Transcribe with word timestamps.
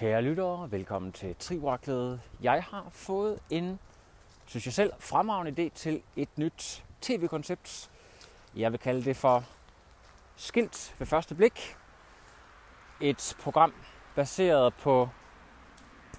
Kære 0.00 0.22
lyttere, 0.22 0.70
velkommen 0.70 1.12
til 1.12 1.36
Trioraklet. 1.38 2.20
Jeg 2.42 2.62
har 2.62 2.86
fået 2.90 3.38
en, 3.50 3.78
synes 4.46 4.66
jeg 4.66 4.74
selv, 4.74 4.92
fremragende 4.98 5.66
idé 5.66 5.68
til 5.74 6.02
et 6.16 6.28
nyt 6.36 6.84
tv-koncept. 7.00 7.90
Jeg 8.56 8.72
vil 8.72 8.80
kalde 8.80 9.04
det 9.04 9.16
for 9.16 9.44
Skilt 10.36 10.94
ved 10.98 11.06
første 11.06 11.34
blik. 11.34 11.76
Et 13.00 13.36
program 13.40 13.74
baseret 14.14 14.74
på 14.74 15.08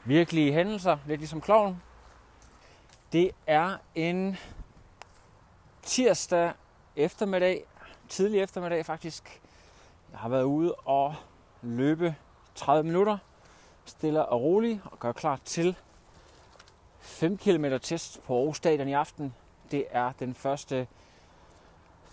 virkelige 0.05 0.53
hændelser, 0.53 0.97
lidt 1.07 1.19
ligesom 1.19 1.41
Kloven. 1.41 1.81
Det 3.11 3.31
er 3.47 3.77
en 3.95 4.37
tirsdag 5.81 6.53
eftermiddag, 6.95 7.65
tidlig 8.09 8.41
eftermiddag 8.41 8.85
faktisk. 8.85 9.41
Jeg 10.11 10.19
har 10.19 10.29
været 10.29 10.43
ude 10.43 10.73
og 10.73 11.15
løbe 11.61 12.15
30 12.55 12.83
minutter, 12.83 13.17
stille 13.85 14.25
og 14.25 14.41
roligt 14.41 14.79
og 14.85 14.99
gør 14.99 15.11
klar 15.11 15.39
til 15.45 15.75
5 16.99 17.37
km 17.37 17.65
test 17.81 18.23
på 18.23 18.37
Aarhus 18.37 18.57
Stadion 18.57 18.87
i 18.87 18.93
aften. 18.93 19.33
Det 19.71 19.85
er 19.91 20.11
den 20.19 20.35
første 20.35 20.87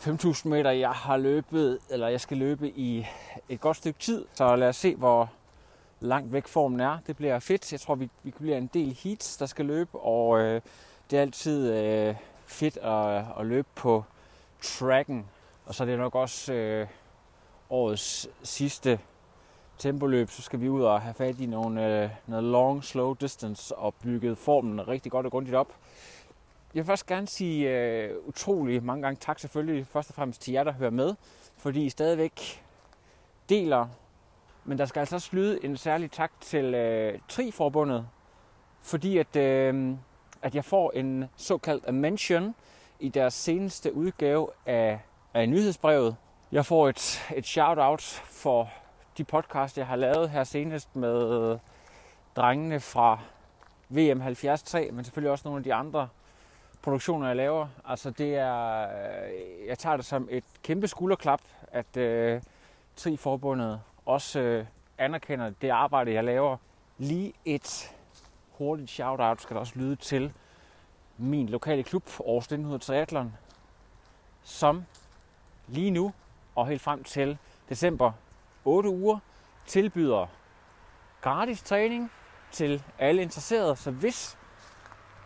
5.000 0.00 0.48
meter, 0.48 0.70
jeg 0.70 0.90
har 0.90 1.16
løbet, 1.16 1.78
eller 1.90 2.08
jeg 2.08 2.20
skal 2.20 2.36
løbe 2.36 2.68
i 2.70 3.06
et 3.48 3.60
godt 3.60 3.76
stykke 3.76 3.98
tid. 3.98 4.24
Så 4.34 4.56
lad 4.56 4.68
os 4.68 4.76
se, 4.76 4.94
hvor 4.94 5.30
langt 6.00 6.32
væk 6.32 6.46
formen 6.46 6.80
er. 6.80 6.98
Det 7.06 7.16
bliver 7.16 7.38
fedt. 7.38 7.72
Jeg 7.72 7.80
tror, 7.80 7.94
vi, 7.94 8.10
vi 8.22 8.30
bliver 8.30 8.56
en 8.56 8.70
del 8.74 8.98
heats, 9.04 9.36
der 9.36 9.46
skal 9.46 9.66
løbe, 9.66 9.98
og 9.98 10.40
øh, 10.40 10.60
det 11.10 11.16
er 11.16 11.22
altid 11.22 11.72
øh, 11.72 12.14
fedt 12.46 12.76
at, 12.76 13.24
at 13.38 13.46
løbe 13.46 13.68
på 13.74 14.04
tracken. 14.62 15.26
Og 15.66 15.74
så 15.74 15.84
er 15.84 15.86
det 15.86 15.98
nok 15.98 16.14
også 16.14 16.52
øh, 16.52 16.86
årets 17.70 18.28
sidste 18.42 19.00
tempoløb, 19.78 20.30
så 20.30 20.42
skal 20.42 20.60
vi 20.60 20.68
ud 20.68 20.82
og 20.82 21.00
have 21.00 21.14
fat 21.14 21.40
i 21.40 21.46
nogle, 21.46 22.02
øh, 22.02 22.10
noget 22.26 22.44
long, 22.44 22.84
slow 22.84 23.14
distance 23.14 23.76
og 23.76 23.94
bygget 23.94 24.38
formen 24.38 24.88
rigtig 24.88 25.12
godt 25.12 25.26
og 25.26 25.32
grundigt 25.32 25.56
op. 25.56 25.72
Jeg 26.74 26.80
vil 26.80 26.84
først 26.84 27.06
gerne 27.06 27.26
sige 27.26 27.70
øh, 27.70 28.16
utrolig 28.26 28.84
mange 28.84 29.02
gange 29.02 29.18
tak 29.20 29.38
selvfølgelig 29.38 29.86
først 29.86 30.10
og 30.10 30.14
fremmest 30.14 30.42
til 30.42 30.52
jer, 30.52 30.64
der 30.64 30.72
hører 30.72 30.90
med, 30.90 31.14
fordi 31.56 31.84
I 31.84 31.88
stadigvæk 31.88 32.64
deler. 33.48 33.86
Men 34.64 34.78
der 34.78 34.86
skal 34.86 35.00
altså 35.00 35.14
også 35.14 35.28
lyde 35.32 35.64
en 35.64 35.76
særlig 35.76 36.10
tak 36.10 36.32
til 36.40 36.74
øh, 36.74 37.18
Tri-forbundet, 37.28 38.08
fordi 38.82 39.18
at, 39.18 39.36
øh, 39.36 39.94
at 40.42 40.54
jeg 40.54 40.64
får 40.64 40.92
en 40.94 41.24
såkaldt 41.36 41.94
mention 41.94 42.54
i 43.00 43.08
deres 43.08 43.34
seneste 43.34 43.94
udgave 43.94 44.48
af, 44.66 45.00
af 45.34 45.48
nyhedsbrevet. 45.48 46.16
Jeg 46.52 46.66
får 46.66 46.88
et, 46.88 47.20
et 47.36 47.46
shout-out 47.46 48.02
for 48.24 48.70
de 49.18 49.24
podcast, 49.24 49.78
jeg 49.78 49.86
har 49.86 49.96
lavet 49.96 50.30
her 50.30 50.44
senest 50.44 50.96
med 50.96 51.58
drengene 52.36 52.80
fra 52.80 53.20
VM 53.88 54.20
73, 54.20 54.74
men 54.92 55.04
selvfølgelig 55.04 55.30
også 55.30 55.48
nogle 55.48 55.58
af 55.58 55.64
de 55.64 55.74
andre 55.74 56.08
produktioner, 56.82 57.26
jeg 57.26 57.36
laver. 57.36 57.68
Altså 57.84 58.10
det 58.10 58.34
er, 58.34 58.82
øh, 58.82 59.66
jeg 59.66 59.78
tager 59.78 59.96
det 59.96 60.04
som 60.04 60.28
et 60.30 60.44
kæmpe 60.62 60.88
skulderklap, 60.88 61.40
at 61.72 61.96
øh, 61.96 62.42
Tri-forbundet 62.96 63.80
også 64.06 64.40
øh, 64.40 64.66
anerkender 64.98 65.50
det 65.62 65.68
arbejde, 65.68 66.12
jeg 66.12 66.24
laver. 66.24 66.56
Lige 66.98 67.32
et 67.44 67.94
hurtigt 68.58 68.90
shout-out 68.90 69.42
skal 69.42 69.54
der 69.54 69.60
også 69.60 69.72
lyde 69.76 69.96
til 69.96 70.32
min 71.16 71.48
lokale 71.48 71.82
klub, 71.82 72.02
Aarhus 72.06 72.44
1900 72.44 72.84
Triathlon, 72.84 73.34
som 74.42 74.84
lige 75.68 75.90
nu 75.90 76.12
og 76.54 76.66
helt 76.66 76.80
frem 76.80 77.04
til 77.04 77.38
december 77.68 78.12
8 78.64 78.88
uger 78.88 79.18
tilbyder 79.66 80.26
gratis 81.20 81.62
træning 81.62 82.10
til 82.52 82.82
alle 82.98 83.22
interesserede. 83.22 83.76
Så 83.76 83.90
hvis 83.90 84.38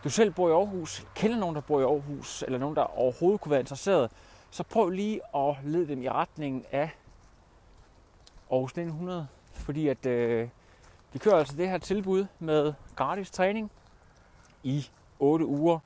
du 0.04 0.10
selv 0.10 0.30
bor 0.30 0.48
i 0.48 0.52
Aarhus, 0.52 1.06
kender 1.14 1.38
nogen, 1.38 1.54
der 1.54 1.60
bor 1.60 1.80
i 1.80 1.82
Aarhus, 1.82 2.42
eller 2.42 2.58
nogen, 2.58 2.76
der 2.76 2.98
overhovedet 2.98 3.40
kunne 3.40 3.50
være 3.50 3.60
interesseret, 3.60 4.10
så 4.50 4.62
prøv 4.62 4.90
lige 4.90 5.20
at 5.36 5.56
lede 5.64 5.88
dem 5.88 6.02
i 6.02 6.08
retningen 6.08 6.64
af 6.72 6.90
Aarhus 8.50 8.70
1900. 8.70 9.28
Fordi 9.52 9.88
at 9.88 10.06
øh, 10.06 10.48
vi 11.12 11.18
kører 11.18 11.36
altså 11.36 11.56
det 11.56 11.68
her 11.68 11.78
tilbud 11.78 12.26
med 12.38 12.74
gratis 12.96 13.30
træning 13.30 13.70
i 14.62 14.90
8 15.18 15.46
uger. 15.46 15.78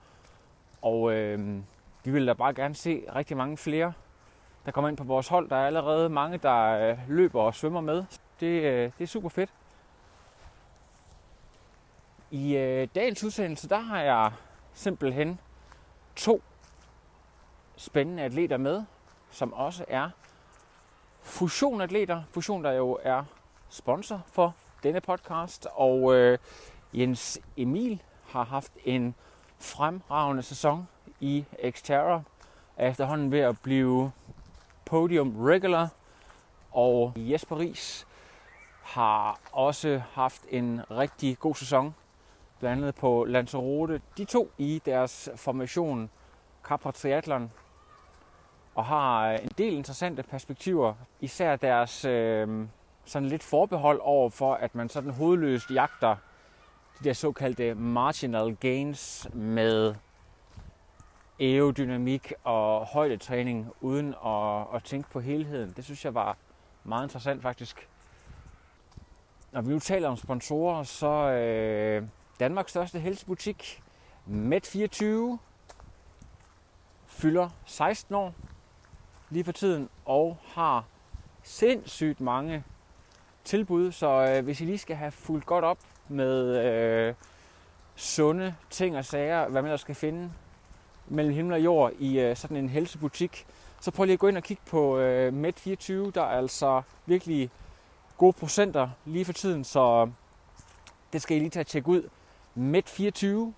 Og 0.82 1.12
øh, 1.12 1.58
vi 2.04 2.10
vil 2.10 2.26
da 2.26 2.32
bare 2.32 2.54
gerne 2.54 2.74
se 2.74 3.04
rigtig 3.14 3.36
mange 3.36 3.56
flere 3.56 3.92
der 4.66 4.72
kommer 4.72 4.88
ind 4.88 4.96
på 4.96 5.04
vores 5.04 5.28
hold. 5.28 5.48
Der 5.48 5.56
er 5.56 5.66
allerede 5.66 6.08
mange, 6.08 6.38
der 6.38 6.90
øh, 6.90 6.98
løber 7.08 7.42
og 7.42 7.54
svømmer 7.54 7.80
med. 7.80 8.04
Det, 8.40 8.46
øh, 8.46 8.92
det 8.98 9.04
er 9.04 9.06
super 9.06 9.28
fedt. 9.28 9.50
I 12.30 12.56
øh, 12.56 12.88
dagens 12.94 13.24
udsendelse, 13.24 13.68
der 13.68 13.78
har 13.78 14.00
jeg 14.00 14.32
simpelthen 14.74 15.40
to 16.16 16.42
spændende 17.76 18.22
atleter 18.22 18.56
med, 18.56 18.84
som 19.30 19.52
også 19.52 19.84
er 19.88 20.10
fusionatleter. 21.22 22.22
Fusion, 22.30 22.64
der 22.64 22.72
jo 22.72 22.98
er 23.02 23.24
sponsor 23.68 24.22
for 24.26 24.54
denne 24.82 25.00
podcast. 25.00 25.66
Og 25.74 26.14
øh, 26.14 26.38
Jens 26.94 27.40
Emil 27.56 28.02
har 28.28 28.44
haft 28.44 28.72
en 28.84 29.14
fremragende 29.58 30.42
sæson 30.42 30.88
i 31.20 31.44
Xterra. 31.70 32.22
Er 32.76 32.90
efterhånden 32.90 33.32
ved 33.32 33.40
at 33.40 33.58
blive 33.62 34.12
podium 34.86 35.36
regular. 35.44 35.88
Og 36.72 37.12
Jesper 37.16 37.58
Ries 37.58 38.06
har 38.82 39.40
også 39.52 40.02
haft 40.12 40.42
en 40.48 40.80
rigtig 40.90 41.38
god 41.38 41.54
sæson, 41.54 41.94
blandt 42.58 42.82
andet 42.82 42.94
på 42.94 43.24
Lanzarote. 43.24 44.00
De 44.18 44.24
to 44.24 44.50
i 44.58 44.82
deres 44.86 45.30
formation 45.36 46.10
Capra 46.62 46.90
Triathlon 46.90 47.50
og 48.74 48.84
har 48.84 49.30
en 49.30 49.50
del 49.58 49.74
interessante 49.74 50.22
perspektiver, 50.22 50.94
især 51.20 51.56
deres 51.56 52.04
øh, 52.04 52.66
sådan 53.04 53.28
lidt 53.28 53.42
forbehold 53.42 54.00
over 54.02 54.30
for, 54.30 54.54
at 54.54 54.74
man 54.74 54.88
sådan 54.88 55.10
hovedløst 55.10 55.70
jagter 55.70 56.16
de 56.98 57.04
der 57.04 57.12
såkaldte 57.12 57.74
marginal 57.74 58.56
gains 58.56 59.28
med 59.32 59.94
aerodynamik 61.40 62.32
og 62.44 62.86
højdetræning 62.86 63.72
uden 63.80 64.14
at, 64.26 64.66
at 64.74 64.84
tænke 64.84 65.10
på 65.10 65.20
helheden. 65.20 65.72
Det 65.76 65.84
synes 65.84 66.04
jeg 66.04 66.14
var 66.14 66.36
meget 66.84 67.04
interessant 67.04 67.42
faktisk. 67.42 67.88
Når 69.52 69.60
vi 69.60 69.72
nu 69.72 69.78
taler 69.78 70.08
om 70.08 70.16
sponsorer, 70.16 70.82
så 70.82 71.30
øh, 71.30 72.02
Danmarks 72.40 72.70
største 72.70 72.98
helsebutik, 72.98 73.82
Med24, 74.28 75.04
fylder 77.06 77.48
16 77.66 78.14
år 78.14 78.34
lige 79.30 79.44
for 79.44 79.52
tiden 79.52 79.88
og 80.04 80.36
har 80.44 80.84
sindssygt 81.42 82.20
mange 82.20 82.64
tilbud. 83.44 83.92
Så 83.92 84.32
øh, 84.36 84.44
hvis 84.44 84.60
I 84.60 84.64
lige 84.64 84.78
skal 84.78 84.96
have 84.96 85.12
fuldt 85.12 85.46
godt 85.46 85.64
op 85.64 85.78
med 86.08 86.64
øh, 86.64 87.14
sunde 87.96 88.54
ting 88.70 88.96
og 88.96 89.04
sager, 89.04 89.48
hvad 89.48 89.62
man 89.62 89.68
ellers 89.68 89.80
skal 89.80 89.94
finde 89.94 90.30
mellem 91.08 91.34
himmel 91.34 91.54
og 91.54 91.64
jord 91.64 91.92
i 91.98 92.20
øh, 92.20 92.36
sådan 92.36 92.56
en 92.56 92.68
helsebutik, 92.68 93.46
så 93.80 93.90
prøv 93.90 94.04
lige 94.04 94.12
at 94.12 94.18
gå 94.18 94.28
ind 94.28 94.36
og 94.36 94.42
kigge 94.42 94.62
på 94.66 94.98
øh, 94.98 95.28
Med24. 95.28 95.92
Der 95.92 96.22
er 96.22 96.38
altså 96.38 96.82
virkelig 97.06 97.50
gode 98.16 98.32
procenter 98.32 98.88
lige 99.04 99.24
for 99.24 99.32
tiden, 99.32 99.64
så 99.64 100.10
det 101.12 101.22
skal 101.22 101.36
I 101.36 101.40
lige 101.40 101.50
tage 101.50 101.60
at 101.60 101.66
tjekke 101.66 101.88
ud. 101.88 102.08
Med24, 102.56 103.52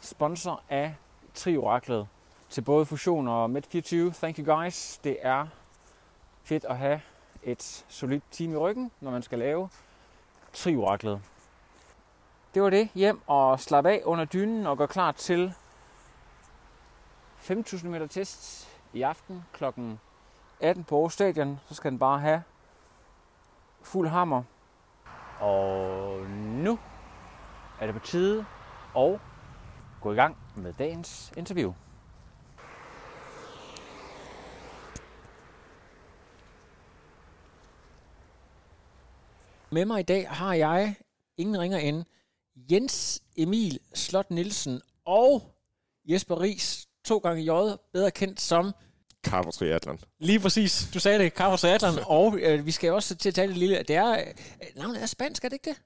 sponsor 0.00 0.62
af 0.68 0.94
Trioraklet 1.34 2.06
til 2.50 2.60
både 2.60 2.86
Fusion 2.86 3.28
og 3.28 3.44
Med24. 3.46 3.96
Thank 3.96 4.38
you 4.38 4.54
guys. 4.54 4.98
Det 5.04 5.16
er 5.22 5.46
fedt 6.44 6.64
at 6.64 6.78
have 6.78 7.00
et 7.42 7.84
solidt 7.88 8.24
team 8.30 8.52
i 8.52 8.56
ryggen, 8.56 8.90
når 9.00 9.10
man 9.10 9.22
skal 9.22 9.38
lave 9.38 9.68
Trioraklet. 10.52 11.20
Det 12.54 12.62
var 12.62 12.70
det. 12.70 12.88
Hjem 12.94 13.20
og 13.26 13.60
slap 13.60 13.86
af 13.86 14.02
under 14.04 14.24
dynen 14.24 14.66
og 14.66 14.78
gå 14.78 14.86
klar 14.86 15.12
til 15.12 15.54
5.000 17.50 17.86
meter 17.86 18.06
test 18.06 18.68
i 18.92 19.02
aften 19.02 19.44
kl. 19.52 19.64
18 20.60 20.84
på 20.84 20.96
Aarhus 20.96 21.12
Stadion. 21.12 21.60
Så 21.68 21.74
skal 21.74 21.90
den 21.90 21.98
bare 21.98 22.20
have 22.20 22.42
fuld 23.82 24.08
hammer. 24.08 24.42
Og 25.40 26.26
nu 26.30 26.78
er 27.80 27.86
det 27.86 27.94
på 27.94 28.00
tide 28.00 28.46
at 28.96 29.20
gå 30.00 30.12
i 30.12 30.14
gang 30.14 30.36
med 30.56 30.72
dagens 30.72 31.32
interview. 31.36 31.72
Med 39.70 39.84
mig 39.84 40.00
i 40.00 40.02
dag 40.02 40.30
har 40.30 40.54
jeg 40.54 40.94
ingen 41.36 41.60
ringer 41.60 41.78
end 41.78 42.04
Jens 42.56 43.22
Emil 43.36 43.78
Slot 43.94 44.30
Nielsen 44.30 44.82
og 45.04 45.54
Jesper 46.04 46.40
Ries, 46.40 46.87
to 47.08 47.18
gange 47.18 47.42
J, 47.42 47.76
bedre 47.92 48.10
kendt 48.10 48.40
som 48.40 48.72
Carver 49.26 49.50
Triathlon. 49.50 49.98
Lige 50.20 50.40
præcis. 50.40 50.88
Du 50.94 51.00
sagde 51.00 51.18
det, 51.18 51.32
Carver 51.32 51.56
Triathlon. 51.56 51.94
og 52.18 52.38
øh, 52.38 52.66
vi 52.66 52.70
skal 52.70 52.92
også 52.92 53.14
til 53.14 53.28
at 53.28 53.34
tale 53.34 53.52
lidt 53.52 53.58
lille. 53.58 53.82
Det 53.88 53.96
er, 53.96 54.12
øh, 54.12 54.24
navnet 54.76 55.02
er 55.02 55.06
spansk, 55.06 55.44
er 55.44 55.48
det 55.48 55.54
ikke 55.54 55.70
det? 55.70 55.80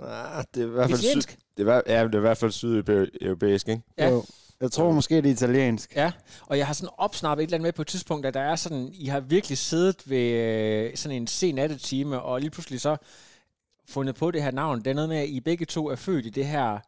Ah, 0.00 0.44
det 0.54 0.62
er 0.62 0.66
i 0.66 0.70
hvert 0.70 0.90
fald 0.90 0.98
Italiensk? 0.98 1.30
syd, 1.30 1.38
det 1.56 1.68
er, 1.68 1.80
ja, 1.86 2.04
det 2.04 2.14
er 2.14 2.18
i 2.18 2.20
hvert 2.20 2.38
fald 2.38 2.50
sydeuropæisk, 2.50 3.68
ikke? 3.68 3.82
Ja. 3.98 4.08
Jo. 4.08 4.24
Jeg 4.60 4.72
tror 4.72 4.92
måske, 4.92 5.16
det 5.16 5.26
er 5.26 5.32
italiensk. 5.32 5.96
Ja, 5.96 6.12
og 6.46 6.58
jeg 6.58 6.66
har 6.66 6.74
sådan 6.74 6.94
opsnappet 6.98 7.42
et 7.42 7.46
eller 7.46 7.56
andet 7.56 7.66
med 7.66 7.72
på 7.72 7.82
et 7.82 7.88
tidspunkt, 7.88 8.26
at 8.26 8.34
der 8.34 8.40
er 8.40 8.56
sådan, 8.56 8.88
I 8.92 9.06
har 9.06 9.20
virkelig 9.20 9.58
siddet 9.58 10.10
ved 10.10 10.30
øh, 10.30 10.96
sådan 10.96 11.16
en 11.16 11.26
sen 11.26 11.54
nattetime, 11.54 12.22
og 12.22 12.40
lige 12.40 12.50
pludselig 12.50 12.80
så 12.80 12.96
fundet 13.88 14.14
på 14.14 14.30
det 14.30 14.42
her 14.42 14.50
navn. 14.50 14.78
Det 14.78 14.86
er 14.86 14.94
noget 14.94 15.08
med, 15.08 15.16
at 15.16 15.28
I 15.28 15.40
begge 15.40 15.66
to 15.66 15.88
er 15.88 15.96
født 15.96 16.26
i 16.26 16.30
det 16.30 16.46
her 16.46 16.78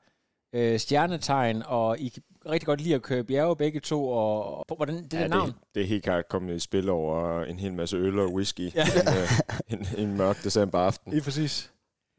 øh, 0.52 0.80
stjernetegn, 0.80 1.62
og 1.66 1.98
I 1.98 2.18
rigtig 2.50 2.66
godt 2.66 2.80
lide 2.80 2.94
at 2.94 3.02
køre 3.02 3.24
bjerge 3.24 3.56
begge 3.56 3.80
to, 3.80 4.08
og, 4.08 4.58
og 4.70 4.76
hvordan 4.76 4.94
det 4.94 5.12
ja, 5.12 5.18
der 5.18 5.28
navn? 5.28 5.48
Det, 5.48 5.56
det 5.74 5.82
er 5.82 5.86
helt 5.86 6.04
klart 6.04 6.28
kommet 6.28 6.56
i 6.56 6.58
spil 6.58 6.88
over 6.88 7.44
en 7.44 7.58
hel 7.58 7.72
masse 7.72 7.96
øl 7.96 8.18
og 8.18 8.34
whisky 8.34 8.74
Ja. 8.74 8.84
en, 9.70 9.78
øh, 9.78 9.98
en, 9.98 10.08
en 10.08 10.16
mørk 10.16 10.44
december 10.44 10.78
aften. 10.78 11.12
Lige 11.12 11.22
præcis. 11.22 11.72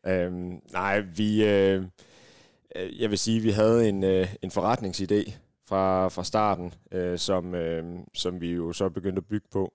Øhm, 0.08 0.62
nej, 0.72 1.00
vi... 1.00 1.46
Øh, 1.46 1.84
jeg 3.00 3.10
vil 3.10 3.18
sige, 3.18 3.42
vi 3.42 3.50
havde 3.50 3.90
en, 3.90 4.04
øh, 4.04 4.36
en 4.42 4.52
forretningsidé 4.52 5.32
fra, 5.68 6.08
fra 6.08 6.24
starten, 6.24 6.74
øh, 6.92 7.18
som, 7.18 7.56
øh, 7.56 7.84
som 8.14 8.42
vi 8.42 8.52
jo 8.52 8.74
så 8.74 8.90
begyndte 8.90 9.20
at 9.20 9.26
bygge 9.26 9.48
på. 9.52 9.74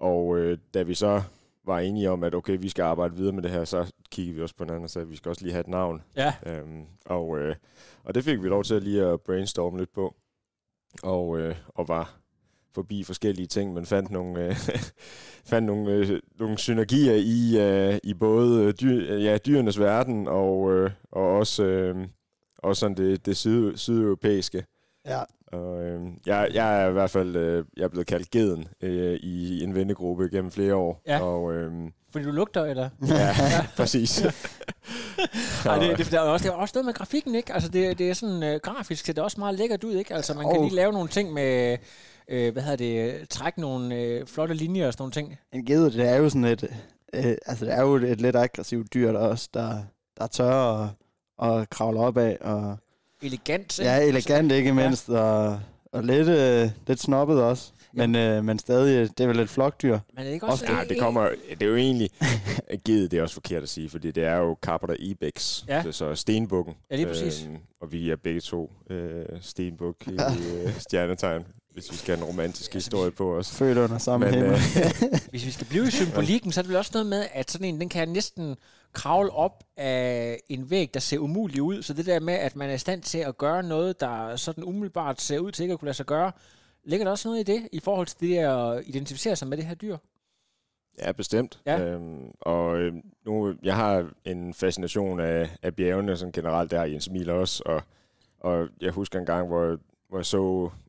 Og 0.00 0.38
øh, 0.38 0.58
da 0.74 0.82
vi 0.82 0.94
så 0.94 1.22
var 1.66 1.78
enige 1.78 2.10
om, 2.10 2.24
at 2.24 2.34
okay, 2.34 2.56
vi 2.60 2.68
skal 2.68 2.82
arbejde 2.82 3.16
videre 3.16 3.32
med 3.32 3.42
det 3.42 3.50
her, 3.50 3.64
så 3.64 3.92
kiggede 4.10 4.36
vi 4.36 4.42
også 4.42 4.54
på 4.54 4.64
hinanden 4.64 4.84
og 4.84 4.90
sagde, 4.90 5.04
at 5.04 5.10
vi 5.10 5.16
skal 5.16 5.28
også 5.28 5.42
lige 5.42 5.52
have 5.52 5.60
et 5.60 5.68
navn. 5.68 6.02
Ja, 6.16 6.34
Øhm, 6.46 6.84
og, 7.06 7.38
øh, 7.38 7.56
og 8.04 8.14
det 8.14 8.24
fik 8.24 8.42
vi 8.42 8.48
lov 8.48 8.64
til 8.64 8.74
at 8.74 8.82
lige 8.82 9.04
at 9.04 9.20
brainstorme 9.20 9.78
lidt 9.78 9.92
på. 9.92 10.14
Og, 11.02 11.38
øh, 11.38 11.56
og 11.68 11.88
var 11.88 12.22
forbi 12.74 13.04
forskellige 13.04 13.46
ting, 13.46 13.74
men 13.74 13.86
fandt 13.86 14.10
nogle, 14.10 14.46
øh, 14.46 14.56
fandt 15.50 15.66
nogle, 15.66 15.92
øh, 15.92 16.20
nogle 16.38 16.58
synergier 16.58 17.14
i, 17.14 17.58
øh, 17.60 17.98
i 18.02 18.14
både 18.14 18.72
dyr, 18.72 19.14
ja, 19.14 19.38
dyrenes 19.38 19.80
verden 19.80 20.28
og, 20.28 20.72
øh, 20.72 20.90
og 21.12 21.36
også, 21.36 21.64
øh, 21.64 22.06
også 22.58 22.80
sådan 22.80 22.96
det, 22.96 23.26
det 23.26 23.36
syd, 23.36 23.76
sydeuropæiske. 23.76 24.64
Ja. 25.06 25.22
Og, 25.52 25.82
øh, 25.82 26.00
jeg, 26.26 26.48
jeg 26.54 26.82
er 26.82 26.88
i 26.88 26.92
hvert 26.92 27.10
fald 27.10 27.36
øh, 27.36 27.64
jeg 27.76 27.84
er 27.84 27.88
blevet 27.88 28.06
kaldt 28.06 28.30
geden 28.30 28.68
øh, 28.82 29.14
i 29.14 29.64
en 29.64 29.74
vennegruppe 29.74 30.28
gennem 30.28 30.50
flere 30.50 30.74
år. 30.74 31.02
Ja. 31.06 31.20
Og, 31.22 31.52
øh, 31.52 31.72
fordi 32.12 32.24
du 32.24 32.30
lugter, 32.30 32.64
eller? 32.64 32.88
ja, 33.08 33.66
præcis. 33.76 34.22
Nej, 35.64 35.78
det, 35.88 35.98
det, 35.98 36.06
det, 36.06 36.14
er 36.14 36.20
også, 36.20 36.42
det 36.44 36.50
er 36.52 36.56
også 36.56 36.72
noget 36.74 36.86
med 36.86 36.94
grafikken, 36.94 37.34
ikke? 37.34 37.52
Altså, 37.52 37.68
det, 37.68 37.98
det 37.98 38.10
er 38.10 38.14
sådan 38.14 38.42
øh, 38.42 38.60
grafisk, 38.62 39.06
ser 39.06 39.12
det 39.12 39.24
også 39.24 39.40
meget 39.40 39.58
lækkert 39.58 39.84
ud, 39.84 39.94
ikke? 39.94 40.14
Altså, 40.14 40.34
man 40.34 40.44
kan 40.50 40.56
Jo. 40.56 40.62
lige 40.62 40.74
lave 40.74 40.92
nogle 40.92 41.08
ting 41.08 41.32
med, 41.32 41.78
øh, 42.28 42.52
hvad 42.52 42.62
hedder 42.62 42.76
det, 42.76 43.28
trække 43.28 43.60
nogle 43.60 43.94
øh, 43.94 44.26
flotte 44.26 44.54
linjer 44.54 44.86
og 44.86 44.92
sådan 44.92 45.02
nogle 45.02 45.12
ting. 45.12 45.38
En 45.52 45.64
gede, 45.66 45.92
det 45.92 46.08
er 46.08 46.16
jo 46.16 46.28
sådan 46.28 46.44
et, 46.44 46.64
øh, 47.14 47.24
altså 47.46 47.64
det 47.64 47.74
er 47.74 47.82
jo 47.82 47.94
et 47.94 48.20
lidt 48.20 48.36
aggressivt 48.36 48.94
dyr, 48.94 49.12
der 49.12 49.18
også, 49.18 49.48
der, 49.54 49.78
der 50.18 50.26
tør 50.26 50.54
at, 50.54 50.88
at 51.50 51.70
kravle 51.70 52.00
op 52.00 52.16
af, 52.16 52.38
og 52.40 52.76
Elegant, 53.22 53.78
ikke? 53.78 53.90
ja, 53.90 54.00
elegant 54.08 54.52
ikke 54.52 54.68
Ja. 54.68 54.74
mindst, 54.74 55.08
og, 55.08 55.60
og 55.92 56.04
lidt, 56.04 56.28
øh, 56.28 56.70
lidt 56.86 57.00
snobbet 57.00 57.42
også. 57.42 57.72
Men, 57.94 58.14
øh, 58.16 58.44
men 58.44 58.58
stadig, 58.58 59.08
det 59.18 59.24
er 59.24 59.26
vel 59.28 59.38
et 59.40 59.48
flokdyr. 59.48 59.98
Men 60.14 60.18
er 60.18 60.22
det 60.24 60.32
ikke 60.32 60.46
også... 60.46 60.64
Ja, 60.68 60.84
det 60.88 60.98
kommer, 60.98 61.28
det 61.50 61.62
er 61.62 61.66
jo 61.66 61.76
egentlig, 61.76 62.10
givet 62.86 63.10
det 63.10 63.18
er 63.18 63.22
også 63.22 63.34
forkert 63.34 63.62
at 63.62 63.68
sige, 63.68 63.88
fordi 63.88 64.10
det 64.10 64.24
er 64.24 64.36
jo 64.36 64.56
Carpenter 64.62 64.96
Ibex, 64.98 65.62
Ja. 65.68 65.82
så, 65.82 65.92
så 65.92 66.14
Stenbukken. 66.14 66.74
Ja, 66.90 66.96
lige 66.96 67.06
præcis. 67.06 67.44
Øhm, 67.46 67.56
og 67.80 67.92
vi 67.92 68.10
er 68.10 68.16
begge 68.16 68.40
to 68.40 68.70
øh, 68.90 69.24
Stenbuk 69.40 69.96
i 70.06 70.10
øh, 70.10 70.72
stjernetegn, 70.88 71.44
hvis 71.72 71.92
vi 71.92 71.96
skal 71.96 72.16
have 72.16 72.24
en 72.24 72.30
romantisk 72.32 72.74
historie 72.74 73.10
på 73.10 73.36
os. 73.36 73.50
Født 73.50 73.78
under 73.78 73.98
samme 73.98 74.26
Men, 74.26 74.34
himmel. 74.34 74.52
øh, 74.52 75.20
Hvis 75.30 75.46
vi 75.46 75.50
skal 75.50 75.66
blive 75.66 75.88
i 75.88 75.90
symbolikken, 75.90 76.52
så 76.52 76.60
er 76.60 76.62
det 76.62 76.68
vel 76.68 76.76
også 76.76 76.90
noget 76.94 77.06
med, 77.06 77.26
at 77.32 77.50
sådan 77.50 77.66
en, 77.66 77.80
den 77.80 77.88
kan 77.88 78.08
næsten 78.08 78.56
kravle 78.92 79.30
op 79.30 79.64
af 79.76 80.40
en 80.48 80.70
væg, 80.70 80.94
der 80.94 81.00
ser 81.00 81.18
umulig 81.18 81.62
ud. 81.62 81.82
Så 81.82 81.92
det 81.92 82.06
der 82.06 82.20
med, 82.20 82.34
at 82.34 82.56
man 82.56 82.70
er 82.70 82.74
i 82.74 82.78
stand 82.78 83.02
til 83.02 83.18
at 83.18 83.38
gøre 83.38 83.62
noget, 83.62 84.00
der 84.00 84.36
sådan 84.36 84.64
umiddelbart 84.64 85.20
ser 85.20 85.38
ud 85.38 85.52
til 85.52 85.62
ikke 85.62 85.72
at 85.72 85.78
kunne 85.78 85.86
lade 85.86 85.96
sig 85.96 86.06
gøre, 86.06 86.32
ligger 86.84 87.04
der 87.04 87.10
også 87.10 87.28
noget 87.28 87.48
i 87.48 87.52
det, 87.52 87.68
i 87.72 87.80
forhold 87.80 88.06
til 88.06 88.20
det 88.20 88.38
at 88.38 88.82
identificere 88.86 89.36
sig 89.36 89.48
med 89.48 89.56
det 89.56 89.66
her 89.66 89.74
dyr? 89.74 89.96
Ja, 90.98 91.12
bestemt. 91.12 91.60
Ja. 91.66 91.80
Øhm, 91.80 92.30
og 92.40 92.78
øh, 92.78 92.94
nu, 93.26 93.54
jeg 93.62 93.76
har 93.76 94.10
en 94.24 94.54
fascination 94.54 95.20
af, 95.20 95.50
af 95.62 95.76
bjergene 95.76 96.16
sådan 96.16 96.32
generelt, 96.32 96.70
der 96.70 96.78
har 96.78 96.86
Jens 96.86 97.06
Emil 97.06 97.30
også, 97.30 97.62
og, 97.66 97.82
og 98.40 98.68
jeg 98.80 98.92
husker 98.92 99.18
en 99.18 99.26
gang, 99.26 99.46
hvor, 99.48 99.78
hvor 100.12 100.18
jeg 100.18 100.26
så, 100.26 100.38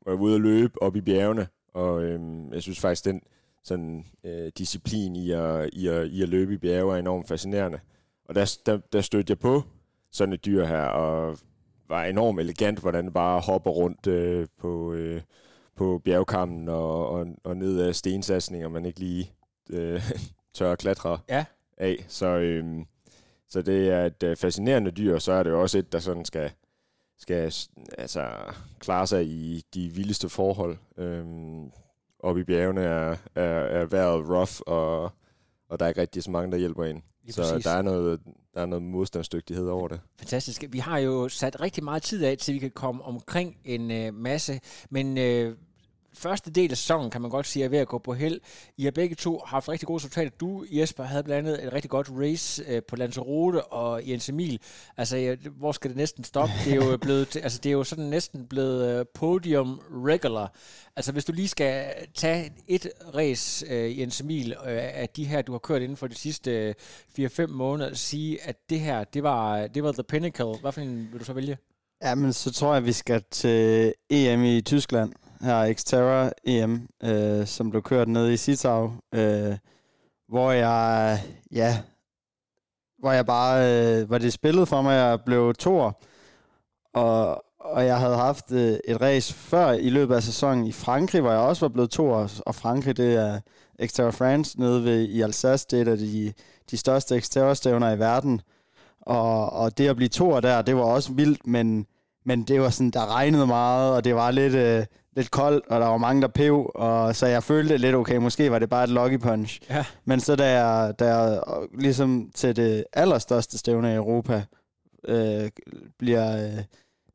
hvor 0.02 0.12
jeg 0.12 0.20
var 0.20 0.24
ude 0.25 0.36
at 0.36 0.42
løbe 0.42 0.81
op 0.81 0.96
i 0.96 1.02
bjergene, 1.02 1.48
og 1.74 2.04
øhm, 2.04 2.54
jeg 2.54 2.62
synes 2.62 2.80
faktisk, 2.80 3.06
den 3.06 3.22
sådan, 3.64 4.06
øh, 4.24 4.52
disciplin 4.58 5.16
i 5.16 5.31
at, 5.31 5.70
i, 5.74 5.88
at, 5.88 6.08
i 6.08 6.22
at 6.22 6.30
løbe 6.30 6.54
i 6.54 6.58
bjerge 6.58 6.94
er 6.94 7.00
enormt 7.00 7.28
fascinerende. 7.28 7.80
Og 8.25 8.36
der, 8.36 8.58
der, 8.66 8.80
der 8.94 9.02
stødte 9.02 9.31
jeg 9.31 9.40
på 9.40 9.64
sådan 10.12 10.34
et 10.34 10.46
dyr 10.46 10.66
her, 10.66 10.81
og 10.81 11.38
var 11.90 12.04
enormt 12.04 12.40
elegant, 12.40 12.80
hvordan 12.80 13.06
det 13.06 13.14
bare 13.14 13.40
hopper 13.42 13.72
rundt 13.72 14.08
øh, 14.08 14.48
på, 14.60 14.94
øh, 14.94 15.22
på 15.75 16.02
bjergkammen 16.06 16.70
og, 16.70 17.10
og, 17.10 17.28
og 17.44 17.58
ned 17.58 17.81
ad 17.81 17.94
stensatsninger, 17.94 18.70
man 18.70 18.86
ikke 18.86 19.00
lige 19.00 19.31
øh, 19.70 20.02
tør 20.56 20.72
at 20.72 20.80
klatre 20.80 21.20
Ja. 21.30 21.46
af. 21.78 22.06
Så, 22.08 22.28
øhm, 22.28 22.86
så 23.50 23.62
det 23.62 23.90
er 23.90 24.06
et 24.06 24.24
øh, 24.24 24.36
fascinerende 24.36 24.92
dyr, 24.92 25.16
og 25.16 25.22
så 25.22 25.31
er 25.31 25.44
det 25.44 25.50
jo 25.50 25.62
også 25.62 25.78
et, 25.78 25.92
der 25.94 26.00
sådan 26.00 26.25
skal, 26.25 26.52
skal 27.19 27.54
altså, 27.98 28.27
klare 28.80 29.07
sig 29.07 29.25
i 29.25 29.63
de 29.74 29.89
vildeste 29.89 30.30
forhold. 30.30 30.77
Øhm, 30.98 31.71
oppe 32.19 32.42
i 32.42 32.44
bjergene 32.44 32.81
er, 32.81 33.15
er, 33.36 33.44
er 33.44 33.86
vejret 33.86 34.30
rough, 34.30 34.60
og, 34.67 35.03
og 35.70 35.79
der 35.79 35.86
er 35.86 35.89
ikke 35.89 36.01
rigtig 36.01 36.24
så 36.24 36.32
mange, 36.32 36.51
der 36.51 36.58
hjælper 36.58 36.84
en. 36.84 37.03
Lige 37.24 37.34
Så 37.34 37.41
præcis. 37.41 37.63
der 37.63 37.72
er, 37.72 37.82
noget, 37.82 38.20
der 38.53 38.62
er 38.62 38.65
noget 38.65 38.84
modstandsdygtighed 38.84 39.67
over 39.67 39.88
det. 39.88 40.00
Fantastisk. 40.20 40.63
Vi 40.70 40.79
har 40.79 40.98
jo 40.98 41.29
sat 41.29 41.62
rigtig 41.62 41.84
meget 41.84 42.03
tid 42.03 42.24
af, 42.24 42.38
til 42.38 42.53
vi 42.53 42.60
kan 42.60 42.72
komme 42.72 43.03
omkring 43.03 43.58
en 43.65 43.91
øh, 43.91 44.13
masse. 44.13 44.60
Men 44.89 45.17
øh, 45.17 45.58
første 46.13 46.51
del 46.51 46.72
af 46.72 46.77
sæsonen, 46.77 47.12
kan 47.12 47.22
man 47.22 47.32
godt 47.32 47.48
sige, 47.48 47.65
er 47.65 47.70
ved 47.70 47.77
at 47.77 47.88
gå 47.88 47.98
på 47.98 48.13
held. 48.13 48.39
I 48.77 48.84
har 48.84 48.91
begge 48.91 49.15
to 49.15 49.41
haft 49.46 49.70
rigtig 49.70 49.88
gode 49.88 49.98
resultater. 49.98 50.29
Du, 50.29 50.65
Jesper, 50.72 51.03
havde 51.03 51.24
blandt 51.24 51.48
andet 51.50 51.65
et 51.65 51.74
rigtig 51.74 51.89
godt 51.89 52.10
race 52.20 52.63
øh, 52.67 52.82
på 52.88 52.96
Lanzarote, 52.96 53.63
og 53.63 54.10
Jens 54.10 54.29
Emil, 54.29 54.60
altså, 54.98 55.17
ja, 55.17 55.36
hvor 55.58 55.72
skal 55.72 55.89
det 55.89 55.98
næsten 55.98 56.24
stoppe? 56.24 56.53
Det 56.65 56.72
er 56.74 56.75
jo 56.75 56.98
blevet, 57.05 57.36
altså, 57.36 57.60
det 57.63 57.70
er 57.70 57.74
jo 57.74 57.84
sådan 57.84 58.05
næsten 58.05 58.48
blevet 58.48 59.00
øh, 59.00 59.05
podium 59.13 59.82
regular. 59.91 60.53
Altså, 60.96 61.12
hvis 61.12 61.25
du 61.25 61.32
lige 61.32 61.48
skal 61.48 61.86
tage 62.15 62.53
et 62.67 62.88
race, 63.15 63.65
øh, 63.70 64.00
Jens 64.00 64.22
Emil, 64.22 64.51
øh, 64.51 64.58
af 64.74 65.10
de 65.15 65.25
her, 65.25 65.41
du 65.41 65.51
har 65.51 65.60
kørt 65.60 65.82
inden 65.82 65.98
for 65.98 66.08
de 66.08 66.15
sidste 66.15 66.51
øh, 66.51 66.74
4-5 67.20 67.48
måneder, 67.48 67.93
sige, 67.93 68.43
at 68.43 68.55
det 68.70 68.79
her, 68.79 69.03
det 69.03 69.24
var, 69.24 69.67
det 69.67 69.84
var 69.84 69.91
the 69.91 70.03
pinnacle. 70.03 70.60
Hvad 70.62 70.72
for 70.72 70.82
en 70.82 71.10
vil 71.12 71.20
du 71.20 71.25
så 71.25 71.34
vælge? 71.34 71.58
Ja, 72.03 72.15
men 72.15 72.34
så 72.34 72.51
tror 72.51 72.74
jeg, 72.74 72.86
vi 72.86 72.91
skal 72.91 73.24
til 73.32 73.93
EM 74.10 74.43
i 74.43 74.62
Tyskland. 74.62 75.13
Her 75.43 75.73
Xterra 75.73 76.31
EM, 76.43 76.88
øh, 77.03 77.47
som 77.47 77.69
blev 77.69 77.81
kørt 77.81 78.07
ned 78.07 78.31
i 78.31 78.38
Sitau. 78.38 78.91
Øh, 79.13 79.57
hvor 80.27 80.51
jeg, 80.51 81.19
ja, 81.51 81.81
hvor 83.00 83.12
jeg 83.12 83.25
bare, 83.25 83.55
øh, 83.71 84.07
hvor 84.07 84.17
det 84.17 84.33
spillede 84.33 84.65
for 84.65 84.81
mig, 84.81 84.93
jeg 84.93 85.19
blev 85.25 85.53
toer. 85.53 85.91
Og, 86.93 87.43
og 87.59 87.85
jeg 87.85 88.00
havde 88.00 88.15
haft 88.15 88.51
øh, 88.51 88.77
et 88.88 89.01
race 89.01 89.33
før 89.33 89.71
i 89.71 89.89
løbet 89.89 90.15
af 90.15 90.23
sæsonen 90.23 90.65
i 90.67 90.71
Frankrig, 90.71 91.21
hvor 91.21 91.31
jeg 91.31 91.39
også 91.39 91.65
var 91.65 91.69
blevet 91.69 91.89
toer. 91.89 92.41
Og 92.45 92.55
Frankrig, 92.55 92.97
det 92.97 93.15
er 93.15 93.39
Xterra 93.85 94.09
France 94.09 94.59
nede 94.59 94.83
ved, 94.83 95.01
i 95.01 95.21
Alsace. 95.21 95.67
Det 95.71 95.77
er 95.77 95.81
et 95.81 95.88
af 95.88 95.97
de, 95.97 96.33
de 96.71 96.77
største 96.77 97.21
Xterra-stævner 97.21 97.91
i 97.91 98.00
verden. 98.00 98.41
Og, 99.01 99.53
og 99.53 99.77
det 99.77 99.88
at 99.88 99.95
blive 99.95 100.09
toer 100.09 100.39
der, 100.39 100.62
det 100.62 100.75
var 100.75 100.83
også 100.83 101.13
vildt, 101.13 101.47
men, 101.47 101.88
men 102.25 102.43
det 102.43 102.62
var 102.62 102.69
sådan, 102.69 102.91
der 102.91 103.15
regnede 103.15 103.47
meget, 103.47 103.95
og 103.95 104.03
det 104.03 104.15
var 104.15 104.31
lidt, 104.31 104.53
øh, 104.53 104.85
lidt 105.15 105.32
koldt, 105.32 105.65
og 105.67 105.79
der 105.82 105.88
var 105.88 105.98
mange, 105.98 106.22
der 106.22 106.27
pev, 106.27 106.72
og 106.75 107.15
så 107.15 107.25
jeg 107.25 107.43
følte 107.43 107.77
lidt, 107.77 107.96
okay, 107.96 108.17
måske 108.17 108.51
var 108.51 108.60
det 108.60 108.70
bare 108.70 108.84
et 108.84 108.89
lucky 108.89 109.20
punch. 109.20 109.60
Ja. 109.70 109.86
Men 110.05 110.20
så 110.20 110.36
da 110.36 110.62
jeg, 110.63 110.93
da 111.00 111.15
jeg 111.15 111.41
ligesom 111.79 112.29
til 112.36 112.55
det 112.55 112.84
allerstørste 112.93 113.58
stævne 113.58 113.91
i 113.91 113.96
Europa 113.96 114.43
øh, 115.08 115.50
bliver 116.00 116.46
øh, 116.46 116.63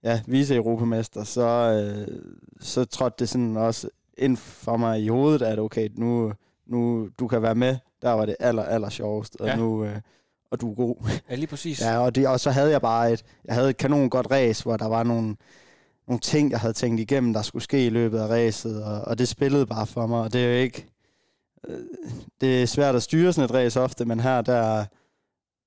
ja, 0.02 0.20
vice-europamester, 0.26 1.24
så, 1.24 1.46
øh, 1.48 2.18
så 2.60 2.84
trådte 2.84 3.16
det 3.18 3.28
sådan 3.28 3.56
også 3.56 3.88
ind 4.18 4.36
for 4.36 4.76
mig 4.76 5.00
i 5.02 5.08
hovedet, 5.08 5.42
at 5.42 5.58
okay, 5.58 5.88
nu, 5.96 6.32
nu 6.66 7.08
du 7.18 7.28
kan 7.28 7.42
være 7.42 7.54
med. 7.54 7.76
Der 8.02 8.12
var 8.12 8.26
det 8.26 8.36
aller, 8.40 8.62
aller 8.62 8.88
sjovest. 8.88 9.36
Og, 9.40 9.46
Ja. 9.46 9.56
nu, 9.56 9.84
øh, 9.84 9.96
og 10.50 10.60
du 10.60 10.70
er 10.70 10.74
god. 10.74 10.96
Ja, 11.30 11.34
lige 11.34 11.46
præcis. 11.46 11.80
Ja, 11.80 11.98
og, 11.98 12.14
det, 12.14 12.28
og 12.28 12.40
så 12.40 12.50
havde 12.50 12.70
jeg 12.70 12.80
bare 12.80 13.12
et, 13.12 13.24
jeg 13.44 13.54
havde 13.54 13.70
et 13.70 13.76
kanon 13.76 14.10
godt 14.10 14.30
race, 14.30 14.62
hvor 14.64 14.76
der 14.76 14.86
var 14.88 15.02
nogle, 15.02 15.36
nogle 16.08 16.20
ting, 16.20 16.50
jeg 16.50 16.60
havde 16.60 16.72
tænkt 16.72 17.00
igennem, 17.00 17.32
der 17.32 17.42
skulle 17.42 17.62
ske 17.62 17.86
i 17.86 17.90
løbet 17.90 18.18
af 18.18 18.28
racet, 18.28 18.84
og, 18.84 19.00
og 19.00 19.18
det 19.18 19.28
spillede 19.28 19.66
bare 19.66 19.86
for 19.86 20.06
mig, 20.06 20.20
og 20.20 20.32
det 20.32 20.44
er 20.44 20.48
jo 20.48 20.54
ikke, 20.54 20.86
øh, 21.68 21.80
det 22.40 22.62
er 22.62 22.66
svært 22.66 22.94
at 22.94 23.02
styre 23.02 23.32
sådan 23.32 23.44
et 23.44 23.54
race 23.54 23.80
ofte, 23.80 24.04
men 24.04 24.20
her, 24.20 24.42
der, 24.42 24.84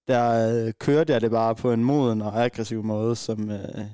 der 0.07 0.53
øh, 0.65 0.73
kørte 0.79 1.13
jeg 1.13 1.21
det 1.21 1.31
bare 1.31 1.55
på 1.55 1.71
en 1.71 1.83
moden 1.83 2.21
og 2.21 2.43
aggressiv 2.43 2.83
måde, 2.83 3.15
som, 3.15 3.49
øh, 3.49 3.85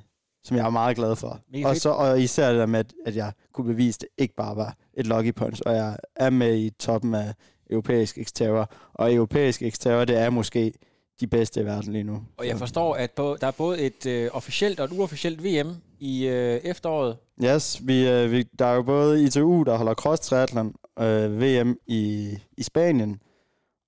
som 0.43 0.57
jeg 0.57 0.65
er 0.65 0.69
meget 0.69 0.95
glad 0.95 1.15
for. 1.15 1.39
Og, 1.65 1.77
så, 1.77 1.89
og 1.89 2.21
især 2.21 2.49
det 2.49 2.59
der 2.59 2.65
med, 2.65 2.79
at, 2.79 2.93
at 3.05 3.15
jeg 3.15 3.31
kunne 3.53 3.67
bevise, 3.67 3.97
at 3.97 4.01
det 4.01 4.07
ikke 4.17 4.35
bare 4.35 4.55
var 4.55 4.75
et 4.93 5.07
lucky 5.07 5.33
punch, 5.33 5.61
og 5.65 5.75
jeg 5.75 5.97
er 6.15 6.29
med 6.29 6.57
i 6.57 6.69
toppen 6.69 7.15
af 7.15 7.33
europæisk 7.69 8.17
Xterra, 8.23 8.69
og 8.93 9.13
europæisk 9.13 9.63
Xterra, 9.69 10.05
det 10.05 10.17
er 10.17 10.29
måske 10.29 10.73
de 11.19 11.27
bedste 11.27 11.61
i 11.61 11.65
verden 11.65 11.93
lige 11.93 12.03
nu. 12.03 12.23
Og 12.37 12.47
jeg 12.47 12.57
forstår, 12.57 12.95
at 12.95 13.11
både, 13.11 13.37
der 13.41 13.47
er 13.47 13.51
både 13.51 13.79
et 13.79 14.05
øh, 14.05 14.29
officielt 14.33 14.79
og 14.79 14.85
et 14.85 14.91
uofficielt 14.91 15.43
VM 15.43 15.75
i 15.99 16.27
øh, 16.27 16.59
efteråret. 16.63 17.17
Yes, 17.43 17.81
vi, 17.83 18.07
øh, 18.09 18.31
vi, 18.31 18.43
der 18.59 18.65
er 18.65 18.75
jo 18.75 18.83
både 18.83 19.23
ITU, 19.23 19.63
der 19.63 19.77
holder 19.77 19.93
cross 19.93 20.21
triathlon, 20.21 20.73
øh, 20.99 21.41
VM 21.41 21.77
i, 21.87 22.33
i 22.57 22.63
Spanien, 22.63 23.19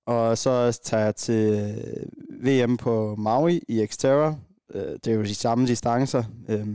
og 0.06 0.38
så 0.38 0.80
tager 0.84 1.04
jeg 1.04 1.16
til 1.16 1.54
øh, 1.54 2.66
VM 2.66 2.78
på 2.78 3.16
Maui 3.18 3.62
i 3.68 3.86
Xterra. 3.86 4.36
Øh, 4.74 4.92
det 5.04 5.08
er 5.08 5.14
jo 5.16 5.24
de 5.24 5.36
samme 5.36 5.68
distancer, 5.68 6.24
øh, 6.50 6.68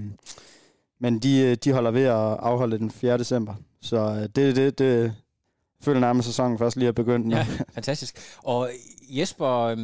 men 1.01 1.19
de, 1.19 1.41
øh, 1.41 1.57
de 1.65 1.73
holder 1.73 1.91
ved 1.91 2.05
at 2.05 2.37
afholde 2.39 2.79
den 2.79 2.91
4. 2.91 3.19
december. 3.19 3.55
Så 3.83 3.97
øh, 3.97 4.23
det, 4.23 4.57
det, 4.57 4.79
det 4.79 5.15
føler 5.81 6.01
nærmest, 6.01 6.27
sæsonen 6.27 6.59
først 6.59 6.77
lige 6.77 6.89
er 6.89 6.93
begyndt. 6.93 7.35
Ja, 7.35 7.47
fantastisk. 7.75 8.37
Og 8.43 8.71
Jesper, 9.09 9.49
øh, 9.49 9.79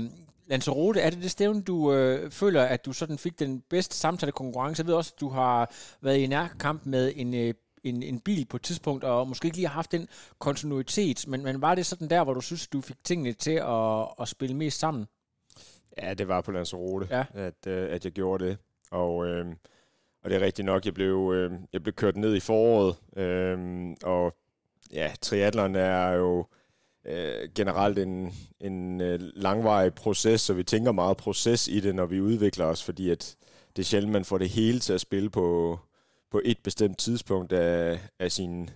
Lanzarote, 0.50 1.00
er 1.00 1.10
det 1.10 1.22
det 1.22 1.30
stævne, 1.30 1.62
du 1.62 1.92
øh, 1.92 2.30
føler, 2.30 2.62
at 2.62 2.84
du 2.86 2.92
sådan 2.92 3.18
fik 3.18 3.38
den 3.38 3.60
bedste 3.60 3.96
samtale 3.96 4.32
konkurrence? 4.32 4.80
Jeg 4.80 4.86
ved 4.86 4.94
også, 4.94 5.12
at 5.16 5.20
du 5.20 5.28
har 5.28 5.70
været 6.00 6.18
i 6.18 6.26
nærkamp 6.26 6.86
med 6.86 7.12
en, 7.16 7.34
øh, 7.34 7.54
en, 7.84 8.02
en 8.02 8.20
bil 8.20 8.46
på 8.46 8.56
et 8.56 8.62
tidspunkt, 8.62 9.04
og 9.04 9.28
måske 9.28 9.46
ikke 9.46 9.56
lige 9.56 9.66
har 9.68 9.74
haft 9.74 9.92
den 9.92 10.08
kontinuitet, 10.38 11.24
men, 11.28 11.42
men 11.42 11.60
var 11.62 11.74
det 11.74 11.86
sådan 11.86 12.10
der, 12.10 12.24
hvor 12.24 12.34
du 12.34 12.40
synes, 12.40 12.68
du 12.68 12.80
fik 12.80 13.04
tingene 13.04 13.32
til 13.32 13.50
at, 13.50 14.06
at 14.20 14.28
spille 14.28 14.56
mest 14.56 14.78
sammen? 14.78 15.06
Ja, 16.02 16.14
det 16.14 16.28
var 16.28 16.40
på 16.40 16.52
Lanzarote, 16.52 17.06
Ja. 17.10 17.24
at, 17.34 17.66
øh, 17.66 17.94
at 17.94 18.04
jeg 18.04 18.12
gjorde 18.12 18.44
det. 18.44 18.58
Og, 18.90 19.26
øh, 19.26 19.46
og 20.24 20.30
det 20.30 20.36
er 20.36 20.40
rigtigt 20.40 20.66
nok, 20.66 20.84
jeg 20.84 20.94
blev, 20.94 21.32
øh, 21.34 21.52
jeg 21.72 21.82
blev 21.82 21.92
kørt 21.94 22.16
ned 22.16 22.34
i 22.36 22.40
foråret. 22.40 22.96
Øh, 23.16 23.58
og 24.02 24.36
ja, 24.92 25.12
triathlon 25.22 25.74
er 25.74 26.08
jo 26.10 26.46
øh, 27.04 27.48
generelt 27.54 27.98
en, 27.98 28.34
en 28.60 29.00
øh, 29.00 29.20
langvarig 29.20 29.94
proces, 29.94 30.40
så 30.40 30.54
vi 30.54 30.62
tænker 30.62 30.92
meget 30.92 31.16
proces 31.16 31.68
i 31.68 31.80
det, 31.80 31.94
når 31.94 32.06
vi 32.06 32.20
udvikler 32.20 32.64
os, 32.64 32.84
fordi 32.84 33.10
at 33.10 33.36
det 33.76 33.82
er 33.82 33.86
sjældent, 33.86 34.12
man 34.12 34.24
får 34.24 34.38
det 34.38 34.48
hele 34.48 34.78
til 34.78 34.92
at 34.92 35.00
spille 35.00 35.30
på, 35.30 35.78
på 36.30 36.40
et 36.44 36.58
bestemt 36.64 36.98
tidspunkt 36.98 37.52
af, 37.52 38.00
af 38.18 38.32
sin, 38.32 38.70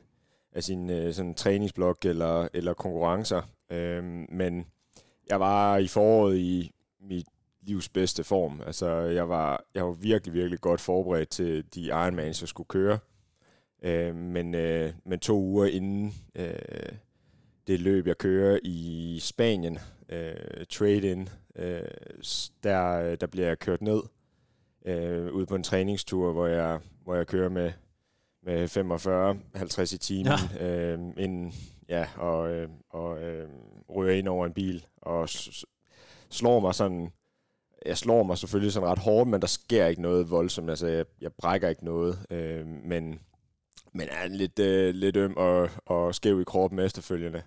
af 0.52 0.64
sin 0.64 0.90
øh, 0.90 1.14
sådan 1.14 1.34
træningsblok 1.34 2.04
eller, 2.04 2.48
eller 2.54 2.74
konkurrencer. 2.74 3.42
Øh, 3.70 4.04
men 4.28 4.66
jeg 5.30 5.40
var 5.40 5.76
i 5.76 5.86
foråret 5.86 6.36
i 6.36 6.70
mit 7.00 7.26
livs 7.62 7.88
bedste 7.88 8.24
form. 8.24 8.62
Altså, 8.66 8.88
jeg 8.90 9.28
var, 9.28 9.64
jeg 9.74 9.84
var 9.84 9.92
virkelig, 9.92 10.34
virkelig 10.34 10.60
godt 10.60 10.80
forberedt 10.80 11.28
til 11.28 11.64
de 11.74 11.80
Ironmans, 11.80 12.40
jeg 12.40 12.48
skulle 12.48 12.68
køre. 12.68 12.98
Øh, 13.82 14.14
men, 14.14 14.54
øh, 14.54 14.92
men 15.06 15.18
to 15.20 15.38
uger 15.38 15.66
inden 15.66 16.14
øh, 16.34 16.92
det 17.66 17.80
løb, 17.80 18.06
jeg 18.06 18.18
kører 18.18 18.58
i 18.62 19.18
Spanien, 19.22 19.78
øh, 20.08 20.66
trade-in, 20.70 21.28
øh, 21.56 21.80
der, 22.62 23.16
der 23.16 23.26
bliver 23.26 23.46
jeg 23.46 23.58
kørt 23.58 23.82
ned 23.82 24.02
øh, 24.84 25.32
ude 25.32 25.46
på 25.46 25.54
en 25.54 25.62
træningstur, 25.62 26.32
hvor 26.32 26.46
jeg, 26.46 26.80
hvor 27.04 27.14
jeg 27.14 27.26
kører 27.26 27.48
med, 27.48 27.72
med 28.42 28.76
45-50 29.88 29.94
i 29.94 29.98
timen, 29.98 30.32
ja. 30.60 30.68
øh, 30.68 30.98
inden, 31.16 31.52
ja, 31.88 32.06
og, 32.16 32.50
øh, 32.50 32.68
og 32.90 33.22
øh, 33.22 33.48
ryger 33.96 34.14
ind 34.14 34.28
over 34.28 34.46
en 34.46 34.52
bil, 34.52 34.86
og 34.96 35.28
slår 36.30 36.60
mig 36.60 36.74
sådan, 36.74 37.12
jeg 37.86 37.98
slår 37.98 38.22
mig 38.22 38.38
selvfølgelig 38.38 38.72
sådan 38.72 38.88
ret 38.88 38.98
hårdt, 38.98 39.30
men 39.30 39.40
der 39.40 39.46
sker 39.46 39.86
ikke 39.86 40.02
noget 40.02 40.30
voldsomt, 40.30 40.70
altså 40.70 40.86
jeg, 40.86 41.04
jeg 41.20 41.32
brækker 41.32 41.68
ikke 41.68 41.84
noget, 41.84 42.18
øh, 42.30 42.66
men, 42.66 43.20
men 43.94 44.08
er 44.10 44.28
lidt, 44.28 44.58
øh, 44.58 44.94
lidt 44.94 45.16
øm 45.16 45.34
og, 45.36 45.68
og 45.86 46.14
skæv 46.14 46.40
i 46.40 46.44
kroppen 46.44 46.78
efterfølgende. 46.78 47.42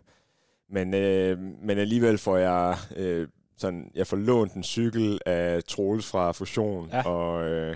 Men, 0.70 0.94
øh, 0.94 1.40
men 1.40 1.78
alligevel 1.78 2.18
får 2.18 2.38
jeg 2.38 2.78
øh, 2.96 3.28
sådan, 3.58 3.92
jeg 3.96 4.08
får 4.08 4.18
lånt 4.18 4.54
en 4.54 4.64
cykel 4.64 5.20
af 5.26 5.64
Troels 5.64 6.12
fra 6.12 6.32
Fusion, 6.32 6.90
Ja. 6.94 7.08
og, 7.08 7.46
øh, 7.50 7.76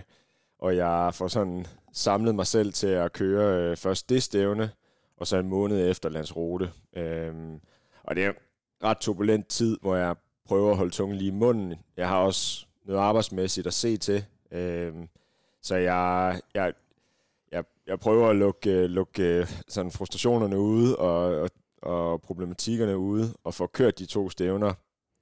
og 0.60 0.76
jeg 0.76 1.14
får 1.14 1.28
sådan 1.28 1.66
samlet 1.94 2.36
mig 2.36 2.48
selv 2.48 2.74
til 2.74 2.88
at 2.88 3.14
køre 3.14 3.70
øh, 3.72 3.78
først 3.78 4.10
det 4.10 4.24
stævne, 4.24 4.72
og 5.18 5.28
så 5.28 5.38
en 5.38 5.50
måned 5.50 5.90
efter 5.90 6.10
Landsrote. 6.10 6.72
Øhm, 6.96 7.60
og 8.04 8.16
det 8.16 8.26
er 8.26 8.32
ret 8.84 8.98
turbulent 8.98 9.48
tid, 9.48 9.78
hvor 9.82 9.96
jeg 9.96 10.16
prøver 10.46 10.72
at 10.72 10.78
holde 10.78 10.92
tungen 10.92 11.18
lige 11.18 11.28
i 11.28 11.32
munden. 11.32 11.74
Jeg 11.98 12.08
har 12.08 12.18
også 12.18 12.66
noget 12.86 13.00
arbejdsmæssigt 13.00 13.68
at 13.68 13.74
se 13.74 13.98
til. 13.98 14.26
Øhm, 14.52 15.08
så 15.62 15.76
jeg, 15.76 16.40
jeg, 16.54 16.74
jeg, 17.92 18.00
prøver 18.00 18.30
at 18.30 18.36
lukke, 18.36 18.72
øh, 18.72 18.90
lukke 18.90 19.24
øh, 19.24 19.48
sådan 19.68 19.92
frustrationerne 19.92 20.60
ude 20.60 20.96
og, 20.96 21.42
og, 21.42 21.50
og 21.82 22.22
problematikkerne 22.22 22.98
ude, 22.98 23.34
og 23.44 23.54
få 23.54 23.68
kørt 23.68 24.00
de 24.00 24.06
to 24.06 24.30
stævner. 24.30 24.74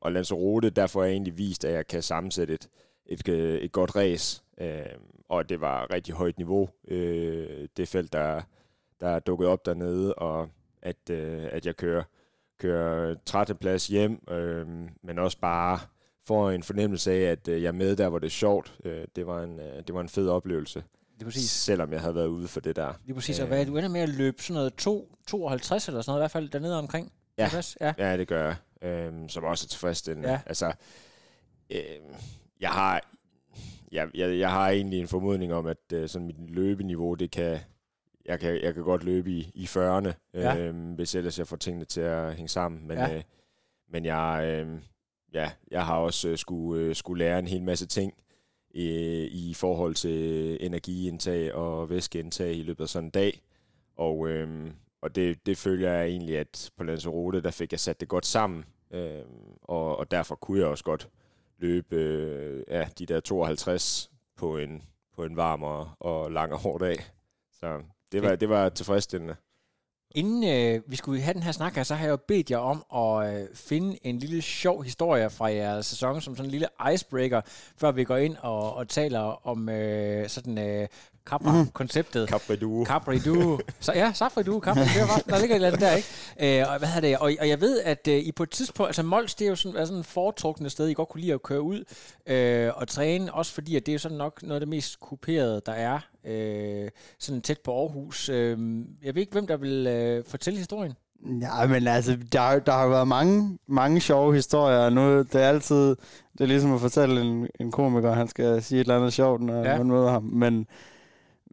Og 0.02 0.12
Lanzarote, 0.12 0.70
derfor 0.70 1.00
har 1.00 1.06
jeg 1.06 1.14
egentlig 1.14 1.38
vist, 1.38 1.66
at 1.66 1.74
jeg 1.74 1.88
kan 1.88 2.02
sammensætte 2.02 2.54
et, 2.54 2.70
et, 3.06 3.30
øh, 3.30 3.60
et 3.60 3.72
godt 3.72 3.96
race. 3.96 4.44
øh, 4.62 4.86
og 5.30 5.50
det 5.50 5.62
var 5.62 5.94
rigtig 5.94 6.16
højt 6.16 6.38
niveau, 6.38 6.70
øh, 6.88 7.68
det 7.78 7.88
felt, 7.88 8.14
der, 8.14 8.42
der 9.00 9.08
er 9.08 9.20
dukket 9.20 9.48
op 9.48 9.66
dernede, 9.66 10.14
og 10.14 10.50
at, 10.82 11.10
øh, 11.12 11.48
at 11.52 11.66
jeg 11.66 11.78
kører, 11.78 12.04
kører 12.60 13.16
13. 13.26 13.58
plads 13.58 13.88
hjem, 13.88 14.30
øh, 14.30 14.68
men 15.04 15.20
også 15.20 15.40
bare 15.40 15.80
får 16.28 16.52
en 16.52 16.64
fornemmelse 16.64 17.12
af, 17.12 17.32
at 17.32 17.48
øh, 17.48 17.62
jeg 17.62 17.68
er 17.68 17.72
med 17.72 17.96
der, 17.96 18.10
hvor 18.10 18.20
det 18.20 18.28
er 18.28 18.32
sjovt. 18.32 18.80
Øh, 18.86 19.06
det, 19.16 19.28
var 19.28 19.44
en, 19.44 19.60
øh, 19.60 19.84
det 19.88 19.96
var 19.96 20.02
en 20.02 20.10
fed 20.10 20.30
oplevelse, 20.30 20.84
det 21.20 21.26
er 21.26 21.26
præcis. 21.30 21.50
selvom 21.52 21.94
jeg 21.94 22.02
havde 22.02 22.16
været 22.16 22.28
ude 22.28 22.48
for 22.48 22.60
det 22.60 22.76
der. 22.76 22.94
Lige 23.06 23.16
præcis. 23.16 23.40
Og 23.40 23.44
Øh. 23.44 23.48
hvad, 23.50 23.66
du 23.66 23.78
ender 23.78 23.90
med 23.90 24.02
at 24.02 24.10
løbe 24.10 24.44
sådan 24.44 24.54
noget 24.56 24.74
2, 24.76 25.16
52 25.28 25.88
eller 25.88 26.02
sådan 26.02 26.10
noget, 26.12 26.20
i 26.20 26.22
hvert 26.22 26.32
fald 26.32 26.50
dernede 26.50 26.78
omkring. 26.80 27.12
Ja. 27.38 27.50
Ja. 27.82 27.94
Ja, 27.98 28.18
det 28.18 28.28
gør 28.28 28.46
jeg, 28.82 28.88
øh, 28.90 29.30
som 29.30 29.44
også 29.44 29.66
er 29.66 29.68
tilfredsstillende. 29.68 30.30
Ja. 30.30 30.40
Altså, 30.46 30.74
øh, 31.70 31.80
jeg 32.62 32.70
har 32.70 33.02
jeg, 33.92 34.08
jeg, 34.14 34.40
jeg 34.40 34.52
har 34.52 34.70
egentlig 34.70 35.00
en 35.00 35.08
formodning 35.08 35.54
om, 35.54 35.66
at 35.68 35.78
øh, 35.94 36.10
sådan 36.10 36.28
mit 36.28 36.50
løbeniveau, 36.50 37.14
det 37.14 37.32
kan, 37.32 37.60
jeg 38.26 38.40
kan, 38.40 38.62
jeg 38.64 38.74
kan 38.74 38.84
godt 38.84 39.04
løbe 39.04 39.32
i, 39.32 39.52
i 39.56 39.66
40'erne, 39.66 40.12
Ja. 40.34 40.58
øh, 40.58 40.94
hvis 40.96 41.16
ellers 41.16 41.40
jeg 41.40 41.48
får 41.48 41.56
tingene 41.58 41.86
til 41.86 42.02
at 42.02 42.34
hænge 42.36 42.50
sammen. 42.50 42.88
Men, 42.88 42.98
Ja. 42.98 43.16
øh, 43.16 43.22
men 43.92 44.06
jeg, 44.06 44.44
øh, 44.46 44.80
ja, 45.34 45.52
jeg 45.72 45.86
har 45.86 45.96
også 45.98 46.28
øh, 46.30 46.38
skulle, 46.38 46.84
øh, 46.84 46.96
skulle 46.96 47.26
lære 47.26 47.40
en 47.40 47.48
hel 47.48 47.64
masse 47.64 47.86
ting 47.88 48.14
øh, 48.76 49.28
i 49.32 49.54
forhold 49.54 49.96
til 49.96 50.58
energiindtag 50.66 51.54
og 51.54 51.90
væskeindtag 51.90 52.56
i 52.56 52.64
løbet 52.64 52.84
af 52.84 52.90
sådan 52.90 53.08
en 53.08 53.12
dag. 53.12 53.42
Og, 53.96 54.28
øh, 54.30 54.72
og 55.02 55.16
det, 55.16 55.46
det 55.46 55.58
følger 55.58 55.94
jeg 55.94 56.08
egentlig, 56.08 56.38
at 56.38 56.72
på 56.78 56.84
Lanzarote, 56.84 57.42
der 57.42 57.52
fik 57.52 57.72
jeg 57.72 57.80
sat 57.80 58.00
det 58.00 58.08
godt 58.08 58.26
sammen. 58.26 58.66
Øh, 58.92 59.22
og, 59.62 59.98
og 59.98 60.12
derfor 60.12 60.36
kunne 60.36 60.60
jeg 60.60 60.68
også 60.68 60.84
godt 60.84 61.10
løbe 61.58 61.96
øh, 61.96 62.64
ja, 62.68 62.88
de 63.00 63.06
der 63.06 63.20
52 63.20 64.12
på 64.38 64.58
en, 64.58 64.84
på 65.16 65.24
en 65.24 65.36
varm 65.36 65.64
og, 65.64 65.90
og 66.00 66.32
lang 66.32 66.54
og 66.54 66.60
hård 66.60 66.80
dag. 66.80 66.98
Så 67.52 67.82
det 68.12 68.22
var, 68.22 68.36
det 68.36 68.50
var 68.50 68.70
tilfredsstillende. 68.70 69.36
Inden 70.16 70.44
øh, 70.44 70.82
vi 70.88 70.96
skulle 70.96 71.22
have 71.22 71.34
den 71.34 71.44
her 71.44 71.52
snak 71.52 71.76
her, 71.76 71.84
så 71.84 71.96
har 71.96 72.06
jeg 72.06 72.12
jo 72.12 72.18
bedt 72.28 72.52
jer 72.52 72.58
om 72.58 72.86
at 72.96 73.34
øh, 73.34 73.48
finde 73.56 73.98
en 74.04 74.20
lille 74.20 74.42
sjov 74.42 74.84
historie 74.84 75.30
fra 75.30 75.46
jeres 75.46 75.86
sæson, 75.86 76.22
som 76.22 76.36
sådan 76.36 76.46
en 76.48 76.52
lille 76.52 76.68
icebreaker, 76.94 77.42
før 77.78 77.92
vi 77.92 78.04
går 78.04 78.18
ind 78.18 78.38
og, 78.42 78.74
og 78.74 78.88
taler 78.88 79.48
om 79.48 79.70
øh, 79.70 80.30
sådan 80.30 80.58
øh, 80.58 80.88
Capra-konceptet. 81.30 82.30
Capri 82.30 82.56
Duo. 82.56 82.86
Capri 82.86 83.20
Duo. 83.20 83.60
Så 83.80 83.94
ja, 83.94 84.12
Safri 84.14 84.44
Duo, 84.44 84.60
Capri, 84.60 84.82
det 84.82 85.02
er 85.02 85.08
bare, 85.08 85.22
der 85.30 85.40
ligger 85.40 85.56
et 85.56 85.56
eller 85.56 85.68
andet 85.68 85.82
der, 85.82 85.96
ikke? 85.96 86.62
Øh, 86.62 86.72
og 86.74 86.78
hvad 86.80 86.88
hedder 86.88 87.10
det? 87.10 87.18
Og, 87.18 87.32
og 87.40 87.50
jeg 87.50 87.62
ved, 87.62 87.82
at 87.82 88.08
øh, 88.08 88.18
I 88.18 88.32
på 88.32 88.44
et 88.44 88.50
tidspunkt, 88.50 88.88
altså 88.90 89.04
Mols, 89.04 89.36
det 89.36 89.46
er 89.46 89.50
jo 89.50 89.56
sådan, 89.56 89.80
er 89.80 89.86
sådan 89.86 90.00
et 90.00 90.06
foretrukne 90.06 90.70
sted, 90.70 90.88
I 90.88 90.94
godt 90.94 91.10
kunne 91.10 91.22
lide 91.22 91.34
at 91.34 91.44
køre 91.44 91.62
ud 91.62 91.84
øh, 92.28 92.72
og 92.76 92.88
træne, 92.88 93.34
også 93.34 93.54
fordi, 93.54 93.76
at 93.76 93.86
det 93.86 93.92
er 93.92 93.94
jo 93.94 94.00
sådan 94.00 94.18
nok 94.18 94.44
noget 94.44 94.56
af 94.56 94.60
det 94.60 94.70
mest 94.70 95.00
kuperede, 95.00 95.62
der 95.66 95.72
er, 95.72 96.00
øh, 96.26 96.90
sådan 97.20 97.42
tæt 97.42 97.60
på 97.60 97.80
Aarhus. 97.82 98.30
Øh, 98.30 98.58
jeg 99.04 99.16
ved 99.16 99.22
ikke, 99.22 99.34
hvem 99.34 99.48
der 99.48 99.58
vil 99.58 99.88
øh, 99.88 100.24
fortælle 100.28 100.58
historien. 100.60 100.94
Ja, 101.42 101.68
men 101.68 101.88
altså, 101.88 102.18
der, 102.32 102.60
der 102.60 102.72
har 102.72 102.88
været 102.88 103.08
mange, 103.08 103.58
mange 103.68 104.02
sjove 104.02 104.36
historier. 104.36 104.90
Nu 104.90 105.20
det 105.20 105.36
er 105.36 105.48
altid, 105.48 105.90
det 106.34 106.42
er 106.42 106.46
ligesom 106.46 106.74
at 106.74 106.82
fortælle 106.82 107.22
en, 107.22 107.48
en 107.60 107.72
komiker, 107.72 108.14
han 108.14 108.28
skal 108.28 108.64
sige 108.64 108.80
et 108.80 108.84
eller 108.84 108.98
andet 108.98 109.14
sjovt, 109.14 109.42
når 109.42 109.64
ja. 109.64 109.78
man 109.78 109.88
møder 109.88 110.12
ham. 110.12 110.24
Men, 110.24 110.68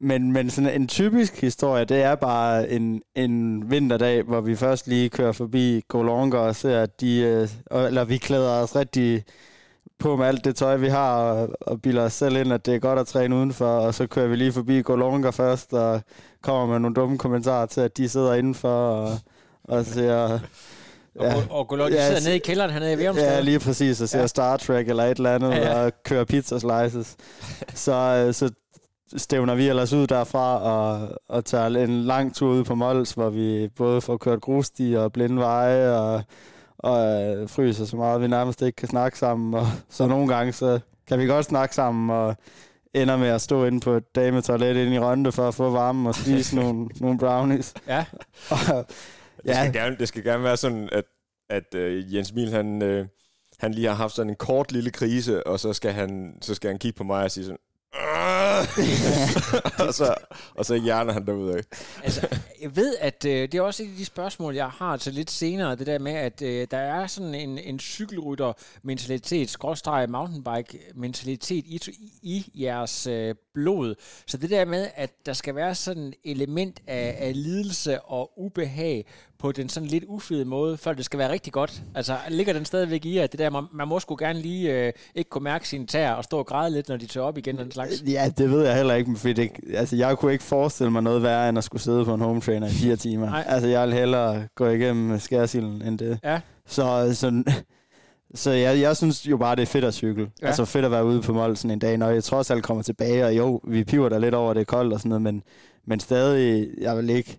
men, 0.01 0.33
men 0.33 0.51
sådan 0.51 0.81
en 0.81 0.89
typisk 0.89 1.41
historie, 1.41 1.85
det 1.85 2.03
er 2.03 2.15
bare 2.15 2.71
en, 2.71 3.03
en 3.15 3.65
vinterdag, 3.71 4.23
hvor 4.23 4.41
vi 4.41 4.57
først 4.57 4.87
lige 4.87 5.09
kører 5.09 5.33
forbi 5.33 5.83
Golonga 5.89 6.37
og 6.37 6.57
ser, 6.57 6.83
at 6.83 7.01
de, 7.01 7.19
øh, 7.73 7.87
eller 7.87 8.05
vi 8.05 8.17
klæder 8.17 8.51
os 8.51 8.77
rigtig, 8.77 9.25
på 9.99 10.17
med 10.17 10.27
alt 10.27 10.45
det 10.45 10.57
tøj, 10.57 10.77
vi 10.77 10.89
har, 10.89 11.17
og, 11.17 11.49
og 11.61 11.83
bilder 11.83 12.03
os 12.03 12.13
selv 12.13 12.37
ind, 12.37 12.53
at 12.53 12.67
det 12.67 12.75
er 12.75 12.79
godt 12.79 12.99
at 12.99 13.07
træne 13.07 13.37
udenfor, 13.37 13.67
og 13.67 13.95
så 13.95 14.07
kører 14.07 14.29
vi 14.29 14.37
lige 14.37 14.53
forbi 14.53 14.83
Golonga 14.83 15.31
først, 15.31 15.73
og 15.73 16.01
kommer 16.43 16.67
med 16.67 16.79
nogle 16.79 16.95
dumme 16.95 17.19
kommentarer 17.19 17.67
til, 17.67 17.81
at 17.81 17.97
de 17.97 18.09
sidder 18.09 18.35
indenfor, 18.35 18.69
og, 18.69 19.19
og 19.65 19.85
ser... 19.85 20.39
Ja. 21.21 21.35
Og, 21.37 21.43
og 21.51 21.69
Golonga 21.69 21.97
ja, 21.97 22.07
sidder 22.07 22.21
nede 22.21 22.37
i 22.37 22.39
kælderen 22.39 22.71
hernede 22.71 22.93
i 22.93 22.99
Værumstad. 22.99 23.35
Ja, 23.35 23.41
lige 23.41 23.59
præcis, 23.59 24.01
og 24.01 24.09
ser 24.09 24.21
ja. 24.21 24.27
Star 24.27 24.57
Trek 24.57 24.89
eller 24.89 25.05
et 25.05 25.17
eller 25.17 25.35
andet, 25.35 25.51
ja, 25.51 25.79
ja. 25.79 25.85
og 25.85 25.93
kører 26.05 26.25
pizza 26.25 26.59
slices. 26.59 27.17
så, 27.85 28.29
så 28.33 28.51
stævner 29.17 29.55
vi 29.55 29.69
ellers 29.69 29.93
ud 29.93 30.07
derfra 30.07 30.61
og, 30.61 31.19
og 31.29 31.45
tager 31.45 31.67
en 31.67 32.03
lang 32.03 32.35
tur 32.35 32.53
ud 32.53 32.65
på 32.65 32.75
Mols, 32.75 33.13
hvor 33.13 33.31
vi 33.31 33.69
både 33.77 34.01
får 34.01 34.17
kørt 34.17 34.41
grussti 34.41 34.95
og 34.99 35.13
blinde 35.13 35.37
veje 35.37 35.99
og, 35.99 36.23
og 36.79 37.23
øh, 37.23 37.49
fryser 37.49 37.85
så 37.85 37.97
meget, 37.97 38.15
at 38.15 38.23
vi 38.23 38.29
nærmest 38.29 38.63
ikke 38.63 38.77
kan 38.77 38.89
snakke 38.89 39.19
sammen. 39.19 39.55
Og 39.55 39.67
så 39.91 40.07
nogle 40.07 40.35
gange, 40.35 40.53
så 40.53 40.81
kan 41.09 41.19
vi 41.19 41.27
godt 41.27 41.47
snakke 41.47 41.75
sammen 41.75 42.11
og 42.11 42.37
ender 42.95 43.17
med 43.17 43.29
at 43.29 43.41
stå 43.41 43.65
inde 43.65 43.81
på 43.81 43.93
et 43.93 44.15
dametoilet 44.15 44.77
inde 44.77 44.95
i 44.95 44.99
Rønde 44.99 45.33
for 45.33 45.49
at 45.49 45.55
få 45.55 45.71
varme 45.71 46.09
og 46.09 46.15
spise 46.15 46.57
nogle, 46.61 46.89
nogle 47.01 47.19
brownies. 47.19 47.75
Ja. 47.87 48.05
og, 48.51 48.87
ja. 49.45 49.51
Det, 49.51 49.57
skal 49.57 49.73
gerne, 49.73 49.97
det 49.99 50.09
skal 50.09 50.25
gerne 50.25 50.43
være 50.45 50.57
sådan, 50.57 50.89
at, 50.93 51.05
at 51.51 51.75
uh, 51.75 52.15
Jens 52.15 52.33
Miel, 52.33 52.51
han, 52.51 52.83
uh, 52.83 53.07
han 53.59 53.75
lige 53.75 53.87
har 53.87 53.95
haft 53.95 54.15
sådan 54.15 54.31
en 54.31 54.37
kort 54.37 54.73
lille 54.73 54.91
krise, 54.91 55.47
og 55.47 55.61
så 55.61 55.73
skal 55.73 55.93
han, 55.93 56.39
så 56.43 56.55
skal 56.55 56.71
han 56.71 56.79
kigge 56.79 56.97
på 56.97 57.05
mig 57.05 57.25
og 57.25 57.31
sige 57.31 57.45
sådan, 57.45 57.59
og, 59.87 59.95
så, 59.95 60.15
og 60.55 60.67
så 60.67 60.75
hjerner 60.75 61.13
han 61.13 61.27
derud 61.27 61.51
af. 61.51 61.63
altså, 62.05 62.29
jeg 62.61 62.77
ved, 62.77 62.97
at 63.01 63.25
øh, 63.25 63.33
det 63.33 63.55
er 63.55 63.63
også 63.63 63.83
et 63.83 63.89
af 63.89 63.97
de 63.97 64.05
spørgsmål, 64.05 64.55
jeg 64.55 64.71
har 64.71 64.97
til 64.97 65.15
lidt 65.15 65.31
senere, 65.31 65.77
det 65.77 65.87
der 65.87 65.99
med, 65.99 66.13
at 66.13 66.43
øh, 66.43 66.67
der 66.71 66.79
er 66.79 67.07
sådan 67.07 67.35
en, 67.35 67.59
en 67.59 67.79
cykelrytter-mentalitet, 67.79 69.51
skråstreg 69.51 70.11
mountainbike-mentalitet 70.11 71.65
i, 71.67 71.81
i 72.23 72.51
jeres 72.55 73.07
øh, 73.07 73.35
blod. 73.55 73.95
Så 74.27 74.37
det 74.37 74.51
der 74.51 74.65
med, 74.65 74.89
at 74.95 75.11
der 75.27 75.33
skal 75.33 75.55
være 75.55 75.75
sådan 75.75 76.07
et 76.07 76.15
element 76.25 76.81
af, 76.87 77.17
af 77.19 77.33
lidelse 77.35 78.01
og 78.01 78.33
ubehag 78.37 79.07
på 79.47 79.53
den 79.53 79.69
sådan 79.69 79.89
lidt 79.89 80.05
ufede 80.09 80.45
måde, 80.45 80.77
før 80.77 80.93
det 80.93 81.05
skal 81.05 81.19
være 81.19 81.33
rigtig 81.33 81.53
godt. 81.53 81.83
Altså, 81.95 82.17
ligger 82.29 82.53
den 82.53 82.65
stadigvæk 82.65 83.05
i, 83.05 83.19
at 83.19 83.33
det 83.33 83.39
der, 83.39 83.51
man, 83.51 83.65
man 83.73 83.89
må 83.89 84.01
sgu 84.01 84.17
gerne 84.19 84.41
lige 84.41 84.73
øh, 84.73 84.93
ikke 85.15 85.31
kunne 85.31 85.45
mærke 85.45 85.69
sine 85.69 85.87
tæer 85.87 86.13
og 86.13 86.25
stå 86.25 86.39
og 86.39 86.47
græde 86.47 86.71
lidt, 86.71 86.89
når 86.89 86.97
de 86.97 87.07
tør 87.07 87.21
op 87.21 87.39
igen, 87.39 87.59
den 87.59 87.71
slags? 87.71 88.03
Ja, 88.07 88.33
det 88.39 88.51
ved 88.51 88.65
jeg 88.65 88.77
heller 88.77 88.95
ikke, 88.95 89.17
for 89.17 89.29
det, 89.29 89.51
altså, 89.75 89.97
jeg 89.97 90.19
kunne 90.19 90.33
ikke 90.33 90.45
forestille 90.45 90.91
mig 90.91 91.03
noget 91.03 91.23
værre, 91.23 91.49
end 91.49 91.59
at 91.59 91.65
skulle 91.65 91.83
sidde 91.83 92.05
på 92.05 92.15
en 92.15 92.21
home 92.21 92.41
trainer 92.41 92.67
i 92.67 92.71
fire 92.71 92.97
timer. 93.07 93.27
Nej. 93.27 93.45
Altså, 93.47 93.69
jeg 93.69 93.87
vil 93.87 93.95
hellere 93.95 94.49
gå 94.55 94.67
igennem 94.67 95.19
skærsilden 95.19 95.83
end 95.83 95.99
det. 95.99 96.19
Ja. 96.25 96.41
Så, 96.67 97.15
så, 97.15 97.45
så 98.35 98.51
jeg, 98.51 98.81
jeg 98.81 98.97
synes 98.97 99.27
jo 99.27 99.37
bare, 99.37 99.57
det 99.57 99.63
er 99.63 99.67
fedt 99.67 99.85
at 99.85 99.95
cykle. 99.95 100.31
Ja. 100.43 100.47
Altså 100.47 100.65
fedt 100.65 100.85
at 100.85 100.91
være 100.91 101.05
ude 101.05 101.23
på 101.23 101.33
Molsen 101.33 101.71
en 101.71 101.79
dag, 101.79 101.99
når 101.99 102.11
jeg 102.11 102.25
trods 102.25 102.51
alt 102.51 102.65
kommer 102.65 102.83
tilbage, 102.83 103.27
og 103.27 103.37
jo, 103.37 103.61
vi 103.65 103.85
piver 103.85 104.09
der 104.09 104.19
lidt 104.19 104.35
over, 104.35 104.55
det 104.55 104.61
er 104.61 104.65
koldt 104.65 104.93
og 104.93 105.01
sådan 105.01 105.09
noget, 105.09 105.23
men, 105.23 105.43
men 105.87 106.01
stadig, 106.01 106.69
jeg 106.81 106.97
vil 106.97 107.11
ikke, 107.11 107.39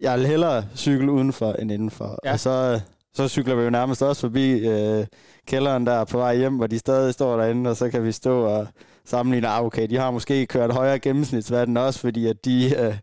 jeg 0.00 0.18
vil 0.18 0.26
hellere 0.26 0.64
cykle 0.76 1.12
udenfor 1.12 1.52
end 1.52 1.72
indenfor. 1.72 2.18
Ja. 2.24 2.32
Og 2.32 2.40
så, 2.40 2.80
så 3.14 3.28
cykler 3.28 3.54
vi 3.54 3.62
jo 3.62 3.70
nærmest 3.70 4.02
også 4.02 4.20
forbi 4.20 4.68
øh, 4.68 5.06
kælderen 5.46 5.86
der 5.86 6.04
på 6.04 6.18
vej 6.18 6.36
hjem, 6.36 6.56
hvor 6.56 6.66
de 6.66 6.78
stadig 6.78 7.14
står 7.14 7.36
derinde, 7.36 7.70
og 7.70 7.76
så 7.76 7.90
kan 7.90 8.04
vi 8.04 8.12
stå 8.12 8.40
og 8.40 8.66
sammenligne, 9.04 9.48
ah, 9.48 9.64
okay, 9.64 9.88
de 9.90 9.96
har 9.96 10.10
måske 10.10 10.46
kørt 10.46 10.72
højere 10.72 10.98
gennemsnitsverden 10.98 11.76
også, 11.76 12.00
fordi 12.00 12.26
at 12.26 12.44
de, 12.44 12.74
øh, 12.78 12.94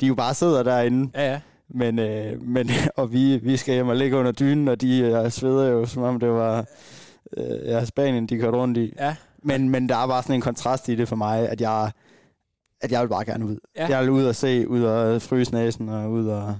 de 0.00 0.06
jo 0.06 0.14
bare 0.14 0.34
sidder 0.34 0.62
derinde. 0.62 1.10
Ja, 1.14 1.32
ja. 1.32 1.40
Men, 1.68 1.98
øh, 1.98 2.42
men 2.42 2.70
og 2.96 3.12
vi, 3.12 3.36
vi 3.36 3.56
skal 3.56 3.74
hjem 3.74 3.88
og 3.88 3.96
ligge 3.96 4.16
under 4.16 4.32
dynen, 4.32 4.68
og 4.68 4.80
de 4.80 5.00
øh, 5.00 5.30
sveder 5.30 5.68
jo, 5.68 5.86
som 5.86 6.02
om 6.02 6.20
det 6.20 6.30
var 6.30 6.64
øh, 7.36 7.66
ja, 7.66 7.84
Spanien, 7.84 8.26
de 8.26 8.38
kørte 8.38 8.56
rundt 8.56 8.78
i. 8.78 8.94
Ja. 8.98 9.14
Men, 9.42 9.68
men 9.68 9.88
der 9.88 9.96
er 9.96 10.06
bare 10.06 10.22
sådan 10.22 10.34
en 10.34 10.40
kontrast 10.40 10.88
i 10.88 10.94
det 10.94 11.08
for 11.08 11.16
mig, 11.16 11.48
at 11.48 11.60
jeg, 11.60 11.90
at 12.80 12.92
jeg 12.92 13.02
vil 13.02 13.08
bare 13.08 13.24
gerne 13.24 13.46
ud. 13.46 13.56
Ja. 13.76 13.86
Jeg 13.88 14.02
vil 14.02 14.10
ud 14.10 14.24
og 14.24 14.36
se, 14.36 14.68
ud 14.68 14.82
og 14.82 15.22
fryse 15.22 15.54
næsen, 15.54 15.88
og 15.88 16.10
ud 16.10 16.28
og, 16.28 16.56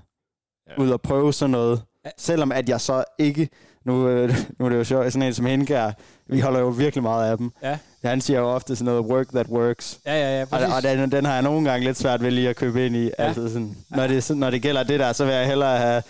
ja. 0.68 0.82
ud 0.82 0.90
og 0.90 1.00
prøve 1.00 1.32
sådan 1.32 1.50
noget. 1.50 1.82
Ja. 2.04 2.10
Selvom 2.18 2.52
at 2.52 2.68
jeg 2.68 2.80
så 2.80 3.04
ikke, 3.18 3.48
nu, 3.84 4.08
øh, 4.08 4.36
nu 4.58 4.64
er 4.64 4.68
det 4.68 4.76
jo 4.76 4.84
sjovt, 4.84 5.12
sådan 5.12 5.26
en 5.26 5.34
som 5.34 5.46
Henkær, 5.46 5.92
vi 6.26 6.40
holder 6.40 6.60
jo 6.60 6.68
virkelig 6.68 7.02
meget 7.02 7.30
af 7.30 7.38
dem. 7.38 7.50
Ja. 7.62 7.78
Han 8.04 8.20
siger 8.20 8.40
jo 8.40 8.46
ofte 8.46 8.76
sådan 8.76 8.92
noget, 8.92 9.10
work 9.10 9.28
that 9.28 9.46
works. 9.48 10.00
Ja, 10.06 10.14
ja, 10.14 10.38
ja. 10.38 10.44
Præcis. 10.44 10.68
Og, 10.68 10.74
og 10.76 10.82
den, 10.82 11.12
den 11.12 11.24
har 11.24 11.34
jeg 11.34 11.42
nogle 11.42 11.70
gange 11.70 11.84
lidt 11.84 11.98
svært 11.98 12.22
ved 12.22 12.30
lige 12.30 12.48
at 12.48 12.56
købe 12.56 12.86
ind 12.86 12.96
i. 12.96 13.04
Ja. 13.04 13.10
Altså 13.18 13.48
sådan, 13.48 13.76
når, 13.90 14.06
det, 14.06 14.36
når 14.36 14.50
det 14.50 14.62
gælder 14.62 14.82
det 14.82 15.00
der, 15.00 15.12
så 15.12 15.24
vil 15.24 15.34
jeg 15.34 15.46
hellere 15.46 15.78
have 15.78 16.02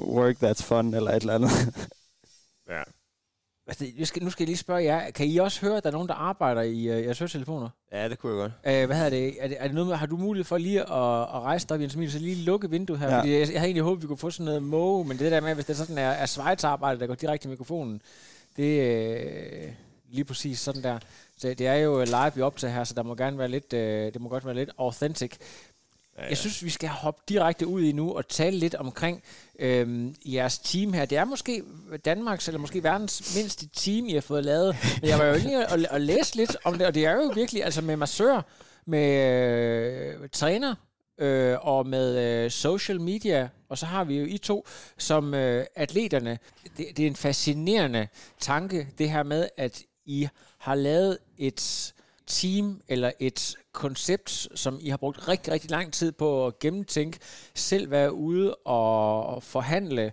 work 0.00 0.36
that's 0.42 0.62
fun, 0.64 0.94
eller 0.94 1.10
et 1.10 1.20
eller 1.20 1.34
andet. 1.34 1.50
ja. 2.70 2.82
Altså, 3.66 3.84
nu, 3.98 4.04
skal, 4.04 4.22
nu 4.22 4.30
skal 4.30 4.42
jeg 4.42 4.46
lige 4.46 4.56
spørge 4.56 4.84
jer, 4.84 5.10
kan 5.10 5.26
I 5.26 5.36
også 5.36 5.60
høre, 5.60 5.76
at 5.76 5.82
der 5.82 5.90
er 5.90 5.92
nogen, 5.92 6.08
der 6.08 6.14
arbejder 6.14 6.62
i 6.62 6.90
uh, 6.90 7.04
jeres 7.04 7.18
høretelefoner? 7.18 7.68
Ja, 7.92 8.08
det 8.08 8.18
kunne 8.18 8.32
jeg 8.32 8.50
godt. 8.64 8.82
Uh, 8.82 8.86
hvad 8.86 8.96
hedder 8.96 9.10
det? 9.10 9.36
Er, 9.40 9.48
det? 9.48 9.56
er 9.60 9.64
det 9.64 9.74
noget 9.74 9.88
med, 9.88 9.96
har 9.96 10.06
du 10.06 10.16
mulighed 10.16 10.44
for 10.44 10.58
lige 10.58 10.80
at, 10.80 10.86
at 11.22 11.40
rejse 11.40 11.66
dig 11.68 11.74
op, 11.74 11.80
Jens 11.80 11.94
Emil, 11.94 12.12
så 12.12 12.18
lige 12.18 12.44
lukke 12.44 12.70
vinduet 12.70 12.98
her? 12.98 13.08
Ja. 13.08 13.18
Fordi 13.18 13.32
jeg, 13.32 13.40
jeg 13.40 13.60
havde 13.60 13.68
egentlig 13.68 13.82
håbet, 13.82 13.98
at 13.98 14.02
vi 14.02 14.06
kunne 14.06 14.18
få 14.18 14.30
sådan 14.30 14.44
noget 14.44 14.62
måge, 14.62 15.04
men 15.04 15.18
det 15.18 15.32
der 15.32 15.40
med, 15.40 15.54
hvis 15.54 15.64
det 15.64 15.76
sådan 15.76 15.98
er, 15.98 16.10
er 16.10 16.26
svejtsarbejde, 16.26 17.00
der 17.00 17.06
går 17.06 17.14
direkte 17.14 17.46
i 17.46 17.50
mikrofonen, 17.50 18.02
det 18.56 18.82
er 18.82 19.66
uh, 19.66 19.72
lige 20.10 20.24
præcis 20.24 20.58
sådan 20.58 20.82
der. 20.82 20.98
Så 21.38 21.48
det 21.48 21.66
er 21.66 21.74
jo 21.74 22.04
live, 22.04 22.34
vi 22.34 22.42
optager 22.42 22.74
her, 22.74 22.84
så 22.84 22.94
der 22.94 23.02
må 23.02 23.14
gerne 23.14 23.38
være 23.38 23.48
lidt, 23.48 23.72
uh, 23.72 23.78
det 23.78 24.20
må 24.20 24.28
godt 24.28 24.46
være 24.46 24.54
lidt 24.54 24.70
authentic. 24.78 25.36
Ja, 26.16 26.22
ja. 26.22 26.28
Jeg 26.28 26.38
synes, 26.38 26.64
vi 26.64 26.70
skal 26.70 26.88
hoppe 26.88 27.22
direkte 27.28 27.66
ud 27.66 27.82
i 27.82 27.92
nu 27.92 28.16
og 28.16 28.28
tale 28.28 28.58
lidt 28.58 28.74
omkring 28.74 29.22
øhm, 29.58 30.14
jeres 30.24 30.58
team 30.58 30.92
her. 30.92 31.04
Det 31.04 31.18
er 31.18 31.24
måske 31.24 31.62
Danmarks, 32.04 32.48
eller 32.48 32.58
måske 32.58 32.82
verdens 32.82 33.36
mindste 33.36 33.68
team, 33.68 34.06
I 34.06 34.12
har 34.12 34.20
fået 34.20 34.44
lavet. 34.44 34.76
Men 35.00 35.10
jeg 35.10 35.18
var 35.18 35.24
jo 35.24 35.34
lige 35.34 35.66
at, 35.66 35.86
at 35.90 36.00
læse 36.00 36.36
lidt 36.36 36.56
om 36.64 36.78
det, 36.78 36.86
og 36.86 36.94
det 36.94 37.06
er 37.06 37.12
jo 37.12 37.32
virkelig 37.34 37.64
altså 37.64 37.82
med 37.82 37.96
massør, 37.96 38.42
med 38.86 39.26
øh, 40.22 40.28
træner, 40.28 40.74
øh, 41.18 41.66
og 41.66 41.86
med 41.86 42.18
øh, 42.18 42.50
social 42.50 43.00
media, 43.00 43.48
og 43.68 43.78
så 43.78 43.86
har 43.86 44.04
vi 44.04 44.18
jo 44.18 44.24
I 44.24 44.38
to 44.38 44.66
som 44.98 45.34
øh, 45.34 45.66
atleterne. 45.76 46.38
Det, 46.76 46.86
det 46.96 47.02
er 47.02 47.06
en 47.06 47.16
fascinerende 47.16 48.08
tanke, 48.40 48.88
det 48.98 49.10
her 49.10 49.22
med, 49.22 49.48
at 49.56 49.82
I 50.04 50.28
har 50.58 50.74
lavet 50.74 51.18
et 51.38 51.92
team 52.26 52.80
eller 52.88 53.10
et 53.20 53.56
koncept, 53.72 54.48
som 54.54 54.78
I 54.80 54.88
har 54.88 54.96
brugt 54.96 55.28
rigtig, 55.28 55.52
rigtig 55.52 55.70
lang 55.70 55.92
tid 55.92 56.12
på 56.12 56.46
at 56.46 56.58
gennemtænke, 56.58 57.18
selv 57.54 57.90
være 57.90 58.12
ude 58.12 58.54
og 58.54 59.42
forhandle 59.42 60.12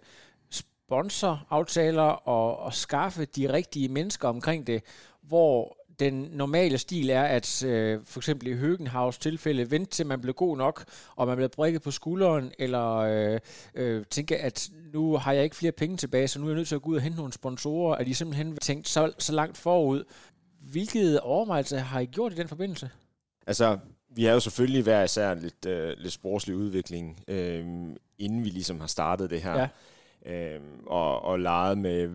sponsoraftaler 0.51 2.01
og, 2.03 2.59
og 2.59 2.73
skaffe 2.73 3.25
de 3.25 3.53
rigtige 3.53 3.89
mennesker 3.89 4.27
omkring 4.27 4.67
det, 4.67 4.83
hvor 5.21 5.77
den 5.99 6.13
normale 6.13 6.77
stil 6.77 7.09
er, 7.09 7.23
at 7.23 7.63
øh, 7.63 7.99
for 8.05 8.19
eksempel 8.19 8.47
i 8.47 8.53
Høgenhavs 8.53 9.17
tilfælde, 9.17 9.71
vente 9.71 9.91
til 9.91 10.05
man 10.05 10.21
blev 10.21 10.33
god 10.33 10.57
nok, 10.57 10.85
og 11.15 11.27
man 11.27 11.37
blev 11.37 11.49
brækket 11.49 11.81
på 11.81 11.91
skulderen, 11.91 12.51
eller 12.59 12.95
øh, 12.95 13.39
øh, 13.75 14.05
tænke, 14.05 14.37
at 14.37 14.69
nu 14.93 15.17
har 15.17 15.31
jeg 15.31 15.43
ikke 15.43 15.55
flere 15.55 15.71
penge 15.71 15.97
tilbage, 15.97 16.27
så 16.27 16.39
nu 16.39 16.45
er 16.45 16.49
jeg 16.49 16.55
nødt 16.55 16.67
til 16.67 16.75
at 16.75 16.81
gå 16.81 16.89
ud 16.89 16.95
og 16.95 17.01
hente 17.01 17.17
nogle 17.17 17.33
sponsorer, 17.33 17.95
at 17.95 18.05
de 18.05 18.15
simpelthen 18.15 18.57
tænkt 18.57 18.87
så, 18.87 19.11
så 19.17 19.33
langt 19.33 19.57
forud. 19.57 20.03
Hvilke 20.71 21.21
overvejelser 21.21 21.79
har 21.79 21.99
I 21.99 22.05
gjort 22.05 22.33
i 22.33 22.35
den 22.35 22.47
forbindelse? 22.47 22.89
Altså, 23.49 23.77
vi 24.09 24.23
har 24.23 24.33
jo 24.33 24.39
selvfølgelig 24.39 24.83
hver 24.83 25.03
især 25.03 25.33
lidt, 25.33 25.65
øh, 25.65 25.93
lidt 25.97 26.13
sportslig 26.13 26.55
udvikling, 26.55 27.23
øh, 27.27 27.65
inden 28.17 28.43
vi 28.43 28.49
ligesom 28.49 28.79
har 28.79 28.87
startet 28.87 29.29
det 29.29 29.41
her. 29.41 29.69
Ja. 30.25 30.55
Øh, 30.55 30.61
og, 30.85 31.21
og 31.21 31.39
leget 31.39 31.77
med, 31.77 32.09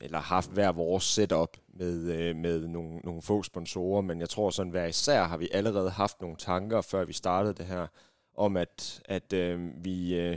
eller 0.00 0.18
haft 0.18 0.50
hver 0.50 0.72
vores 0.72 1.04
setup 1.04 1.56
med, 1.74 2.12
øh, 2.12 2.36
med 2.36 2.68
nogle, 2.68 2.98
nogle 2.98 3.22
få 3.22 3.42
sponsorer, 3.42 4.02
men 4.02 4.20
jeg 4.20 4.28
tror 4.28 4.50
sådan 4.50 4.70
hver 4.70 4.86
især 4.86 5.24
har 5.24 5.36
vi 5.36 5.48
allerede 5.52 5.90
haft 5.90 6.20
nogle 6.20 6.36
tanker, 6.36 6.80
før 6.80 7.04
vi 7.04 7.12
startede 7.12 7.54
det 7.54 7.66
her, 7.66 7.86
om 8.36 8.56
at, 8.56 9.02
at 9.04 9.32
øh, 9.32 9.84
vi... 9.84 10.20
Øh, 10.20 10.36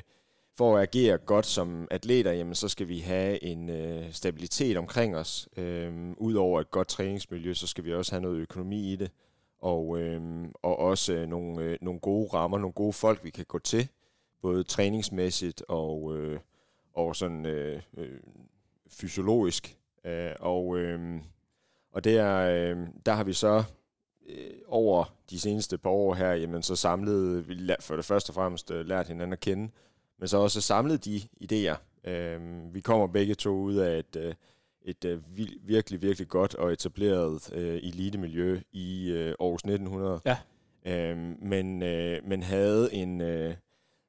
for 0.58 0.78
at 0.78 0.84
agere 0.84 1.18
godt 1.18 1.46
som 1.46 1.88
atleter, 1.92 2.32
jamen, 2.32 2.56
så 2.56 2.68
skal 2.68 2.88
vi 2.88 3.00
have 3.00 3.44
en 3.44 3.70
øh, 3.70 4.12
stabilitet 4.12 4.78
omkring 4.78 5.16
os. 5.16 5.48
Øhm, 5.58 6.14
Udover 6.18 6.62
et 6.62 6.72
godt 6.72 6.88
træningsmiljø, 6.88 7.54
så 7.54 7.68
skal 7.68 7.84
vi 7.84 7.94
også 7.94 8.12
have 8.12 8.22
noget 8.22 8.38
økonomi 8.38 8.94
i 8.94 8.96
det, 8.96 9.12
og, 9.62 10.00
øh, 10.00 10.46
og 10.62 10.80
også 10.80 11.14
øh, 11.14 11.28
nogle, 11.28 11.64
øh, 11.64 11.78
nogle 11.82 12.00
gode 12.00 12.30
rammer, 12.34 12.58
nogle 12.58 12.74
gode 12.74 12.94
folk, 12.94 13.24
vi 13.24 13.30
kan 13.30 13.46
gå 13.46 13.60
til, 13.60 13.88
både 14.42 14.64
træningsmæssigt 14.64 15.64
og, 15.68 16.18
øh, 16.18 16.40
og 16.94 17.16
sådan 17.16 17.46
øh, 17.46 17.82
øh, 17.98 18.20
fysiologisk. 18.90 19.78
Øh, 20.06 20.32
og 20.40 20.78
øh, 20.78 21.22
og 21.92 22.04
der, 22.04 22.38
øh, 22.38 22.78
der 23.06 23.14
har 23.14 23.24
vi 23.24 23.34
så 23.34 23.64
øh, 24.30 24.52
over 24.68 25.16
de 25.30 25.40
seneste 25.40 25.78
par 25.78 25.90
år 25.90 26.14
her, 26.14 26.32
jamen 26.32 26.64
så 26.64 26.76
samlet, 26.76 27.48
vi 27.50 27.76
for 27.80 27.96
det 27.96 28.06
første 28.06 28.30
og 28.30 28.34
fremmest 28.34 28.72
øh, 28.72 28.86
lært 28.86 29.08
hinanden 29.08 29.34
at 29.34 29.40
kende, 29.40 29.72
men 30.20 30.28
så 30.28 30.38
også 30.38 30.62
samlet 30.62 31.06
de 31.06 31.22
idéer. 31.44 32.10
Øh, 32.10 32.40
vi 32.74 32.82
kommer 32.82 33.08
begge 33.08 33.36
to 33.36 33.50
ud 33.50 33.76
af 33.76 34.00
et, 34.00 34.16
øh, 34.16 34.34
et 34.86 35.06
øh, 35.06 35.20
virkelig, 35.68 36.02
virkelig 36.02 36.28
godt 36.28 36.56
og 36.56 36.74
etableret 36.74 37.54
øh, 37.54 37.76
elitemiljø 37.76 38.60
i 38.72 39.12
øh, 39.12 39.36
Aarhus 39.40 39.62
1900. 39.62 40.22
Ja. 40.26 40.38
Øh, 40.86 41.18
men, 41.42 41.84
øh, 41.84 42.20
men 42.26 42.44
havde 42.44 42.94
en... 42.94 43.22
Øh, 43.22 43.56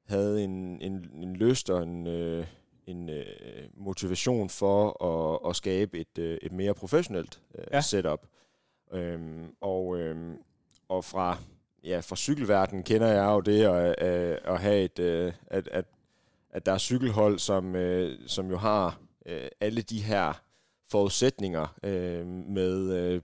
havde 0.03 0.43
en, 0.43 0.81
en, 0.81 1.09
en 1.13 1.35
lyst 1.35 1.69
og 1.69 1.83
en, 1.83 2.07
øh, 2.07 2.45
en 2.87 3.09
øh, 3.09 3.25
motivation 3.73 4.49
for 4.49 5.03
at, 5.03 5.49
at 5.49 5.55
skabe 5.55 5.99
et, 5.99 6.17
øh, 6.17 6.37
et 6.41 6.51
mere 6.51 6.73
professionelt 6.73 7.41
øh, 7.55 7.63
Ja. 7.73 7.81
setup. 7.81 8.27
Øhm, 8.93 9.55
og, 9.61 9.99
øhm, 9.99 10.37
og 10.89 11.05
fra, 11.05 11.37
ja, 11.83 11.99
fra 11.99 12.15
cykelverdenen 12.15 12.83
kender 12.83 13.07
jeg 13.07 13.25
jo 13.25 13.39
det 13.39 13.63
at, 13.63 13.95
at, 13.99 14.39
at 14.45 14.59
have 14.61 14.83
et, 14.83 14.99
øh, 14.99 15.33
at, 15.47 15.67
at, 15.67 15.85
at 16.49 16.65
der 16.65 16.71
er 16.71 16.77
cykelhold, 16.77 17.39
som, 17.39 17.75
øh, 17.75 18.19
som 18.27 18.49
jo 18.49 18.57
har 18.57 18.99
øh, 19.25 19.47
alle 19.59 19.81
de 19.81 20.01
her 20.01 20.42
forudsætninger 20.93 21.75
øh, 21.83 22.27
med 22.27 22.93
øh, 22.93 23.21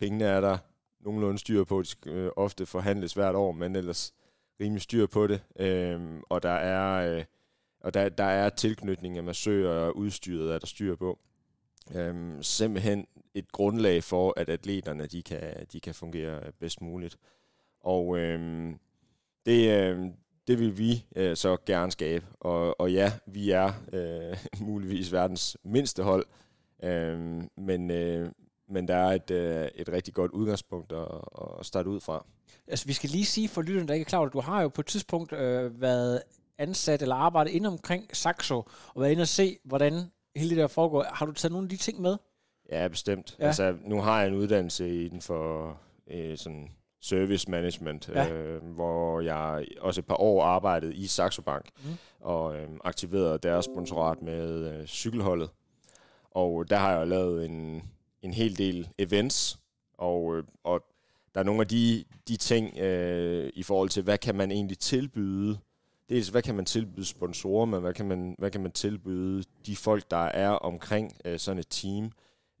pengene 0.00 0.24
er 0.24 0.40
der 0.40 0.58
nogenlunde 1.00 1.38
styr 1.38 1.64
på. 1.64 1.82
De 1.82 1.86
skal 1.86 2.12
øh, 2.12 2.30
ofte 2.36 2.66
forhandles 2.66 3.14
hvert 3.14 3.34
år, 3.34 3.52
men 3.52 3.76
ellers 3.76 4.14
rimelig 4.60 4.82
styr 4.82 5.06
på 5.06 5.26
det. 5.26 5.40
Øh, 5.58 6.00
og 6.28 6.42
der 6.42 6.50
er, 6.50 7.16
øh, 7.16 7.24
og 7.80 7.94
der, 7.94 8.08
der 8.08 8.24
er 8.24 8.48
tilknytning 8.48 9.16
af 9.16 9.24
massører 9.24 9.86
og 9.86 9.96
udstyret, 9.96 10.54
er 10.54 10.58
der 10.58 10.66
styr 10.66 10.96
på. 10.96 11.18
Øh, 11.94 12.14
simpelthen 12.40 13.06
et 13.34 13.52
grundlag 13.52 14.04
for, 14.04 14.34
at 14.36 14.48
atleterne 14.48 15.06
de 15.06 15.22
kan, 15.22 15.66
de 15.72 15.80
kan 15.80 15.94
fungere 15.94 16.46
øh, 16.46 16.52
bedst 16.60 16.80
muligt. 16.80 17.18
Og 17.80 18.18
øh, 18.18 18.70
det, 19.46 19.80
øh, 19.80 19.98
det 20.46 20.58
vil 20.58 20.78
vi 20.78 21.04
øh, 21.16 21.36
så 21.36 21.56
gerne 21.66 21.92
skabe. 21.92 22.26
Og, 22.40 22.80
og 22.80 22.92
ja, 22.92 23.12
vi 23.26 23.50
er 23.50 23.72
øh, 23.92 24.36
muligvis 24.68 25.12
verdens 25.12 25.56
mindste 25.64 26.02
hold, 26.02 26.26
øhm, 26.82 27.48
men, 27.56 27.90
øh, 27.90 28.30
men 28.68 28.88
der 28.88 28.96
er 28.96 29.12
et, 29.12 29.30
øh, 29.30 29.68
et 29.74 29.88
rigtig 29.88 30.14
godt 30.14 30.32
udgangspunkt 30.32 30.92
at, 30.92 31.08
at 31.60 31.66
starte 31.66 31.88
ud 31.88 32.00
fra. 32.00 32.24
Altså, 32.68 32.86
vi 32.86 32.92
skal 32.92 33.10
lige 33.10 33.24
sige 33.24 33.48
for 33.48 33.62
lytterne, 33.62 33.88
der 33.88 33.94
ikke 33.94 34.04
er 34.04 34.08
klar 34.08 34.24
det, 34.24 34.32
du 34.32 34.40
har 34.40 34.62
jo 34.62 34.68
på 34.68 34.80
et 34.80 34.86
tidspunkt 34.86 35.32
øh, 35.32 35.80
været 35.80 36.22
ansat 36.58 37.02
eller 37.02 37.14
arbejdet 37.14 37.50
inde 37.50 37.68
omkring 37.68 38.16
Saxo, 38.16 38.56
og 38.94 39.00
været 39.02 39.10
inde 39.12 39.22
og 39.22 39.28
se, 39.28 39.58
hvordan 39.64 39.92
hele 40.36 40.50
det 40.50 40.58
der 40.58 40.66
foregår. 40.66 41.02
Har 41.12 41.26
du 41.26 41.32
taget 41.32 41.52
nogle 41.52 41.64
af 41.64 41.68
de 41.68 41.76
ting 41.76 42.00
med? 42.00 42.16
Ja, 42.72 42.88
bestemt. 42.88 43.36
Ja. 43.38 43.46
Altså, 43.46 43.76
nu 43.84 44.00
har 44.00 44.18
jeg 44.20 44.28
en 44.28 44.34
uddannelse 44.34 45.04
inden 45.04 45.20
for 45.20 45.76
øh, 46.10 46.36
sådan 46.38 46.70
service 47.02 47.50
management, 47.50 48.08
Ja. 48.08 48.28
øh, 48.28 48.62
hvor 48.64 49.20
jeg 49.20 49.66
også 49.80 50.00
et 50.00 50.06
par 50.06 50.20
år 50.20 50.42
arbejdede 50.42 50.94
i 50.94 51.06
Saxo 51.06 51.42
Bank 51.42 51.64
mm. 51.84 51.90
og 52.20 52.56
øh, 52.56 52.68
aktiverede 52.84 53.38
deres 53.38 53.64
sponsorat 53.64 54.22
med 54.22 54.72
øh, 54.72 54.86
cykelholdet. 54.86 55.50
Og 56.38 56.60
øh, 56.60 56.70
der 56.70 56.76
har 56.76 56.98
jeg 56.98 57.08
lavet 57.08 57.44
en, 57.44 57.82
en 58.22 58.32
hel 58.32 58.58
del 58.58 58.88
events, 58.98 59.58
og, 59.98 60.36
øh, 60.36 60.44
og 60.64 60.84
der 61.34 61.40
er 61.40 61.44
nogle 61.44 61.60
af 61.60 61.68
de, 61.68 62.04
de 62.28 62.36
ting 62.36 62.78
øh, 62.78 63.50
i 63.54 63.62
forhold 63.62 63.88
til, 63.88 64.02
hvad 64.02 64.18
kan 64.18 64.34
man 64.34 64.50
egentlig 64.50 64.78
tilbyde 64.78 65.58
dels 66.08 66.28
hvad 66.28 66.42
kan 66.42 66.54
man 66.54 66.64
tilbyde 66.64 67.06
sponsorer, 67.06 67.66
men 67.66 67.80
hvad 67.80 67.94
kan 67.94 68.08
man, 68.08 68.34
hvad 68.38 68.50
kan 68.50 68.60
man 68.60 68.72
tilbyde 68.72 69.44
de 69.66 69.76
folk, 69.76 70.10
der 70.10 70.24
er 70.24 70.50
omkring 70.50 71.12
øh, 71.24 71.38
sådan 71.38 71.58
et 71.58 71.68
team 71.70 72.12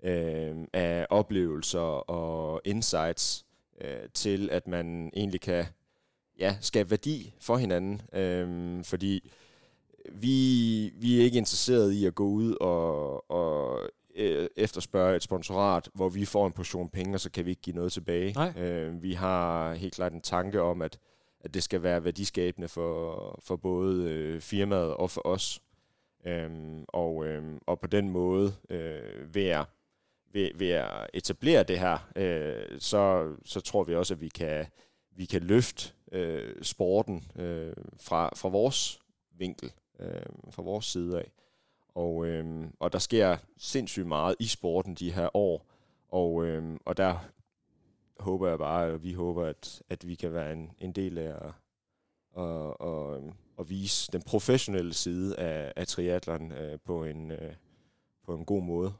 øh, 0.02 0.56
af 0.72 1.06
oplevelser 1.10 2.10
og 2.10 2.60
insights 2.64 3.46
øh, 3.80 4.08
til, 4.14 4.50
at 4.50 4.68
man 4.68 5.10
egentlig 5.16 5.40
kan 5.40 5.64
ja, 6.38 6.56
skabe 6.60 6.90
værdi 6.90 7.34
for 7.40 7.56
hinanden. 7.56 8.02
Øh, 8.12 8.84
fordi 8.84 9.30
vi, 10.12 10.92
vi 10.94 11.20
er 11.20 11.24
ikke 11.24 11.38
interesseret 11.38 11.92
i 11.92 12.06
at 12.06 12.14
gå 12.14 12.24
ud 12.24 12.54
og, 12.60 13.30
og 13.30 13.80
øh, 14.14 14.48
efterspørge 14.56 15.16
et 15.16 15.22
sponsorat, 15.22 15.88
hvor 15.94 16.08
vi 16.08 16.24
får 16.24 16.46
en 16.46 16.52
portion 16.52 16.88
penge, 16.88 17.14
og 17.14 17.20
så 17.20 17.30
kan 17.30 17.44
vi 17.44 17.50
ikke 17.50 17.62
give 17.62 17.76
noget 17.76 17.92
tilbage. 17.92 18.32
Nej. 18.32 18.62
Øh, 18.62 19.02
vi 19.02 19.12
har 19.12 19.74
helt 19.74 19.94
klart 19.94 20.12
en 20.12 20.20
tanke 20.20 20.62
om, 20.62 20.82
at 20.82 20.98
at 21.40 21.54
det 21.54 21.62
skal 21.62 21.82
være 21.82 22.04
værdiskabende 22.04 22.68
for, 22.68 23.40
for 23.42 23.56
både 23.56 24.10
øh, 24.10 24.40
firmaet 24.40 24.94
og 24.94 25.10
for 25.10 25.26
os. 25.26 25.62
Øhm, 26.26 26.84
og, 26.88 27.26
øhm, 27.26 27.58
og 27.66 27.80
på 27.80 27.86
den 27.86 28.10
måde, 28.10 28.52
øh, 28.70 29.34
ved, 29.34 29.46
at, 29.46 29.64
ved, 30.32 30.50
ved 30.54 30.70
at 30.70 31.10
etablere 31.14 31.62
det 31.62 31.78
her, 31.78 32.08
øh, 32.16 32.80
så, 32.80 33.32
så 33.44 33.60
tror 33.60 33.84
vi 33.84 33.94
også, 33.94 34.14
at 34.14 34.20
vi 34.20 34.28
kan, 34.28 34.66
vi 35.16 35.24
kan 35.24 35.42
løfte 35.42 35.92
øh, 36.12 36.54
sporten 36.62 37.30
øh, 37.36 37.72
fra, 38.00 38.30
fra 38.36 38.48
vores 38.48 39.00
vinkel, 39.38 39.72
øh, 39.98 40.22
fra 40.50 40.62
vores 40.62 40.86
side 40.86 41.18
af. 41.18 41.32
Og, 41.94 42.26
øh, 42.26 42.70
og 42.80 42.92
der 42.92 42.98
sker 42.98 43.36
sindssygt 43.56 44.06
meget 44.06 44.36
i 44.40 44.46
sporten 44.46 44.94
de 44.94 45.12
her 45.12 45.36
år, 45.36 45.66
og, 46.08 46.44
øh, 46.44 46.78
og 46.84 46.96
der 46.96 47.18
håber 48.18 48.48
jeg 48.48 48.58
bare, 48.58 48.92
og 48.92 49.02
vi 49.02 49.12
håber, 49.12 49.44
at, 49.44 49.82
at 49.88 50.06
vi 50.06 50.14
kan 50.14 50.32
være 50.32 50.52
en, 50.52 50.70
en 50.78 50.92
del 50.92 51.18
af 51.18 51.46
at, 51.46 51.52
og, 52.32 52.80
og, 52.80 53.22
og 53.56 53.70
vise 53.70 54.12
den 54.12 54.22
professionelle 54.22 54.94
side 54.94 55.38
af, 55.38 55.72
af 55.76 55.86
triatleren 55.86 56.52
øh, 56.52 56.78
på, 56.84 57.04
en, 57.04 57.30
øh, 57.30 57.54
på 58.24 58.34
en 58.34 58.44
god 58.44 58.62
måde. 58.62 58.92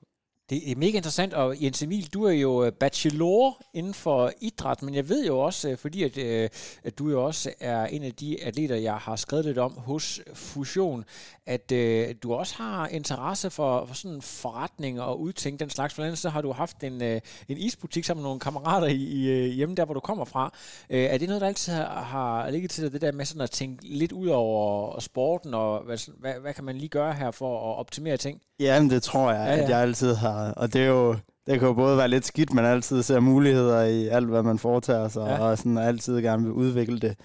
Det 0.50 0.70
er 0.70 0.76
mega 0.76 0.96
interessant, 0.96 1.34
og 1.34 1.62
Jens 1.62 1.82
Emil, 1.82 2.06
du 2.14 2.24
er 2.24 2.32
jo 2.32 2.64
øh, 2.64 2.72
bachelor 2.72 3.60
inden 3.74 3.94
for 3.94 4.32
idræt, 4.40 4.82
men 4.82 4.94
jeg 4.94 5.08
ved 5.08 5.26
jo 5.26 5.38
også, 5.38 5.70
øh, 5.70 5.78
fordi 5.78 6.02
at, 6.02 6.18
øh, 6.18 6.48
at 6.84 6.98
du 6.98 7.10
jo 7.10 7.24
også 7.24 7.52
er 7.60 7.86
en 7.86 8.02
af 8.02 8.12
de 8.12 8.44
atleter, 8.44 8.76
jeg 8.76 8.94
har 8.94 9.16
skrevet 9.16 9.44
lidt 9.44 9.58
om 9.58 9.72
hos 9.72 10.20
Fusion, 10.34 11.04
at 11.46 11.72
øh, 11.72 12.14
du 12.22 12.34
også 12.34 12.54
har 12.54 12.88
interesse 12.88 13.50
for, 13.50 13.86
for 13.86 13.94
sådan 13.94 14.22
forretning 14.22 15.00
og 15.00 15.20
udtænke 15.20 15.58
den 15.58 15.70
slags. 15.70 15.94
Blandt 15.94 16.06
andet 16.06 16.18
så 16.18 16.28
har 16.28 16.40
du 16.40 16.52
haft 16.52 16.84
en, 16.84 17.02
en 17.02 17.22
isbutik 17.48 18.04
sammen 18.04 18.22
med 18.22 18.28
nogle 18.28 18.40
kammerater 18.40 18.86
i, 18.86 19.02
i 19.48 19.52
hjemme 19.52 19.74
der, 19.74 19.84
hvor 19.84 19.94
du 19.94 20.00
kommer 20.00 20.24
fra. 20.24 20.52
Er 20.88 21.18
det 21.18 21.28
noget, 21.28 21.40
der 21.40 21.46
altid 21.46 21.72
har, 21.72 22.02
har 22.02 22.50
ligget 22.50 22.70
til 22.70 22.84
dig, 22.84 22.92
det 22.92 23.00
der 23.00 23.12
med 23.12 23.24
sådan 23.24 23.42
at 23.42 23.50
tænke 23.50 23.86
lidt 23.86 24.12
ud 24.12 24.28
over 24.28 25.00
sporten, 25.00 25.54
og 25.54 25.84
hvad, 25.84 26.12
hvad, 26.18 26.34
hvad 26.34 26.54
kan 26.54 26.64
man 26.64 26.78
lige 26.78 26.88
gøre 26.88 27.14
her 27.14 27.30
for 27.30 27.72
at 27.72 27.78
optimere 27.78 28.16
ting? 28.16 28.40
Jamen, 28.60 28.90
det 28.90 29.02
tror 29.02 29.32
jeg, 29.32 29.38
Ja, 29.40 29.44
ja, 29.44 29.50
ja. 29.50 29.56
ja. 29.56 29.62
at 29.64 29.70
jeg 29.70 29.78
altid 29.78 30.14
har. 30.14 30.50
Og 30.52 30.72
det 30.72 30.80
er 30.82 30.86
jo, 30.86 31.12
det 31.46 31.58
kan 31.58 31.68
jo 31.68 31.74
både 31.74 31.96
være 31.96 32.08
lidt 32.08 32.26
skidt, 32.26 32.52
men 32.52 32.64
altid 32.64 33.02
ser 33.02 33.20
muligheder 33.20 33.82
i 33.82 34.08
alt, 34.08 34.26
hvad 34.28 34.42
man 34.42 34.58
foretager 34.58 35.08
sig, 35.08 35.22
Ja. 35.26 35.34
ja. 35.34 35.38
og 35.40 35.58
sådan 35.58 35.78
altid 35.78 36.20
gerne 36.22 36.42
vil 36.42 36.52
udvikle 36.52 36.98
det. 36.98 37.16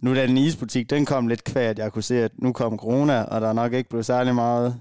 Nu 0.00 0.14
da 0.14 0.26
den 0.26 0.36
isbutik, 0.36 0.90
den 0.90 1.06
kom 1.06 1.28
lidt 1.28 1.44
kvæg, 1.44 1.66
at 1.66 1.78
jeg 1.78 1.92
kunne 1.92 2.02
se, 2.02 2.22
at 2.24 2.32
nu 2.38 2.52
kom 2.52 2.78
corona, 2.78 3.22
og 3.22 3.40
der 3.40 3.48
er 3.48 3.52
nok 3.52 3.72
ikke 3.72 3.88
blevet 3.88 4.06
særlig 4.06 4.34
meget 4.34 4.76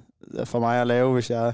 for 0.46 0.60
mig 0.60 0.82
at 0.82 0.88
lave, 0.88 1.14
hvis 1.14 1.30
jeg... 1.30 1.54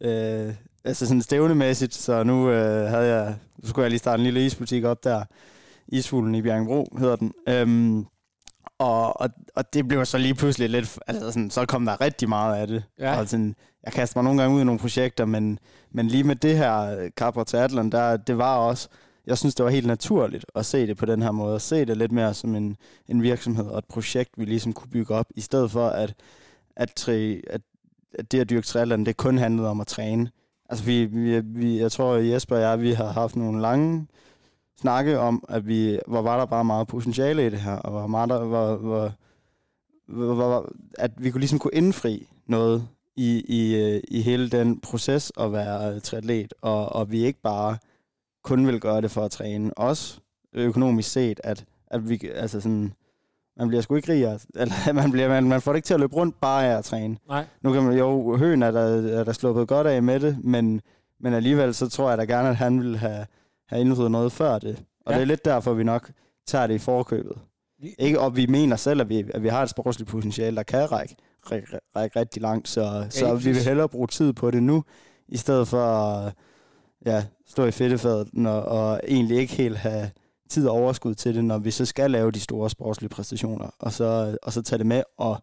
Øh, 0.00 0.54
altså 0.84 1.06
sådan 1.06 1.22
stævnemæssigt, 1.22 1.94
så 1.94 2.22
nu 2.22 2.50
øh, 2.50 2.88
havde 2.90 3.14
jeg... 3.16 3.34
Nu 3.62 3.68
skulle 3.68 3.82
jeg 3.82 3.90
lige 3.90 3.98
starte 3.98 4.20
en 4.20 4.24
lille 4.24 4.46
isbutik 4.46 4.84
op 4.84 5.04
der. 5.04 5.22
Isfuglen 5.88 6.34
i 6.34 6.42
Bjergbro 6.42 6.96
hedder 6.98 7.16
den. 7.16 7.32
Øhm, 7.48 8.06
og, 8.78 9.20
og, 9.20 9.30
og 9.54 9.74
det 9.74 9.88
blev 9.88 10.04
så 10.04 10.18
lige 10.18 10.34
pludselig 10.34 10.70
lidt... 10.70 10.98
Altså 11.06 11.30
sådan, 11.30 11.50
så 11.50 11.66
kom 11.66 11.84
der 11.84 12.00
rigtig 12.00 12.28
meget 12.28 12.56
af 12.56 12.66
det. 12.66 12.84
Ja. 12.98 13.20
Og 13.20 13.28
sådan, 13.28 13.56
jeg 13.84 13.92
kaster 13.92 14.18
mig 14.18 14.24
nogle 14.24 14.42
gange 14.42 14.56
ud 14.56 14.60
i 14.60 14.64
nogle 14.64 14.80
projekter, 14.80 15.24
men, 15.24 15.58
men 15.90 16.08
lige 16.08 16.24
med 16.24 16.36
det 16.36 16.56
her 16.56 16.98
øh, 16.98 17.10
Capra 17.10 17.44
Triathlon, 17.44 17.92
der, 17.92 18.16
det 18.16 18.38
var 18.38 18.56
også, 18.56 18.88
jeg 19.26 19.38
synes, 19.38 19.54
det 19.54 19.64
var 19.64 19.70
helt 19.70 19.86
naturligt 19.86 20.46
at 20.54 20.66
se 20.66 20.86
det 20.86 20.96
på 20.96 21.06
den 21.06 21.22
her 21.22 21.30
måde, 21.30 21.54
at 21.54 21.62
se 21.62 21.84
det 21.84 21.96
lidt 21.96 22.12
mere 22.12 22.34
som 22.34 22.54
en, 22.54 22.76
en 23.08 23.22
virksomhed 23.22 23.66
og 23.66 23.78
et 23.78 23.84
projekt, 23.84 24.30
vi 24.36 24.44
ligesom 24.44 24.72
kunne 24.72 24.90
bygge 24.90 25.14
op, 25.14 25.26
i 25.34 25.40
stedet 25.40 25.70
for, 25.70 25.88
at, 25.88 26.14
at, 26.76 26.92
tri, 26.96 27.40
at, 27.50 27.60
at 28.18 28.32
det 28.32 28.40
at 28.40 28.50
dyrke 28.50 28.66
triathlon, 28.66 29.06
det 29.06 29.16
kun 29.16 29.38
handlede 29.38 29.68
om 29.68 29.80
at 29.80 29.86
træne. 29.86 30.30
Altså, 30.68 30.84
vi, 30.84 31.04
vi, 31.04 31.40
vi, 31.40 31.80
jeg 31.80 31.92
tror, 31.92 32.14
Jesper 32.14 32.56
og 32.56 32.62
jeg, 32.62 32.80
vi 32.80 32.92
har 32.92 33.12
haft 33.12 33.36
nogle 33.36 33.60
lange 33.62 34.06
snakke 34.80 35.18
om, 35.18 35.44
at 35.48 35.66
vi, 35.66 35.98
hvor 36.06 36.22
var 36.22 36.38
der 36.38 36.46
bare 36.46 36.64
meget 36.64 36.86
potentiale 36.86 37.46
i 37.46 37.50
det 37.50 37.60
her, 37.60 37.76
og 37.76 37.90
hvor 37.90 38.06
meget 38.06 38.30
der, 38.30 38.44
hvor, 38.44 38.76
hvor, 38.76 39.12
hvor, 40.06 40.34
hvor, 40.34 40.72
at 40.98 41.10
vi 41.18 41.30
kunne 41.30 41.40
ligesom 41.40 41.58
kunne 41.58 41.74
indfri 41.74 42.28
noget 42.46 42.88
i, 43.16 43.44
i, 43.48 44.00
i 44.08 44.20
hele 44.22 44.48
den 44.48 44.80
proces 44.80 45.32
at 45.40 45.52
være 45.52 46.00
triatlet, 46.00 46.54
og, 46.62 46.88
og 46.92 47.10
vi 47.10 47.24
ikke 47.24 47.40
bare 47.42 47.76
kun 48.44 48.66
vil 48.66 48.80
gøre 48.80 49.00
det 49.00 49.10
for 49.10 49.24
at 49.24 49.30
træne. 49.30 49.78
Også 49.78 50.20
økonomisk 50.52 51.10
set, 51.10 51.40
at, 51.44 51.64
at 51.86 52.08
vi, 52.08 52.20
altså 52.34 52.60
sådan, 52.60 52.92
man 53.56 53.68
bliver 53.68 53.82
sgu 53.82 53.94
ikke 53.94 54.12
rigere, 54.12 54.38
eller 54.60 54.92
man, 54.92 55.10
bliver, 55.10 55.28
man, 55.28 55.48
man 55.48 55.60
får 55.60 55.72
det 55.72 55.76
ikke 55.76 55.86
til 55.86 55.94
at 55.94 56.00
løbe 56.00 56.16
rundt 56.16 56.40
bare 56.40 56.66
af 56.66 56.78
at 56.78 56.84
træne. 56.84 57.16
Nej. 57.28 57.44
Nu 57.62 57.72
kan 57.72 57.82
man 57.82 57.98
jo, 57.98 58.36
høen 58.36 58.62
er 58.62 58.70
der, 58.70 59.18
er 59.18 59.24
der 59.24 59.32
sluppet 59.32 59.68
godt 59.68 59.86
af 59.86 60.02
med 60.02 60.20
det, 60.20 60.44
men, 60.44 60.80
men 61.20 61.34
alligevel 61.34 61.74
så 61.74 61.88
tror 61.88 62.08
jeg 62.08 62.18
da 62.18 62.24
gerne, 62.24 62.48
at 62.48 62.56
han 62.56 62.80
vil 62.80 62.96
have, 62.96 63.26
have 63.68 63.80
indfriet 63.80 64.10
noget 64.10 64.32
før 64.32 64.58
det. 64.58 64.82
Og 65.06 65.12
Ja. 65.12 65.12
ja. 65.12 65.16
det 65.16 65.22
er 65.22 65.26
lidt 65.26 65.44
derfor, 65.44 65.74
vi 65.74 65.84
nok 65.84 66.10
tager 66.46 66.66
det 66.66 66.74
i 66.74 66.78
forkøbet. 66.78 67.38
Ikke, 67.98 68.20
og 68.20 68.36
vi 68.36 68.46
mener 68.46 68.76
selv, 68.76 69.00
at 69.00 69.08
vi, 69.08 69.24
at 69.34 69.42
vi 69.42 69.48
har 69.48 69.62
et 69.62 69.70
sportsligt 69.70 70.10
potentiale, 70.10 70.56
der 70.56 70.62
kan 70.62 70.92
række, 70.92 71.16
række, 71.50 71.78
række 71.96 72.20
rigtig 72.20 72.42
langt, 72.42 72.68
så, 72.68 73.06
så 73.10 73.34
lige 73.34 73.44
vi 73.44 73.52
vil 73.52 73.62
hellere 73.62 73.88
bruge 73.88 74.06
tid 74.06 74.32
på 74.32 74.50
det 74.50 74.62
nu, 74.62 74.84
i 75.28 75.36
stedet 75.36 75.68
for 75.68 75.84
at 75.86 76.32
ja, 77.06 77.24
stå 77.46 77.64
i 77.64 77.70
fedtefadet 77.70 78.46
og, 78.46 78.62
og 78.62 79.00
egentlig 79.08 79.38
ikke 79.38 79.52
helt 79.54 79.76
have 79.76 80.10
tid 80.50 80.68
og 80.68 80.74
overskud 80.76 81.14
til 81.14 81.34
det, 81.34 81.44
når 81.44 81.58
vi 81.58 81.70
så 81.70 81.84
skal 81.84 82.10
lave 82.10 82.30
de 82.30 82.40
store 82.40 82.70
sportslige 82.70 83.08
præstationer, 83.08 83.70
og 83.78 83.92
så, 83.92 84.38
og 84.42 84.52
så 84.52 84.62
tage 84.62 84.78
det 84.78 84.86
med, 84.86 85.02
og 85.18 85.42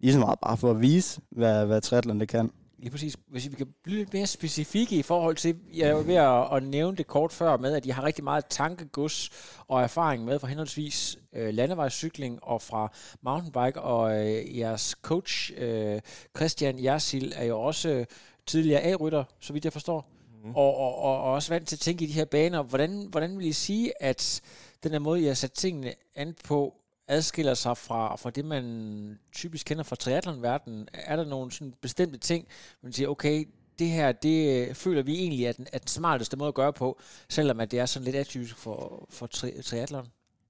lige 0.00 0.12
så 0.12 0.18
meget 0.18 0.38
bare 0.42 0.56
for 0.56 0.70
at 0.70 0.80
vise, 0.80 1.20
hvad, 1.30 1.66
hvad 1.66 1.80
triathlon 1.80 2.20
det 2.20 2.28
kan. 2.28 2.50
Lige 2.78 2.90
præcis. 2.90 3.16
Hvis 3.26 3.50
vi 3.50 3.56
kan 3.56 3.66
blive 3.82 3.98
lidt 3.98 4.12
mere 4.12 4.26
specifikke 4.26 4.96
i 4.96 5.02
forhold 5.02 5.36
til, 5.36 5.56
jeg 5.74 5.96
var 5.96 6.02
ved 6.02 6.14
at, 6.14 6.56
at 6.56 6.62
nævne 6.62 6.96
det 6.96 7.06
kort 7.06 7.32
før 7.32 7.56
med, 7.56 7.74
at 7.74 7.84
de 7.84 7.92
har 7.92 8.04
rigtig 8.04 8.24
meget 8.24 8.46
tankegods 8.46 9.30
og 9.68 9.82
erfaring 9.82 10.24
med 10.24 10.38
fra 10.38 10.46
henholdsvis 10.46 11.18
øh, 11.32 11.54
landevejscykling 11.54 12.38
og 12.42 12.62
fra 12.62 12.92
mountainbike, 13.22 13.80
og 13.80 14.26
øh, 14.26 14.58
jeres 14.58 14.96
coach, 15.02 15.52
øh, 15.56 16.00
Christian 16.36 16.84
Jersil, 16.84 17.32
er 17.36 17.44
jo 17.44 17.60
også 17.60 18.04
tidligere 18.46 18.82
A-rytter, 18.82 19.24
så 19.40 19.52
vidt 19.52 19.64
jeg 19.64 19.72
forstår, 19.72 20.10
mm. 20.44 20.54
og, 20.54 20.76
og, 20.76 20.98
og, 20.98 21.22
og 21.22 21.32
også 21.32 21.52
vant 21.54 21.68
til 21.68 21.76
at 21.76 21.80
tænke 21.80 22.04
i 22.04 22.08
de 22.08 22.12
her 22.12 22.24
baner. 22.24 22.62
Hvordan, 22.62 23.06
hvordan 23.10 23.38
vil 23.38 23.46
I 23.46 23.52
sige, 23.52 24.02
at 24.02 24.40
den 24.82 24.92
her 24.92 24.98
måde, 24.98 25.20
jeg 25.20 25.28
har 25.28 25.34
sat 25.34 25.52
tingene 25.52 25.94
an 26.14 26.34
på, 26.44 26.74
adskiller 27.08 27.54
sig 27.54 27.76
fra, 27.76 28.16
fra 28.16 28.30
det, 28.30 28.44
man 28.44 29.18
typisk 29.32 29.66
kender 29.66 29.84
fra 29.84 29.96
triathlon-verdenen? 29.96 30.88
Er 30.92 31.16
der 31.16 31.24
nogle 31.24 31.52
sådan 31.52 31.74
bestemte 31.82 32.18
ting, 32.18 32.46
man 32.82 32.92
siger, 32.92 33.08
okay, 33.08 33.48
det 33.78 33.88
her, 33.88 34.12
det 34.12 34.68
øh, 34.68 34.74
føler 34.74 35.02
vi 35.02 35.14
egentlig 35.14 35.44
er 35.44 35.52
den, 35.52 35.66
er 35.72 35.78
den 35.78 35.88
smarteste 35.88 36.36
måde 36.36 36.48
at 36.48 36.54
gøre 36.54 36.72
på, 36.72 37.00
selvom 37.28 37.60
at 37.60 37.70
det 37.70 37.78
er 37.78 37.86
sådan 37.86 38.04
lidt 38.04 38.16
atypisk 38.16 38.56
for, 38.56 39.06
for 39.10 39.28
tri- 39.34 39.62
triathlon? 39.62 40.06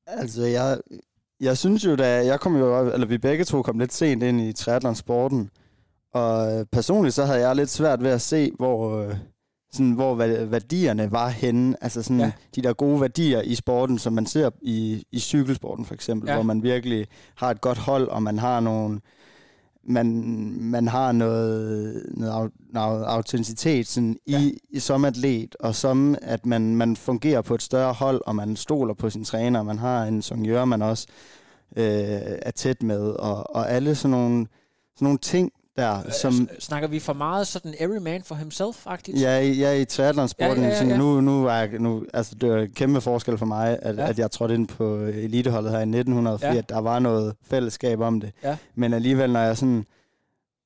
Altså, 0.06 0.42
jeg, 0.42 0.78
jeg 1.40 1.58
synes 1.58 1.84
jo, 1.84 1.96
da 1.96 2.26
jeg 2.26 2.40
kom 2.40 2.56
jo, 2.56 2.92
eller 2.92 3.06
vi 3.06 3.18
begge 3.18 3.44
to 3.44 3.62
kom 3.62 3.78
lidt 3.78 3.92
sent 3.92 4.22
ind 4.22 4.40
i 4.40 4.52
triathlon-sporten, 4.52 5.50
og 6.12 6.52
øh, 6.52 6.66
personligt 6.72 7.14
så 7.14 7.24
havde 7.24 7.40
jeg 7.40 7.56
lidt 7.56 7.70
svært 7.70 8.02
ved 8.02 8.10
at 8.10 8.20
se, 8.20 8.50
hvor, 8.56 9.00
øh, 9.00 9.16
sådan, 9.72 9.92
hvor 9.92 10.14
værdierne 10.44 11.12
var 11.12 11.28
henne. 11.28 11.76
Altså 11.80 12.02
sådan 12.02 12.20
ja. 12.20 12.32
de 12.54 12.62
der 12.62 12.72
gode 12.72 13.00
værdier 13.00 13.42
i 13.42 13.54
sporten, 13.54 13.98
som 13.98 14.12
man 14.12 14.26
ser 14.26 14.50
i, 14.62 15.04
i 15.12 15.18
cykelsporten 15.18 15.84
for 15.84 15.94
eksempel, 15.94 16.28
ja. 16.28 16.34
hvor 16.34 16.42
man 16.42 16.62
virkelig 16.62 17.06
har 17.34 17.50
et 17.50 17.60
godt 17.60 17.78
hold, 17.78 18.08
og 18.08 18.22
man 18.22 18.38
har 18.38 18.60
nogle 18.60 19.00
man, 19.88 20.24
man 20.60 20.88
har 20.88 21.12
noget, 21.12 22.02
noget, 22.10 22.52
noget 22.72 23.04
autenticitet 23.04 23.86
sådan 23.86 24.16
ja. 24.26 24.40
i, 24.40 24.58
i, 24.70 24.78
som 24.78 25.04
atlet, 25.04 25.56
og 25.60 25.74
som 25.74 26.16
at 26.22 26.46
man, 26.46 26.76
man 26.76 26.96
fungerer 26.96 27.42
på 27.42 27.54
et 27.54 27.62
større 27.62 27.92
hold, 27.92 28.20
og 28.26 28.36
man 28.36 28.56
stoler 28.56 28.94
på 28.94 29.10
sin 29.10 29.24
træner, 29.24 29.62
man 29.62 29.78
har 29.78 30.04
en 30.04 30.22
songør, 30.22 30.64
man 30.64 30.82
også 30.82 31.06
øh, 31.76 31.84
er 32.42 32.50
tæt 32.50 32.82
med, 32.82 33.00
og, 33.00 33.56
og 33.56 33.70
alle 33.70 33.94
sådan 33.94 34.10
nogle, 34.10 34.46
sådan 34.94 35.06
nogle 35.06 35.18
ting, 35.18 35.52
der, 35.78 35.98
øh, 36.06 36.12
som... 36.12 36.48
Snakker 36.58 36.88
vi 36.88 36.98
for 36.98 37.12
meget 37.12 37.46
sådan 37.46 37.74
every 37.78 37.98
man 37.98 38.22
for 38.22 38.34
himself-agtigt? 38.34 39.20
Ja, 39.20 39.40
ja 39.40 39.72
i 39.72 39.84
triathlon-sporten. 39.84 40.62
Ja, 40.62 40.68
ja, 40.68 40.84
ja, 40.84 40.88
ja. 40.88 40.96
Nu, 40.96 41.20
nu 41.20 41.46
er 41.46 41.52
jeg, 41.52 41.68
nu, 41.78 42.04
altså, 42.14 42.34
det 42.34 42.50
er 42.50 42.56
en 42.56 42.72
kæmpe 42.72 43.00
forskel 43.00 43.38
for 43.38 43.46
mig, 43.46 43.78
at, 43.82 43.96
ja. 43.96 44.08
at 44.08 44.18
jeg 44.18 44.30
trådte 44.30 44.54
ind 44.54 44.68
på 44.68 44.96
eliteholdet 44.96 45.70
her 45.70 45.78
i 45.78 45.82
1900, 45.82 46.38
fordi 46.38 46.52
ja. 46.52 46.58
at 46.58 46.68
der 46.68 46.78
var 46.78 46.98
noget 46.98 47.34
fællesskab 47.42 48.00
om 48.00 48.20
det. 48.20 48.32
Ja. 48.44 48.56
Men 48.74 48.94
alligevel, 48.94 49.32
når 49.32 49.40
jeg 49.40 49.56
sådan 49.56 49.84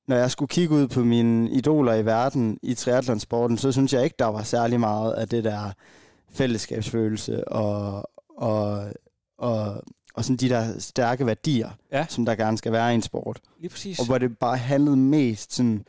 når 0.07 0.15
jeg 0.15 0.31
skulle 0.31 0.49
kigge 0.49 0.75
ud 0.75 0.87
på 0.87 0.99
mine 0.99 1.49
idoler 1.49 1.93
i 1.93 2.05
verden 2.05 2.57
i 2.61 2.73
triathlonsporten, 2.73 3.57
så 3.57 3.71
synes 3.71 3.93
jeg 3.93 4.03
ikke, 4.03 4.15
der 4.19 4.25
var 4.25 4.43
særlig 4.43 4.79
meget 4.79 5.13
af 5.13 5.27
det 5.27 5.43
der 5.43 5.71
fællesskabsfølelse 6.33 7.47
og, 7.47 8.09
og, 8.37 8.83
og 9.37 9.83
og 10.13 10.23
sådan 10.23 10.37
de 10.37 10.49
der 10.49 10.79
stærke 10.79 11.25
værdier, 11.25 11.69
ja. 11.91 12.05
som 12.09 12.25
der 12.25 12.35
gerne 12.35 12.57
skal 12.57 12.71
være 12.71 12.91
i 12.91 12.95
en 12.95 13.01
sport. 13.01 13.39
Lige 13.59 13.69
præcis. 13.69 13.99
Og 13.99 14.05
hvor 14.05 14.17
det 14.17 14.37
bare 14.37 14.57
handlede 14.57 14.97
mest 14.97 15.53
sådan 15.53 15.85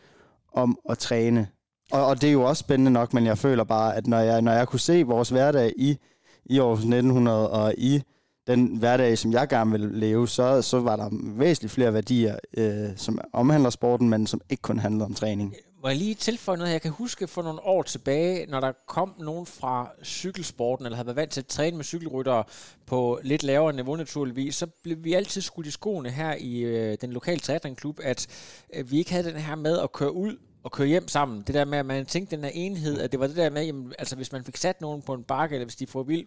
om 0.52 0.78
at 0.90 0.98
træne. 0.98 1.48
Og, 1.92 2.06
og 2.06 2.20
det 2.20 2.28
er 2.28 2.32
jo 2.32 2.42
også 2.42 2.60
spændende 2.60 2.90
nok, 2.90 3.14
men 3.14 3.26
jeg 3.26 3.38
føler 3.38 3.64
bare, 3.64 3.96
at 3.96 4.06
når 4.06 4.18
jeg, 4.18 4.42
når 4.42 4.52
jeg 4.52 4.68
kunne 4.68 4.80
se 4.80 5.02
vores 5.02 5.28
hverdag 5.28 5.72
i, 5.76 5.98
i 6.44 6.58
år 6.58 6.72
1900 6.72 7.50
og 7.50 7.74
i 7.78 8.02
den 8.46 8.76
hverdag, 8.76 9.18
som 9.18 9.32
jeg 9.32 9.48
gerne 9.48 9.70
vil 9.70 9.80
leve, 9.80 10.28
så, 10.28 10.62
så 10.62 10.80
var 10.80 10.96
der 10.96 11.08
væsentligt 11.12 11.72
flere 11.72 11.94
værdier, 11.94 12.36
øh, 12.56 12.88
som 12.96 13.18
omhandler 13.32 13.70
sporten, 13.70 14.08
men 14.08 14.26
som 14.26 14.40
ikke 14.50 14.62
kun 14.62 14.78
handlede 14.78 15.04
om 15.04 15.14
træning. 15.14 15.54
Må 15.84 15.88
jeg 15.88 15.98
lige 15.98 16.14
tilføje 16.14 16.56
noget? 16.58 16.68
her? 16.68 16.74
Jeg 16.74 16.82
kan 16.82 16.90
huske 16.90 17.26
for 17.26 17.42
nogle 17.42 17.62
år 17.62 17.82
tilbage, 17.82 18.46
når 18.46 18.60
der 18.60 18.72
kom 18.86 19.14
nogen 19.18 19.46
fra 19.46 19.90
cykelsporten, 20.04 20.86
eller 20.86 20.96
havde 20.96 21.06
været 21.06 21.16
vant 21.16 21.30
til 21.30 21.40
at 21.40 21.46
træne 21.46 21.76
med 21.76 21.84
cykelryttere 21.84 22.44
på 22.86 23.20
lidt 23.22 23.42
lavere 23.42 23.72
niveau 23.72 23.96
naturligvis, 23.96 24.56
så 24.56 24.66
blev 24.66 25.04
vi 25.04 25.12
altid 25.12 25.40
skudt 25.40 25.66
i 25.66 25.70
skoene 25.70 26.10
her 26.10 26.34
i 26.34 26.60
øh, 26.60 26.96
den 27.00 27.12
lokale 27.12 27.40
triathlonklub, 27.40 28.00
at 28.02 28.26
øh, 28.74 28.90
vi 28.90 28.98
ikke 28.98 29.10
havde 29.10 29.28
den 29.28 29.36
her 29.36 29.54
med 29.54 29.78
at 29.78 29.92
køre 29.92 30.12
ud 30.12 30.36
og 30.62 30.72
køre 30.72 30.86
hjem 30.86 31.08
sammen. 31.08 31.42
Det 31.46 31.54
der 31.54 31.64
med, 31.64 31.78
at 31.78 31.86
man 31.86 32.06
tænkte 32.06 32.36
den 32.36 32.44
her 32.44 32.50
enhed, 32.54 33.00
at 33.00 33.12
det 33.12 33.20
var 33.20 33.26
det 33.26 33.36
der 33.36 33.50
med, 33.50 33.64
jamen, 33.64 33.92
altså 33.98 34.16
hvis 34.16 34.32
man 34.32 34.44
fik 34.44 34.56
sat 34.56 34.80
nogen 34.80 35.02
på 35.02 35.14
en 35.14 35.24
bakke, 35.24 35.54
eller 35.54 35.66
hvis 35.66 35.76
de 35.76 35.86
får 35.86 36.02
vild 36.02 36.26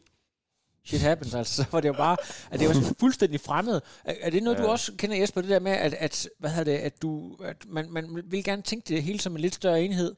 shit 0.88 1.02
happens, 1.02 1.34
altså, 1.34 1.56
så 1.64 1.66
var 1.72 1.80
det 1.80 1.88
jo 1.88 1.94
bare, 1.94 2.18
at 2.52 2.60
det 2.60 2.68
var 2.68 2.74
sådan 2.74 2.96
fuldstændig 3.00 3.40
fremmed. 3.40 3.82
Er, 4.06 4.14
er 4.22 4.30
det 4.30 4.44
noget, 4.44 4.58
ja. 4.58 4.64
du 4.64 4.68
også 4.68 4.92
kender, 4.98 5.18
Jesper, 5.18 5.42
det 5.42 5.50
der 5.50 5.60
med, 5.60 5.72
at, 5.72 5.94
at 5.94 6.30
hvad 6.40 6.50
hedder 6.50 6.72
det, 6.72 6.78
at, 6.78 7.02
du, 7.02 7.38
at 7.44 7.58
man, 7.68 7.92
man 7.92 8.24
vil 8.26 8.44
gerne 8.44 8.62
tænke 8.62 8.96
det 8.96 9.04
hele 9.04 9.20
som 9.20 9.36
en 9.36 9.42
lidt 9.42 9.56
større 9.56 9.82
enhed? 9.82 10.16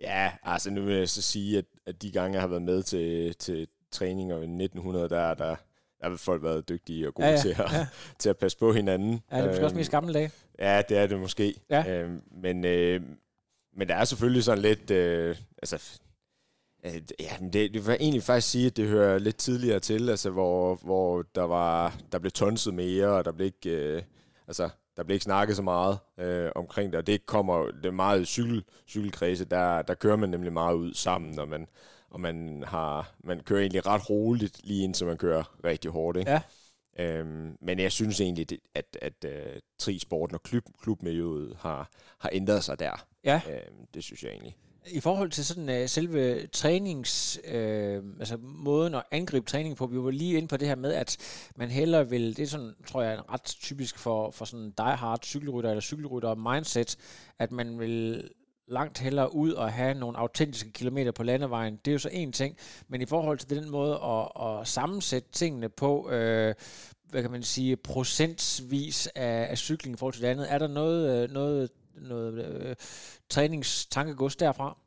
Ja, 0.00 0.30
altså 0.42 0.70
nu 0.70 0.82
vil 0.82 0.96
jeg 0.96 1.08
så 1.08 1.22
sige, 1.22 1.58
at, 1.58 1.64
at 1.86 2.02
de 2.02 2.10
gange, 2.10 2.34
jeg 2.34 2.42
har 2.42 2.48
været 2.48 2.62
med 2.62 2.82
til, 2.82 3.34
til 3.34 3.68
træninger 3.90 4.36
i 4.36 4.42
1900, 4.42 5.08
der, 5.08 5.34
der, 5.34 5.56
der 6.00 6.08
har 6.08 6.16
folk 6.16 6.42
været 6.42 6.68
dygtige 6.68 7.08
og 7.08 7.14
gode 7.14 7.26
ja, 7.26 7.32
ja, 7.32 7.40
til, 7.40 7.48
at, 7.48 7.72
ja. 7.72 7.86
til 8.18 8.28
at 8.28 8.36
passe 8.36 8.58
på 8.58 8.72
hinanden. 8.72 9.20
Ja, 9.30 9.36
det 9.36 9.44
er 9.44 9.48
måske 9.48 9.64
også 9.64 9.76
mest 9.76 9.90
gamle 9.90 10.14
dage. 10.14 10.30
Ja, 10.58 10.82
det 10.88 10.98
er 10.98 11.06
det 11.06 11.20
måske. 11.20 11.54
Ja. 11.70 11.92
Øhm, 11.92 12.22
men, 12.30 12.64
øh, 12.64 13.00
men 13.76 13.88
der 13.88 13.94
er 13.94 14.04
selvfølgelig 14.04 14.44
sådan 14.44 14.62
lidt... 14.62 14.90
Øh, 14.90 15.36
altså, 15.62 16.00
ja, 17.20 17.38
men 17.40 17.52
det, 17.52 17.74
det 17.74 17.86
vil 17.86 17.96
egentlig 18.00 18.22
faktisk 18.22 18.50
sige, 18.50 18.66
at 18.66 18.76
det 18.76 18.88
hører 18.88 19.18
lidt 19.18 19.36
tidligere 19.36 19.80
til, 19.80 20.10
altså 20.10 20.30
hvor, 20.30 20.74
hvor 20.74 21.22
der 21.34 21.42
var 21.42 21.96
der 22.12 22.18
blev 22.18 22.30
tonset 22.30 22.74
mere, 22.74 23.06
og 23.06 23.24
der 23.24 23.32
blev 23.32 23.46
ikke, 23.46 23.70
øh, 23.70 24.02
altså, 24.46 24.68
der 24.96 25.02
blev 25.02 25.14
ikke 25.14 25.24
snakket 25.24 25.56
så 25.56 25.62
meget 25.62 25.98
øh, 26.18 26.50
omkring 26.54 26.92
det, 26.92 26.98
og 26.98 27.06
det 27.06 27.26
kommer 27.26 27.66
det 27.66 27.86
er 27.86 27.90
meget 27.90 28.28
cykel, 28.28 28.64
cykelkredse, 28.88 29.44
der, 29.44 29.82
der 29.82 29.94
kører 29.94 30.16
man 30.16 30.28
nemlig 30.28 30.52
meget 30.52 30.74
ud 30.74 30.94
sammen, 30.94 31.38
og 31.38 31.48
man, 31.48 31.66
og 32.10 32.20
man, 32.20 32.64
har, 32.66 33.14
man 33.24 33.40
kører 33.40 33.60
egentlig 33.60 33.86
ret 33.86 34.10
roligt, 34.10 34.60
lige 34.64 34.84
indtil 34.84 35.06
man 35.06 35.16
kører 35.16 35.56
rigtig 35.64 35.90
hårdt. 35.90 36.18
Ikke? 36.18 36.30
Ja. 36.30 36.40
Øhm, 36.98 37.56
men 37.60 37.78
jeg 37.78 37.92
synes 37.92 38.20
egentlig, 38.20 38.46
at, 38.74 38.84
at, 39.02 39.22
at 39.24 39.46
uh, 39.46 39.60
trisporten 39.78 40.34
og 40.34 40.42
klub, 40.42 40.64
klubmiljøet 40.82 41.56
har, 41.60 41.90
har 42.18 42.30
ændret 42.32 42.64
sig 42.64 42.78
der. 42.78 43.06
Ja. 43.24 43.40
Øhm, 43.48 43.86
det 43.94 44.04
synes 44.04 44.22
jeg 44.22 44.30
egentlig. 44.30 44.56
I 44.86 45.00
forhold 45.00 45.30
til 45.30 45.44
sådan 45.44 45.82
uh, 45.82 45.88
selve 45.88 46.46
trænings, 46.46 47.40
uh, 47.44 47.54
altså 47.54 48.36
måden 48.42 48.94
at 48.94 49.02
angribe 49.10 49.46
træning 49.46 49.76
på, 49.76 49.86
vi 49.86 49.98
var 49.98 50.10
lige 50.10 50.36
inde 50.36 50.48
på 50.48 50.56
det 50.56 50.68
her 50.68 50.76
med, 50.76 50.92
at 50.92 51.16
man 51.56 51.70
hellere 51.70 52.08
vil, 52.08 52.36
det 52.36 52.42
er 52.42 52.46
sådan, 52.46 52.74
tror 52.86 53.02
jeg, 53.02 53.20
ret 53.32 53.42
typisk 53.44 53.98
for, 53.98 54.30
for 54.30 54.44
sådan 54.44 54.72
die-hard 54.78 55.24
cykelrytter 55.24 55.70
eller 55.70 55.80
cykelrytter 55.80 56.34
mindset, 56.34 56.96
at 57.38 57.52
man 57.52 57.78
vil 57.78 58.28
langt 58.68 58.98
hellere 58.98 59.34
ud 59.34 59.52
og 59.52 59.72
have 59.72 59.94
nogle 59.94 60.18
autentiske 60.18 60.72
kilometer 60.72 61.12
på 61.12 61.22
landevejen. 61.22 61.76
Det 61.84 61.90
er 61.90 61.92
jo 61.92 61.98
så 61.98 62.08
en 62.12 62.32
ting, 62.32 62.56
men 62.88 63.00
i 63.00 63.06
forhold 63.06 63.38
til 63.38 63.50
den 63.50 63.70
måde 63.70 63.94
at, 63.94 64.44
at 64.46 64.68
sammensætte 64.68 65.28
tingene 65.32 65.68
på, 65.68 66.10
øh, 66.10 66.54
hvad 67.10 67.22
kan 67.22 67.30
man 67.30 67.42
sige, 67.42 67.76
procentsvis 67.76 69.06
af, 69.06 69.46
af 69.50 69.58
cykling 69.58 69.94
i 69.94 69.98
forhold 69.98 70.14
til 70.14 70.22
det 70.22 70.28
andet, 70.28 70.52
er 70.52 70.58
der 70.58 70.68
noget, 70.68 71.22
øh, 71.22 71.30
noget 71.30 71.70
noget 71.94 72.44
øh, 72.44 72.76
træningstankegods 73.28 74.36
derfra? 74.36 74.78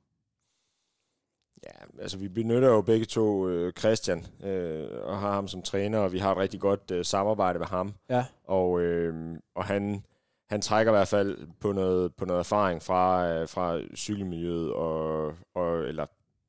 Ja, 1.64 2.02
altså 2.02 2.18
vi 2.18 2.28
benytter 2.28 2.68
jo 2.68 2.82
begge 2.82 3.06
to 3.06 3.48
øh, 3.48 3.74
Christian 3.74 4.26
øh, 4.44 4.88
og 5.04 5.20
har 5.20 5.32
ham 5.32 5.48
som 5.48 5.62
træner, 5.62 6.00
og 6.00 6.14
vi 6.14 6.20
har 6.20 6.32
et 6.32 6.38
rigtig 6.38 6.60
godt 6.60 6.92
øh, 6.92 7.06
samarbejde 7.06 7.60
med 7.60 7.68
ham. 7.68 7.94
Ja. 8.10 8.26
Og, 8.44 8.82
øh, 8.82 9.36
og 9.56 9.66
han, 9.66 10.04
han 10.50 10.62
trækker 10.62 10.92
i 10.92 10.96
hvert 10.96 11.08
fald 11.08 11.48
på 11.60 11.72
noget, 11.72 12.16
på 12.16 12.26
noget 12.26 12.40
erfaring 12.40 12.82
fra, 12.82 13.30
øh, 13.30 13.48
fra 13.48 13.80
cykelmiljøet 13.96 14.74
og, 14.74 15.34
og 15.56 15.78
eller 15.78 16.06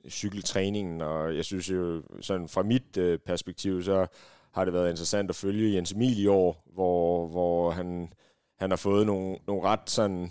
cykeltræningen, 0.08 1.00
og 1.00 1.36
jeg 1.36 1.44
synes 1.44 1.70
jo, 1.70 2.02
sådan 2.20 2.48
fra 2.48 2.62
mit 2.62 2.96
øh, 2.96 3.18
perspektiv, 3.18 3.82
så 3.82 4.06
har 4.52 4.64
det 4.64 4.74
været 4.74 4.90
interessant 4.90 5.30
at 5.30 5.36
følge 5.36 5.74
Jens 5.74 5.92
Emil 5.92 6.22
i 6.22 6.26
år, 6.26 6.62
hvor, 6.74 7.26
hvor 7.26 7.70
han, 7.70 8.12
han 8.58 8.70
har 8.70 8.76
fået 8.76 9.06
nogle, 9.06 9.38
nogle 9.46 9.62
ret 9.62 9.90
sådan 9.90 10.30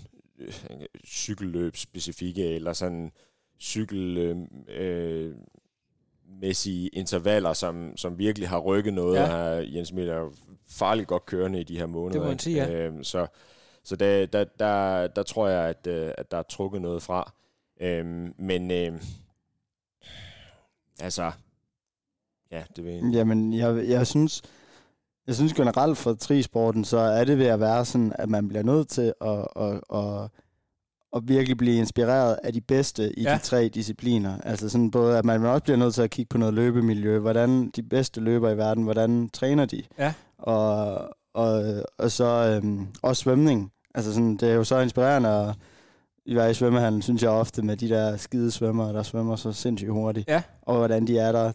cykelløb 1.05 1.75
specifikke, 1.75 2.55
eller 2.55 2.73
sådan 2.73 3.11
cykel 3.59 4.17
øh, 4.67 5.33
mæssige 6.41 6.87
intervaller, 6.87 7.53
som, 7.53 7.97
som 7.97 8.17
virkelig 8.17 8.49
har 8.49 8.59
rykket 8.59 8.93
noget. 8.93 9.15
Ja. 9.15 9.25
Her, 9.25 9.45
Jens 9.45 9.93
Midt 9.93 10.09
er 10.09 10.29
farligt 10.69 11.07
godt 11.07 11.25
kørende 11.25 11.59
i 11.59 11.63
de 11.63 11.77
her 11.77 11.85
måneder. 11.85 12.19
Det 12.19 12.21
må 12.21 12.27
man 12.27 12.39
sige, 12.39 12.65
ja. 12.65 12.85
Øhm, 12.85 13.03
så 13.03 13.27
så 13.85 13.95
der, 13.95 14.25
der, 14.25 14.43
der, 14.43 15.07
der 15.07 15.23
tror 15.23 15.47
jeg, 15.47 15.69
at, 15.69 15.87
øh, 15.87 16.11
at 16.17 16.31
der 16.31 16.37
er 16.37 16.43
trukket 16.43 16.81
noget 16.81 17.03
fra. 17.03 17.33
Øhm, 17.81 18.33
men 18.37 18.71
øh, 18.71 19.01
altså, 20.99 21.31
ja, 22.51 22.63
det 22.75 22.85
vil 22.85 22.93
jeg 22.93 23.03
Jamen, 23.13 23.53
jeg, 23.53 23.89
jeg 23.89 24.07
synes, 24.07 24.41
jeg 25.27 25.35
synes 25.35 25.53
generelt 25.53 25.97
for 25.97 26.13
trisporten, 26.13 26.85
så 26.85 26.97
er 26.97 27.23
det 27.23 27.37
ved 27.37 27.45
at 27.45 27.59
være 27.59 27.85
sådan, 27.85 28.13
at 28.19 28.29
man 28.29 28.47
bliver 28.47 28.63
nødt 28.63 28.89
til 28.89 29.13
at, 29.21 29.47
at, 29.55 29.81
at, 29.93 30.29
at 31.15 31.21
virkelig 31.23 31.57
blive 31.57 31.75
inspireret 31.75 32.37
af 32.43 32.53
de 32.53 32.61
bedste 32.61 33.19
i 33.19 33.23
ja. 33.23 33.33
de 33.33 33.39
tre 33.39 33.67
discipliner. 33.67 34.37
Altså 34.43 34.69
sådan 34.69 34.91
både, 34.91 35.17
at 35.17 35.25
man 35.25 35.45
også 35.45 35.63
bliver 35.63 35.77
nødt 35.77 35.93
til 35.93 36.01
at 36.01 36.09
kigge 36.09 36.29
på 36.29 36.37
noget 36.37 36.53
løbemiljø, 36.53 37.19
hvordan 37.19 37.71
de 37.75 37.83
bedste 37.83 38.21
løber 38.21 38.49
i 38.49 38.57
verden, 38.57 38.83
hvordan 38.83 39.29
træner 39.29 39.65
de? 39.65 39.83
Ja. 39.99 40.13
Og, 40.37 40.97
og, 41.33 41.63
og 41.97 42.11
så 42.11 42.25
øhm, 42.63 42.87
også 43.01 43.21
svømning. 43.21 43.71
Altså 43.95 44.13
sådan, 44.13 44.37
det 44.37 44.49
er 44.49 44.53
jo 44.53 44.63
så 44.63 44.79
inspirerende 44.79 45.29
at 45.29 45.55
i 46.25 46.53
svømmehallen, 46.53 47.01
synes 47.01 47.23
jeg 47.23 47.29
ofte 47.29 47.61
med 47.61 47.77
de 47.77 47.89
der 47.89 48.17
skide 48.17 48.51
svømmere, 48.51 48.93
der 48.93 49.03
svømmer 49.03 49.35
så 49.35 49.51
sindssygt 49.51 49.91
hurtigt. 49.91 50.29
Ja. 50.29 50.41
Og 50.61 50.77
hvordan 50.77 51.07
de 51.07 51.17
er 51.17 51.31
der 51.31 51.51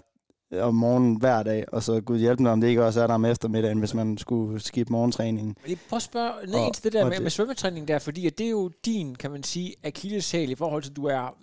om 0.59 0.75
morgenen 0.75 1.17
hver 1.17 1.43
dag, 1.43 1.65
og 1.73 1.83
så 1.83 2.01
gud 2.01 2.19
hjælpe 2.19 2.43
mig, 2.43 2.53
om 2.53 2.61
det 2.61 2.69
ikke 2.69 2.85
også 2.85 3.03
er 3.03 3.07
der 3.07 3.15
om 3.15 3.25
eftermiddagen, 3.25 3.79
hvis 3.79 3.95
man 3.95 4.19
skulle 4.19 4.61
skifte 4.61 4.93
morgentræningen. 4.93 5.55
Prøver 5.55 5.97
at 5.97 6.03
spørge 6.03 6.47
ned 6.47 6.55
og, 6.55 6.75
til 6.75 6.85
det 6.85 6.93
der 6.93 7.05
med, 7.05 7.13
det. 7.13 7.23
med 7.23 7.31
svømmetræning 7.31 7.89
der, 7.89 7.99
fordi 7.99 8.27
at 8.27 8.39
det 8.39 8.47
er 8.47 8.51
jo 8.51 8.71
din, 8.85 9.15
kan 9.15 9.31
man 9.31 9.43
sige, 9.43 9.75
akilleshæl 9.85 10.51
i 10.51 10.55
forhold 10.55 10.83
til, 10.83 10.97
du 10.97 11.05
er, 11.05 11.37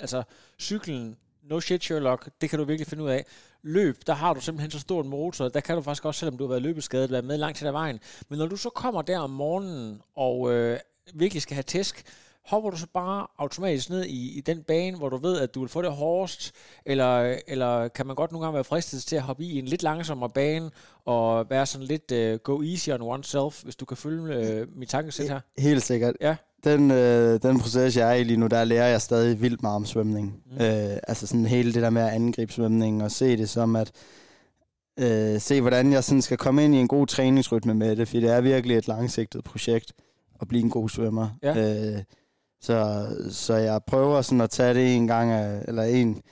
altså 0.00 0.22
cyklen, 0.58 1.16
no 1.42 1.60
shit 1.60 1.84
Sherlock, 1.84 2.28
det 2.40 2.50
kan 2.50 2.58
du 2.58 2.64
virkelig 2.64 2.86
finde 2.86 3.04
ud 3.04 3.08
af. 3.08 3.26
Løb, 3.62 3.96
der 4.06 4.14
har 4.14 4.34
du 4.34 4.40
simpelthen 4.40 4.70
så 4.70 4.78
stor 4.78 5.02
en 5.02 5.08
motor, 5.08 5.48
der 5.48 5.60
kan 5.60 5.76
du 5.76 5.82
faktisk 5.82 6.04
også, 6.04 6.18
selvom 6.18 6.38
du 6.38 6.44
har 6.44 6.48
været 6.48 6.62
løbeskadet, 6.62 7.10
være 7.10 7.22
med 7.22 7.38
langt 7.38 7.58
til 7.58 7.66
ad 7.66 7.72
vejen. 7.72 7.98
Men 8.28 8.38
når 8.38 8.46
du 8.46 8.56
så 8.56 8.70
kommer 8.70 9.02
der 9.02 9.18
om 9.18 9.30
morgenen, 9.30 10.00
og 10.16 10.52
øh, 10.52 10.78
virkelig 11.14 11.42
skal 11.42 11.54
have 11.54 11.62
tæsk, 11.62 12.04
hopper 12.50 12.70
du 12.70 12.76
så 12.76 12.86
bare 12.94 13.26
automatisk 13.38 13.90
ned 13.90 14.04
i, 14.04 14.38
i 14.38 14.40
den 14.40 14.62
bane, 14.62 14.96
hvor 14.96 15.08
du 15.08 15.16
ved, 15.16 15.40
at 15.40 15.54
du 15.54 15.60
vil 15.60 15.68
få 15.68 15.82
det 15.82 15.92
hårdest, 15.92 16.52
eller, 16.86 17.36
eller 17.48 17.88
kan 17.88 18.06
man 18.06 18.16
godt 18.16 18.32
nogle 18.32 18.44
gange 18.44 18.54
være 18.54 18.64
fristet 18.64 19.02
til 19.02 19.16
at 19.16 19.22
hoppe 19.22 19.44
i 19.44 19.58
en 19.58 19.64
lidt 19.64 19.82
langsommere 19.82 20.30
bane, 20.30 20.70
og 21.04 21.50
være 21.50 21.66
sådan 21.66 21.86
lidt 21.86 22.12
uh, 22.12 22.38
go 22.42 22.62
easy 22.62 22.88
on 22.90 23.02
oneself, 23.02 23.62
hvis 23.62 23.76
du 23.76 23.84
kan 23.84 23.96
følge 23.96 24.62
uh, 24.62 24.78
mit 24.78 24.88
tankesæt 24.88 25.28
her? 25.28 25.40
Helt 25.58 25.82
sikkert. 25.82 26.14
Ja. 26.20 26.36
Den, 26.64 26.90
øh, 26.90 27.42
den 27.42 27.60
proces, 27.60 27.96
jeg 27.96 28.10
er 28.10 28.14
i 28.14 28.24
lige 28.24 28.36
nu, 28.36 28.46
der 28.46 28.64
lærer 28.64 28.88
jeg 28.88 29.00
stadig 29.00 29.40
vildt 29.42 29.62
meget 29.62 29.76
om 29.76 29.86
svømning. 29.86 30.42
Mm. 30.46 30.64
Øh, 30.64 30.96
altså 31.08 31.26
sådan 31.26 31.46
hele 31.46 31.74
det 31.74 31.82
der 31.82 31.90
med 31.90 32.02
at 32.02 32.08
angribe 32.08 32.52
svømning, 32.52 33.02
og 33.02 33.10
se 33.10 33.36
det 33.36 33.48
som 33.48 33.76
at, 33.76 33.92
øh, 34.98 35.40
se 35.40 35.60
hvordan 35.60 35.92
jeg 35.92 36.04
sådan 36.04 36.22
skal 36.22 36.38
komme 36.38 36.64
ind 36.64 36.74
i 36.74 36.78
en 36.78 36.88
god 36.88 37.06
træningsrytme 37.06 37.74
med 37.74 37.96
det, 37.96 38.08
for 38.08 38.16
det 38.16 38.30
er 38.30 38.40
virkelig 38.40 38.76
et 38.76 38.88
langsigtet 38.88 39.44
projekt 39.44 39.92
at 40.40 40.48
blive 40.48 40.62
en 40.62 40.70
god 40.70 40.88
svømmer. 40.88 41.28
Ja. 41.42 41.94
Øh, 41.94 42.02
så, 42.60 43.06
så 43.30 43.54
jeg 43.54 43.80
prøver 43.86 44.22
sådan 44.22 44.40
at 44.40 44.50
tage 44.50 44.74
det 44.74 44.96
en 44.96 45.06
gang, 45.06 45.30
af, 45.30 45.64
eller 45.68 45.82
en, 45.82 46.22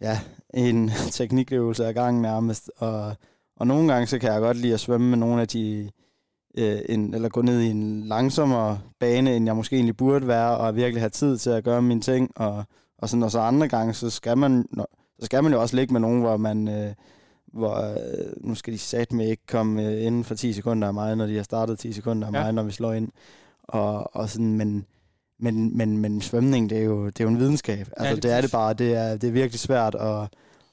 ja, 0.00 0.20
en 0.54 0.90
teknikøvelse 1.12 1.86
ad 1.86 1.94
gangen 1.94 2.22
nærmest. 2.22 2.70
Og, 2.76 3.14
og 3.56 3.66
nogle 3.66 3.92
gange, 3.92 4.06
så 4.06 4.18
kan 4.18 4.32
jeg 4.32 4.40
godt 4.40 4.56
lide 4.56 4.74
at 4.74 4.80
svømme 4.80 5.08
med 5.08 5.18
nogle 5.18 5.40
af 5.42 5.48
de, 5.48 5.90
øh, 6.58 6.80
en, 6.88 7.14
eller 7.14 7.28
gå 7.28 7.42
ned 7.42 7.60
i 7.60 7.70
en 7.70 8.04
langsommere 8.04 8.80
bane, 9.00 9.36
end 9.36 9.46
jeg 9.46 9.56
måske 9.56 9.76
egentlig 9.76 9.96
burde 9.96 10.26
være, 10.26 10.56
og 10.56 10.76
virkelig 10.76 11.02
have 11.02 11.10
tid 11.10 11.38
til 11.38 11.50
at 11.50 11.64
gøre 11.64 11.82
mine 11.82 12.00
ting. 12.00 12.30
Og, 12.36 12.64
og, 12.98 13.08
sådan, 13.08 13.22
og 13.22 13.30
så 13.30 13.40
andre 13.40 13.68
gange, 13.68 13.94
så 13.94 14.10
skal 14.10 14.38
man, 14.38 14.68
så 15.18 15.26
skal 15.26 15.42
man 15.42 15.52
jo 15.52 15.60
også 15.60 15.76
ligge 15.76 15.92
med 15.92 16.00
nogen, 16.00 16.20
hvor 16.20 16.36
man, 16.36 16.68
øh, 16.68 16.94
hvor, 17.52 17.74
øh, 17.90 18.32
nu 18.36 18.54
skal 18.54 18.72
de 18.72 18.78
sat 18.78 19.12
med 19.12 19.28
ikke 19.28 19.46
komme 19.46 19.82
øh, 19.82 20.06
inden 20.06 20.24
for 20.24 20.34
10 20.34 20.52
sekunder 20.52 20.88
af 20.88 20.94
mig, 20.94 21.16
når 21.16 21.26
de 21.26 21.36
har 21.36 21.42
startet 21.42 21.78
10 21.78 21.92
sekunder 21.92 22.28
af 22.28 22.32
ja. 22.32 22.42
mig, 22.42 22.52
når 22.52 22.62
vi 22.62 22.72
slår 22.72 22.92
ind. 22.92 23.08
Og, 23.62 24.16
og 24.16 24.28
sådan, 24.28 24.56
men, 24.56 24.86
men, 25.38 25.76
men, 25.76 25.98
men 25.98 26.20
svømning, 26.20 26.70
det 26.70 26.78
er, 26.78 26.82
jo, 26.82 27.06
det 27.06 27.20
er 27.20 27.24
jo 27.24 27.30
en 27.30 27.38
videnskab. 27.38 27.88
Altså, 27.96 28.08
ja, 28.08 28.14
det, 28.14 28.22
det 28.22 28.32
er 28.32 28.40
det 28.40 28.52
bare. 28.52 28.74
Det 28.74 28.94
er, 28.94 29.16
det 29.16 29.28
er 29.28 29.32
virkelig 29.32 29.60
svært, 29.60 29.94
og, 29.94 30.28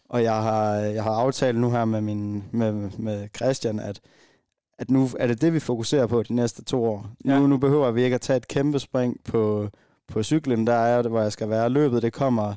og 0.09 0.23
jeg, 0.23 0.41
har, 0.41 0.73
jeg 0.75 1.03
har 1.03 1.11
aftalt 1.11 1.59
nu 1.59 1.71
her 1.71 1.85
med, 1.85 2.01
min, 2.01 2.43
med, 2.51 2.89
med 2.97 3.27
Christian, 3.35 3.79
at, 3.79 3.99
at 4.79 4.89
nu 4.89 5.09
er 5.19 5.27
det 5.27 5.41
det, 5.41 5.53
vi 5.53 5.59
fokuserer 5.59 6.07
på 6.07 6.23
de 6.23 6.33
næste 6.33 6.63
to 6.63 6.83
år. 6.83 7.07
Ja. 7.25 7.39
Nu, 7.39 7.47
nu 7.47 7.57
behøver 7.57 7.91
vi 7.91 8.03
ikke 8.03 8.15
at 8.15 8.21
tage 8.21 8.37
et 8.37 8.47
kæmpe 8.47 8.79
spring 8.79 9.17
på, 9.23 9.69
på 10.07 10.23
cyklen. 10.23 10.67
Der 10.67 10.73
er 10.73 11.01
det, 11.01 11.11
hvor 11.11 11.21
jeg 11.21 11.31
skal 11.31 11.49
være. 11.49 11.69
Løbet, 11.69 12.01
det 12.01 12.13
kommer, 12.13 12.53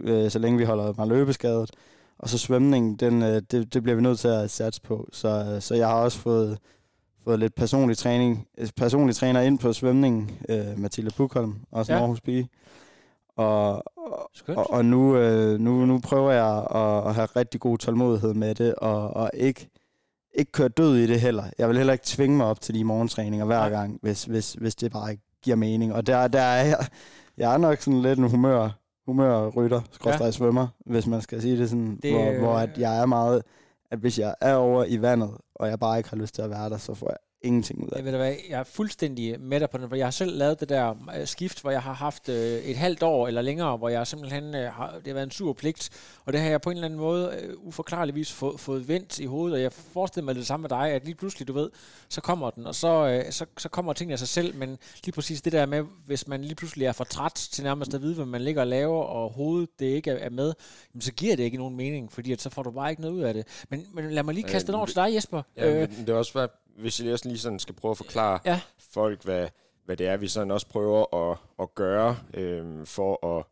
øh, 0.00 0.30
så 0.30 0.38
længe 0.38 0.58
vi 0.58 0.64
holder 0.64 0.94
mig 0.96 1.06
løbeskadet. 1.06 1.70
Og 2.18 2.28
så 2.28 2.38
svømning, 2.38 3.00
den, 3.00 3.22
øh, 3.22 3.42
det, 3.50 3.74
det 3.74 3.82
bliver 3.82 3.96
vi 3.96 4.02
nødt 4.02 4.18
til 4.18 4.28
at 4.28 4.50
satse 4.50 4.80
på. 4.82 5.08
Så, 5.12 5.56
så 5.60 5.74
jeg 5.74 5.88
har 5.88 5.94
også 5.94 6.18
fået 6.18 6.58
fået 7.24 7.38
lidt 7.38 7.54
personlig 7.54 7.96
træning, 7.96 8.46
øh, 8.58 8.68
personlig 8.76 9.16
træner 9.16 9.40
ind 9.40 9.58
på 9.58 9.72
svømning, 9.72 10.40
øh, 10.48 10.78
Mathilde 10.78 11.10
Bukholm, 11.16 11.54
også 11.70 11.92
ja. 11.92 11.98
Aarhus 11.98 12.20
Pige. 12.20 12.48
Og, 13.36 13.82
og, 14.48 14.70
og 14.70 14.84
nu, 14.84 15.16
øh, 15.16 15.60
nu, 15.60 15.86
nu 15.86 16.00
prøver 16.00 16.32
jeg 16.32 16.66
at, 16.74 17.08
at 17.08 17.14
have 17.14 17.28
rigtig 17.36 17.60
god 17.60 17.78
tålmodighed 17.78 18.34
med 18.34 18.54
det, 18.54 18.74
og, 18.74 19.10
og 19.10 19.30
ikke, 19.34 19.70
ikke 20.34 20.52
køre 20.52 20.68
død 20.68 20.96
i 20.96 21.06
det 21.06 21.20
heller. 21.20 21.44
Jeg 21.58 21.68
vil 21.68 21.76
heller 21.76 21.92
ikke 21.92 22.04
tvinge 22.06 22.36
mig 22.36 22.46
op 22.46 22.60
til 22.60 22.74
de 22.74 22.84
morgentræninger 22.84 23.46
hver 23.46 23.68
gang, 23.68 23.98
hvis, 24.02 24.24
hvis, 24.24 24.52
hvis 24.52 24.74
det 24.74 24.92
bare 24.92 25.10
ikke 25.10 25.22
giver 25.42 25.56
mening. 25.56 25.94
Og 25.94 26.06
der, 26.06 26.28
der 26.28 26.40
er 26.40 26.64
jeg, 26.64 26.86
jeg 27.36 27.54
er 27.54 27.58
nok 27.58 27.78
sådan 27.78 28.02
lidt 28.02 28.18
en 28.18 28.28
humør, 28.28 28.68
humørrytter, 29.06 29.80
skråstrej 29.92 30.26
ja. 30.26 30.30
svømmer, 30.30 30.68
hvis 30.86 31.06
man 31.06 31.20
skal 31.20 31.42
sige 31.42 31.58
det 31.58 31.70
sådan, 31.70 31.98
det, 32.02 32.12
hvor, 32.12 32.38
hvor 32.38 32.54
at 32.54 32.78
jeg 32.78 33.00
er 33.00 33.06
meget, 33.06 33.42
at 33.92 33.98
hvis 33.98 34.18
jeg 34.18 34.34
er 34.40 34.54
over 34.54 34.84
i 34.84 35.02
vandet, 35.02 35.30
og 35.54 35.68
jeg 35.68 35.78
bare 35.78 35.98
ikke 35.98 36.10
har 36.10 36.16
lyst 36.16 36.34
til 36.34 36.42
at 36.42 36.50
være 36.50 36.70
der, 36.70 36.76
så 36.76 36.94
får 36.94 37.10
jeg 37.10 37.18
ingenting 37.42 37.84
ud 37.84 37.88
af. 37.88 37.96
Jeg, 37.96 38.04
ved 38.04 38.12
hvad, 38.12 38.34
jeg 38.48 38.60
er 38.60 38.64
fuldstændig 38.64 39.40
med 39.40 39.60
dig 39.60 39.70
på 39.70 39.78
den, 39.78 39.88
for 39.88 39.96
jeg 39.96 40.06
har 40.06 40.10
selv 40.10 40.38
lavet 40.38 40.60
det 40.60 40.68
der 40.68 40.94
øh, 41.18 41.26
skift, 41.26 41.60
hvor 41.60 41.70
jeg 41.70 41.82
har 41.82 41.92
haft 41.92 42.28
øh, 42.28 42.58
et 42.58 42.76
halvt 42.76 43.02
år 43.02 43.28
eller 43.28 43.42
længere, 43.42 43.76
hvor 43.76 43.88
jeg 43.88 44.06
simpelthen 44.06 44.54
øh, 44.54 44.72
har, 44.72 44.92
det 44.98 45.06
har 45.06 45.14
været 45.14 45.24
en 45.26 45.30
sur 45.30 45.52
pligt, 45.52 45.90
og 46.24 46.32
det 46.32 46.40
har 46.40 46.48
jeg 46.50 46.60
på 46.60 46.70
en 46.70 46.76
eller 46.76 46.86
anden 46.86 47.00
måde 47.00 47.54
uforklarligvis 47.58 48.32
få, 48.32 48.56
fået 48.56 48.88
vendt 48.88 49.18
i 49.18 49.24
hovedet, 49.24 49.54
og 49.54 49.62
jeg 49.62 49.72
forestiller 49.72 50.24
mig 50.24 50.34
det 50.34 50.46
samme 50.46 50.62
med 50.62 50.70
dig, 50.70 50.90
at 50.90 51.04
lige 51.04 51.14
pludselig, 51.14 51.48
du 51.48 51.52
ved, 51.52 51.70
så 52.08 52.20
kommer 52.20 52.50
den, 52.50 52.66
og 52.66 52.74
så, 52.74 53.24
så, 53.30 53.46
så 53.58 53.68
kommer 53.68 53.92
tingene 53.92 54.12
af 54.12 54.18
sig 54.18 54.28
selv, 54.28 54.56
men 54.56 54.78
lige 55.04 55.12
præcis 55.12 55.42
det 55.42 55.52
der 55.52 55.66
med, 55.66 55.84
hvis 56.06 56.28
man 56.28 56.42
lige 56.42 56.54
pludselig 56.54 56.86
er 56.86 56.92
for 56.92 57.04
træt 57.04 57.48
til 57.52 57.64
nærmest 57.64 57.94
at 57.94 58.02
vide, 58.02 58.14
hvad 58.14 58.26
man 58.26 58.40
ligger 58.40 58.60
og 58.60 58.66
laver, 58.66 59.02
og 59.02 59.30
hovedet 59.30 59.68
det 59.78 59.86
ikke 59.86 60.10
er, 60.10 60.16
er 60.16 60.30
med, 60.30 60.52
jamen, 60.94 61.02
så 61.02 61.12
giver 61.12 61.36
det 61.36 61.42
ikke 61.42 61.56
nogen 61.56 61.76
mening, 61.76 62.12
fordi 62.12 62.32
at 62.32 62.42
så 62.42 62.50
får 62.50 62.62
du 62.62 62.70
bare 62.70 62.90
ikke 62.90 63.02
noget 63.02 63.14
ud 63.14 63.22
af 63.22 63.34
det. 63.34 63.46
Men, 63.68 63.86
men 63.94 64.10
lad 64.10 64.22
mig 64.22 64.34
lige 64.34 64.48
kaste 64.48 64.64
øh, 64.64 64.66
den 64.66 64.74
over 64.74 64.86
til 64.86 64.96
dig, 64.96 65.14
Jesper. 65.14 65.42
Ja, 65.56 65.82
øh, 65.82 65.88
det 65.98 66.08
er 66.08 66.14
også, 66.14 66.48
hvis 66.78 67.00
jeg 67.00 67.18
lige 67.24 67.38
sådan 67.38 67.58
skal 67.58 67.74
prøve 67.74 67.90
at 67.90 67.96
forklare 67.96 68.38
ja. 68.44 68.60
folk, 68.78 69.24
hvad, 69.24 69.48
hvad 69.84 69.96
det 69.96 70.06
er, 70.06 70.16
vi 70.16 70.28
sådan 70.28 70.50
også 70.50 70.66
prøver 70.66 71.30
at, 71.30 71.38
at 71.60 71.74
gøre 71.74 72.16
øh, 72.34 72.86
for 72.86 73.38
at 73.38 73.44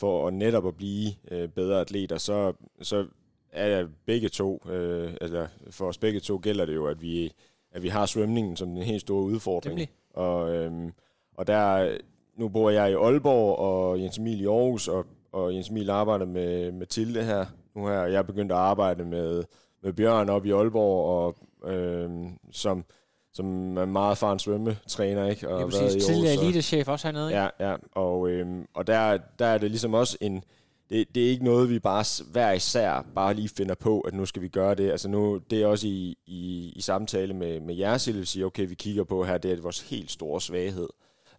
for 0.00 0.26
at 0.26 0.34
netop 0.34 0.66
at 0.66 0.76
blive 0.76 1.12
øh, 1.30 1.48
bedre 1.48 1.80
atleter, 1.80 2.18
så, 2.18 2.52
så 2.82 3.06
er 3.52 3.86
begge 4.06 4.28
to, 4.28 4.62
øh, 4.70 5.14
eller 5.20 5.46
for 5.70 5.88
os 5.88 5.98
begge 5.98 6.20
to 6.20 6.40
gælder 6.42 6.64
det 6.64 6.74
jo, 6.74 6.86
at 6.86 7.02
vi, 7.02 7.32
at 7.72 7.82
vi 7.82 7.88
har 7.88 8.06
svømningen 8.06 8.56
som 8.56 8.68
den 8.68 8.82
helt 8.82 9.00
store 9.00 9.22
udfordring. 9.22 9.78
Og, 10.14 10.54
øh, 10.54 10.72
og 11.34 11.46
der, 11.46 11.96
nu 12.36 12.48
bor 12.48 12.70
jeg 12.70 12.90
i 12.90 12.94
Aalborg, 12.94 13.58
og 13.58 14.00
Jens 14.00 14.18
Emil 14.18 14.40
i 14.40 14.46
Aarhus, 14.46 14.88
og, 14.88 15.06
og 15.32 15.54
Jens 15.54 15.68
Emil 15.68 15.90
arbejder 15.90 16.26
med 16.26 16.72
Mathilde 16.72 17.24
her. 17.24 17.46
Nu 17.74 17.86
her, 17.86 18.02
jeg 18.02 18.18
er 18.18 18.22
begyndt 18.22 18.52
at 18.52 18.58
arbejde 18.58 19.04
med, 19.04 19.44
med 19.82 19.92
Bjørn 19.92 20.28
op 20.28 20.46
i 20.46 20.50
Aalborg, 20.50 21.06
og 21.06 21.36
øh, 21.66 22.10
som, 22.52 22.84
som 23.32 23.76
er 23.76 23.84
meget 23.84 24.10
erfaren 24.10 24.38
svømmetræner, 24.38 25.26
ikke? 25.26 25.48
Og 25.48 25.60
ja, 25.60 25.66
præcis. 25.66 25.80
Været 25.80 26.02
Tidligere 26.02 26.34
elitechef 26.34 26.88
også 26.88 27.06
hernede, 27.06 27.30
ikke? 27.30 27.40
Ja, 27.40 27.70
ja. 27.70 27.76
Og, 27.92 28.28
øh, 28.28 28.46
og 28.74 28.86
der, 28.86 29.18
der 29.38 29.46
er 29.46 29.58
det 29.58 29.70
ligesom 29.70 29.94
også 29.94 30.18
en... 30.20 30.42
Det, 30.90 31.14
det 31.14 31.26
er 31.26 31.30
ikke 31.30 31.44
noget, 31.44 31.70
vi 31.70 31.78
bare 31.78 32.04
hver 32.32 32.52
især 32.52 33.06
bare 33.14 33.34
lige 33.34 33.48
finder 33.48 33.74
på, 33.74 34.00
at 34.00 34.14
nu 34.14 34.26
skal 34.26 34.42
vi 34.42 34.48
gøre 34.48 34.74
det. 34.74 34.90
Altså 34.90 35.08
nu, 35.08 35.40
det 35.50 35.62
er 35.62 35.66
også 35.66 35.86
i, 35.86 36.16
i, 36.26 36.72
i 36.76 36.80
samtale 36.80 37.34
med, 37.34 37.60
med 37.60 37.74
jeres, 37.74 38.08
at 38.08 38.14
vi 38.14 38.24
siger, 38.24 38.46
okay, 38.46 38.68
vi 38.68 38.74
kigger 38.74 39.04
på 39.04 39.24
her, 39.24 39.38
det 39.38 39.52
er 39.52 39.62
vores 39.62 39.80
helt 39.80 40.10
store 40.10 40.40
svaghed. 40.40 40.88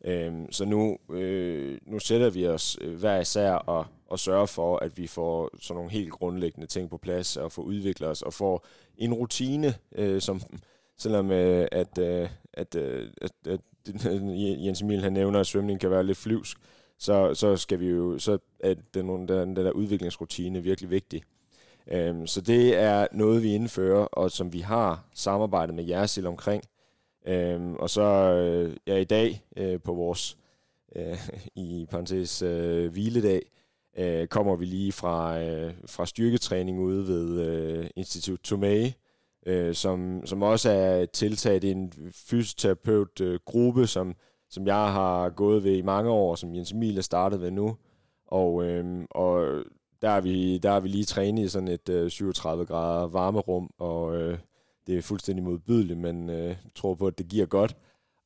Øhm, 0.06 0.52
så 0.52 0.66
nu, 0.66 0.98
øh, 1.14 1.78
nu 1.86 2.00
sætter 2.00 2.30
vi 2.30 2.48
os 2.48 2.78
øh, 2.82 3.00
hver 3.00 3.20
især 3.20 3.52
og, 3.52 3.86
og 4.08 4.20
sørger 4.20 4.46
for, 4.46 4.78
at 4.78 4.98
vi 4.98 5.08
får 5.08 5.50
sådan 5.62 5.76
nogle 5.76 5.92
helt 5.92 6.12
grundlæggende 6.12 6.68
ting 6.68 6.90
på 6.90 6.98
plads, 6.98 7.38
og 7.38 7.52
får 7.52 7.64
udviklet 7.64 8.10
os, 8.10 8.22
og 8.22 8.34
får 8.34 8.66
en 8.98 9.14
rutine, 9.14 9.74
øh, 9.96 10.22
som 10.22 10.42
selvom 10.98 11.32
øh, 11.32 11.68
at, 11.72 11.98
øh, 11.98 12.30
at, 12.54 12.76
øh, 12.76 13.10
at, 13.22 13.32
at, 13.46 13.52
at 13.54 13.60
Jens 14.66 14.82
Emil 14.82 15.02
han 15.02 15.14
nævner, 15.14 15.40
at 15.40 15.48
svømning 15.48 15.80
kan 15.80 15.92
være 15.92 16.04
lidt 16.04 16.18
flyvsk, 16.18 16.58
så, 16.98 17.34
så 17.34 17.58
skal 17.58 17.80
vi 17.80 17.88
jo, 17.88 18.20
så 18.20 18.38
er 18.60 18.74
den, 18.94 19.08
den, 19.10 19.28
den 19.28 19.56
der 19.56 19.72
udviklingsrutine 19.72 20.64
virkelig 20.64 20.90
vigtig. 20.90 21.24
Øhm, 21.92 22.28
så 22.28 22.42
det 22.42 22.78
er 22.78 23.08
noget, 23.12 23.44
vi 23.44 23.54
indfører, 23.54 24.06
og 24.06 24.32
som 24.32 24.54
vi 24.54 24.60
har 24.60 25.06
samarbejdet 25.14 25.76
med 25.76 25.84
Jersil 25.84 26.28
omkring. 26.28 26.64
Øhm, 27.30 27.76
og 27.76 27.90
så 27.90 28.02
øh, 28.02 28.76
ja, 28.88 28.96
i 28.96 29.04
dag 29.04 29.44
øh, 29.58 29.80
på 29.82 29.94
vores, 29.94 30.38
øh, 30.96 31.18
i 31.56 31.88
parentes, 31.90 32.42
øh, 32.42 32.92
hviledag, 32.92 33.42
øh, 33.98 34.28
kommer 34.28 34.56
vi 34.56 34.66
lige 34.66 34.92
fra, 34.92 35.42
øh, 35.42 35.74
fra 35.86 36.06
styrketræning 36.06 36.80
ude 36.80 37.08
ved 37.08 37.42
øh, 37.42 37.90
Institut 37.96 38.40
Tomei, 38.40 38.94
øh, 39.46 39.76
som, 39.76 40.22
som 40.26 40.44
også 40.44 40.70
er 40.70 41.06
tiltaget 41.06 41.64
i 41.64 41.72
en 41.72 41.94
fysioterapeut-gruppe, 42.30 43.82
øh, 43.82 43.88
som, 43.88 44.16
som 44.50 44.68
jeg 44.68 44.92
har 44.94 45.30
gået 45.30 45.64
ved 45.64 45.76
i 45.76 45.82
mange 45.82 46.10
år, 46.10 46.36
som 46.36 46.56
Jens 46.56 46.72
Emil 46.72 46.98
er 46.98 47.02
startet 47.02 47.42
ved 47.42 47.52
nu. 47.52 47.78
Og, 48.28 48.64
øh, 48.64 49.06
og 49.12 49.64
der 50.02 50.10
er 50.10 50.22
vi, 50.22 50.58
der 50.58 50.72
er 50.72 50.80
vi 50.80 50.88
lige 50.88 51.06
trænet 51.06 51.44
i 51.44 51.48
sådan 51.48 51.68
et 51.68 51.90
øh, 51.90 52.10
37 52.10 52.66
grader 52.66 53.08
varmerum, 53.08 53.70
og 53.78 54.16
øh, 54.16 54.38
det 54.90 54.98
er 54.98 55.02
fuldstændig 55.02 55.44
modbydeligt, 55.46 56.00
men 56.00 56.30
øh, 56.30 56.56
tror 56.76 56.96
på, 56.96 57.08
at 57.08 57.18
det 57.18 57.28
giver 57.28 57.46
godt. 57.46 57.78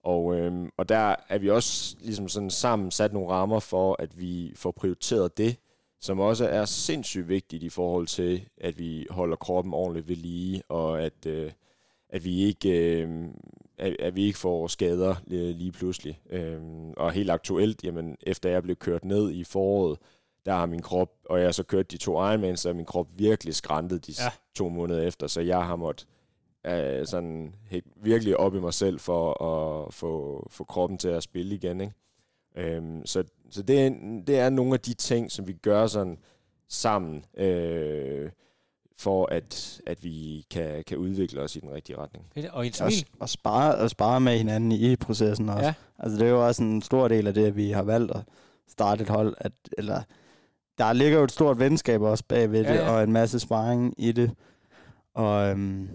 Og, 0.04 0.36
øh, 0.36 0.70
og 0.78 0.90
der 0.90 1.16
er 1.30 1.38
vi 1.38 1.50
også 1.50 1.96
ligesom 2.02 2.28
sådan 2.28 2.50
sammen 2.50 2.92
sat 2.92 3.14
nogle 3.14 3.30
rammer 3.30 3.60
for, 3.60 3.96
at 4.00 4.20
vi 4.22 4.54
får 4.56 4.72
prioriteret 4.72 5.38
det, 5.38 5.56
som 6.02 6.20
også 6.20 6.48
er 6.48 6.66
sindssygt 6.66 7.30
vigtigt 7.30 7.64
i 7.64 7.70
forhold 7.70 8.08
til, 8.08 8.46
at 8.58 8.80
vi 8.80 9.08
holder 9.10 9.36
kroppen 9.36 9.74
ordentligt 9.74 10.08
ved 10.08 10.16
lige, 10.16 10.64
og 10.70 11.02
at, 11.02 11.26
øh, 11.26 11.52
at 12.10 12.26
vi 12.26 12.44
ikke 12.44 13.02
øh, 13.02 13.26
at, 13.78 13.96
at 14.00 14.16
vi 14.16 14.24
ikke 14.24 14.40
får 14.40 14.68
skader 14.68 15.16
lige, 15.28 15.54
lige 15.54 15.72
pludselig. 15.72 16.22
Øhm, 16.30 16.94
og 16.98 17.12
helt 17.12 17.32
aktuelt, 17.32 17.84
jamen, 17.84 18.18
efter 18.22 18.50
jeg 18.50 18.64
blev 18.64 18.76
kørt 18.76 19.06
ned 19.06 19.32
i 19.32 19.44
foråret, 19.44 20.00
der 20.46 20.54
har 20.54 20.66
min 20.66 20.82
krop, 20.82 21.10
og 21.26 21.40
jeg 21.40 21.48
har 21.48 21.52
så 21.52 21.64
kørt 21.64 21.92
de 21.92 21.98
to 21.98 22.12
Ironmans, 22.12 22.60
så 22.60 22.74
min 22.74 22.86
krop 22.86 23.08
virkelig 23.16 23.56
skræntet 23.56 24.08
de 24.08 24.14
ja. 24.20 24.30
to 24.56 24.70
måneder 24.70 25.02
efter, 25.02 25.28
så 25.28 25.42
jeg 25.42 25.66
har 25.66 25.76
måttet 25.76 26.08
øh, 26.66 27.06
sådan 27.06 27.56
helt, 27.70 27.86
virkelig 27.96 28.38
op 28.38 28.56
i 28.56 28.60
mig 28.60 28.74
selv 28.74 29.00
for 29.00 29.44
at 29.44 29.94
få, 29.94 30.48
få 30.50 30.64
kroppen 30.64 30.98
til 30.98 31.10
at 31.10 31.24
spille 31.24 31.56
igen. 31.56 31.82
Ikke? 31.82 31.94
Øhm, 32.56 33.06
så 33.06 33.24
så 33.54 33.62
det, 33.62 33.94
det 34.28 34.40
er 34.40 34.50
nogle 34.50 34.74
af 34.74 34.80
de 34.80 34.94
ting, 34.94 35.32
som 35.32 35.48
vi 35.48 35.54
gør 35.54 35.88
sådan 35.88 36.18
sammen, 36.68 37.26
øh, 37.38 38.32
for 38.98 39.26
at, 39.26 39.82
at 39.88 40.04
vi 40.04 40.46
kan, 40.52 40.84
kan 40.88 40.98
udvikle 40.98 41.42
os 41.42 41.56
i 41.56 41.60
den 41.60 41.72
rigtige 41.72 41.98
retning. 41.98 42.26
Og, 42.52 42.66
og, 42.82 42.92
og, 43.20 43.30
spare, 43.30 43.76
og 43.76 43.90
spare 43.90 44.20
med 44.20 44.38
hinanden 44.38 44.72
i 44.72 44.96
processen 44.96 45.50
også. 45.50 45.66
Ja. 45.66 45.74
Altså 46.00 46.18
det 46.18 46.26
er 46.26 46.32
jo 46.32 46.48
også 46.48 46.64
en 46.64 46.82
stor 46.82 47.08
del 47.08 47.28
af 47.28 47.34
det, 47.34 47.46
at 47.46 47.56
vi 47.56 47.72
har 47.72 47.84
valgt 47.84 48.12
at 48.12 48.22
starte 48.68 49.02
et 49.02 49.10
hold, 49.10 49.36
at, 49.38 49.52
eller 49.78 50.02
der 50.78 50.94
ligger 50.94 51.18
jo 51.18 51.24
et 51.24 51.32
stort 51.32 51.60
venskab 51.60 52.02
også 52.02 52.24
bagved 52.28 52.64
ja, 52.64 52.74
ja. 52.74 52.82
det, 52.82 52.90
og 52.90 53.04
en 53.04 53.12
masse 53.12 53.40
sparring 53.40 53.94
i 53.98 54.12
det. 54.12 54.32
Og 55.14 55.50
øhm, 55.50 55.90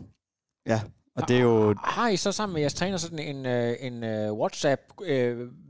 ja, 0.68 0.80
og 1.18 1.28
det 1.28 1.36
er 1.36 1.40
jo... 1.40 1.74
Har 1.84 2.08
I 2.08 2.16
så 2.16 2.32
sammen 2.32 2.54
med 2.54 2.60
jeres 2.60 2.74
træner 2.74 2.96
sådan 2.96 3.18
en, 3.18 3.46
øh, 3.46 3.74
en 3.80 4.04
uh, 4.04 4.38
WhatsApp 4.38 4.82
uh, 5.00 5.08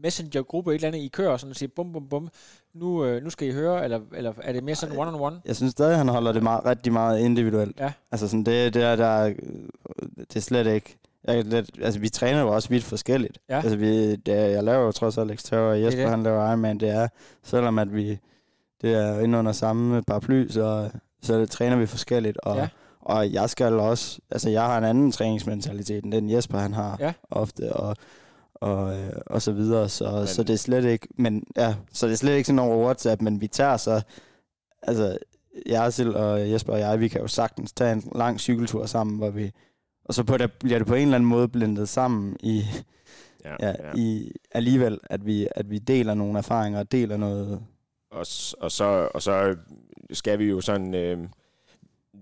Messenger-gruppe, 0.02 0.70
et 0.70 0.74
eller 0.74 0.88
andet, 0.88 1.00
I 1.00 1.08
kører, 1.08 1.36
sådan 1.36 1.50
og 1.50 1.56
siger 1.56 1.70
bum, 1.76 1.92
bum, 1.92 2.08
bum, 2.08 2.28
nu, 2.74 3.06
uh, 3.06 3.22
nu 3.22 3.30
skal 3.30 3.48
I 3.48 3.52
høre, 3.52 3.84
eller, 3.84 4.00
eller 4.14 4.32
er 4.42 4.52
det 4.52 4.64
mere 4.64 4.74
sådan 4.74 4.98
one-on-one? 4.98 5.40
Jeg 5.44 5.56
synes 5.56 5.72
stadig, 5.72 5.96
han 5.96 6.08
holder 6.08 6.32
det 6.32 6.42
meget, 6.42 6.64
rigtig 6.64 6.92
meget 6.92 7.18
individuelt. 7.18 7.80
Ja. 7.80 7.92
Altså 8.12 8.28
sådan, 8.28 8.44
det, 8.44 8.74
det, 8.74 8.82
er, 8.82 8.96
der, 8.96 9.34
det 10.16 10.36
er 10.36 10.40
slet 10.40 10.66
ikke... 10.66 10.96
Jeg, 11.24 11.44
det, 11.44 11.70
altså, 11.82 12.00
vi 12.00 12.08
træner 12.08 12.40
jo 12.40 12.48
også 12.48 12.68
vidt 12.68 12.84
forskelligt. 12.84 13.38
Ja. 13.48 13.56
Altså, 13.56 13.76
vi, 13.76 14.16
det, 14.16 14.32
jeg 14.32 14.64
laver 14.64 14.84
jo 14.84 14.92
trods 14.92 15.18
alt 15.18 15.44
Terror, 15.44 15.70
og 15.70 15.82
Jesper, 15.82 15.90
det 15.90 16.04
det. 16.04 16.10
han 16.10 16.22
laver 16.22 16.48
Ironman. 16.48 16.78
Det 16.78 16.88
er, 16.88 17.08
selvom 17.42 17.78
at 17.78 17.94
vi 17.94 18.18
det 18.82 18.94
er 18.94 19.20
inde 19.20 19.38
under 19.38 19.52
samme 19.52 20.02
paraply, 20.02 20.48
så, 20.48 20.90
så 21.22 21.46
træner 21.46 21.76
vi 21.76 21.86
forskelligt. 21.86 22.38
Og, 22.38 22.56
ja 22.56 22.68
og 23.08 23.32
jeg 23.32 23.50
skal 23.50 23.72
også, 23.72 24.20
altså 24.30 24.50
jeg 24.50 24.62
har 24.62 24.78
en 24.78 24.84
anden 24.84 25.12
træningsmentalitet 25.12 26.04
end 26.04 26.12
den 26.12 26.30
Jesper 26.30 26.58
han 26.58 26.72
har 26.72 26.96
ja. 27.00 27.12
ofte, 27.30 27.72
og, 27.72 27.96
og, 28.54 28.98
øh, 28.98 29.12
og 29.26 29.42
så 29.42 29.52
videre, 29.52 29.88
så, 29.88 30.10
men, 30.12 30.26
så 30.26 30.42
det 30.42 30.52
er 30.52 30.58
slet 30.58 30.84
ikke, 30.84 31.08
men 31.16 31.44
ja, 31.56 31.74
så 31.92 32.06
det 32.06 32.12
er 32.12 32.16
slet 32.16 32.36
ikke 32.36 32.46
sådan 32.46 32.58
over 32.58 32.84
WhatsApp, 32.84 33.22
men 33.22 33.40
vi 33.40 33.46
tager 33.46 33.76
så, 33.76 34.02
altså 34.82 35.18
Jersil 35.68 36.16
og 36.16 36.50
Jesper 36.50 36.72
og 36.72 36.78
jeg, 36.78 37.00
vi 37.00 37.08
kan 37.08 37.20
jo 37.20 37.26
sagtens 37.26 37.72
tage 37.72 37.92
en 37.92 38.12
lang 38.14 38.40
cykeltur 38.40 38.86
sammen, 38.86 39.18
hvor 39.18 39.30
vi, 39.30 39.50
og 40.04 40.14
så 40.14 40.24
på 40.24 40.36
det, 40.36 40.52
bliver 40.52 40.78
det 40.78 40.86
på 40.86 40.94
en 40.94 41.02
eller 41.02 41.14
anden 41.14 41.30
måde 41.30 41.48
blendet 41.48 41.88
sammen 41.88 42.36
i, 42.40 42.64
ja, 43.44 43.56
ja, 43.60 43.68
ja. 43.68 43.92
i 43.94 44.32
alligevel, 44.52 44.98
at 45.10 45.26
vi, 45.26 45.48
at 45.50 45.70
vi 45.70 45.78
deler 45.78 46.14
nogle 46.14 46.38
erfaringer 46.38 46.80
og 46.80 46.92
deler 46.92 47.16
noget. 47.16 47.60
Og, 48.10 48.26
og, 48.60 48.70
så, 48.70 49.08
og 49.14 49.22
så 49.22 49.56
skal 50.12 50.38
vi 50.38 50.44
jo 50.44 50.60
sådan, 50.60 50.94
øh, 50.94 51.18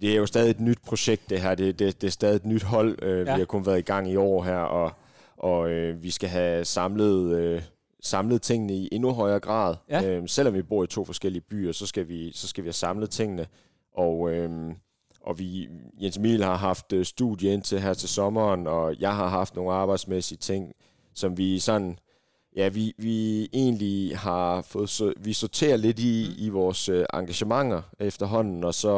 det 0.00 0.12
er 0.12 0.16
jo 0.16 0.26
stadig 0.26 0.50
et 0.50 0.60
nyt 0.60 0.78
projekt, 0.86 1.30
det 1.30 1.40
her. 1.40 1.54
Det, 1.54 1.78
det, 1.78 2.00
det 2.00 2.06
er 2.06 2.10
stadig 2.10 2.36
et 2.36 2.46
nyt 2.46 2.62
hold. 2.62 3.02
Øh, 3.02 3.26
ja. 3.26 3.34
Vi 3.34 3.40
har 3.40 3.44
kun 3.44 3.66
været 3.66 3.78
i 3.78 3.82
gang 3.82 4.10
i 4.10 4.16
år 4.16 4.42
her, 4.42 4.58
og, 4.58 4.92
og 5.36 5.70
øh, 5.70 6.02
vi 6.02 6.10
skal 6.10 6.28
have 6.28 6.64
samlet, 6.64 7.36
øh, 7.36 7.62
samlet 8.02 8.42
tingene 8.42 8.72
i 8.72 8.88
endnu 8.92 9.12
højere 9.12 9.40
grad. 9.40 9.74
Ja. 9.90 10.04
Øh, 10.04 10.28
selvom 10.28 10.54
vi 10.54 10.62
bor 10.62 10.84
i 10.84 10.86
to 10.86 11.04
forskellige 11.04 11.42
byer, 11.50 11.72
så 11.72 11.86
skal 11.86 12.08
vi, 12.08 12.32
så 12.32 12.48
skal 12.48 12.64
vi 12.64 12.66
have 12.66 12.72
samlet 12.72 13.10
tingene. 13.10 13.46
Og, 13.94 14.30
øh, 14.30 14.50
og 15.20 15.38
vi, 15.38 15.68
Jens 16.02 16.16
Emil 16.16 16.44
har 16.44 16.56
haft 16.56 16.92
øh, 16.92 17.04
studie 17.04 17.52
indtil 17.52 17.80
her 17.80 17.94
til 17.94 18.08
sommeren, 18.08 18.66
og 18.66 19.00
jeg 19.00 19.16
har 19.16 19.28
haft 19.28 19.56
nogle 19.56 19.72
arbejdsmæssige 19.72 20.38
ting, 20.38 20.72
som 21.14 21.38
vi 21.38 21.58
sådan 21.58 21.98
ja, 22.56 22.68
vi, 22.68 22.94
vi 22.98 23.48
egentlig 23.52 24.18
har 24.18 24.62
fået, 24.62 24.88
så, 24.88 25.12
vi 25.20 25.32
sorterer 25.32 25.76
lidt 25.76 25.98
i, 25.98 26.26
mm. 26.28 26.44
i 26.44 26.48
vores 26.48 26.88
øh, 26.88 27.04
engagementer 27.14 27.82
efterhånden, 28.00 28.64
og 28.64 28.74
så, 28.74 28.88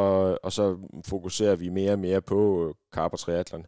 og 0.43 0.53
så 0.53 0.77
fokuserer 1.07 1.57
vi 1.57 1.69
mere 1.69 1.93
og 1.93 1.99
mere 1.99 2.21
på 2.21 2.75
carb 2.93 3.13
og 3.13 3.19
triathlon. 3.19 3.67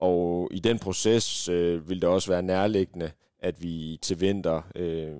Og 0.00 0.48
i 0.52 0.58
den 0.58 0.78
proces 0.78 1.48
øh, 1.48 1.88
vil 1.88 2.00
det 2.00 2.08
også 2.08 2.30
være 2.30 2.42
nærliggende, 2.42 3.10
at 3.40 3.62
vi 3.62 3.98
til 4.02 4.20
vinter 4.20 4.62
øh, 4.74 5.12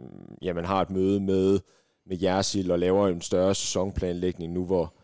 jamen 0.43 0.65
har 0.65 0.83
et 0.83 0.91
møde 0.91 1.21
med, 1.21 1.61
med 2.07 2.19
Jersil 2.23 2.71
og 2.71 2.79
laver 2.79 3.09
en 3.09 3.21
større 3.21 3.55
sæsonplanlægning 3.55 4.53
nu, 4.53 4.65
hvor, 4.65 4.95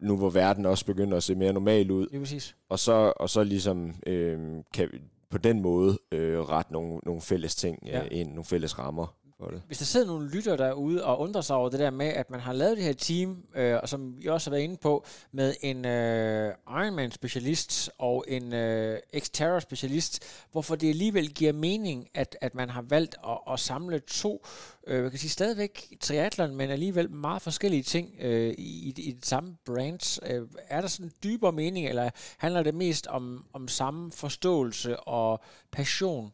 nu 0.00 0.16
hvor 0.16 0.30
verden 0.30 0.66
også 0.66 0.86
begynder 0.86 1.16
at 1.16 1.22
se 1.22 1.34
mere 1.34 1.52
normal 1.52 1.90
ud. 1.90 2.06
Det 2.06 2.16
er 2.16 2.20
præcis. 2.20 2.56
Og 2.68 2.78
så, 2.78 3.12
og 3.16 3.30
så 3.30 3.44
ligesom 3.44 3.94
øh, 4.06 4.38
kan, 4.74 4.88
på 5.34 5.38
den 5.38 5.62
måde 5.62 5.98
øh, 6.12 6.40
ret 6.40 6.70
nogle, 6.70 6.98
nogle 7.02 7.20
fælles 7.20 7.54
ting 7.54 7.78
øh, 7.82 7.88
ja. 7.88 8.02
ind, 8.10 8.28
nogle 8.28 8.44
fælles 8.44 8.78
rammer 8.78 9.16
for 9.38 9.46
det. 9.46 9.62
Hvis 9.66 9.78
der 9.78 9.84
sidder 9.84 10.06
nogle 10.06 10.30
lytter 10.30 10.56
derude 10.56 11.04
og 11.04 11.20
undrer 11.20 11.40
sig 11.40 11.56
over 11.56 11.68
det 11.68 11.78
der 11.78 11.90
med, 11.90 12.06
at 12.06 12.30
man 12.30 12.40
har 12.40 12.52
lavet 12.52 12.76
det 12.76 12.84
her 12.84 12.92
team, 12.92 13.44
øh, 13.54 13.78
og 13.82 13.88
som 13.88 14.22
vi 14.22 14.26
også 14.26 14.50
har 14.50 14.54
været 14.54 14.64
inde 14.64 14.76
på, 14.76 15.04
med 15.32 15.54
en 15.60 15.84
øh, 15.84 16.54
Ironman-specialist 16.68 17.90
og 17.98 18.24
en 18.28 18.52
øh, 18.52 18.98
Xterra-specialist, 19.16 20.18
hvorfor 20.52 20.74
det 20.74 20.88
alligevel 20.88 21.34
giver 21.34 21.52
mening, 21.52 22.08
at, 22.14 22.36
at 22.40 22.54
man 22.54 22.70
har 22.70 22.82
valgt 22.82 23.16
at, 23.28 23.38
at 23.52 23.60
samle 23.60 23.98
to, 23.98 24.46
øh, 24.86 25.02
jeg 25.02 25.10
kan 25.10 25.20
sige 25.20 25.30
stadigvæk 25.30 25.96
triathlon, 26.00 26.54
men 26.56 26.70
alligevel 26.70 27.10
meget 27.10 27.42
forskellige 27.42 27.82
ting 27.82 28.14
øh, 28.20 28.54
i, 28.58 28.88
i 28.88 29.12
det 29.12 29.26
samme 29.26 29.56
brand. 29.64 30.20
Øh, 30.26 30.48
er 30.68 30.80
der 30.80 30.88
sådan 30.88 31.06
en 31.06 31.12
dybere 31.24 31.52
mening, 31.52 31.88
eller 31.88 32.10
handler 32.38 32.62
det 32.62 32.74
mest 32.74 33.06
om, 33.06 33.44
om 33.52 33.68
samme 33.68 34.12
forståelse 34.12 35.00
og 35.00 35.40
passion? 35.72 36.32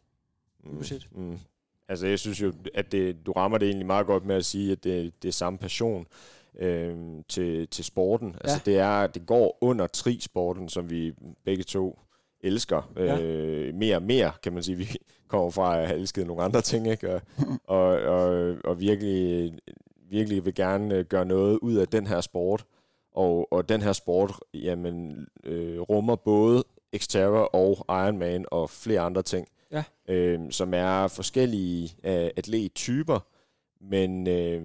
Mm, 0.64 0.82
mm. 1.12 1.38
Altså, 1.90 2.06
jeg 2.06 2.18
synes 2.18 2.42
jo, 2.42 2.52
at 2.74 2.92
det, 2.92 3.26
du 3.26 3.32
rammer 3.32 3.58
det 3.58 3.66
egentlig 3.66 3.86
meget 3.86 4.06
godt 4.06 4.24
med 4.24 4.36
at 4.36 4.44
sige, 4.44 4.72
at 4.72 4.84
det, 4.84 5.22
det 5.22 5.28
er 5.28 5.32
samme 5.32 5.58
passion 5.58 6.06
øh, 6.58 6.96
til, 7.28 7.68
til 7.68 7.84
sporten. 7.84 8.36
Altså, 8.40 8.60
ja. 8.66 8.70
det, 8.70 8.80
er, 8.80 9.06
det 9.06 9.26
går 9.26 9.58
under 9.60 9.86
tri-sporten, 9.86 10.68
som 10.68 10.90
vi 10.90 11.12
begge 11.44 11.62
to 11.62 11.98
elsker. 12.40 12.90
Ja. 12.96 13.20
Øh, 13.20 13.74
mere 13.74 13.96
og 13.96 14.02
mere, 14.02 14.32
kan 14.42 14.52
man 14.52 14.62
sige. 14.62 14.76
Vi 14.76 14.96
kommer 15.28 15.50
fra 15.50 15.80
at 15.80 15.86
have 15.86 15.98
elsket 15.98 16.26
nogle 16.26 16.42
andre 16.42 16.60
ting, 16.60 16.90
ikke? 16.90 17.14
Og, 17.14 17.20
og, 17.76 17.86
og, 17.86 18.54
og 18.64 18.80
virkelig, 18.80 19.52
virkelig 20.10 20.44
vil 20.44 20.54
gerne 20.54 21.04
gøre 21.04 21.24
noget 21.24 21.58
ud 21.58 21.74
af 21.74 21.88
den 21.88 22.06
her 22.06 22.20
sport. 22.20 22.64
Og, 23.12 23.52
og 23.52 23.68
den 23.68 23.82
her 23.82 23.92
sport, 23.92 24.32
jamen, 24.54 25.26
øh, 25.44 25.80
rummer 25.80 26.16
både 26.16 26.64
Xterra 26.96 27.48
og 27.52 27.84
Ironman 27.88 28.44
og 28.50 28.70
flere 28.70 29.00
andre 29.00 29.22
ting 29.22 29.48
ja. 29.72 29.84
øh, 30.08 30.40
som 30.50 30.74
er 30.74 31.08
forskellige 31.08 31.96
øh, 32.04 32.30
atlettyper, 32.36 33.20
men 33.80 34.26
øh, 34.26 34.62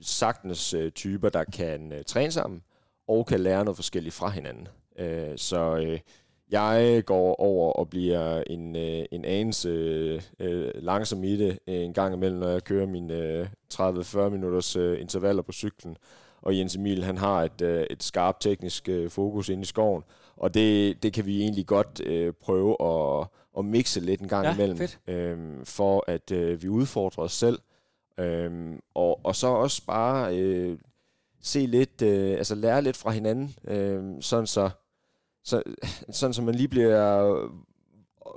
sagtens 0.00 0.74
øh, 0.74 0.92
typer, 0.92 1.28
der 1.28 1.44
kan 1.44 1.92
øh, 1.92 2.04
træne 2.04 2.30
sammen 2.30 2.62
og 3.08 3.26
kan 3.26 3.40
lære 3.40 3.64
noget 3.64 3.76
forskelligt 3.76 4.14
fra 4.14 4.30
hinanden. 4.30 4.68
Øh, 4.98 5.32
så 5.38 5.76
øh, 5.76 5.98
jeg 6.50 7.02
går 7.06 7.34
over 7.34 7.72
og 7.72 7.90
bliver 7.90 8.42
en, 8.46 8.76
øh, 8.76 9.04
en 9.12 9.24
anelse 9.24 9.68
øh, 10.38 10.70
langsom 10.74 11.24
i 11.24 11.36
det 11.36 11.58
øh, 11.66 11.74
en 11.84 11.92
gang 11.92 12.14
imellem, 12.14 12.38
når 12.38 12.48
jeg 12.48 12.64
kører 12.64 12.86
mine 12.86 13.14
øh, 13.14 13.46
30-40 13.74 14.28
minutters 14.28 14.76
øh, 14.76 15.00
intervaller 15.00 15.42
på 15.42 15.52
cyklen. 15.52 15.96
Og 16.42 16.58
Jens 16.58 16.76
Emil, 16.76 17.04
han 17.04 17.18
har 17.18 17.42
et, 17.42 17.62
øh, 17.62 17.86
et 17.90 18.02
skarpt 18.02 18.40
teknisk 18.40 18.88
øh, 18.88 19.10
fokus 19.10 19.48
inde 19.48 19.62
i 19.62 19.64
skoven, 19.64 20.02
og 20.36 20.54
det, 20.54 21.02
det 21.02 21.12
kan 21.12 21.26
vi 21.26 21.40
egentlig 21.40 21.66
godt 21.66 22.00
øh, 22.06 22.32
prøve 22.32 22.76
at 22.80 23.26
at 23.58 23.64
mixe 23.64 24.00
lidt 24.00 24.20
en 24.20 24.28
gang 24.28 24.46
ja, 24.46 24.54
imellem, 24.54 24.88
øhm, 25.06 25.64
for 25.64 26.04
at 26.06 26.30
øh, 26.30 26.62
vi 26.62 26.68
udfordrer 26.68 27.24
os 27.24 27.32
selv. 27.32 27.58
Øhm, 28.18 28.80
og, 28.94 29.20
og 29.24 29.36
så 29.36 29.46
også 29.46 29.82
bare 29.86 30.38
øh, 30.38 30.78
se 31.42 31.66
lidt, 31.66 32.02
øh, 32.02 32.30
altså 32.30 32.54
lære 32.54 32.82
lidt 32.82 32.96
fra 32.96 33.10
hinanden, 33.10 33.54
øh, 33.64 34.04
sådan 34.20 34.46
så, 34.46 34.70
så, 35.44 35.62
sådan 36.10 36.34
så 36.34 36.42
man 36.42 36.54
lige 36.54 36.68
bliver 36.68 37.50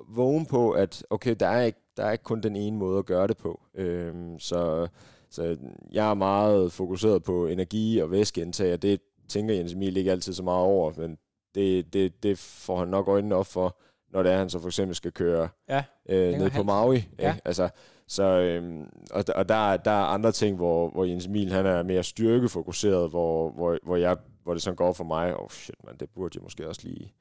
vågen 0.08 0.46
på, 0.46 0.72
at 0.72 1.04
okay, 1.10 1.36
der 1.40 1.48
er 1.48 1.62
ikke, 1.62 1.80
der 1.98 2.06
er 2.06 2.12
ikke 2.12 2.24
kun 2.24 2.42
den 2.42 2.56
ene 2.56 2.78
måde 2.78 3.00
at 3.00 3.06
gøre 3.06 3.28
det 3.28 3.38
på. 3.38 3.62
Øhm, 3.76 4.40
så, 4.40 4.88
så 5.30 5.58
jeg 5.92 6.10
er 6.10 6.14
meget 6.14 6.72
fokuseret 6.72 7.24
på 7.24 7.48
energi 7.48 8.00
og 8.00 8.12
væskeindtag, 8.12 8.74
og 8.74 8.82
det 8.82 9.02
tænker 9.28 9.54
Jens 9.54 9.74
Emil 9.74 9.98
ikke 9.98 10.12
altid 10.12 10.34
så 10.34 10.44
meget 10.44 10.66
over, 10.66 10.94
men 10.98 11.18
det, 11.56 11.94
det, 11.94 12.24
det 12.24 12.38
får 12.38 12.80
han 12.80 12.88
nok 12.88 13.08
øjnene 13.08 13.36
op 13.36 13.46
for 13.46 13.78
når 14.12 14.24
det 14.24 14.32
er, 14.32 14.38
han 14.38 14.50
så 14.50 14.60
for 14.60 14.68
eksempel 14.68 14.96
skal 14.96 15.12
køre 15.12 15.50
ja, 15.70 15.84
øh, 16.10 16.34
ned 16.34 16.50
på 16.50 16.64
Maui. 16.64 17.08
Ja. 17.20 17.36
Altså, 17.46 17.70
så, 18.08 18.24
øhm, 18.24 18.86
og, 19.12 19.24
og 19.36 19.50
der, 19.50 19.78
der 19.78 19.92
er 19.92 20.06
andre 20.06 20.32
ting, 20.32 20.56
hvor, 20.56 20.90
hvor 20.90 21.06
Jens 21.06 21.26
Emil 21.26 21.52
han 21.52 21.66
er 21.66 21.84
mere 21.84 22.04
styrkefokuseret, 22.04 23.10
hvor, 23.10 23.52
hvor, 23.52 23.78
hvor, 23.84 23.96
jeg, 23.96 24.18
hvor 24.44 24.54
det 24.54 24.64
sådan 24.64 24.76
går 24.76 24.94
for 24.94 25.04
mig, 25.04 25.40
oh 25.40 25.50
shit 25.50 25.76
man, 25.86 25.96
det 26.00 26.10
burde 26.16 26.38
jeg 26.38 26.44
måske 26.44 26.68
også 26.68 26.82
lige 26.84 27.14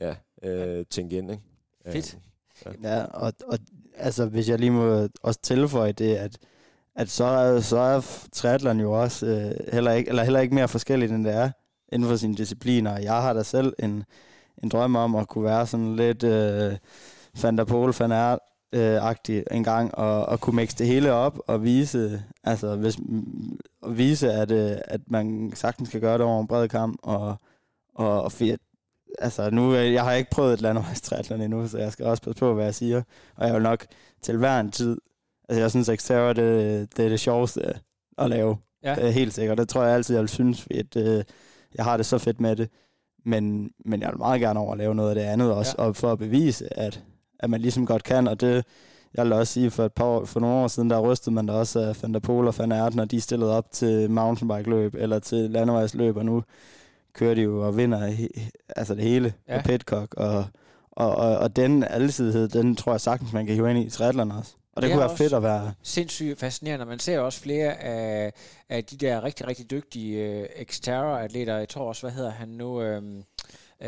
ja, 0.00 0.14
øh, 0.42 0.84
tænke 0.90 1.18
ind. 1.18 1.30
Ikke? 1.30 1.42
Fedt. 1.86 2.18
Øh, 2.66 2.74
ja, 2.82 2.96
ja 2.96 3.04
og, 3.04 3.32
og 3.46 3.58
altså, 3.96 4.26
hvis 4.26 4.48
jeg 4.48 4.58
lige 4.58 4.70
må 4.70 5.08
også 5.22 5.40
tilføje 5.42 5.92
det, 5.92 6.16
at, 6.16 6.38
at 6.96 7.08
så, 7.08 7.24
er, 7.24 7.60
så 7.60 7.78
er 7.78 8.26
triathlon 8.32 8.80
jo 8.80 8.92
også 9.02 9.26
øh, 9.26 9.72
heller, 9.72 9.92
ikke, 9.92 10.08
eller 10.08 10.22
heller 10.22 10.40
ikke 10.40 10.54
mere 10.54 10.68
forskelligt, 10.68 11.12
end 11.12 11.24
det 11.24 11.34
er 11.34 11.50
inden 11.92 12.08
for 12.08 12.16
sine 12.16 12.34
discipliner. 12.34 12.98
Jeg 12.98 13.22
har 13.22 13.32
da 13.32 13.42
selv 13.42 13.74
en, 13.78 14.04
en 14.62 14.68
drøm 14.68 14.96
om 14.96 15.14
at 15.14 15.28
kunne 15.28 15.44
være 15.44 15.66
sådan 15.66 15.96
lidt 15.96 16.24
øh, 16.24 16.72
Van 17.42 17.58
der 17.58 17.64
Pol, 17.64 17.94
Van 17.98 18.12
Aert, 18.12 18.38
øh, 18.72 19.04
agtig 19.08 19.44
en 19.50 19.64
gang, 19.64 19.94
og, 19.94 20.26
og 20.26 20.40
kunne 20.40 20.56
mixe 20.56 20.78
det 20.78 20.86
hele 20.86 21.12
op 21.12 21.38
og 21.46 21.64
vise, 21.64 22.22
altså, 22.44 22.76
hvis, 22.76 22.98
og 23.82 23.98
vise 23.98 24.32
at, 24.32 24.50
øh, 24.50 24.76
at 24.84 25.00
man 25.06 25.52
sagtens 25.54 25.90
kan 25.90 26.00
gøre 26.00 26.18
det 26.18 26.26
over 26.26 26.40
en 26.40 26.46
bred 26.46 26.68
kamp, 26.68 26.98
og, 27.02 27.36
og, 27.94 28.22
og 28.22 28.32
for, 28.32 28.44
altså 29.18 29.50
nu, 29.50 29.74
øh, 29.74 29.92
jeg 29.92 30.04
har 30.04 30.12
ikke 30.12 30.30
prøvet 30.30 30.52
et 30.54 30.60
landevejstriathlon 30.60 31.40
endnu, 31.40 31.68
så 31.68 31.78
jeg 31.78 31.92
skal 31.92 32.06
også 32.06 32.22
passe 32.22 32.38
på, 32.38 32.54
hvad 32.54 32.64
jeg 32.64 32.74
siger, 32.74 33.02
og 33.36 33.46
jeg 33.46 33.54
vil 33.54 33.62
nok 33.62 33.86
til 34.22 34.36
hver 34.36 34.60
en 34.60 34.70
tid, 34.70 34.96
altså 35.48 35.60
jeg 35.60 35.70
synes, 35.70 35.90
Xterra, 36.00 36.32
det, 36.32 36.96
det 36.96 37.04
er 37.04 37.08
det 37.08 37.20
sjoveste 37.20 37.74
at 38.18 38.30
lave, 38.30 38.56
Ja. 38.84 38.94
det 38.94 39.06
er 39.06 39.10
helt 39.10 39.34
sikkert, 39.34 39.58
det 39.58 39.68
tror 39.68 39.82
jeg 39.84 39.94
altid, 39.94 40.14
jeg 40.14 40.20
vil 40.22 40.28
synes, 40.28 40.66
at, 40.70 40.96
øh, 40.96 41.24
jeg 41.74 41.84
har 41.84 41.96
det 41.96 42.06
så 42.06 42.18
fedt 42.18 42.40
med 42.40 42.56
det, 42.56 42.68
men, 43.24 43.70
men 43.84 44.00
jeg 44.00 44.08
vil 44.10 44.18
meget 44.18 44.40
gerne 44.40 44.60
over 44.60 44.72
at 44.72 44.78
lave 44.78 44.94
noget 44.94 45.08
af 45.08 45.14
det 45.14 45.22
andet 45.22 45.52
også, 45.52 45.74
Ja. 45.78 45.84
og 45.84 45.96
for 45.96 46.12
at 46.12 46.18
bevise, 46.18 46.78
at, 46.78 47.02
at 47.40 47.50
man 47.50 47.60
ligesom 47.60 47.86
godt 47.86 48.02
kan, 48.04 48.28
og 48.28 48.40
det, 48.40 48.64
jeg 49.14 49.24
vil 49.24 49.32
også 49.32 49.52
sige, 49.52 49.70
for 49.70 49.84
et 49.84 49.92
par 49.92 50.04
år, 50.04 50.24
for 50.24 50.40
nogle 50.40 50.56
år 50.56 50.68
siden, 50.68 50.90
der 50.90 51.00
rystede 51.00 51.34
man 51.34 51.46
da 51.46 51.52
også 51.52 51.80
af 51.80 51.96
der 51.96 52.18
Pol 52.18 52.46
og 52.46 52.54
Van 52.58 52.72
Aert, 52.72 52.94
når 52.94 53.04
de 53.04 53.20
stillede 53.20 53.56
op 53.56 53.70
til 53.72 54.10
mountainbike-løb 54.10 54.94
eller 54.98 55.18
til 55.18 55.50
landevejsløb, 55.50 56.16
og 56.16 56.24
nu 56.24 56.42
kører 57.12 57.34
de 57.34 57.40
jo 57.42 57.66
og 57.66 57.76
vinder 57.76 58.06
he, 58.06 58.28
altså 58.76 58.94
det 58.94 59.02
hele 59.02 59.32
Ja. 59.48 59.60
på 59.60 59.66
Pitcock, 59.68 60.14
og, 60.14 60.44
og, 60.92 61.14
og, 61.16 61.38
og 61.38 61.56
den 61.56 61.84
alsidighed, 61.84 62.48
den 62.48 62.76
tror 62.76 62.92
jeg 62.92 63.00
sagtens, 63.00 63.32
man 63.32 63.46
kan 63.46 63.54
hive 63.54 63.70
ind 63.70 63.78
i 63.78 63.90
triathlon 63.90 64.30
også. 64.32 64.54
Og 64.76 64.82
det, 64.82 64.88
Det 64.88 64.96
kunne 64.96 65.08
være 65.08 65.16
fedt 65.16 65.32
at 65.32 65.42
være... 65.42 65.74
sindssygt 65.82 66.38
fascinerende. 66.38 66.86
Man 66.86 66.98
ser 66.98 67.18
også 67.18 67.40
flere 67.40 67.78
af, 67.78 68.32
af 68.68 68.84
de 68.84 68.96
der 68.96 69.24
rigtig, 69.24 69.46
rigtig 69.46 69.70
dygtige 69.70 70.40
uh, 70.40 70.64
Xterra-atleter. 70.64 71.56
Jeg 71.56 71.68
tror 71.68 71.88
også, 71.88 72.02
hvad 72.02 72.10
hedder 72.12 72.30
han 72.30 72.48
nu? 72.48 72.96
Um, 72.96 73.24
uh, 73.80 73.86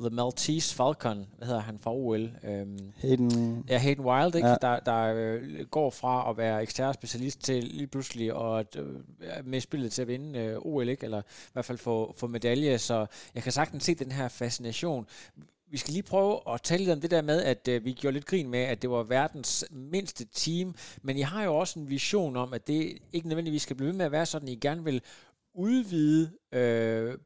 The 0.00 0.10
Maltese 0.10 0.74
Falcon. 0.74 1.26
Hvad 1.38 1.46
hedder 1.46 1.60
han 1.60 1.78
fra 1.78 1.92
OL? 1.94 2.30
Um, 2.42 2.78
Hayden, 2.96 3.64
Ja, 3.68 3.78
Hayden 3.78 4.04
Wild, 4.04 4.34
ikke? 4.34 4.48
Ja. 4.48 4.54
Der, 4.62 4.80
der 4.80 5.14
øh, 5.16 5.66
går 5.70 5.90
fra 5.90 6.30
at 6.30 6.36
være 6.36 6.66
Xterra-specialist 6.66 7.40
til 7.40 7.64
lige 7.64 7.86
pludselig 7.86 8.34
og 8.34 8.64
øh, 8.76 8.84
med 9.44 9.60
spillet 9.60 9.92
til 9.92 10.02
at 10.02 10.08
vinde 10.08 10.38
øh, 10.38 10.58
OL, 10.58 10.88
ikke? 10.88 11.04
Eller 11.04 11.20
i 11.20 11.52
hvert 11.52 11.64
fald 11.64 11.78
få, 11.78 12.14
få 12.18 12.26
medalje. 12.26 12.78
Så 12.78 13.06
jeg 13.34 13.42
kan 13.42 13.52
sagtens 13.52 13.84
se 13.84 13.94
den 13.94 14.12
her 14.12 14.28
fascination. 14.28 15.06
Vi 15.72 15.78
skal 15.78 15.92
lige 15.92 16.02
prøve 16.02 16.40
at 16.54 16.62
tale 16.62 16.78
lidt 16.78 16.90
om 16.90 17.00
det 17.00 17.10
der 17.10 17.22
med, 17.22 17.42
at 17.42 17.68
øh, 17.68 17.84
vi 17.84 17.92
gjorde 17.92 18.14
lidt 18.14 18.26
grin 18.26 18.48
med, 18.48 18.60
at 18.60 18.82
det 18.82 18.90
var 18.90 19.02
verdens 19.02 19.64
mindste 19.70 20.24
team. 20.24 20.74
Men 21.02 21.16
I 21.16 21.20
har 21.20 21.44
jo 21.44 21.56
også 21.56 21.78
en 21.78 21.90
vision 21.90 22.36
om, 22.36 22.52
at 22.52 22.66
det 22.66 22.98
ikke 23.12 23.28
nødvendigvis 23.28 23.62
skal 23.62 23.76
blive 23.76 23.86
ved 23.86 23.96
med 23.96 24.06
at 24.06 24.12
være 24.12 24.26
sådan, 24.26 24.48
I 24.48 24.54
gerne 24.54 24.84
vil 24.84 25.02
udvide 25.54 26.30
øh, 26.52 27.18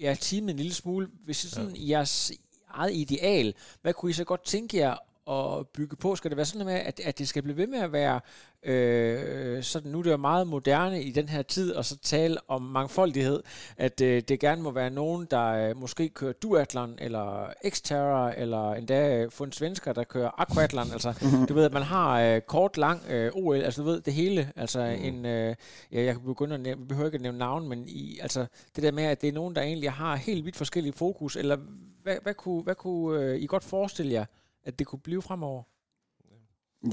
ja, 0.00 0.16
teamet 0.20 0.50
en 0.50 0.56
lille 0.56 0.74
smule. 0.74 1.08
Hvis 1.24 1.40
det 1.40 1.50
sådan 1.50 1.76
ja. 1.76 1.88
jeres 1.88 2.32
eget 2.68 2.94
ideal, 2.94 3.54
hvad 3.82 3.94
kunne 3.94 4.10
I 4.10 4.14
så 4.14 4.24
godt 4.24 4.44
tænke 4.44 4.76
jer 4.76 4.96
at 5.30 5.68
bygge 5.68 5.96
på? 5.96 6.16
Skal 6.16 6.30
det 6.30 6.36
være 6.36 6.46
sådan 6.46 6.66
med, 6.66 6.74
at, 6.74 7.00
at 7.00 7.18
det 7.18 7.28
skal 7.28 7.42
blive 7.42 7.56
ved 7.56 7.66
med 7.66 7.78
at 7.78 7.92
være 7.92 8.20
øh, 8.62 9.62
sådan, 9.62 9.90
nu 9.90 9.98
er 9.98 10.02
det 10.02 10.10
jo 10.10 10.16
meget 10.16 10.46
moderne 10.46 11.02
i 11.02 11.10
den 11.10 11.28
her 11.28 11.42
tid, 11.42 11.72
og 11.72 11.84
så 11.84 11.98
tale 11.98 12.36
om 12.48 12.62
mangfoldighed, 12.62 13.42
at 13.76 14.00
øh, 14.00 14.22
det 14.28 14.40
gerne 14.40 14.62
må 14.62 14.70
være 14.70 14.90
nogen, 14.90 15.26
der 15.30 15.46
øh, 15.46 15.76
måske 15.76 16.08
kører 16.08 16.32
duathlon, 16.32 16.94
eller 16.98 17.52
Xterra, 17.68 18.34
eller 18.36 18.72
endda 18.72 19.16
øh, 19.16 19.30
fund 19.30 19.52
svensker, 19.52 19.92
der 19.92 20.04
kører 20.04 20.40
aquathlon, 20.40 20.92
altså 20.92 21.14
du 21.48 21.54
ved, 21.54 21.64
at 21.64 21.72
man 21.72 21.82
har 21.82 22.20
øh, 22.20 22.40
kort, 22.40 22.76
lang 22.76 23.00
øh, 23.10 23.30
OL, 23.34 23.56
altså 23.56 23.82
du 23.82 23.88
ved, 23.88 24.00
det 24.00 24.12
hele, 24.12 24.52
altså 24.56 24.96
mm. 24.98 25.04
en, 25.04 25.26
øh, 25.26 25.54
ja, 25.92 26.02
jeg 26.02 26.14
kan 26.14 26.24
begynde 26.24 26.54
at 26.54 26.60
nævne, 26.60 26.80
vi 26.80 26.86
behøver 26.86 27.08
ikke 27.08 27.16
at 27.16 27.22
nævne 27.22 27.38
navn, 27.38 27.68
men 27.68 27.84
i, 27.88 28.18
altså 28.22 28.46
det 28.76 28.82
der 28.82 28.92
med, 28.92 29.04
at 29.04 29.20
det 29.20 29.28
er 29.28 29.32
nogen, 29.32 29.56
der 29.56 29.62
egentlig 29.62 29.92
har 29.92 30.16
helt 30.16 30.44
vidt 30.44 30.56
forskellige 30.56 30.92
fokus, 30.92 31.36
eller 31.36 31.56
hvad, 32.02 32.16
hvad 32.22 32.34
kunne, 32.34 32.62
hvad 32.62 32.74
kunne 32.74 33.20
øh, 33.20 33.40
I 33.40 33.46
godt 33.46 33.64
forestille 33.64 34.12
jer, 34.12 34.24
at 34.64 34.78
det 34.78 34.86
kunne 34.86 34.98
blive 35.00 35.22
fremover? 35.22 35.62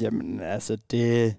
Jamen, 0.01 0.39
altså, 0.39 0.77
det... 0.91 1.35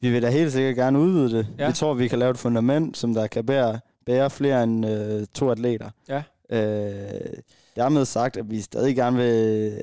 Vi 0.00 0.10
vil 0.10 0.22
da 0.22 0.30
helt 0.30 0.52
sikkert 0.52 0.76
gerne 0.76 0.98
udvide 0.98 1.38
det. 1.38 1.46
Ja. 1.58 1.66
Vi 1.66 1.72
tror, 1.72 1.94
vi 1.94 2.08
kan 2.08 2.18
lave 2.18 2.30
et 2.30 2.38
fundament, 2.38 2.96
som 2.96 3.14
der 3.14 3.26
kan 3.26 3.46
bære, 3.46 3.80
bære 4.06 4.30
flere 4.30 4.64
end 4.64 4.86
øh, 4.86 5.26
to 5.34 5.50
atleter. 5.50 5.90
Ja. 6.08 6.22
Øh, 6.50 7.32
dermed 7.76 8.04
sagt, 8.04 8.36
at 8.36 8.50
vi 8.50 8.60
stadig 8.60 8.96
gerne 8.96 9.16
vil... 9.16 9.80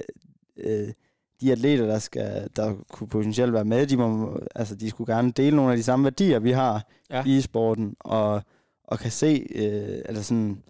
Øh, 0.58 0.94
de 1.42 1.52
atleter, 1.52 1.86
der, 1.86 2.00
skal, 2.00 2.50
der 2.56 2.76
kunne 2.92 3.08
potentielt 3.08 3.54
være 3.54 3.66
med, 3.66 3.88
de, 3.88 3.98
må, 3.98 4.40
altså, 4.56 4.76
de 4.76 4.90
skulle 4.90 5.16
gerne 5.16 5.32
dele 5.32 5.56
nogle 5.56 5.72
af 5.72 5.78
de 5.78 5.84
samme 5.84 6.04
værdier, 6.04 6.40
vi 6.40 6.52
har 6.52 6.86
Ja. 7.10 7.18
ja. 7.18 7.24
i 7.26 7.42
sporten, 7.42 7.96
og, 8.00 8.42
og 8.84 9.00
kan 9.00 9.12
se, 9.12 9.48
øh, 9.56 10.02
eller 10.06 10.22
sådan, 10.22 10.64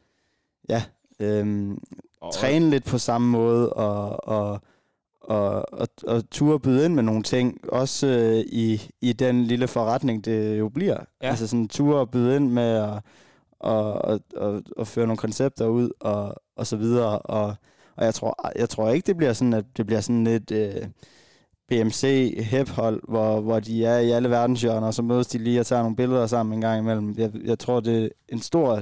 ja, 0.70 0.84
øh, 1.20 1.78
Og, 2.22 2.34
træne 2.34 2.70
lidt 2.70 2.86
på 2.86 2.98
samme 2.98 3.28
måde, 3.28 3.74
og, 3.74 4.28
og, 4.28 4.62
og, 5.30 5.74
og, 5.74 5.88
og 6.08 6.30
turde 6.30 6.60
byde 6.60 6.86
ind 6.86 6.94
med 6.94 7.04
nogle 7.04 7.24
ting, 7.24 7.60
også 7.72 8.08
øh, 8.08 8.40
i, 8.40 8.82
i 9.02 9.14
den 9.14 9.44
lille 9.44 9.68
forretning, 9.68 10.26
det 10.26 10.60
jo 10.60 10.70
bliver. 10.70 10.98
Ja. 11.22 11.30
Altså 11.30 11.48
sådan 11.48 11.68
turde 11.68 12.08
byde 12.08 12.36
ind 12.36 12.50
med 12.50 12.76
at 12.76 13.04
og, 13.60 13.94
og, 13.94 14.20
og, 14.36 14.64
og 14.78 14.88
føre 14.88 15.08
nogle 15.08 15.18
koncepter 15.18 15.68
ud, 15.68 15.90
og, 16.00 16.36
og 16.56 16.68
så 16.68 16.78
videre. 16.78 17.20
Og, 17.20 17.56
og 17.96 18.06
jeg, 18.06 18.14
tror, 18.14 18.52
jeg 18.60 18.70
tror 18.70 18.90
ikke, 18.90 19.06
det 19.06 19.18
bliver 19.18 19.34
sådan, 19.34 19.54
at 19.54 19.66
det 19.78 19.86
bliver 19.86 20.02
sådan 20.02 20.24
lidt 20.24 20.52
øh, 20.52 20.88
BMC 21.68 22.34
hep-hold, 22.40 23.02
hvor, 23.08 23.42
hvor 23.42 23.60
de 23.60 23.86
er 23.86 24.00
i 24.00 24.12
alle 24.12 24.30
verdenshjørner, 24.30 24.88
og 24.88 24.94
så 24.94 25.02
mødes 25.02 25.28
de 25.28 25.38
lige 25.38 25.60
og 25.60 25.66
tager 25.66 25.82
nogle 25.82 25.96
billeder 25.96 26.28
sammen 26.28 26.54
en 26.54 26.62
gang 26.62 26.80
imellem. 26.80 27.16
Jeg, 27.18 27.32
jeg 27.46 27.60
tror, 27.60 27.80
det 27.80 28.04
er 28.04 28.10
en 28.30 28.42
stor 28.42 28.82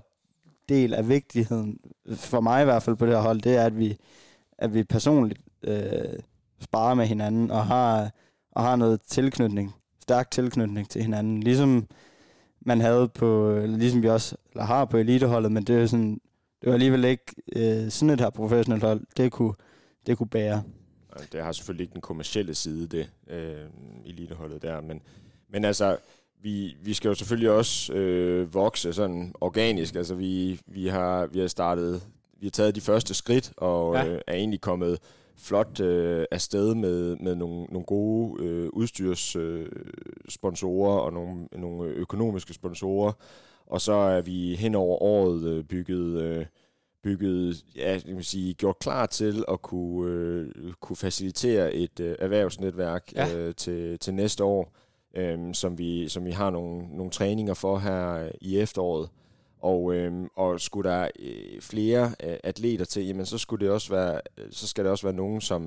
del 0.69 0.93
af 0.93 1.09
vigtigheden, 1.09 1.79
for 2.15 2.41
mig 2.41 2.61
i 2.61 2.65
hvert 2.65 2.83
fald 2.83 2.95
på 2.95 3.05
det 3.05 3.13
her 3.13 3.21
hold, 3.21 3.41
det 3.41 3.55
er, 3.55 3.63
at 3.63 3.77
vi, 3.77 3.97
at 4.57 4.73
vi 4.73 4.83
personligt 4.83 5.41
øh, 5.63 6.19
sparer 6.61 6.93
med 6.93 7.05
hinanden 7.05 7.51
og 7.51 7.65
har, 7.65 8.11
og 8.51 8.63
har 8.63 8.75
noget 8.75 9.01
tilknytning, 9.01 9.75
stærk 10.01 10.31
tilknytning 10.31 10.89
til 10.89 11.01
hinanden. 11.01 11.43
Ligesom 11.43 11.87
man 12.61 12.81
havde 12.81 13.07
på, 13.07 13.51
eller 13.51 13.77
ligesom 13.77 14.03
vi 14.03 14.09
også 14.09 14.35
eller 14.51 14.63
har 14.63 14.85
på 14.85 14.97
eliteholdet, 14.97 15.51
men 15.51 15.63
det 15.63 15.81
er 15.81 15.85
sådan, 15.85 16.21
det 16.61 16.67
var 16.67 16.73
alligevel 16.73 17.05
ikke 17.05 17.35
øh, 17.55 17.91
sådan 17.91 18.09
et 18.09 18.21
her 18.21 18.29
professionelt 18.29 18.83
hold, 18.83 19.01
det 19.17 19.31
kunne, 19.31 19.53
det 20.07 20.17
kunne 20.17 20.29
bære. 20.29 20.63
Det 21.31 21.43
har 21.43 21.51
selvfølgelig 21.51 21.83
ikke 21.83 21.93
den 21.93 22.01
kommercielle 22.01 22.55
side, 22.55 22.87
det 22.87 23.09
øh, 23.29 23.65
eliteholdet 24.05 24.61
der, 24.61 24.81
men, 24.81 25.01
men 25.49 25.65
altså, 25.65 25.97
vi, 26.41 26.75
vi 26.83 26.93
skal 26.93 27.09
jo 27.09 27.15
selvfølgelig 27.15 27.51
også 27.51 27.93
øh, 27.93 28.53
vokse 28.53 28.93
sådan 28.93 29.33
organisk. 29.41 29.95
Altså, 29.95 30.15
vi, 30.15 30.59
vi, 30.67 30.87
har, 30.87 31.25
vi 31.25 31.39
har 31.39 31.47
startet, 31.47 32.01
vi 32.39 32.45
har 32.45 32.51
taget 32.51 32.75
de 32.75 32.81
første 32.81 33.13
skridt, 33.13 33.53
og 33.57 33.95
ja. 33.95 34.07
øh, 34.07 34.21
er 34.27 34.33
egentlig 34.33 34.61
kommet 34.61 34.99
flot 35.37 35.79
øh, 35.79 36.25
afsted 36.31 36.75
med, 36.75 37.15
med 37.15 37.35
nogle, 37.35 37.63
nogle 37.63 37.85
gode 37.85 38.43
øh, 38.43 38.69
udstyrssponsorer 38.73 39.61
øh, 39.61 39.69
sponsorer 40.29 40.99
og 40.99 41.13
nogle, 41.13 41.47
nogle 41.51 41.89
økonomiske 41.89 42.53
sponsorer. 42.53 43.11
Og 43.67 43.81
så 43.81 43.93
er 43.93 44.21
vi 44.21 44.55
hen 44.55 44.75
over 44.75 45.03
året 45.03 45.43
øh, 45.43 45.63
bygget... 45.63 46.21
Øh, 46.21 46.45
bygget, 47.03 47.63
ja, 47.75 47.91
jeg 47.91 48.03
kan 48.03 48.23
sige, 48.23 48.53
gjort 48.53 48.79
klar 48.79 49.05
til 49.05 49.43
at 49.47 49.61
kunne, 49.61 50.11
øh, 50.11 50.73
kunne 50.79 50.95
facilitere 50.95 51.73
et 51.73 51.99
øh, 51.99 52.15
erhvervsnetværk 52.19 53.13
ja. 53.15 53.37
øh, 53.37 53.55
til, 53.55 53.99
til 53.99 54.13
næste 54.13 54.43
år, 54.43 54.73
øh, 55.15 55.53
som, 55.53 55.77
vi, 55.77 56.07
som 56.09 56.25
vi 56.25 56.31
har 56.31 56.49
nogle, 56.49 56.97
nogle 56.97 57.11
træninger 57.11 57.53
for 57.53 57.77
her 57.77 58.29
i 58.41 58.59
efteråret. 58.59 59.09
Og, 59.67 59.95
øh, 59.95 60.13
og 60.35 60.59
skulle 60.59 60.89
der 60.89 61.07
øh, 61.19 61.61
flere 61.61 62.15
øh, 62.23 62.37
atleter 62.43 62.85
til, 62.85 63.05
jamen 63.07 63.25
så 63.25 63.37
skulle 63.37 63.65
det 63.65 63.73
også 63.73 63.89
være, 63.89 64.21
øh, 64.37 64.45
så 64.51 64.67
skal 64.67 64.83
det 64.83 64.91
også 64.91 65.07
være 65.07 65.15
nogen, 65.15 65.41
som 65.41 65.63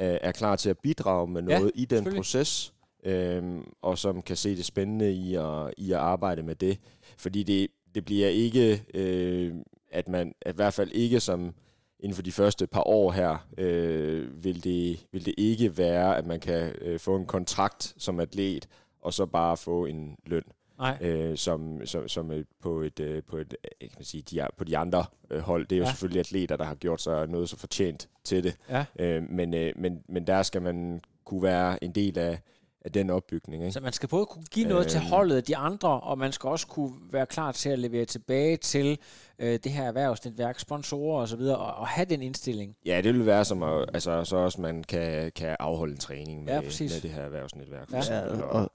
øh, 0.00 0.18
er 0.20 0.32
klar 0.32 0.56
til 0.56 0.70
at 0.70 0.78
bidrage 0.78 1.30
med 1.30 1.42
Ja, 1.42 1.58
noget 1.58 1.72
i 1.74 1.84
den 1.84 2.04
proces, 2.16 2.74
øh, 3.04 3.42
og 3.82 3.98
som 3.98 4.22
kan 4.22 4.36
se 4.36 4.56
det 4.56 4.64
spændende 4.64 5.12
i 5.12 5.34
at, 5.34 5.74
i 5.76 5.92
at 5.92 5.98
arbejde 5.98 6.42
med 6.42 6.54
det. 6.54 6.78
Fordi 7.18 7.42
det, 7.42 7.68
det 7.94 8.04
bliver 8.04 8.28
ikke, 8.28 8.84
øh, 8.94 9.54
at 9.90 10.08
man, 10.08 10.34
at 10.42 10.54
i 10.54 10.56
hvert 10.56 10.74
fald 10.74 10.90
ikke 10.92 11.20
som 11.20 11.54
inden 12.00 12.14
for 12.14 12.22
de 12.22 12.32
første 12.32 12.66
par 12.66 12.82
år 12.86 13.10
her, 13.12 13.46
øh, 13.58 14.44
vil, 14.44 14.64
det, 14.64 15.06
vil 15.12 15.26
det 15.26 15.34
ikke 15.38 15.78
være, 15.78 16.16
at 16.16 16.26
man 16.26 16.40
kan 16.40 16.72
øh, 16.80 16.98
få 17.00 17.16
en 17.16 17.26
kontrakt 17.26 17.94
som 17.98 18.20
atlet, 18.20 18.68
og 19.00 19.12
så 19.12 19.26
bare 19.26 19.56
få 19.56 19.86
en 19.86 20.16
løn, 20.26 20.42
Nej. 20.78 20.98
øh, 21.00 21.36
som, 21.36 21.86
som, 21.86 22.08
som 22.08 22.30
øh, 22.32 22.44
på 22.62 22.80
et, 22.80 23.00
øh, 23.00 23.22
på 23.22 23.36
et 23.36 23.54
øh, 23.64 23.88
kan 23.88 23.96
man 23.98 24.04
sige, 24.04 24.22
de, 24.30 24.40
er- 24.40 24.48
på 24.56 24.64
de 24.64 24.76
andre 24.78 25.04
øh, 25.30 25.40
hold. 25.40 25.66
Det 25.66 25.76
er 25.76 25.78
jo 25.78 25.84
Ja. 25.84 25.90
selvfølgelig 25.90 26.20
atleter, 26.20 26.56
der 26.56 26.64
har 26.64 26.74
gjort 26.74 27.00
sig 27.02 27.26
noget 27.28 27.48
så 27.48 27.56
fortjent 27.56 28.08
til 28.24 28.44
det. 28.44 28.56
Ja. 28.70 28.84
Øh, 28.98 29.22
men, 29.30 29.54
øh, 29.54 29.72
men, 29.76 30.02
men 30.08 30.26
der 30.26 30.42
skal 30.42 30.62
man 30.62 31.00
kunne 31.24 31.42
være 31.42 31.84
en 31.84 31.92
del 31.92 32.18
af, 32.18 32.38
af 32.84 32.92
den 32.92 33.10
opbygning. 33.10 33.62
Ikke? 33.62 33.72
Så 33.72 33.80
man 33.80 33.92
skal 33.92 34.08
både 34.08 34.26
kunne 34.26 34.44
give 34.50 34.68
noget 34.68 34.86
til 34.86 34.98
Øhm. 34.98 35.06
holdet 35.10 35.36
af 35.36 35.42
de 35.44 35.56
andre, 35.56 36.00
og 36.00 36.18
man 36.18 36.32
skal 36.32 36.48
også 36.48 36.66
kunne 36.66 36.92
være 37.12 37.26
klar 37.26 37.52
til 37.52 37.68
at 37.68 37.78
levere 37.78 38.04
tilbage 38.04 38.56
til 38.56 38.98
øh, 39.38 39.58
det 39.64 39.72
her 39.72 39.82
erhvervsnetværk, 39.84 40.58
sponsorer 40.58 41.22
osv., 41.22 41.40
og, 41.40 41.56
og, 41.58 41.74
og 41.74 41.86
have 41.86 42.04
den 42.04 42.22
indstilling. 42.22 42.76
Ja, 42.86 43.00
det 43.00 43.14
vil 43.14 43.26
være 43.26 43.44
som 43.44 43.62
at, 43.62 43.88
altså, 43.94 44.24
så 44.24 44.36
også 44.36 44.60
man 44.60 44.84
kan, 44.84 45.32
kan 45.32 45.56
afholde 45.60 45.92
en 45.92 45.98
træning 45.98 46.44
med, 46.44 46.52
Ja, 46.54 46.60
præcis. 46.60 46.92
med 46.94 47.00
det 47.00 47.10
her 47.10 47.22
erhvervsnetværk. 47.22 47.88
For. 47.88 47.96
Ja, 47.96 48.00
eksempel, 48.00 48.44
og, 48.44 48.50
og 48.50 48.70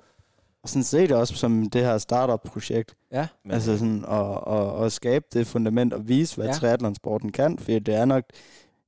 sådan 0.66 0.84
se 0.84 1.02
det 1.02 1.12
også 1.12 1.36
som 1.36 1.70
det 1.70 1.82
her 1.82 1.98
startup-projekt. 1.98 2.96
Ja. 3.12 3.28
Men, 3.44 3.52
altså 3.52 3.78
sådan 3.78 4.06
at, 4.06 4.56
at, 4.56 4.86
at 4.86 4.92
skabe 4.92 5.26
det 5.34 5.48
fundament 5.48 5.94
og 5.94 6.08
vise, 6.08 6.36
hvad 6.36 6.46
Ja. 6.46 6.52
ja. 6.52 6.58
triathlonsporten 6.58 7.32
kan, 7.32 7.60
for 7.60 7.72
det 7.72 7.90
er 7.90 8.06
nok 8.06 8.24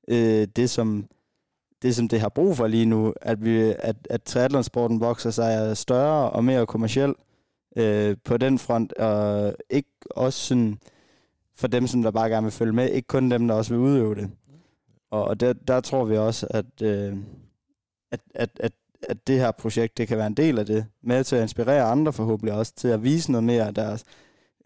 øh, 0.08 0.48
det, 0.56 0.70
som 0.70 1.08
det, 1.82 1.96
som 1.96 2.08
det 2.08 2.20
har 2.20 2.30
brug 2.30 2.58
for 2.58 2.68
lige 2.68 2.86
nu, 2.86 3.14
at, 3.22 3.46
vi, 3.46 3.74
at, 3.80 3.96
at 4.10 4.24
triathlonsporten 4.24 5.00
vokser 5.00 5.32
sig 5.32 5.78
større 5.78 6.30
og 6.30 6.44
mere 6.46 6.66
kommersiel 6.66 7.14
øh, 7.76 8.16
på 8.24 8.38
den 8.38 8.60
front, 8.60 8.94
og 8.94 9.56
ikke 9.70 9.90
også 10.10 10.40
sådan 10.40 10.80
for 11.56 11.68
dem, 11.68 11.88
som 11.88 12.04
der 12.04 12.12
bare 12.12 12.30
gerne 12.30 12.44
vil 12.44 12.52
følge 12.52 12.74
med, 12.74 12.90
ikke 12.90 13.08
kun 13.08 13.32
dem, 13.32 13.48
der 13.48 13.56
også 13.56 13.74
vil 13.74 13.80
udøve 13.80 14.16
det. 14.16 14.32
Og, 15.12 15.24
og 15.24 15.40
der, 15.40 15.54
der 15.54 15.82
tror 15.82 16.06
vi 16.06 16.18
også, 16.18 16.48
at, 16.50 16.82
øh, 16.82 17.18
at, 18.12 18.20
at, 18.36 18.50
at, 18.60 18.72
at 19.10 19.28
det 19.28 19.40
her 19.40 19.52
projekt, 19.52 19.98
det 19.98 20.08
kan 20.08 20.18
være 20.18 20.28
en 20.28 20.38
del 20.38 20.60
af 20.60 20.66
det, 20.66 20.86
med 21.04 21.24
til 21.24 21.36
at 21.36 21.42
inspirere 21.42 21.84
andre 21.84 22.14
forhåbentlig 22.14 22.54
også, 22.54 22.74
til 22.76 22.88
at 22.88 23.04
vise 23.04 23.32
noget 23.32 23.44
mere 23.44 23.68
af 23.68 23.74
deres 23.74 24.04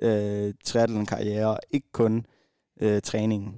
øh, 0.02 0.54
triathlon-karriere, 0.66 1.58
ikke 1.72 1.88
kun 1.92 2.26
øh, 2.82 3.02
træningen. 3.02 3.56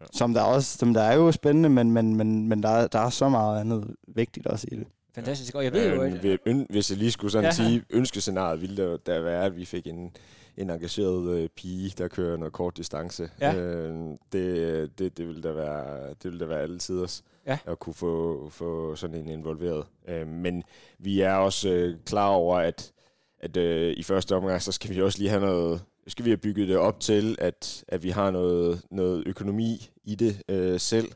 Ja. 0.00 0.06
Som 0.12 0.34
der 0.34 0.42
også, 0.42 0.78
som 0.78 0.94
der 0.94 1.02
er 1.02 1.16
jo 1.16 1.32
spændende, 1.32 1.68
men, 1.68 1.90
men, 1.90 2.16
men, 2.16 2.48
men 2.48 2.62
der, 2.62 2.86
der 2.86 2.98
er 2.98 3.10
så 3.10 3.28
meget 3.28 3.60
andet 3.60 3.94
vigtigt 4.08 4.46
også 4.46 4.66
i 4.72 4.76
det. 4.76 4.86
Fantastisk. 5.14 5.54
Og 5.54 5.64
jeg 5.64 5.72
ved 5.72 5.94
jo, 5.94 6.02
at... 6.02 6.66
Hvis 6.70 6.90
jeg 6.90 6.98
lige 6.98 7.10
skulle 7.10 7.30
sådan 7.30 7.44
ja. 7.44 7.50
sige, 7.50 7.84
ønskescenariet 7.90 8.60
ville 8.60 8.76
der, 8.76 8.96
der 8.96 9.20
være, 9.20 9.44
at 9.44 9.56
vi 9.56 9.64
fik 9.64 9.86
en, 9.86 10.10
en 10.56 10.70
engageret 10.70 11.28
øh, 11.28 11.48
pige, 11.48 11.92
der 11.98 12.08
kører 12.08 12.36
noget 12.36 12.52
kort 12.52 12.76
distance. 12.76 13.30
Ja. 13.40 13.54
Øh, 13.54 13.94
det, 14.32 14.98
det, 14.98 15.18
det 15.18 15.26
ville 15.26 15.42
da 15.42 15.52
være, 15.52 16.08
det 16.08 16.24
ville 16.24 16.40
da 16.40 16.44
være 16.44 16.60
alle 16.60 16.78
tiders 16.78 17.22
ja. 17.50 17.72
at 17.72 17.78
kunne 17.78 17.94
få, 17.94 18.48
få 18.50 18.96
sådan 18.96 19.16
en 19.16 19.28
involveret. 19.28 19.86
Øh, 20.08 20.26
men 20.26 20.62
vi 20.98 21.20
er 21.20 21.34
også 21.34 21.68
øh, 21.68 21.96
klar 22.06 22.28
over, 22.28 22.56
at, 22.56 22.92
at 23.40 23.56
øh, 23.56 23.94
i 23.96 24.02
første 24.02 24.36
omgang, 24.36 24.62
så 24.62 24.72
skal 24.72 24.94
vi 24.94 25.02
også 25.02 25.18
lige 25.18 25.30
have 25.30 25.42
noget, 25.42 25.82
skal 26.06 26.24
vi 26.24 26.30
have 26.30 26.36
bygget 26.36 26.68
det 26.68 26.76
op 26.76 27.00
til, 27.00 27.36
at, 27.38 27.84
at 27.88 28.02
vi 28.02 28.10
har 28.10 28.30
noget, 28.30 28.82
noget 28.90 29.22
økonomi 29.26 29.90
i 30.04 30.14
det 30.14 30.42
øh, 30.48 30.80
selv, 30.80 31.08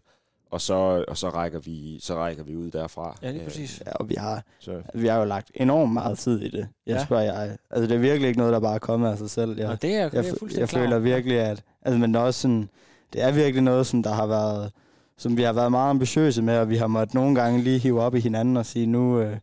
og 0.51 0.61
så, 0.61 1.05
og 1.09 1.17
så, 1.17 1.29
rækker 1.29 1.59
vi, 1.59 1.99
så 2.01 2.15
rækker 2.15 2.45
vi 2.45 2.57
ud 2.57 2.71
derfra. 2.71 3.19
Ja, 3.23 3.31
lige 3.31 3.45
præcis. 3.45 3.83
Ja, 3.87 3.93
og 3.93 4.09
vi 4.09 4.15
har, 4.15 4.43
så. 4.59 4.83
vi 4.95 5.07
har 5.07 5.19
jo 5.19 5.25
lagt 5.25 5.51
enormt 5.55 5.93
meget 5.93 6.19
tid 6.19 6.41
i 6.41 6.49
det, 6.49 6.69
jeg 6.87 6.97
ja. 6.97 7.05
spørger 7.05 7.23
jeg. 7.23 7.57
Altså, 7.71 7.87
det 7.89 7.95
er 7.95 7.99
virkelig 7.99 8.29
ikke 8.29 8.39
noget, 8.39 8.53
der 8.53 8.61
bare 8.61 8.75
er 8.75 8.79
kommet 8.79 9.11
af 9.11 9.19
sig 9.19 9.31
selv. 9.31 9.59
Jeg, 9.59 9.69
og 9.69 9.83
det 9.83 9.95
er, 9.95 10.01
jeg, 10.01 10.15
jeg, 10.15 10.25
jeg, 10.25 10.59
jeg 10.59 10.69
føler 10.69 10.99
virkelig, 10.99 11.41
at 11.41 11.63
altså, 11.83 11.99
men 11.99 12.15
også 12.15 12.41
sådan, 12.41 12.69
det 13.13 13.23
er 13.23 13.33
virkelig 13.33 13.63
noget, 13.63 13.87
som 13.87 14.03
der 14.03 14.13
har 14.13 14.27
været, 14.27 14.73
som 15.19 15.37
vi 15.37 15.43
har 15.43 15.53
været 15.53 15.71
meget 15.71 15.91
ambitiøse 15.91 16.43
med, 16.43 16.59
og 16.59 16.69
vi 16.69 16.77
har 16.77 16.87
måttet 16.87 17.15
nogle 17.15 17.35
gange 17.35 17.63
lige 17.63 17.79
hive 17.79 18.01
op 18.01 18.15
i 18.15 18.21
hinanden 18.21 18.57
og 18.57 18.67
sige, 18.67 18.87
nu, 18.87 19.21
øh, 19.21 19.37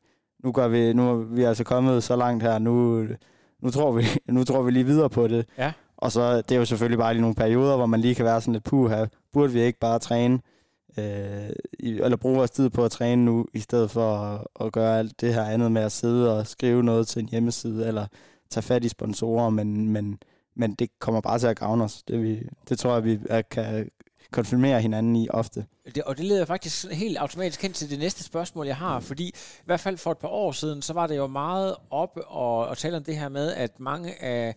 nu, 0.44 0.52
gør 0.52 0.68
vi, 0.68 0.94
nu 0.94 1.10
er 1.10 1.16
vi 1.16 1.44
altså 1.44 1.64
kommet 1.64 2.04
så 2.04 2.16
langt 2.16 2.44
her, 2.44 2.60
nu, 2.60 3.06
nu, 3.62 3.70
tror, 3.70 3.92
vi, 3.92 4.04
nu 4.32 4.44
tror 4.44 4.62
vi 4.62 4.72
lige 4.72 4.86
videre 4.86 5.10
på 5.10 5.28
det. 5.28 5.46
Ja. 5.58 5.72
Og 5.98 6.12
så 6.12 6.38
det 6.38 6.52
er 6.52 6.60
jo 6.60 6.66
selvfølgelig 6.66 7.00
bare 7.00 7.14
lige 7.14 7.22
nogle 7.22 7.36
perioder, 7.36 7.76
hvor 7.76 7.86
man 7.86 8.00
lige 8.00 8.16
kan 8.16 8.26
være 8.26 8.42
sådan 8.42 8.54
lidt 8.54 8.64
puh 8.64 8.90
her. 8.90 9.08
Burde 9.34 9.54
vi 9.54 9.62
ikke 9.62 9.80
bare 9.80 10.00
træne? 10.00 10.40
øh, 10.98 11.50
eller 11.80 12.18
bruge 12.18 12.36
vores 12.36 12.52
tid 12.52 12.70
på 12.70 12.86
at 12.86 12.92
træne 12.92 13.26
nu, 13.26 13.46
i 13.54 13.60
stedet 13.60 13.92
for 13.92 14.16
at, 14.16 14.66
at 14.66 14.74
gøre 14.74 15.00
alt 15.00 15.22
det 15.22 15.34
her 15.34 15.44
andet 15.44 15.72
med 15.72 15.82
at 15.82 15.92
sidde 15.92 16.38
og 16.38 16.48
skrive 16.48 16.84
noget 16.84 17.08
til 17.08 17.22
en 17.22 17.30
hjemmeside, 17.30 17.88
eller 17.88 18.08
tage 18.50 18.64
fat 18.64 18.84
i 18.84 18.90
sponsorer, 18.90 19.50
men, 19.50 19.90
men, 19.90 20.20
men 20.56 20.74
det 20.74 20.90
kommer 21.00 21.22
bare 21.22 21.40
til 21.40 21.48
at 21.48 21.60
gavne 21.60 21.84
os. 21.84 22.04
Det, 22.04 22.24
vi, 22.24 22.48
det 22.70 22.80
tror 22.80 22.94
jeg, 22.94 23.04
vi 23.04 23.20
er, 23.30 23.42
kan 23.42 23.90
konfirmerer 24.32 24.80
hinanden 24.80 25.16
i 25.16 25.30
ofte. 25.30 25.66
Det, 25.96 26.04
og 26.04 26.18
det 26.18 26.26
leder 26.26 26.46
faktisk 26.46 26.92
helt 26.92 27.18
automatisk 27.18 27.62
hen 27.62 27.74
til 27.74 27.90
det 27.90 28.00
næste 28.00 28.24
spørgsmål, 28.24 28.68
jeg 28.68 28.78
har, 28.78 29.00
fordi 29.00 29.28
i 29.28 29.64
hvert 29.66 29.80
fald 29.80 29.98
for 29.98 30.12
et 30.12 30.18
par 30.18 30.28
år 30.28 30.52
siden, 30.52 30.82
så 30.82 30.94
var 30.94 31.08
det 31.08 31.18
jo 31.18 31.28
meget 31.28 31.76
op 31.90 32.20
og, 32.28 32.58
og 32.68 32.78
tale 32.78 32.98
om 32.98 33.04
det 33.04 33.18
her 33.18 33.30
med, 33.30 33.54
at 33.54 33.80
mange 33.80 34.24
af 34.24 34.56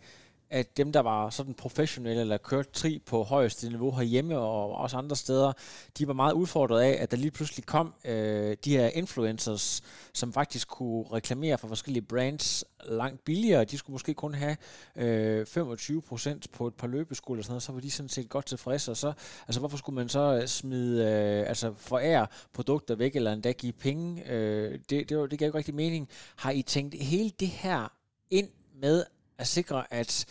at 0.50 0.76
dem, 0.76 0.92
der 0.92 1.00
var 1.00 1.30
sådan 1.30 1.54
professionelle 1.54 2.20
eller 2.20 2.36
kørt 2.36 2.70
tri 2.70 2.98
på 3.06 3.22
højeste 3.22 3.68
niveau 3.68 3.90
herhjemme 3.90 4.38
og 4.38 4.74
også 4.74 4.96
andre 4.96 5.16
steder, 5.16 5.52
de 5.98 6.08
var 6.08 6.14
meget 6.14 6.32
udfordret 6.32 6.80
af, 6.80 6.96
at 7.00 7.10
der 7.10 7.16
lige 7.16 7.30
pludselig 7.30 7.66
kom 7.66 7.94
øh, 8.04 8.56
de 8.64 8.76
her 8.76 8.88
influencers, 8.88 9.82
som 10.12 10.32
faktisk 10.32 10.68
kunne 10.68 11.04
reklamere 11.12 11.58
for 11.58 11.68
forskellige 11.68 12.02
brands 12.02 12.64
langt 12.84 13.24
billigere. 13.24 13.64
De 13.64 13.78
skulle 13.78 13.94
måske 13.94 14.14
kun 14.14 14.34
have 14.34 14.56
øh, 14.96 15.46
25% 15.56 16.38
på 16.52 16.66
et 16.66 16.74
par 16.74 16.86
løbesko 16.86 17.32
eller 17.32 17.42
sådan 17.42 17.52
noget, 17.52 17.62
så 17.62 17.72
var 17.72 17.80
de 17.80 17.90
sådan 17.90 18.08
set 18.08 18.28
godt 18.28 18.46
tilfredse. 18.46 18.90
Og 18.90 18.96
så, 18.96 19.12
altså 19.48 19.60
hvorfor 19.60 19.76
skulle 19.76 19.96
man 19.96 20.08
så 20.08 20.38
øh, 20.42 20.46
smide, 20.46 21.04
øh, 21.04 21.48
altså 21.48 21.72
forære 21.76 22.26
produkter 22.52 22.94
væk, 22.94 23.16
eller 23.16 23.32
endda 23.32 23.52
give 23.52 23.72
penge? 23.72 24.30
Øh, 24.30 24.78
det, 24.90 25.08
det, 25.08 25.30
det 25.30 25.38
gav 25.38 25.46
ikke 25.46 25.58
rigtig 25.58 25.74
mening. 25.74 26.08
Har 26.36 26.50
I 26.50 26.62
tænkt 26.62 26.94
hele 27.02 27.30
det 27.30 27.48
her 27.48 27.92
ind 28.30 28.48
med 28.80 29.04
at 29.38 29.46
sikre, 29.46 29.92
at 29.92 30.26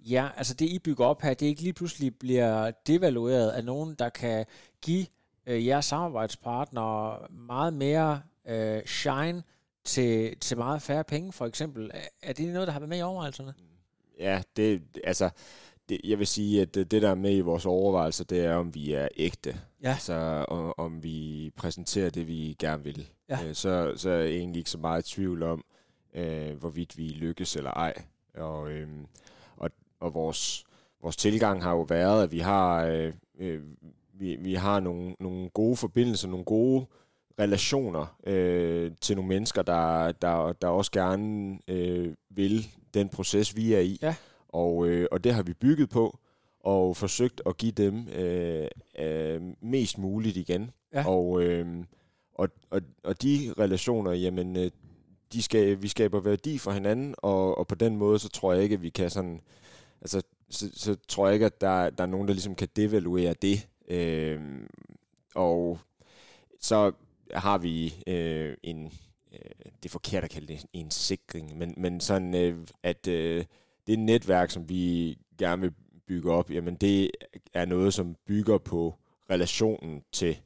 ja, 0.00 0.28
altså 0.36 0.54
det 0.54 0.66
I 0.66 0.78
bygger 0.78 1.04
op 1.04 1.22
her, 1.22 1.34
det 1.34 1.46
ikke 1.46 1.62
lige 1.62 1.72
pludselig 1.72 2.18
bliver 2.18 2.70
devalueret 2.86 3.50
af 3.50 3.64
nogen, 3.64 3.94
der 3.94 4.08
kan 4.08 4.46
give 4.82 5.06
øh, 5.46 5.66
jeres 5.66 5.84
samarbejdspartnere 5.84 7.18
meget 7.30 7.72
mere 7.72 8.22
øh, 8.48 8.82
shine 8.86 9.42
til, 9.84 10.38
til 10.38 10.58
meget 10.58 10.82
færre 10.82 11.04
penge, 11.04 11.32
for 11.32 11.46
eksempel. 11.46 11.90
Er 12.22 12.32
det 12.32 12.52
noget, 12.52 12.66
der 12.66 12.72
har 12.72 12.80
været 12.80 12.88
med 12.88 12.98
i 12.98 13.02
overvejelserne? 13.02 13.54
Ja, 14.18 14.42
det, 14.56 14.82
altså, 15.04 15.30
det, 15.88 16.00
jeg 16.04 16.18
vil 16.18 16.26
sige, 16.26 16.62
at 16.62 16.74
det, 16.74 16.90
det, 16.90 17.02
der 17.02 17.10
er 17.10 17.14
med 17.14 17.36
i 17.36 17.40
vores 17.40 17.66
overvejelser, 17.66 18.24
det 18.24 18.44
er, 18.44 18.54
om 18.54 18.74
vi 18.74 18.92
er 18.92 19.08
ægte. 19.16 19.60
Ja. 19.82 19.90
Altså, 19.90 20.44
om, 20.48 20.74
om 20.78 21.02
vi 21.02 21.50
præsenterer 21.56 22.10
det, 22.10 22.28
vi 22.28 22.56
gerne 22.58 22.84
vil. 22.84 23.08
Ja. 23.28 23.38
Øh, 23.44 23.54
så, 23.54 23.92
så 23.96 24.10
er 24.10 24.16
jeg 24.16 24.30
egentlig 24.30 24.58
ikke 24.58 24.70
så 24.70 24.78
meget 24.78 25.08
i 25.08 25.14
tvivl 25.14 25.42
om, 25.42 25.64
øh, 26.14 26.56
hvorvidt 26.58 26.98
vi 26.98 27.08
lykkes 27.08 27.56
eller 27.56 27.70
ej. 27.70 27.94
Og, 28.34 28.70
øh, 28.70 28.88
og, 29.56 29.70
og 30.00 30.14
vores, 30.14 30.64
vores 31.02 31.16
tilgang 31.16 31.62
har 31.62 31.70
jo 31.70 31.80
været, 31.80 32.22
at 32.22 32.32
vi 32.32 32.38
har, 32.38 32.84
øh, 32.84 33.12
øh, 33.38 33.60
vi, 34.12 34.36
vi 34.36 34.54
har 34.54 34.80
nogle, 34.80 35.16
nogle 35.20 35.48
gode 35.48 35.76
forbindelser, 35.76 36.28
nogle 36.28 36.44
gode 36.44 36.86
relationer 37.38 38.18
øh, 38.26 38.92
til 39.00 39.16
nogle 39.16 39.28
mennesker, 39.28 39.62
der, 39.62 40.12
der, 40.12 40.52
der 40.52 40.68
også 40.68 40.90
gerne 40.90 41.58
øh, 41.68 42.14
vil 42.30 42.66
den 42.94 43.08
proces, 43.08 43.56
vi 43.56 43.74
er 43.74 43.80
i. 43.80 43.98
Ja. 44.02 44.14
Og, 44.48 44.86
øh, 44.86 45.08
og 45.12 45.24
det 45.24 45.34
har 45.34 45.42
vi 45.42 45.52
bygget 45.52 45.90
på, 45.90 46.18
og 46.60 46.96
forsøgt 46.96 47.42
at 47.46 47.56
give 47.56 47.72
dem 47.72 48.08
øh, 48.08 48.68
øh, 48.98 49.42
mest 49.60 49.98
muligt 49.98 50.36
igen. 50.36 50.70
Ja. 50.92 51.08
Og, 51.08 51.42
øh, 51.42 51.84
og, 52.34 52.48
og, 52.70 52.80
og 53.04 53.22
de 53.22 53.54
relationer, 53.58 54.12
jamen, 54.12 54.56
øh, 54.56 54.70
de 55.32 55.42
skal, 55.42 55.82
vi 55.82 55.88
skaber 55.88 56.20
værdi 56.20 56.58
for 56.58 56.70
hinanden, 56.70 57.14
og, 57.18 57.58
og 57.58 57.66
på 57.66 57.74
den 57.74 57.96
måde, 57.96 58.18
så 58.18 58.28
tror 58.28 58.52
jeg 58.52 58.62
ikke, 58.62 58.74
at 58.74 58.82
vi 58.82 58.90
kan 58.90 59.10
sådan, 59.10 59.40
altså, 60.00 60.22
så, 60.50 60.70
så 60.74 60.96
tror 61.08 61.26
jeg 61.26 61.34
ikke, 61.34 61.46
at 61.46 61.60
der, 61.60 61.90
der 61.90 62.04
er 62.04 62.08
nogen, 62.08 62.28
der 62.28 62.34
ligesom 62.34 62.54
kan 62.54 62.68
devaluere 62.76 63.34
det. 63.42 63.68
Øh, 63.88 64.40
og 65.34 65.78
så 66.60 66.92
har 67.34 67.58
vi 67.58 67.94
øh, 68.06 68.56
en, 68.62 68.84
øh, 69.32 69.50
det 69.82 69.88
er 69.88 69.92
forkert 69.92 70.24
at 70.24 70.30
kalde 70.30 70.46
det 70.46 70.66
en 70.72 70.90
sikring, 70.90 71.58
men, 71.58 71.74
men 71.76 72.00
sådan, 72.00 72.34
øh, 72.34 72.66
at 72.82 73.08
øh, 73.08 73.44
det 73.86 73.98
netværk, 73.98 74.50
som 74.50 74.68
vi 74.68 75.18
gerne 75.38 75.62
vil 75.62 75.72
bygge 76.06 76.32
op, 76.32 76.50
jamen 76.50 76.74
det 76.74 77.10
er 77.54 77.64
noget, 77.64 77.94
som 77.94 78.16
bygger 78.26 78.58
på 78.58 78.94
relationen 79.30 80.02
til 80.12 80.38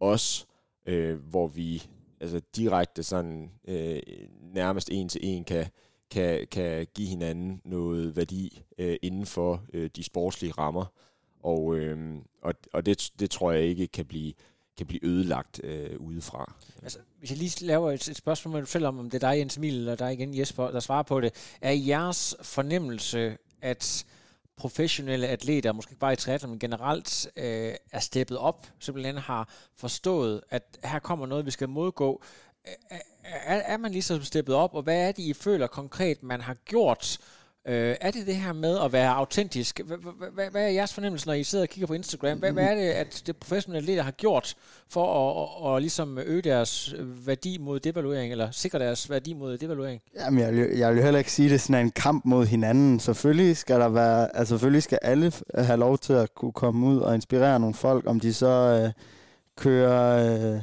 os, 0.00 0.46
øh, 0.86 1.18
hvor 1.18 1.46
vi 1.46 1.82
altså 2.20 2.40
direkte 2.56 3.02
sådan 3.02 3.50
øh, 3.68 4.00
nærmest 4.40 4.90
en 4.92 5.08
til 5.08 5.20
en 5.22 5.44
kan, 5.44 5.66
kan, 6.10 6.46
kan 6.50 6.86
give 6.94 7.08
hinanden 7.08 7.60
noget 7.64 8.16
værdi 8.16 8.62
øh, 8.78 8.96
inden 9.02 9.26
for 9.26 9.64
øh, 9.72 9.90
de 9.96 10.02
sportslige 10.02 10.52
rammer. 10.52 10.84
Og, 11.42 11.76
øh, 11.76 12.16
og, 12.42 12.54
og 12.72 12.86
det, 12.86 13.10
det 13.18 13.30
tror 13.30 13.52
jeg 13.52 13.62
ikke 13.62 13.86
kan 13.86 14.04
blive 14.04 14.32
kan 14.76 14.86
blive 14.86 15.04
ødelagt 15.04 15.60
øh, 15.64 16.00
udefra. 16.00 16.54
Altså, 16.82 16.98
hvis 17.18 17.30
jeg 17.30 17.38
lige 17.38 17.66
laver 17.66 17.92
et, 17.92 18.08
et 18.08 18.16
spørgsmål 18.16 18.54
med 18.54 18.66
selv 18.66 18.86
om, 18.86 18.98
om 18.98 19.10
det 19.10 19.22
er 19.22 19.30
dig, 19.30 19.38
Jens 19.38 19.56
Emil, 19.56 19.74
eller 19.74 19.94
dig 19.94 20.12
igen, 20.12 20.38
Jesper, 20.38 20.70
der 20.70 20.80
svarer 20.80 21.02
på 21.02 21.20
det. 21.20 21.34
Er 21.60 21.72
jeres 21.72 22.36
fornemmelse, 22.42 23.36
at 23.62 24.06
professionelle 24.60 25.28
atleter, 25.28 25.72
måske 25.72 25.92
ikke 25.92 26.00
bare 26.00 26.12
i 26.12 26.16
triathlon, 26.16 26.50
men 26.50 26.58
generelt 26.58 27.30
øh, 27.36 27.74
er 27.92 28.00
steppet 28.00 28.38
op, 28.38 28.66
simpelthen 28.78 29.18
har 29.18 29.48
forstået, 29.76 30.40
at 30.50 30.78
her 30.84 30.98
kommer 30.98 31.26
noget, 31.26 31.46
vi 31.46 31.50
skal 31.50 31.68
modgå. 31.68 32.22
Øh, 32.68 32.72
øh, 32.92 32.96
øh, 32.96 33.00
er, 33.24 33.56
er 33.56 33.76
man 33.76 33.92
ligesom 33.92 34.22
steppet 34.22 34.54
op, 34.54 34.74
og 34.74 34.82
hvad 34.82 35.08
er 35.08 35.12
det, 35.12 35.22
I 35.22 35.32
føler 35.32 35.66
konkret, 35.66 36.22
man 36.22 36.40
har 36.40 36.54
gjort 36.54 37.18
Øh, 37.20 37.39
Øh, 37.68 37.96
er 38.00 38.10
det 38.10 38.26
det 38.26 38.36
her 38.36 38.52
med 38.52 38.78
at 38.84 38.92
være 38.92 39.10
autentisk? 39.10 39.80
Hvad 40.34 40.62
er 40.62 40.68
jeres 40.68 40.94
fornemmelse, 40.94 41.26
når 41.26 41.34
I 41.34 41.44
sidder 41.44 41.64
og 41.64 41.68
kigger 41.68 41.86
på 41.86 41.94
Instagram? 41.94 42.38
Hvad 42.38 42.52
er 42.56 42.74
det, 42.74 42.90
at 42.90 43.22
det 43.26 43.36
professionelle 43.36 43.86
leder 43.86 44.02
har 44.02 44.10
gjort 44.10 44.54
for 44.88 45.30
at, 45.30 45.70
at, 45.70 45.76
at 45.76 45.82
ligesom 45.82 46.18
øge 46.18 46.42
deres 46.42 46.94
værdi 46.98 47.58
mod 47.58 47.80
devaluering, 47.80 48.32
eller 48.32 48.50
sikre 48.50 48.78
deres 48.78 49.10
værdi 49.10 49.34
mod 49.34 49.58
devaluering? 49.58 50.00
Jamen, 50.14 50.40
jeg 50.40 50.52
vil, 50.54 50.78
jeg 50.78 50.94
vil 50.94 51.02
heller 51.02 51.18
ikke 51.18 51.32
sige, 51.32 51.46
at 51.46 51.50
det 51.50 51.54
er 51.54 51.60
sådan 51.60 51.86
en 51.86 51.90
kamp 51.90 52.24
mod 52.24 52.46
hinanden. 52.46 53.00
Selvfølgelig 53.00 53.56
skal 53.56 53.80
der 53.80 53.88
være, 53.88 54.36
altså 54.36 54.52
selvfølgelig 54.52 54.82
skal 54.82 54.98
alle 55.02 55.32
have 55.54 55.78
lov 55.78 55.98
til 55.98 56.12
at 56.12 56.34
kunne 56.34 56.52
komme 56.52 56.86
ud 56.86 56.98
og 56.98 57.14
inspirere 57.14 57.60
nogle 57.60 57.74
folk, 57.74 58.06
om 58.06 58.20
de 58.20 58.34
så 58.34 58.82
øh, 58.84 58.92
kører 59.56 60.54
øh, 60.54 60.62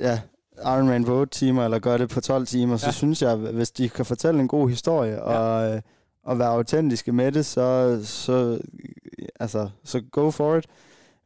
ja, 0.00 0.20
Ironman 0.64 1.04
på 1.04 1.14
8 1.20 1.38
timer, 1.38 1.64
eller 1.64 1.78
gør 1.78 1.96
det 1.96 2.08
på 2.08 2.20
12 2.20 2.46
timer, 2.46 2.72
ja. 2.72 2.78
så 2.78 2.92
synes 2.92 3.22
jeg, 3.22 3.36
hvis 3.36 3.70
de 3.70 3.88
kan 3.88 4.04
fortælle 4.04 4.40
en 4.40 4.48
god 4.48 4.68
historie, 4.68 5.12
ja. 5.12 5.20
og, 5.20 5.74
øh, 5.74 5.80
og 6.24 6.38
være 6.38 6.48
autentiske 6.48 7.12
med 7.12 7.32
det, 7.32 7.46
så, 7.46 8.00
så, 8.04 8.60
altså, 9.40 9.68
så 9.84 10.02
go 10.12 10.30
for 10.30 10.56
it. 10.56 10.66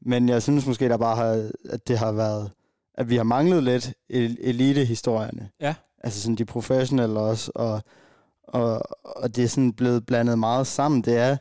Men 0.01 0.29
jeg 0.29 0.43
synes 0.43 0.67
måske, 0.67 0.89
der 0.89 0.97
bare 0.97 1.17
har, 1.17 1.51
at 1.71 1.89
det 1.89 1.99
har 1.99 2.13
været 2.13 2.51
at 2.95 3.11
vi 3.11 3.17
har 3.17 3.23
manglet 3.25 3.63
lidt 3.63 3.93
el- 4.11 4.39
elitehistorierne. 4.41 5.49
Ja. 5.61 5.75
Altså 6.05 6.23
sådan 6.23 6.37
de 6.37 6.45
professionelle 6.45 7.21
også, 7.21 7.53
og, 7.55 7.83
og, 8.43 8.83
og 9.05 9.37
det 9.37 9.45
er 9.45 9.49
sådan 9.49 9.73
blevet 9.73 10.07
blandet 10.07 10.39
meget 10.39 10.67
sammen. 10.67 11.03
Det 11.03 11.17
er 11.17 11.37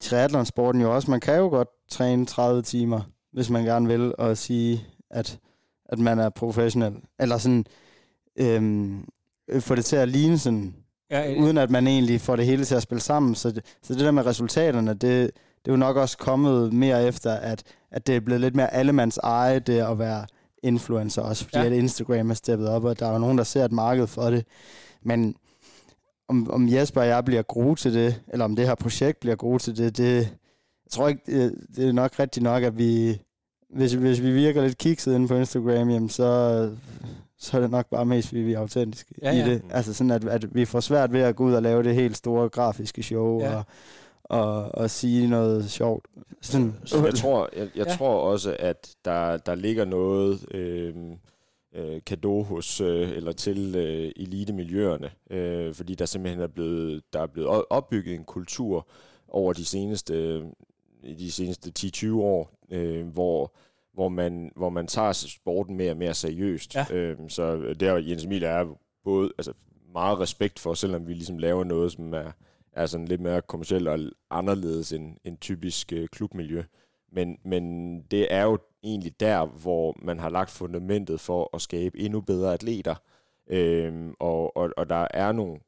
triathlonsporten 0.00 0.80
jo 0.80 0.94
også. 0.94 1.10
Man 1.10 1.20
kan 1.20 1.38
jo 1.38 1.48
godt 1.48 1.68
træne 1.90 2.26
30 2.26 2.62
timer, 2.62 3.00
hvis 3.32 3.50
man 3.50 3.64
gerne 3.64 3.86
vil, 3.86 4.14
og 4.18 4.36
sige, 4.36 4.86
at, 5.10 5.38
at 5.88 5.98
man 5.98 6.18
er 6.18 6.28
professionel. 6.28 6.94
Eller 7.20 7.38
sådan, 7.38 7.64
øhm, 8.36 9.04
få 9.60 9.74
det 9.74 9.84
til 9.84 9.96
at 9.96 10.08
ligne 10.08 10.38
sådan, 10.38 10.74
Ja, 11.10 11.32
øh, 11.32 11.42
uden 11.42 11.58
at 11.58 11.70
man 11.70 11.86
egentlig 11.86 12.20
får 12.20 12.36
det 12.36 12.46
hele 12.46 12.64
til 12.64 12.74
at 12.74 12.82
spille 12.82 13.02
sammen. 13.02 13.34
Så 13.34 13.50
det, 13.50 13.64
så 13.82 13.94
det 13.94 14.00
der 14.02 14.10
med 14.10 14.26
resultaterne, 14.26 14.90
det, 14.90 15.00
det 15.00 15.68
er 15.68 15.72
jo 15.72 15.76
nok 15.76 15.96
også 15.96 16.18
kommet 16.18 16.72
mere 16.72 17.06
efter, 17.06 17.32
at, 17.32 17.62
at 17.90 18.06
det 18.06 18.16
er 18.16 18.20
blevet 18.20 18.40
lidt 18.40 18.56
mere 18.56 18.74
allemands 18.74 19.18
eje, 19.18 19.58
det 19.58 19.78
at 19.80 19.98
være 19.98 20.26
influencer 20.62 21.22
også, 21.22 21.44
fordi 21.44 21.58
Ja. 21.58 21.64
ja. 21.64 21.70
at 21.70 21.76
Instagram 21.76 22.30
er 22.30 22.34
steppet 22.34 22.68
op, 22.68 22.84
og 22.84 22.98
der 22.98 23.06
er 23.06 23.12
jo 23.12 23.18
nogen, 23.18 23.38
der 23.38 23.44
ser 23.44 23.64
et 23.64 23.72
marked 23.72 24.06
for 24.06 24.30
det. 24.30 24.44
Men 25.02 25.34
om, 26.28 26.50
om 26.50 26.68
Jesper 26.68 27.00
og 27.00 27.06
jeg 27.06 27.24
bliver 27.24 27.42
gode 27.42 27.74
til 27.80 27.94
det, 27.94 28.22
eller 28.28 28.44
om 28.44 28.56
det 28.56 28.66
her 28.66 28.74
projekt 28.74 29.20
bliver 29.20 29.36
gode 29.36 29.58
til 29.62 29.76
det, 29.76 29.96
det 29.96 30.16
jeg 30.84 30.90
tror 30.92 31.08
ikke, 31.08 31.22
det, 31.26 31.54
det 31.76 31.88
er 31.88 31.92
nok 31.92 32.18
rigtigt 32.18 32.42
nok, 32.44 32.62
at 32.62 32.78
vi, 32.78 33.20
hvis, 33.70 33.92
hvis 33.92 34.22
vi 34.22 34.32
virker 34.32 34.62
lidt 34.62 34.78
kikset 34.78 35.14
inde 35.14 35.28
på 35.28 35.34
Instagram, 35.36 35.90
jamen 35.90 36.08
så, 36.08 36.70
så 37.38 37.56
er 37.56 37.60
det 37.60 37.70
nok 37.70 37.86
bare 37.90 38.06
mest, 38.06 38.28
fordi 38.28 38.40
vi 38.40 38.52
er 38.52 38.58
autentiske 38.58 39.14
Ja, 39.22 39.30
ja, 39.32 39.38
ja. 39.38 39.46
i 39.46 39.50
det. 39.50 39.62
Altså 39.70 39.94
sådan, 39.94 40.10
at, 40.10 40.24
at 40.24 40.54
vi 40.54 40.64
får 40.64 40.80
svært 40.80 41.12
ved 41.12 41.20
at 41.20 41.36
gå 41.36 41.44
ud 41.44 41.54
og 41.54 41.62
lave 41.62 41.82
det 41.82 41.94
helt 41.94 42.16
store 42.16 42.48
grafiske 42.48 43.02
show, 43.02 43.40
Ja. 43.40 43.56
og, 43.56 43.64
og, 44.24 44.74
og 44.74 44.90
sige 44.90 45.26
noget 45.28 45.70
sjovt. 45.70 46.06
Sådan, 46.42 46.74
Så 46.84 47.04
jeg 47.04 47.14
tror, 47.14 47.48
jeg, 47.56 47.68
jeg 47.76 47.86
Ja. 47.86 47.94
tror 47.96 48.14
også, 48.32 48.56
at 48.58 48.90
der, 49.04 49.36
der 49.36 49.54
ligger 49.54 49.84
noget 49.84 50.54
øh, 50.54 50.94
øh, 51.74 52.00
kado 52.06 52.42
hos 52.42 52.80
øh, 52.80 53.10
eller 53.10 53.32
til 53.32 53.76
øh, 53.76 54.12
elitemiljøerne, 54.16 55.10
øh, 55.30 55.74
fordi 55.74 55.94
der 55.94 56.04
simpelthen 56.06 56.42
er 56.42 56.46
blevet 56.46 57.02
der 57.12 57.20
er 57.22 57.26
blevet 57.26 57.64
opbygget 57.70 58.14
en 58.14 58.24
kultur 58.24 58.86
over 59.28 59.52
de 59.52 59.64
seneste 59.64 60.42
de 61.02 61.32
seneste 61.32 61.72
10-20 61.78 62.14
år, 62.14 62.50
øh, 62.70 63.06
hvor 63.06 63.54
hvor 63.94 64.08
man 64.08 64.52
hvor 64.56 64.70
man 64.70 64.86
tager 64.86 65.12
sporten 65.12 65.76
mere 65.76 65.90
og 65.90 65.96
mere 65.96 66.14
seriøst. 66.14 66.74
Ja. 66.74 66.86
Øh, 66.90 67.18
så 67.28 67.74
der 67.80 67.96
Jens 67.96 68.24
Emil 68.24 68.42
er 68.42 68.78
både 69.04 69.32
altså 69.38 69.52
meget 69.92 70.20
respekt 70.20 70.58
for, 70.58 70.74
selvom 70.74 71.06
vi 71.06 71.14
ligesom 71.14 71.38
laver 71.38 71.64
noget, 71.64 71.92
som 71.92 72.12
er 72.12 72.32
er 72.72 72.86
sådan 72.86 73.08
lidt 73.08 73.20
mere 73.20 73.42
kommercielt 73.42 73.88
og 73.88 73.98
anderledes 74.30 74.92
end, 74.92 75.16
end 75.24 75.38
typisk 75.38 75.92
øh, 75.92 76.08
klubmiljø. 76.08 76.62
Men, 77.12 77.38
men 77.44 78.02
det 78.02 78.26
er 78.30 78.42
jo 78.42 78.58
egentlig 78.82 79.20
der, 79.20 79.46
hvor 79.46 79.96
man 80.02 80.18
har 80.18 80.28
lagt 80.28 80.50
fundamentet 80.50 81.20
for 81.20 81.50
at 81.54 81.60
skabe 81.60 81.98
endnu 81.98 82.20
bedre 82.20 82.52
atleter. 82.52 82.94
Øhm, 83.50 84.14
og, 84.18 84.56
og, 84.56 84.70
og 84.76 84.88
der 84.88 85.08
er 85.10 85.32
nogle 85.32 85.60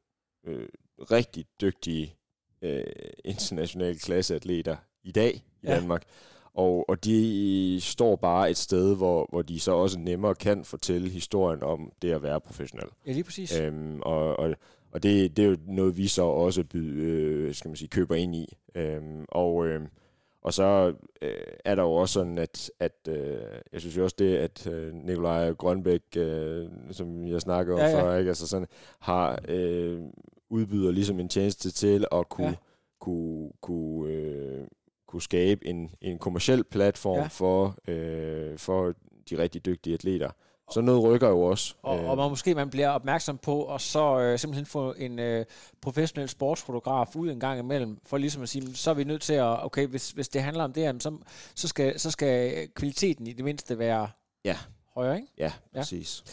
øh, 0.45 0.67
rigtig 0.99 1.45
dygtige 1.61 2.15
øh, 2.61 2.83
internationale 3.25 3.99
klasseatleter 3.99 4.75
i 5.03 5.11
dag 5.11 5.33
i 5.35 5.67
Ja. 5.67 5.75
Danmark. 5.75 6.03
Og, 6.53 6.89
og 6.89 7.03
de 7.05 7.77
står 7.81 8.15
bare 8.15 8.49
et 8.51 8.57
sted, 8.57 8.95
hvor, 8.95 9.27
hvor 9.29 9.41
de 9.41 9.59
så 9.59 9.71
også 9.71 9.99
nemmere 9.99 10.35
kan 10.35 10.65
fortælle 10.65 11.09
historien 11.09 11.63
om 11.63 11.91
det 12.01 12.11
at 12.11 12.23
være 12.23 12.41
professionel. 12.41 12.87
ja, 13.07 13.11
lige 13.11 13.23
præcis. 13.23 13.59
Øhm, 13.59 13.99
og 14.01 14.39
og, 14.39 14.55
og 14.91 15.03
det, 15.03 15.37
det 15.37 15.45
er 15.45 15.49
jo 15.49 15.57
noget, 15.67 15.97
vi 15.97 16.07
så 16.07 16.23
også 16.23 16.63
by, 16.63 17.03
øh, 17.03 17.53
skal 17.55 17.69
man 17.69 17.75
sige, 17.75 17.87
køber 17.87 18.15
ind 18.15 18.35
i. 18.35 18.57
Øhm, 18.75 19.25
og, 19.29 19.67
øh, 19.67 19.81
og 20.41 20.53
så 20.53 20.93
øh, 21.21 21.31
er 21.65 21.75
der 21.75 21.83
jo 21.83 21.91
også 21.93 22.13
sådan, 22.13 22.37
at, 22.37 22.71
at 22.79 22.97
øh, 23.07 23.41
jeg 23.73 23.81
synes 23.81 23.97
jo 23.97 24.03
også 24.03 24.15
det, 24.19 24.35
at 24.37 24.67
øh, 24.67 24.93
Nikolaj 24.93 25.53
Grønbæk, 25.53 26.01
øh, 26.17 26.67
som 26.91 27.27
jeg 27.27 27.41
snakker 27.41 27.73
om 27.73 27.79
Ja, 27.79 27.87
ja, 27.87 28.01
før, 28.03 28.17
ikke? 28.17 28.29
Altså 28.29 28.47
sådan, 28.47 28.67
har 28.99 29.39
øh, 29.47 30.01
udbyder 30.49 30.91
ligesom 30.91 31.19
en 31.19 31.29
tjeneste 31.29 31.71
til 31.71 32.05
at 32.11 32.29
kunne, 32.29 32.47
ja. 32.47 32.53
kunne, 32.99 33.49
kunne, 33.61 34.11
øh, 34.11 34.67
kunne 35.11 35.21
skabe 35.21 35.67
en, 35.67 35.91
en 36.01 36.19
kommersiel 36.19 36.63
platform 36.63 37.15
Ja. 37.17 37.21
ja. 37.21 37.27
for, 37.27 37.75
øh, 37.87 38.57
for 38.57 38.93
de 39.29 39.37
rigtig 39.37 39.65
dygtige 39.65 39.93
atleter. 39.93 40.29
Så 40.71 40.81
noget 40.81 41.03
rykker 41.03 41.29
jo 41.29 41.41
også. 41.41 41.75
Og, 41.81 41.97
Øh, 41.99 42.09
og 42.09 42.17
man 42.17 42.29
måske 42.29 42.55
man 42.55 42.69
bliver 42.69 42.89
opmærksom 42.89 43.37
på, 43.37 43.61
og 43.61 43.81
så 43.81 44.19
øh, 44.19 44.39
simpelthen 44.39 44.65
få 44.65 44.93
en 44.97 45.19
øh, 45.19 45.45
professionel 45.81 46.29
sportsfotograf 46.29 47.15
ud 47.15 47.29
en 47.31 47.39
gang 47.39 47.59
imellem, 47.59 47.97
for 48.05 48.17
ligesom 48.17 48.41
at 48.43 48.49
sige, 48.49 48.75
så 48.75 48.89
er 48.89 48.93
vi 48.93 49.03
nødt 49.03 49.21
til 49.21 49.33
at, 49.33 49.65
okay, 49.65 49.87
hvis, 49.87 50.11
hvis 50.11 50.29
det 50.29 50.41
handler 50.43 50.63
om 50.63 50.73
det 50.73 50.83
her, 50.83 50.93
så, 50.99 51.17
så, 51.55 51.67
skal, 51.67 51.99
så 51.99 52.11
skal 52.11 52.67
kvaliteten 52.75 53.27
i 53.27 53.33
det 53.33 53.45
mindste 53.45 53.79
være 53.79 54.09
Ja. 54.45 54.57
højere, 54.95 55.15
ikke? 55.15 55.27
Ja, 55.37 55.51
Ja. 55.75 55.79
præcis. 55.79 56.23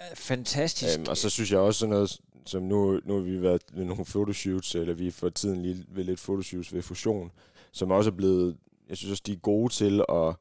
Øh, 0.00 0.16
Fantastisk. 0.16 0.98
Øhm, 0.98 1.06
og 1.08 1.16
så 1.16 1.30
synes 1.30 1.52
jeg 1.52 1.60
også 1.60 1.78
sådan 1.78 1.90
noget, 1.94 2.18
som 2.46 2.62
nu, 2.62 3.00
nu 3.04 3.14
har 3.14 3.20
vi 3.22 3.42
været 3.42 3.62
ved 3.72 3.84
nogle 3.84 4.04
photoshoots, 4.04 4.74
eller 4.74 4.94
vi 4.94 5.10
for 5.10 5.28
tiden 5.28 5.62
lige 5.62 5.84
ved 5.88 6.04
lidt 6.04 6.20
photoshoots 6.20 6.74
ved 6.74 6.82
Fusion, 6.82 7.30
som 7.76 7.90
også 7.90 8.10
er 8.10 8.14
blevet, 8.14 8.56
jeg 8.88 8.96
synes 8.96 9.10
også, 9.10 9.22
de 9.26 9.32
er 9.32 9.36
gode 9.36 9.72
til 9.72 10.04
at, 10.08 10.36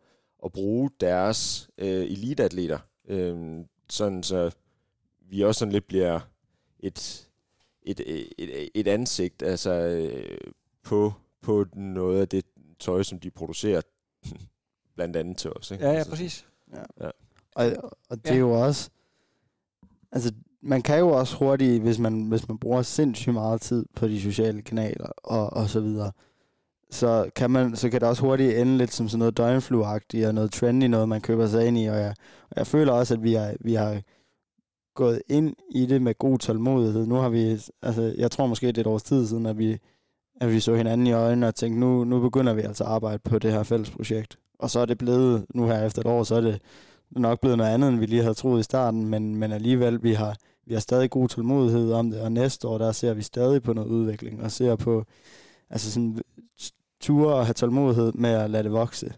at 0.45 0.51
bruge 0.51 0.89
deres 0.99 1.69
øh, 1.77 1.87
eliteatleter, 1.87 2.79
øhm, 3.07 3.65
sådan 3.89 4.23
så 4.23 4.51
vi 5.29 5.41
også 5.41 5.59
sådan 5.59 5.71
lidt 5.71 5.87
bliver 5.87 6.19
et, 6.79 7.29
et, 7.81 8.01
et, 8.37 8.69
et, 8.75 8.87
ansigt 8.87 9.43
altså, 9.43 9.71
øh, 9.71 10.37
på, 10.83 11.13
på 11.41 11.65
noget 11.73 12.21
af 12.21 12.27
det 12.27 12.45
tøj, 12.79 13.03
som 13.03 13.19
de 13.19 13.31
producerer, 13.31 13.81
blandt 14.95 15.15
andet 15.15 15.37
til 15.37 15.51
os. 15.51 15.71
Ikke? 15.71 15.83
ja, 15.83 15.91
ja, 15.91 15.97
Altså, 15.97 16.11
præcis. 16.11 16.45
Og, 17.55 17.65
og 18.09 18.17
det 18.17 18.25
Ja. 18.25 18.29
ja. 18.29 18.35
er 18.35 18.39
jo 18.39 18.51
også... 18.51 18.89
Altså, 20.11 20.33
man 20.61 20.81
kan 20.81 20.99
jo 20.99 21.09
også 21.09 21.35
hurtigt, 21.37 21.81
hvis 21.81 21.99
man, 21.99 22.27
hvis 22.27 22.47
man 22.47 22.57
bruger 22.57 22.81
sindssygt 22.81 23.33
meget 23.33 23.61
tid 23.61 23.85
på 23.95 24.07
de 24.07 24.21
sociale 24.21 24.61
kanaler 24.61 25.07
og, 25.17 25.53
og 25.53 25.69
så 25.69 25.79
videre, 25.79 26.11
så 26.95 27.29
kan, 27.35 27.51
man, 27.51 27.75
så 27.75 27.89
kan 27.89 28.01
det 28.01 28.09
også 28.09 28.21
hurtigt 28.21 28.57
ende 28.57 28.77
lidt 28.77 28.93
som 28.93 29.09
sådan 29.09 29.19
noget 29.19 29.37
døgnfluagtigt 29.37 30.27
og 30.27 30.35
noget 30.35 30.51
trendy, 30.51 30.83
noget 30.83 31.09
man 31.09 31.21
køber 31.21 31.47
sig 31.47 31.67
ind 31.67 31.77
i. 31.77 31.85
Og 31.85 31.97
jeg, 31.97 32.13
og 32.49 32.57
jeg 32.57 32.67
føler 32.67 32.93
også, 32.93 33.13
at 33.13 33.23
vi 33.23 33.33
har, 33.33 33.53
vi 33.59 33.73
har 33.73 34.01
gået 34.95 35.21
ind 35.27 35.53
i 35.71 35.85
det 35.85 36.01
med 36.01 36.17
god 36.17 36.39
tålmodighed. 36.39 37.05
Nu 37.05 37.15
har 37.15 37.29
vi, 37.29 37.59
altså 37.81 38.13
jeg 38.17 38.31
tror 38.31 38.47
måske 38.47 38.67
det 38.67 38.77
er 38.77 38.81
et 38.81 38.87
års 38.87 39.03
tid 39.03 39.27
siden, 39.27 39.45
at 39.45 39.57
vi, 39.57 39.77
at 40.41 40.51
vi 40.51 40.59
så 40.59 40.75
hinanden 40.75 41.07
i 41.07 41.11
øjnene 41.11 41.47
og 41.47 41.55
tænkte, 41.55 41.79
nu, 41.79 42.03
nu 42.03 42.19
begynder 42.19 42.53
vi 42.53 42.61
altså 42.61 42.83
at 42.83 42.89
arbejde 42.89 43.19
på 43.19 43.39
det 43.39 43.51
her 43.51 43.63
fælles 43.63 43.91
projekt. 43.91 44.37
Og 44.59 44.69
så 44.69 44.79
er 44.79 44.85
det 44.85 44.97
blevet, 44.97 45.45
nu 45.53 45.65
her 45.65 45.85
efter 45.85 46.01
et 46.01 46.07
år, 46.07 46.23
så 46.23 46.35
er 46.35 46.41
det 46.41 46.61
nok 47.11 47.39
blevet 47.39 47.57
noget 47.57 47.71
andet, 47.71 47.89
end 47.89 47.99
vi 47.99 48.05
lige 48.05 48.21
havde 48.21 48.33
troet 48.33 48.59
i 48.59 48.63
starten, 48.63 49.05
men, 49.05 49.35
men 49.35 49.51
alligevel, 49.51 50.03
vi 50.03 50.13
har, 50.13 50.35
vi 50.65 50.73
har 50.73 50.81
stadig 50.81 51.09
god 51.09 51.29
tålmodighed 51.29 51.91
om 51.91 52.11
det, 52.11 52.21
og 52.21 52.31
næste 52.31 52.67
år, 52.67 52.77
der 52.77 52.91
ser 52.91 53.13
vi 53.13 53.21
stadig 53.21 53.63
på 53.63 53.73
noget 53.73 53.87
udvikling, 53.87 54.43
og 54.43 54.51
ser 54.51 54.75
på, 54.75 55.05
altså 55.69 55.91
sådan, 55.91 56.21
ture 57.05 57.33
og 57.35 57.45
have 57.45 57.53
tålmodighed 57.53 58.11
med 58.13 58.29
at 58.29 58.49
lade 58.49 58.63
det 58.63 58.71
vokse. 58.71 59.13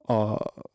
Og, 0.00 0.28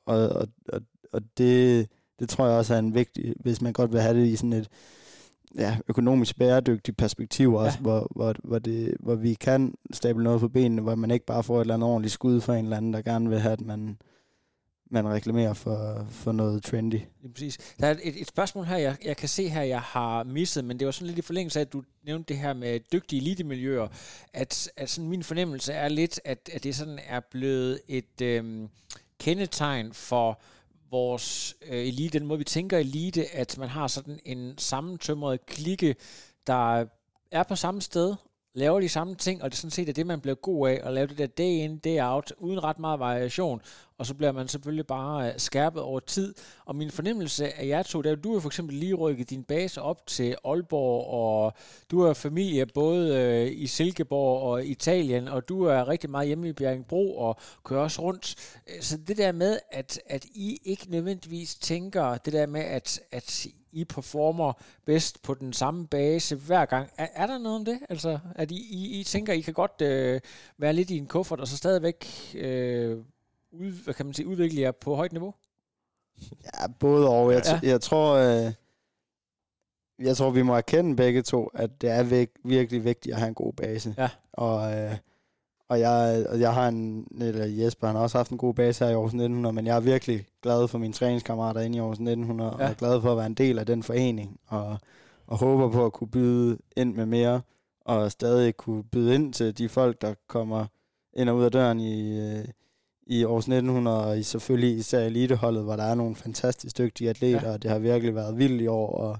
og, 0.06 0.30
og, 0.30 0.48
og, 0.70 0.82
og 1.14 1.22
det, 1.38 1.88
det 2.20 2.30
tror 2.30 2.48
jeg 2.48 2.58
også 2.58 2.74
er 2.76 2.80
en 2.80 2.94
vigtig, 2.94 3.34
hvis 3.40 3.62
man 3.62 3.74
godt 3.74 3.92
vil 3.92 4.02
have 4.02 4.20
det 4.20 4.28
i 4.28 4.36
sådan 4.36 4.54
et 4.54 4.68
ja, 5.58 5.78
økonomisk 5.88 6.38
bæredygtigt 6.38 6.98
perspektiv 6.98 7.54
også, 7.54 7.78
Ja. 7.78 7.82
hvor, 7.82 8.08
hvor, 8.16 8.36
hvor, 8.44 8.60
det, 8.60 8.94
hvor 9.00 9.16
vi 9.16 9.34
kan 9.34 9.74
stable 9.92 10.24
noget 10.24 10.40
på 10.40 10.48
benene, 10.48 10.82
hvor 10.82 10.96
man 10.96 11.12
ikke 11.12 11.26
bare 11.26 11.44
får 11.44 11.58
et 11.58 11.62
eller 11.62 11.74
andet 11.74 11.90
ordentligt 11.90 12.14
skud 12.14 12.42
fra 12.42 12.56
en 12.58 12.66
eller 12.66 12.78
anden, 12.78 12.94
der 12.94 13.02
gerne 13.02 13.30
vil 13.30 13.40
have, 13.40 13.54
at 13.54 13.62
man, 13.62 13.98
man 14.92 15.10
reklamerer 15.10 15.54
for, 15.54 16.08
for 16.10 16.32
noget 16.32 16.64
trendy. 16.64 17.00
Lige 17.22 17.34
præcis. 17.34 17.58
Der 17.80 17.88
er 17.88 17.92
et, 18.04 18.22
et 18.22 18.28
spørgsmål 18.28 18.66
her, 18.66 18.78
jeg, 18.78 18.98
jeg 19.06 19.18
kan 19.18 19.30
se 19.30 19.50
her, 19.50 19.62
jeg 19.62 19.82
har 19.82 20.24
misset, 20.24 20.66
men 20.66 20.80
det 20.80 20.86
var 20.86 20.92
sådan 20.92 21.08
lidt 21.08 21.20
i 21.20 21.22
forlængelse 21.22 21.60
af, 21.60 21.66
at 21.66 21.74
du 21.74 21.84
nævnte 22.06 22.34
det 22.34 22.42
her 22.42 22.54
med 22.54 22.80
dygtige 22.80 23.22
elitemiljøer, 23.22 23.88
at, 24.34 24.72
at 24.78 24.90
sådan 24.90 25.10
min 25.10 25.24
fornemmelse 25.24 25.74
er 25.74 25.88
lidt, 25.88 26.20
at, 26.26 26.50
at 26.54 26.64
det 26.64 26.76
sådan 26.76 27.00
er 27.08 27.20
blevet 27.20 27.80
et 27.88 28.22
øhm, 28.22 28.70
kendetegn 29.20 29.94
for 29.94 30.40
vores 30.92 31.56
øh, 31.68 31.88
elite, 31.88 32.20
den 32.20 32.28
måde 32.28 32.38
vi 32.38 32.44
tænker 32.44 32.78
elite, 32.78 33.36
at 33.36 33.58
man 33.58 33.70
har 33.70 33.88
sådan 33.88 34.20
en 34.26 34.58
sammentømret 34.58 35.46
klikke, 35.46 35.96
der 36.48 36.86
er 37.32 37.44
på 37.44 37.56
samme 37.56 37.82
sted, 37.82 38.16
laver 38.54 38.80
de 38.80 38.90
samme 38.90 39.16
ting, 39.16 39.44
og 39.44 39.52
det 39.52 39.58
er 39.58 39.60
sådan 39.60 39.72
set 39.72 39.90
er 39.90 39.94
det, 39.94 40.08
man 40.08 40.22
bliver 40.22 40.36
god 40.36 40.70
af, 40.70 40.82
at 40.84 40.94
lave 40.94 41.08
det 41.08 41.18
der 41.18 41.28
day 41.28 41.44
in, 41.44 41.78
day 41.78 42.02
out, 42.02 42.34
uden 42.38 42.64
ret 42.64 42.80
meget 42.80 43.00
variation, 43.00 43.62
og 44.02 44.08
så 44.08 44.14
bliver 44.14 44.32
man 44.32 44.48
selvfølgelig 44.48 44.88
bare 44.88 45.28
øh, 45.28 45.34
skærpet 45.38 45.82
over 45.82 46.00
tid. 46.00 46.36
Og 46.66 46.76
min 46.76 46.92
fornemmelse 46.92 47.54
af 47.54 47.68
jer 47.68 47.84
to, 47.84 48.02
det 48.02 48.10
er, 48.10 48.16
at 48.16 48.24
du 48.24 48.34
har 48.34 48.40
for 48.40 48.50
eksempel 48.50 48.76
lige 48.76 48.94
rykket 48.94 49.30
din 49.30 49.44
base 49.44 49.82
op 49.82 50.08
til 50.08 50.36
Aalborg, 50.46 51.08
og 51.08 51.54
du 51.92 52.04
har 52.04 52.14
familie 52.14 52.66
både 52.66 53.16
øh, 53.16 53.62
i 53.62 53.68
Silkeborg 53.68 54.42
og 54.42 54.66
Italien, 54.66 55.28
og 55.28 55.50
du 55.50 55.64
er 55.64 55.88
rigtig 55.88 56.10
meget 56.10 56.28
hjemme 56.28 56.50
i 56.50 56.54
Bjerringbro 56.54 57.18
og 57.18 57.38
kører 57.64 57.82
også 57.82 58.02
rundt. 58.02 58.36
Øh, 58.68 58.82
så 58.82 58.98
det 58.98 59.18
der 59.18 59.32
med, 59.32 59.60
at, 59.72 60.02
at 60.06 60.26
I 60.26 60.60
ikke 60.64 60.86
nødvendigvis 60.90 61.56
tænker 61.56 62.18
det 62.18 62.34
der 62.34 62.46
med, 62.46 62.62
at, 62.62 63.00
at 63.12 63.48
I 63.72 63.86
performer 63.86 64.54
bedst 64.86 65.22
på 65.22 65.34
den 65.34 65.54
samme 65.54 65.88
base 65.88 66.36
hver 66.36 66.66
gang. 66.66 66.90
Er, 66.98 67.08
er 67.14 67.28
der 67.28 67.38
noget 67.38 67.60
om 67.60 67.66
det? 67.66 67.80
Altså, 67.90 68.20
at 68.36 68.52
I, 68.52 68.56
I, 68.56 69.00
I 69.00 69.04
tænker, 69.04 69.34
I 69.34 69.42
kan 69.42 69.54
godt 69.54 69.82
øh, 69.82 70.22
være 70.58 70.74
lidt 70.74 70.90
i 70.90 70.98
en 70.98 71.08
kuffert, 71.08 71.40
og 71.40 71.48
så 71.48 71.58
stadigvæk 71.58 72.08
øh, 72.36 72.98
ud, 73.52 73.84
hvad 73.84 73.94
kan 73.94 74.06
man 74.06 74.14
sige, 74.14 74.28
udvikle 74.28 74.62
jer 74.62 74.72
på 74.72 74.96
højt 74.96 75.12
niveau? 75.12 75.34
Ja, 76.44 76.68
både 76.80 77.10
og. 77.10 77.34
Jeg, 77.34 77.42
Ja. 77.46 77.60
ja. 77.64 77.70
jeg 77.70 77.82
tror, 77.82 78.14
øh, 78.16 78.54
jeg 80.00 80.18
tror, 80.18 80.30
vi 80.30 80.42
må 80.42 80.56
erkende 80.56 80.96
begge 80.96 81.22
to, 81.22 81.46
at 81.54 81.82
det 81.82 81.90
er 81.90 82.04
væk, 82.04 82.30
virkelig 82.46 82.84
vigtigt 82.84 83.14
at 83.14 83.20
have 83.20 83.28
en 83.30 83.34
god 83.36 83.54
base. 83.54 83.96
Ja. 83.98 84.10
Og, 84.34 84.74
øh, 84.78 84.98
og 85.70 85.80
jeg, 85.80 86.26
og 86.30 86.40
jeg 86.40 86.54
har 86.54 86.68
en, 86.68 87.08
eller 87.22 87.46
Jesper, 87.46 87.88
han 87.88 87.96
har 87.96 88.04
også 88.04 88.18
haft 88.18 88.32
en 88.32 88.38
god 88.38 88.54
base 88.54 88.84
her 88.86 88.92
i 88.92 88.94
Aarhus 88.94 89.08
1900, 89.10 89.54
men 89.54 89.66
jeg 89.68 89.76
er 89.76 89.80
virkelig 89.80 90.26
glad 90.42 90.68
for 90.68 90.78
mine 90.78 90.94
træningskammerater 90.94 91.62
inde 91.62 91.78
i 91.78 91.80
Aarhus 91.80 91.96
1900, 92.00 92.50
Ja. 92.60 92.64
og 92.66 92.70
er 92.70 92.74
glad 92.74 93.02
for 93.02 93.12
at 93.12 93.18
være 93.18 93.26
en 93.26 93.34
del 93.34 93.60
af 93.60 93.66
den 93.66 93.84
forening, 93.84 94.40
og, 94.48 94.78
og 95.28 95.38
håber 95.38 95.72
på 95.72 95.86
at 95.86 95.94
kunne 95.94 96.10
byde 96.10 96.58
ind 96.78 96.96
med 96.96 97.06
mere, 97.06 97.42
og 97.86 98.12
stadig 98.12 98.58
kunne 98.58 98.84
byde 98.84 99.16
ind 99.16 99.34
til 99.34 99.58
de 99.58 99.70
folk, 99.70 100.02
der 100.02 100.14
kommer 100.28 100.66
ind 101.14 101.30
og 101.30 101.36
ud 101.36 101.44
af 101.44 101.52
døren 101.52 101.80
i, 101.80 102.20
øh, 102.20 102.46
i 103.08 103.24
Aarhus 103.24 103.44
1900, 103.44 104.06
og 104.06 104.20
i 104.20 104.24
selvfølgelig 104.24 104.78
især 104.78 105.00
eliteholdet, 105.00 105.64
hvor 105.64 105.76
der 105.76 105.84
er 105.84 105.96
nogle 105.96 106.16
fantastisk 106.16 106.78
dygtige 106.78 107.10
atleter, 107.10 107.40
Ja. 107.42 107.48
ja. 107.48 107.54
og 107.54 107.64
det 107.64 107.72
har 107.72 107.80
virkelig 107.80 108.16
været 108.16 108.38
vildt 108.38 108.62
i 108.62 108.68
år, 108.68 108.96
og, 108.98 109.18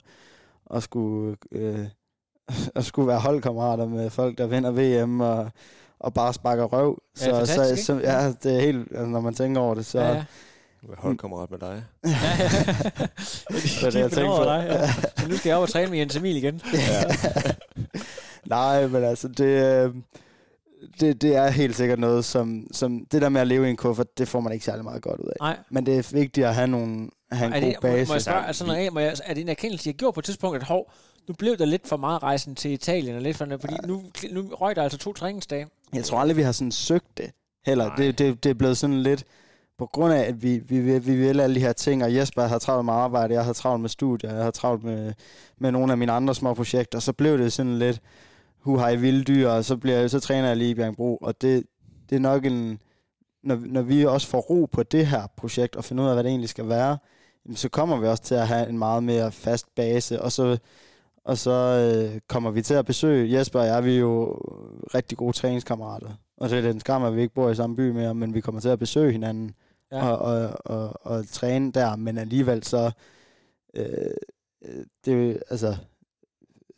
og 0.66 0.84
skulle, 0.84 1.38
øh, 1.52 1.86
at 2.76 2.86
skulle 2.86 3.08
være 3.08 3.20
holdkammerater 3.20 3.88
med 3.88 4.10
folk, 4.10 4.38
der 4.38 4.48
vinder 4.48 4.72
VM, 4.72 5.22
og, 5.22 5.52
og 6.00 6.14
bare 6.14 6.34
sparker 6.34 6.64
røv. 6.64 7.02
Ja, 7.22 7.40
fantastisk, 7.40 7.86
så, 7.86 8.00
så, 8.00 8.00
ja, 8.12 8.32
det 8.44 8.56
er 8.58 8.62
helt, 8.62 8.88
altså, 8.92 9.06
når 9.06 9.22
man 9.22 9.34
tænker 9.34 9.62
over 9.62 9.76
det, 9.76 9.86
så... 9.86 10.00
Ja, 10.00 10.08
ja. 10.08 10.24
Jeg 10.84 10.90
er 10.98 11.02
holdkammerat 11.02 11.52
med 11.52 11.60
dig. 11.60 11.84
Ja, 12.06 12.10
ja. 12.40 12.46
det 13.50 13.84
er 13.84 13.90
det, 13.92 14.00
jeg 14.00 14.12
tænkte 14.12 14.38
på. 14.38 14.44
dig, 14.44 14.66
ja. 14.70 14.88
Så 15.22 15.28
nu 15.30 15.38
skal 15.38 15.50
jeg 15.50 15.58
op 15.58 15.64
og 15.64 15.70
træne 15.70 15.90
med 15.92 16.00
Jens 16.00 16.16
Emil 16.16 16.36
igen. 16.36 16.62
Nej, 18.46 18.88
men 18.88 19.04
altså, 19.04 19.28
det, 19.28 19.46
øh, 19.86 19.96
det, 21.00 21.22
det 21.22 21.36
er 21.36 21.50
helt 21.50 21.76
sikkert 21.76 22.00
noget, 22.00 22.26
som, 22.26 22.68
som 22.72 23.06
det 23.12 23.22
der 23.22 23.30
med 23.30 23.42
at 23.42 23.48
leve 23.48 23.68
i 23.68 23.70
en 23.70 23.78
kuffert, 23.78 24.18
det 24.18 24.28
får 24.28 24.40
man 24.40 24.54
ikke 24.54 24.66
særlig 24.66 24.84
meget 24.84 25.02
godt 25.02 25.20
ud 25.20 25.28
af. 25.28 25.36
Nej. 25.40 25.58
Men 25.70 25.86
det 25.86 25.98
er 25.98 26.14
vigtigt 26.14 26.48
at 26.48 26.56
have, 26.56 26.68
nogle, 26.68 27.10
have 27.32 27.48
en 27.48 27.54
er 27.54 27.60
god 27.60 27.68
det, 27.68 27.76
må, 27.76 27.82
base. 27.82 28.08
må 28.08 28.14
jeg 28.14 28.22
spørge, 28.22 28.48
altså, 28.48 28.66
når 28.66 28.74
jeg, 28.74 28.94
må 28.94 29.00
jeg, 29.00 29.16
er 29.26 29.34
det 29.34 29.42
en 29.42 29.50
erkendelse, 29.50 29.88
jeg 29.88 29.96
gjorde 29.96 30.14
på 30.14 30.20
et 30.20 30.26
tidspunkt, 30.26 30.58
at 30.58 30.64
hov, 30.64 30.92
nu 31.28 31.34
blev 31.34 31.58
der 31.58 31.66
lidt 31.66 31.88
for 31.88 31.98
meget 31.98 32.24
rejsen 32.24 32.56
til 32.56 32.72
Italien, 32.72 33.16
og 33.16 33.22
lidt 33.22 33.38
for, 33.38 33.46
fordi 33.62 33.76
nu, 33.86 34.04
nu 34.32 34.42
røg 34.42 34.76
der 34.76 34.84
altså 34.84 34.98
to 34.98 35.14
træningsdage. 35.14 35.68
Jeg 35.94 36.04
tror 36.04 36.20
aldrig, 36.20 36.38
vi 36.38 36.42
har 36.42 36.52
sådan 36.52 36.72
søgt 36.72 37.18
det 37.18 37.32
heller. 37.66 37.96
Det, 37.96 38.20
det, 38.20 38.44
det 38.44 38.50
er 38.50 38.54
blevet 38.54 38.78
sådan 38.78 39.04
lidt 39.04 39.24
på 39.78 39.86
grund 39.86 40.14
af, 40.14 40.20
at 40.20 40.44
vi, 40.44 40.58
vi, 40.58 40.80
vi, 40.80 41.00
vi 41.00 41.16
vil 41.16 41.40
alle 41.40 41.56
de 41.56 41.60
her 41.60 41.74
ting, 41.74 42.04
og 42.04 42.16
Jesper 42.16 42.42
har 42.42 42.60
travlt 42.60 42.86
med 42.86 42.94
arbejde, 42.94 43.34
jeg 43.34 43.46
har 43.46 43.54
travlt 43.54 43.82
med 43.82 43.90
studier, 43.90 44.34
jeg 44.34 44.44
har 44.44 44.52
travlt 44.52 44.84
med, 44.84 45.14
med 45.58 45.72
nogle 45.72 45.92
af 45.92 45.98
mine 45.98 46.12
andre 46.12 46.36
små 46.36 46.54
projekter, 46.54 47.00
så 47.00 47.14
blev 47.14 47.38
det 47.38 47.54
sådan 47.54 47.80
lidt, 47.80 48.02
hu 48.62 48.78
hej 48.78 48.96
vilde 48.96 49.24
dyr, 49.24 49.50
og 49.50 49.66
så, 49.66 49.78
bliver, 49.78 50.08
så 50.08 50.20
træner 50.20 50.48
jeg 50.48 50.58
lige 50.58 50.70
i 50.70 50.76
Bjergbro, 50.76 51.18
og 51.18 51.42
det, 51.42 51.64
det 52.10 52.16
er 52.16 52.20
nok 52.20 52.46
en, 52.46 52.80
når, 53.44 53.60
når 53.66 53.82
vi 53.82 54.06
også 54.06 54.28
får 54.28 54.40
ro 54.40 54.66
på 54.72 54.84
det 54.84 55.08
her 55.08 55.28
projekt, 55.38 55.76
og 55.76 55.84
finder 55.84 56.04
ud 56.04 56.10
af, 56.10 56.16
hvad 56.16 56.24
det 56.24 56.30
egentlig 56.30 56.50
skal 56.50 56.70
være, 56.70 56.98
så 57.56 57.70
kommer 57.70 57.98
vi 58.00 58.08
også 58.08 58.24
til 58.24 58.36
at 58.36 58.48
have 58.48 58.70
en 58.70 58.78
meget 58.78 59.04
mere 59.04 59.32
fast 59.32 59.76
base, 59.76 60.22
og 60.22 60.32
så, 60.32 60.58
og 61.26 61.38
så 61.38 61.52
øh, 61.52 62.20
kommer 62.28 62.52
vi 62.52 62.62
til 62.62 62.74
at 62.74 62.86
besøge, 62.86 63.38
Jesper 63.38 63.60
og 63.60 63.66
jeg, 63.66 63.86
vi 63.86 63.96
er 63.96 64.00
jo 64.00 64.34
rigtig 64.94 65.18
gode 65.18 65.34
træningskammerater, 65.34 66.10
og 66.38 66.50
det 66.50 66.58
er 66.58 66.62
den 66.62 66.80
skam, 66.80 67.04
at 67.04 67.16
vi 67.16 67.22
ikke 67.22 67.34
bor 67.34 67.50
i 67.50 67.56
samme 67.56 67.76
by 67.76 67.90
mere, 67.90 68.16
men 68.16 68.34
vi 68.34 68.42
kommer 68.42 68.62
til 68.62 68.70
at 68.70 68.80
besøge 68.80 69.12
hinanden, 69.12 69.56
Ja. 69.92 69.98
ja. 69.98 70.12
og, 70.12 70.18
og, 70.18 70.58
og, 70.66 71.06
og 71.06 71.28
træne 71.28 71.72
der, 71.72 71.96
men 71.96 72.18
alligevel 72.18 72.64
så, 72.64 72.92
øh, 73.74 73.86
øh, 74.66 74.86
det 75.06 75.44
altså, 75.50 75.78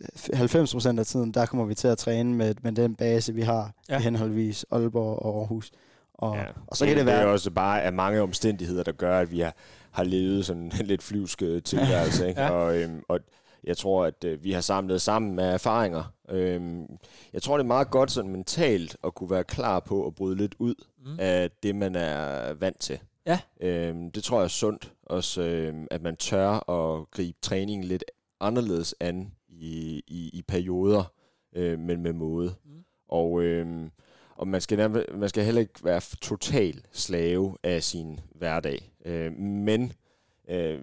90% 0.04 1.00
af 1.00 1.06
tiden, 1.06 1.32
der 1.32 1.46
kommer 1.46 1.66
vi 1.66 1.76
til 1.76 1.88
at 1.88 1.98
træne 1.98 2.34
med, 2.36 2.56
med 2.62 2.72
den 2.72 2.96
base, 2.96 3.34
vi 3.34 3.42
har 3.42 3.74
Ja. 3.90 4.00
i 4.00 4.02
henholdsvis 4.02 4.66
Aalborg 4.72 5.20
og 5.26 5.40
Aarhus. 5.40 5.72
Og, 6.14 6.36
Ja. 6.36 6.44
og 6.68 6.78
så 6.78 6.86
kan 6.86 6.98
det 6.98 7.06
Det 7.06 7.14
er 7.14 7.18
være... 7.18 7.28
også 7.28 7.52
bare 7.52 7.82
af 7.84 7.94
mange 7.94 8.22
omstændigheder, 8.22 8.84
der 8.84 8.92
gør, 8.92 9.20
at 9.20 9.32
vi 9.32 9.40
har, 9.40 9.56
har 9.92 10.04
levet 10.04 10.46
sådan 10.46 10.62
en 10.64 10.72
lidt 10.86 11.04
flyvsk 11.04 11.42
øh, 11.42 11.64
tilværelse. 11.64 12.28
Ikke? 12.30 12.42
Ja. 12.42 12.50
Og, 12.50 12.78
øhm, 12.78 13.02
og 13.10 13.20
jeg 13.64 13.78
tror, 13.78 14.06
at 14.06 14.24
øh, 14.24 14.44
vi 14.44 14.52
har 14.52 14.62
samlet 14.62 15.02
sammen 15.02 15.36
med 15.36 15.44
erfaringer. 15.44 16.14
Øhm, 16.30 16.86
jeg 17.34 17.42
tror, 17.42 17.58
det 17.58 17.64
er 17.64 17.68
meget 17.68 17.92
godt 17.92 18.12
sådan 18.12 18.32
mentalt 18.32 18.98
at 19.04 19.16
kunne 19.16 19.30
være 19.30 19.44
klar 19.44 19.80
på 19.80 20.08
at 20.08 20.16
bryde 20.16 20.36
lidt 20.38 20.56
ud 20.60 20.76
Mm. 21.06 21.12
mm. 21.12 21.18
af 21.20 21.50
det, 21.64 21.76
man 21.76 21.96
er 21.96 22.54
vant 22.54 22.80
til. 22.80 23.00
Ja. 23.26 23.40
Øhm, 23.62 24.12
det 24.12 24.24
tror 24.24 24.38
jeg 24.38 24.44
er 24.44 24.48
sundt. 24.48 24.92
Også, 25.06 25.42
øhm, 25.42 25.88
at 25.92 26.02
man 26.02 26.16
tør 26.16 26.70
at 26.70 27.12
gribe 27.12 27.38
træningen 27.42 27.84
lidt 27.88 28.04
anderledes 28.42 28.96
an 29.00 29.32
i, 29.64 30.04
i, 30.08 30.30
i 30.34 30.42
perioder, 30.42 31.04
øh, 31.56 31.80
men 31.80 32.02
med 32.02 32.14
måde. 32.14 32.56
Mm. 32.66 32.84
Og, 33.08 33.44
øhm, 33.44 33.92
og 34.36 34.48
man 34.48 34.62
skal, 34.62 34.78
nærmest- 34.78 35.14
man 35.18 35.30
skal 35.30 35.44
heller 35.44 35.62
ikke 35.62 35.84
være 35.84 36.02
total 36.22 36.82
slave 36.92 37.58
af 37.64 37.84
sin 37.84 38.20
hverdag. 38.36 38.92
Øh, 39.06 39.34
men 39.40 39.94
øh, 40.50 40.82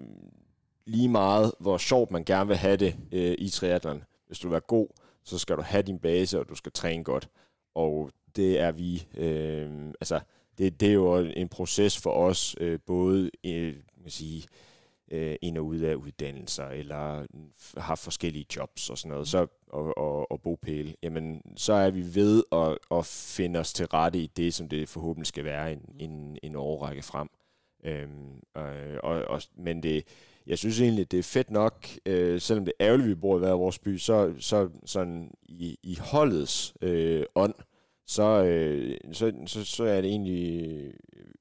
lige 0.85 1.09
meget, 1.09 1.51
hvor 1.59 1.77
sjovt 1.77 2.11
man 2.11 2.23
gerne 2.23 2.47
vil 2.47 2.57
have 2.57 2.77
det 2.77 2.95
øh, 3.11 3.35
i 3.37 3.49
triathlon. 3.49 4.03
Hvis 4.27 4.39
du 4.39 4.47
vil 4.47 4.51
være 4.51 4.61
god, 4.61 4.87
så 5.23 5.37
skal 5.37 5.57
du 5.57 5.61
have 5.61 5.83
din 5.83 5.99
base, 5.99 6.39
og 6.39 6.49
du 6.49 6.55
skal 6.55 6.71
træne 6.71 7.03
godt. 7.03 7.29
Og 7.75 8.11
det 8.35 8.59
er 8.59 8.71
vi, 8.71 9.07
øh, 9.17 9.87
altså, 10.01 10.19
det, 10.57 10.79
det 10.79 10.89
er 10.89 10.93
jo 10.93 11.15
en 11.17 11.49
proces 11.49 11.97
for 11.97 12.11
os, 12.11 12.55
øh, 12.59 12.79
både 12.85 13.31
øh, 13.45 13.75
man 14.01 14.09
sige, 14.09 14.43
øh, 14.43 14.70
ind 15.41 15.57
og 15.57 15.65
ud 15.65 15.79
af 15.79 15.95
uddannelser, 15.95 16.67
eller 16.67 17.25
har 17.77 17.95
forskellige 17.95 18.45
jobs 18.55 18.89
og 18.89 18.97
sådan 18.97 19.11
noget, 19.11 19.27
så, 19.27 19.47
og, 19.67 19.97
og, 19.97 20.31
og 20.31 20.41
bopæl, 20.41 20.95
jamen, 21.03 21.41
så 21.57 21.73
er 21.73 21.91
vi 21.91 22.15
ved 22.15 22.43
at, 22.51 22.77
at 22.91 23.05
finde 23.05 23.59
os 23.59 23.73
til 23.73 23.85
rette 23.85 24.19
i 24.19 24.27
det, 24.27 24.53
som 24.53 24.69
det 24.69 24.89
forhåbentlig 24.89 25.27
skal 25.27 25.43
være 25.43 25.71
en, 25.73 25.81
en, 25.99 26.37
en 26.43 26.55
årrække 26.55 27.01
frem. 27.01 27.29
Øhm, 27.83 28.41
og, 28.53 28.73
og, 29.03 29.25
og, 29.25 29.41
men 29.55 29.83
det, 29.83 30.03
jeg 30.47 30.57
synes 30.57 30.81
egentlig, 30.81 31.11
det 31.11 31.19
er 31.19 31.23
fedt 31.23 31.51
nok, 31.51 31.87
øh, 32.05 32.41
selvom 32.41 32.65
det 32.65 32.73
er 32.79 32.87
ærgerligt, 32.87 33.09
vi 33.09 33.15
bor 33.15 33.35
i 33.35 33.39
hver 33.39 33.51
vores 33.51 33.79
by, 33.79 33.97
så, 33.97 34.33
så 34.39 34.69
sådan 34.85 35.31
i, 35.43 35.79
i 35.83 35.97
holdets 35.99 36.73
øh, 36.81 37.25
ånd, 37.35 37.53
så, 38.07 38.43
øh, 38.43 38.97
så, 39.11 39.33
så, 39.45 39.65
så 39.65 39.83
er 39.83 40.01
det 40.01 40.09
egentlig 40.09 40.93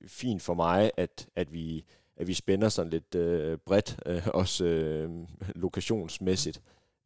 fint 0.06 0.42
for 0.42 0.54
mig, 0.54 0.90
at, 0.96 1.28
at 1.36 1.52
vi 1.52 1.84
at 2.20 2.26
vi 2.26 2.34
spænder 2.34 2.68
sådan 2.68 2.90
lidt 2.90 3.14
øh, 3.14 3.58
bredt, 3.66 3.96
øh, 4.06 4.26
også 4.26 4.64
øh, 4.64 5.10
lokationsmæssigt. 5.54 6.62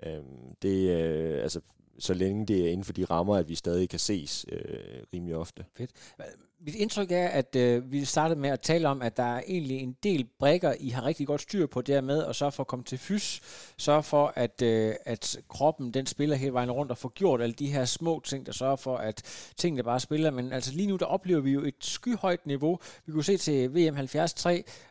Øh, 0.07 0.23
det 0.63 0.91
øh, 0.91 1.43
altså 1.43 1.61
så 1.99 2.15
længe 2.15 2.47
det 2.47 2.67
er 2.67 2.71
inden 2.71 2.85
for 2.85 2.93
de 2.93 3.05
rammer, 3.05 3.37
at 3.37 3.49
vi 3.49 3.55
stadig 3.55 3.89
kan 3.89 3.99
ses 3.99 4.47
øh, 4.53 5.03
rimelig 5.15 5.37
ofte. 5.37 5.65
Mit 6.67 6.75
indtryk 6.75 7.11
er, 7.11 7.29
at 7.29 7.57
øh, 7.57 7.93
vi 7.93 8.05
startede 8.05 8.41
med 8.41 8.51
at 8.51 8.61
tale 8.61 8.89
om, 8.89 9.03
at 9.03 9.17
der 9.17 9.23
er 9.23 9.43
egentlig 9.47 9.81
en 9.81 9.97
del 10.03 10.29
brækker, 10.39 10.75
I 10.81 10.89
har 10.89 11.05
rigtig 11.05 11.27
godt 11.27 11.41
styr 11.41 11.67
på 11.67 11.83
dermed, 11.83 12.23
og 12.23 12.35
så 12.35 12.51
for 12.51 12.63
at 12.63 12.67
komme 12.67 12.85
til 12.85 12.99
fys, 12.99 13.41
sørge 13.79 14.03
for, 14.03 14.33
at, 14.37 14.63
øh, 14.63 14.95
at 15.05 15.37
kroppen 15.49 15.91
den 15.95 16.07
spiller 16.07 16.37
hele 16.37 16.53
vejen 16.53 16.71
rundt 16.71 16.91
og 16.91 16.99
får 16.99 17.09
gjort 17.09 17.43
alle 17.43 17.53
de 17.53 17.67
her 17.67 17.85
små 17.85 18.21
ting, 18.25 18.47
der 18.47 18.53
sørger 18.53 18.77
for, 18.77 18.97
at 18.97 19.23
tingene 19.57 19.83
bare 19.83 20.01
spiller. 20.01 20.31
Men 20.31 20.53
altså 20.53 20.73
lige 20.73 20.87
nu, 20.87 20.97
der 20.97 21.07
oplever 21.07 21.41
vi 21.41 21.51
jo 21.51 21.65
et 21.65 21.75
skyhøjt 21.81 22.47
niveau. 22.47 22.79
Vi 23.07 23.13
kunne 23.13 23.25
se 23.25 23.37
til 23.37 23.75
VM 23.75 23.95
73, 23.95 24.47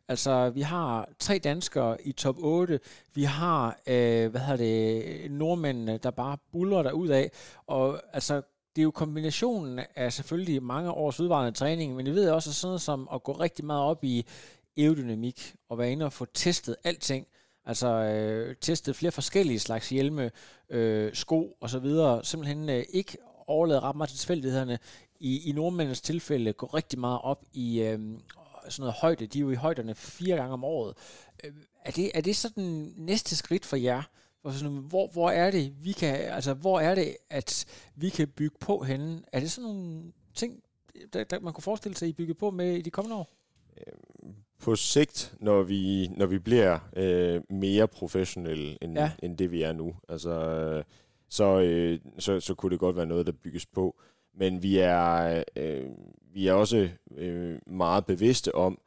altså 0.08 0.50
vi 0.50 0.62
har 0.62 1.10
tre 1.20 1.40
danskere 1.40 1.98
i 2.08 2.12
top 2.12 2.36
8, 2.40 2.80
vi 3.14 3.24
har, 3.24 3.80
øh, 3.88 4.32
hvad 4.32 4.42
hedder 4.42 4.58
det, 4.58 5.32
nordmændene, 5.32 5.98
der 5.98 6.12
bare 6.12 6.38
buller 6.52 6.84
der 6.84 6.92
ud 6.92 7.08
af, 7.08 7.32
og 7.68 8.02
altså 8.14 8.42
det 8.76 8.82
er 8.82 8.84
jo 8.84 8.92
kombinationen 8.92 9.80
af 9.96 10.14
selvfølgelig 10.14 10.64
mange 10.64 10.92
års 10.92 11.20
udvarende 11.20 11.58
træning, 11.58 11.96
men 11.96 12.08
jeg 12.08 12.16
ved 12.16 12.30
også 12.30 12.54
sådan 12.54 12.68
noget 12.68 12.82
som 12.82 13.10
at 13.14 13.24
gå 13.24 13.32
rigtig 13.32 13.66
meget 13.66 13.84
op 13.84 14.04
i 14.04 14.26
aerodynamik 14.78 15.56
og 15.70 15.78
være 15.78 15.92
inde 15.92 16.06
og 16.06 16.14
få 16.14 16.26
testet 16.26 16.76
alting. 16.84 17.28
Altså 17.66 17.88
øh, 17.88 18.56
testet 18.62 18.96
flere 18.96 19.12
forskellige 19.12 19.60
slags 19.60 19.90
hjelme, 19.90 20.32
øh, 20.70 21.14
sko 21.14 21.58
og 21.62 21.70
så 21.70 21.80
videre. 21.80 22.26
Simpelthen 22.26 22.70
øh, 22.70 22.84
ikke 22.90 23.18
overlade 23.48 23.80
ret 23.80 23.96
meget 23.96 24.10
til 24.10 24.20
tilfældighederne. 24.20 24.80
I, 25.20 25.50
I 25.50 25.52
nordmændens 25.52 26.02
tilfælde 26.02 26.54
går 26.54 26.74
rigtig 26.74 27.00
meget 27.00 27.20
op 27.24 27.44
i 27.54 27.82
øh, 27.82 28.00
sådan 28.70 28.82
noget 28.82 28.94
højde. 28.94 29.28
De 29.28 29.38
er 29.40 29.42
jo 29.42 29.52
i 29.52 29.56
højderne 29.56 29.96
fire 29.96 30.36
gange 30.36 30.54
om 30.54 30.64
året. 30.64 30.94
Øh, 31.44 31.52
er, 31.86 31.92
det, 31.92 32.12
er 32.14 32.22
det 32.22 32.36
sådan 32.36 32.94
næste 32.98 33.36
skridt 33.36 33.66
for 33.66 33.76
jer? 33.76 34.04
Hvor, 34.44 34.52
sådan, 34.52 34.78
hvor, 34.78 35.08
hvor 35.08 35.30
er 35.30 35.52
det, 35.52 35.74
vi 35.84 35.92
kan, 35.92 36.16
altså, 36.16 36.54
hvor 36.54 36.80
er 36.80 36.96
det, 36.96 37.18
at 37.30 37.66
vi 37.96 38.10
kan 38.10 38.28
bygge 38.28 38.56
på 38.60 38.80
henne? 38.80 39.22
Er 39.32 39.40
det 39.40 39.52
sådan 39.52 39.70
nogle 39.70 40.12
ting, 40.34 40.64
der, 41.14 41.24
der 41.24 41.40
man 41.40 41.54
kunne 41.54 41.64
forestille 41.64 41.98
sig, 41.98 42.06
at 42.06 42.10
I 42.10 42.14
bygger 42.14 42.34
på 42.34 42.52
med 42.52 42.76
i 42.76 42.82
de 42.82 42.90
kommende 42.90 43.16
år? 43.18 43.30
På 44.60 44.76
sigt, 44.76 45.36
når 45.40 45.64
vi, 45.64 46.08
når 46.08 46.26
vi 46.26 46.40
bliver 46.40 46.80
øh, 46.96 47.42
mere 47.50 47.88
professionelle 47.88 48.78
end, 48.82 48.98
ja. 48.98 49.12
end 49.24 49.38
det, 49.38 49.52
vi 49.52 49.62
er 49.62 49.74
nu, 49.74 49.96
altså, 50.10 50.32
øh, 50.32 50.84
så, 51.30 51.60
øh, 51.62 52.00
så, 52.20 52.40
så 52.40 52.54
kunne 52.54 52.72
det 52.72 52.80
godt 52.80 52.96
være 52.96 53.06
noget, 53.06 53.26
der 53.26 53.32
bygges 53.32 53.66
på. 53.66 53.96
Men 54.36 54.64
vi 54.64 54.78
er, 54.78 55.44
øh, 55.56 55.90
vi 56.34 56.48
er 56.48 56.54
også 56.54 56.90
øh, 57.18 57.60
meget 57.68 58.06
bevidste 58.06 58.56
om, 58.56 58.80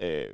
øh, 0.00 0.26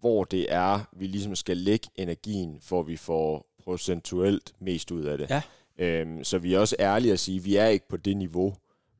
hvor 0.00 0.24
det 0.24 0.52
er, 0.52 0.88
vi 0.92 1.06
ligesom 1.06 1.34
skal 1.34 1.56
lægge 1.56 1.88
energien, 1.96 2.60
for 2.60 2.80
at 2.80 2.86
vi 2.86 2.96
får 2.96 3.46
procentuelt 3.64 4.52
mest 4.60 4.90
ud 4.90 5.02
af 5.04 5.18
det. 5.18 5.30
Ja. 5.30 5.42
Øhm, 5.78 6.24
så 6.24 6.38
vi 6.38 6.54
er 6.54 6.58
også 6.58 6.76
ærlige 6.80 7.12
at 7.12 7.18
sige, 7.20 7.38
at 7.38 7.44
vi 7.44 7.56
er 7.56 7.66
ikke 7.66 7.88
på 7.88 7.96
det 7.96 8.16
niveau, 8.16 8.54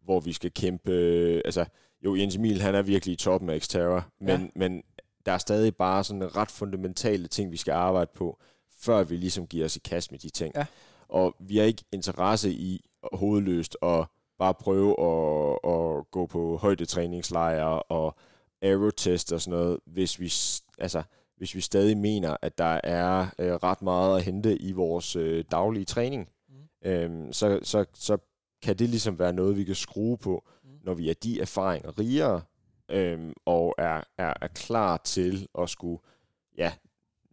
hvor 0.05 0.21
vi 0.21 0.33
skal 0.33 0.51
kæmpe... 0.53 0.93
Øh, 0.93 1.43
altså, 1.45 1.65
jo, 2.05 2.17
Jens 2.17 2.37
Emil, 2.37 2.61
han 2.61 2.75
er 2.75 2.83
virkelig 2.83 3.13
i 3.13 3.17
toppen 3.17 3.51
af 3.51 3.61
Xterra, 3.61 4.03
men, 4.21 4.29
Ja. 4.29 4.35
ja. 4.39 4.47
men 4.55 4.83
der 5.27 5.33
er 5.33 5.39
stadig 5.39 5.77
bare 5.77 6.05
sådan 6.05 6.37
ret 6.37 6.51
fundamentale 6.51 7.27
ting, 7.29 7.53
vi 7.53 7.57
skal 7.57 7.73
arbejde 7.73 8.11
på, 8.15 8.39
før 8.81 9.05
vi 9.05 9.17
ligesom 9.17 9.47
giver 9.47 9.65
os 9.65 9.77
i 9.77 9.81
kast 9.85 10.11
med 10.11 10.19
de 10.19 10.31
ting. 10.31 10.55
Ja. 10.57 10.67
Og 11.09 11.37
vi 11.41 11.57
har 11.57 11.65
ikke 11.65 11.85
interesse 11.93 12.51
i 12.53 12.85
hovedløst 13.13 13.77
at 13.83 14.07
bare 14.39 14.55
prøve 14.55 14.91
at, 14.91 15.59
at 15.73 16.11
gå 16.11 16.27
på 16.27 16.57
højdetræningslejre 16.57 17.83
og 17.83 18.17
aerotest 18.63 19.33
og 19.33 19.41
sådan 19.41 19.59
noget, 19.59 19.79
hvis 19.87 20.21
vi, 20.21 20.33
altså, 20.79 21.03
hvis 21.43 21.55
vi 21.55 21.61
stadig 21.61 21.97
mener, 21.97 22.37
at 22.43 22.59
der 22.59 22.81
er 22.85 23.27
øh, 23.39 23.53
ret 23.53 23.83
meget 23.83 24.17
at 24.17 24.23
hente 24.25 24.59
i 24.59 24.73
vores 24.73 25.17
øh, 25.17 25.45
daglige 25.51 25.85
træning. 25.85 26.29
Mm. 26.49 26.89
Øhm, 26.91 27.33
så, 27.33 27.61
så, 27.63 27.85
så 27.95 28.19
kan 28.63 28.77
det 28.77 28.89
ligesom 28.89 29.19
være 29.19 29.33
noget, 29.33 29.57
vi 29.57 29.65
kan 29.65 29.75
skrue 29.75 30.19
på, 30.19 30.45
mm. 30.65 30.71
når 30.83 30.95
vi 30.95 31.11
er 31.11 31.15
de 31.15 31.41
erfaringer 31.41 31.99
rigere, 31.99 32.43
øhm, 32.91 33.33
og 33.45 33.75
er, 33.79 34.03
er, 34.19 34.35
er 34.41 34.47
klar 34.47 34.97
til 34.97 35.49
at 35.59 35.71
skulle 35.71 36.03
ja, 36.59 36.73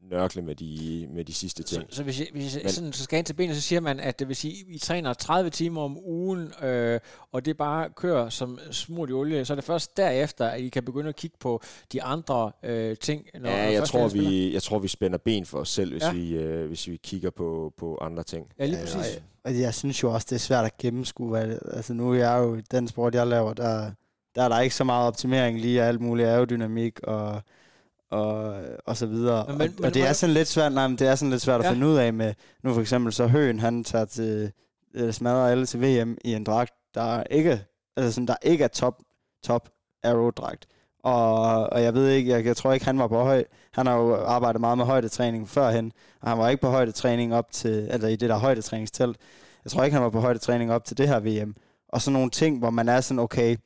nørkle 0.09 0.41
med 0.41 0.55
de, 0.55 1.07
med 1.13 1.25
de 1.25 1.33
sidste 1.33 1.63
ting. 1.63 1.85
Så, 1.89 1.95
så 1.95 2.03
hvis, 2.03 2.19
jeg, 2.19 2.27
hvis 2.33 2.55
jeg 2.55 2.63
Men, 2.63 2.71
sådan, 2.71 2.93
så 2.93 3.03
skal 3.03 3.17
ind 3.17 3.25
til 3.25 3.33
benet, 3.33 3.55
så 3.55 3.61
siger 3.61 3.79
man, 3.79 3.99
at 3.99 4.19
det 4.19 4.27
vil 4.27 4.35
sige, 4.35 4.53
at 4.53 4.75
I 4.75 4.79
træner 4.79 5.13
30 5.13 5.49
timer 5.49 5.81
om 5.81 5.97
ugen, 5.97 6.53
øh, 6.63 6.99
og 7.31 7.45
det 7.45 7.57
bare 7.57 7.89
kører 7.95 8.29
som 8.29 8.59
smurt 8.71 9.09
i 9.09 9.13
olie, 9.13 9.45
så 9.45 9.53
er 9.53 9.55
det 9.55 9.63
først 9.63 9.97
derefter, 9.97 10.47
at 10.47 10.61
I 10.61 10.69
kan 10.69 10.83
begynde 10.83 11.09
at 11.09 11.15
kigge 11.15 11.37
på 11.39 11.61
de 11.93 12.03
andre 12.03 12.51
øh, 12.63 12.97
ting. 12.97 13.25
Når, 13.39 13.49
ja, 13.49 13.71
jeg, 13.71 13.83
tror, 13.83 14.07
vi, 14.07 14.53
jeg 14.53 14.63
tror, 14.63 14.79
vi 14.79 14.87
spænder 14.87 15.17
ben 15.17 15.45
for 15.45 15.59
os 15.59 15.69
selv, 15.69 15.91
hvis, 15.91 16.03
ja. 16.03 16.11
vi, 16.11 16.35
øh, 16.35 16.67
hvis 16.67 16.87
vi 16.87 16.99
kigger 17.03 17.29
på, 17.29 17.73
på 17.77 17.97
andre 18.01 18.23
ting. 18.23 18.47
Ja, 18.59 18.65
lige 18.65 18.79
præcis. 18.81 19.15
Ja, 19.15 19.21
og 19.43 19.59
jeg 19.59 19.73
synes 19.73 20.03
jo 20.03 20.13
også, 20.13 20.27
det 20.29 20.35
er 20.35 20.39
svært 20.39 20.65
at 20.65 20.77
gennemskue. 20.77 21.29
Hvad 21.29 21.57
altså 21.71 21.93
nu 21.93 22.11
er 22.11 22.17
jeg 22.17 22.39
jo 22.39 22.61
den 22.71 22.87
sport, 22.87 23.15
jeg 23.15 23.27
laver, 23.27 23.53
der, 23.53 23.91
der 24.35 24.43
er 24.43 24.49
der 24.49 24.59
ikke 24.59 24.75
så 24.75 24.83
meget 24.83 25.07
optimering 25.07 25.59
lige 25.59 25.83
af 25.83 25.87
alt 25.87 26.01
muligt 26.01 26.27
aerodynamik 26.27 26.99
og 27.03 27.41
og, 28.09 28.61
og 28.85 28.97
så 28.97 29.05
videre. 29.05 29.45
Men, 29.47 29.57
men, 29.57 29.73
og, 29.79 29.85
og 29.85 29.93
det 29.93 30.07
er 30.07 30.13
sådan 30.13 30.33
lidt 30.33 30.47
svært, 30.47 30.73
nej, 30.73 30.87
men 30.87 30.97
det 30.97 31.07
er 31.07 31.15
sådan 31.15 31.29
lidt 31.29 31.41
svært 31.41 31.61
ja. 31.61 31.67
at 31.67 31.73
finde 31.73 31.87
ud 31.87 31.95
af 31.95 32.13
med, 32.13 32.33
nu 32.63 32.73
for 32.73 32.81
eksempel 32.81 33.13
så 33.13 33.27
Høen, 33.27 33.59
han 33.59 33.83
tager 33.83 34.05
til, 34.05 34.51
øh, 34.93 35.13
smadrer 35.13 35.51
alle 35.51 35.65
til 35.65 35.81
VM 35.81 36.17
i 36.23 36.33
en 36.33 36.43
dragt, 36.43 36.73
der 36.95 37.23
ikke, 37.23 37.65
altså 37.97 38.11
sådan, 38.11 38.27
der 38.27 38.35
ikke 38.41 38.63
er 38.63 38.67
top, 38.67 39.01
top 39.43 39.69
aerodragt. 40.03 40.67
Og, 41.03 41.43
og 41.73 41.83
jeg 41.83 41.93
ved 41.93 42.09
ikke, 42.09 42.29
jeg, 42.29 42.45
jeg 42.45 42.57
tror 42.57 42.73
ikke, 42.73 42.85
han 42.85 42.99
var 42.99 43.07
på 43.07 43.23
høj. 43.23 43.43
Han 43.73 43.87
har 43.87 43.95
jo 43.95 44.15
arbejdet 44.15 44.61
meget 44.61 44.77
med 44.77 44.85
højdetræning 44.85 45.49
førhen, 45.49 45.91
og 46.21 46.29
han 46.29 46.37
var 46.37 46.49
ikke 46.49 46.61
på 46.61 46.69
højdetræning 46.69 47.35
op 47.35 47.51
til, 47.51 47.87
eller 47.91 48.07
i 48.07 48.15
det 48.15 48.29
der 48.29 48.37
højdetræningstelt. 48.37 49.17
Jeg 49.63 49.71
tror 49.71 49.83
ikke, 49.83 49.93
han 49.93 50.03
var 50.03 50.09
på 50.09 50.19
højdetræning 50.19 50.71
op 50.71 50.85
til 50.85 50.97
det 50.97 51.07
her 51.07 51.19
VM. 51.19 51.55
Og 51.89 52.01
sådan 52.01 52.13
nogle 52.13 52.29
ting, 52.29 52.59
hvor 52.59 52.69
man 52.69 52.89
er 52.89 53.01
sådan, 53.01 53.19
okay, 53.19 53.57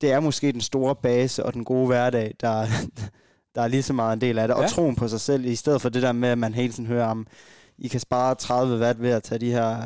det 0.00 0.12
er 0.12 0.20
måske 0.20 0.52
den 0.52 0.60
store 0.60 0.96
base 0.96 1.46
og 1.46 1.54
den 1.54 1.64
gode 1.64 1.86
hverdag, 1.86 2.34
der, 2.40 2.66
der 3.54 3.62
er 3.62 3.68
lige 3.68 3.82
så 3.82 3.92
meget 3.92 4.12
en 4.12 4.20
del 4.20 4.38
af 4.38 4.48
det. 4.48 4.54
Ja. 4.54 4.62
Og 4.62 4.70
troen 4.70 4.96
på 4.96 5.08
sig 5.08 5.20
selv, 5.20 5.44
i 5.44 5.54
stedet 5.54 5.82
for 5.82 5.88
det 5.88 6.02
der 6.02 6.12
med, 6.12 6.28
at 6.28 6.38
man 6.38 6.54
hele 6.54 6.72
tiden 6.72 6.86
hører 6.86 7.06
om, 7.06 7.26
I 7.78 7.88
kan 7.88 8.00
spare 8.00 8.34
30 8.34 8.80
watt 8.80 9.02
ved 9.02 9.10
at 9.10 9.22
tage 9.22 9.38
de 9.38 9.50
her 9.50 9.78
øh, 9.78 9.84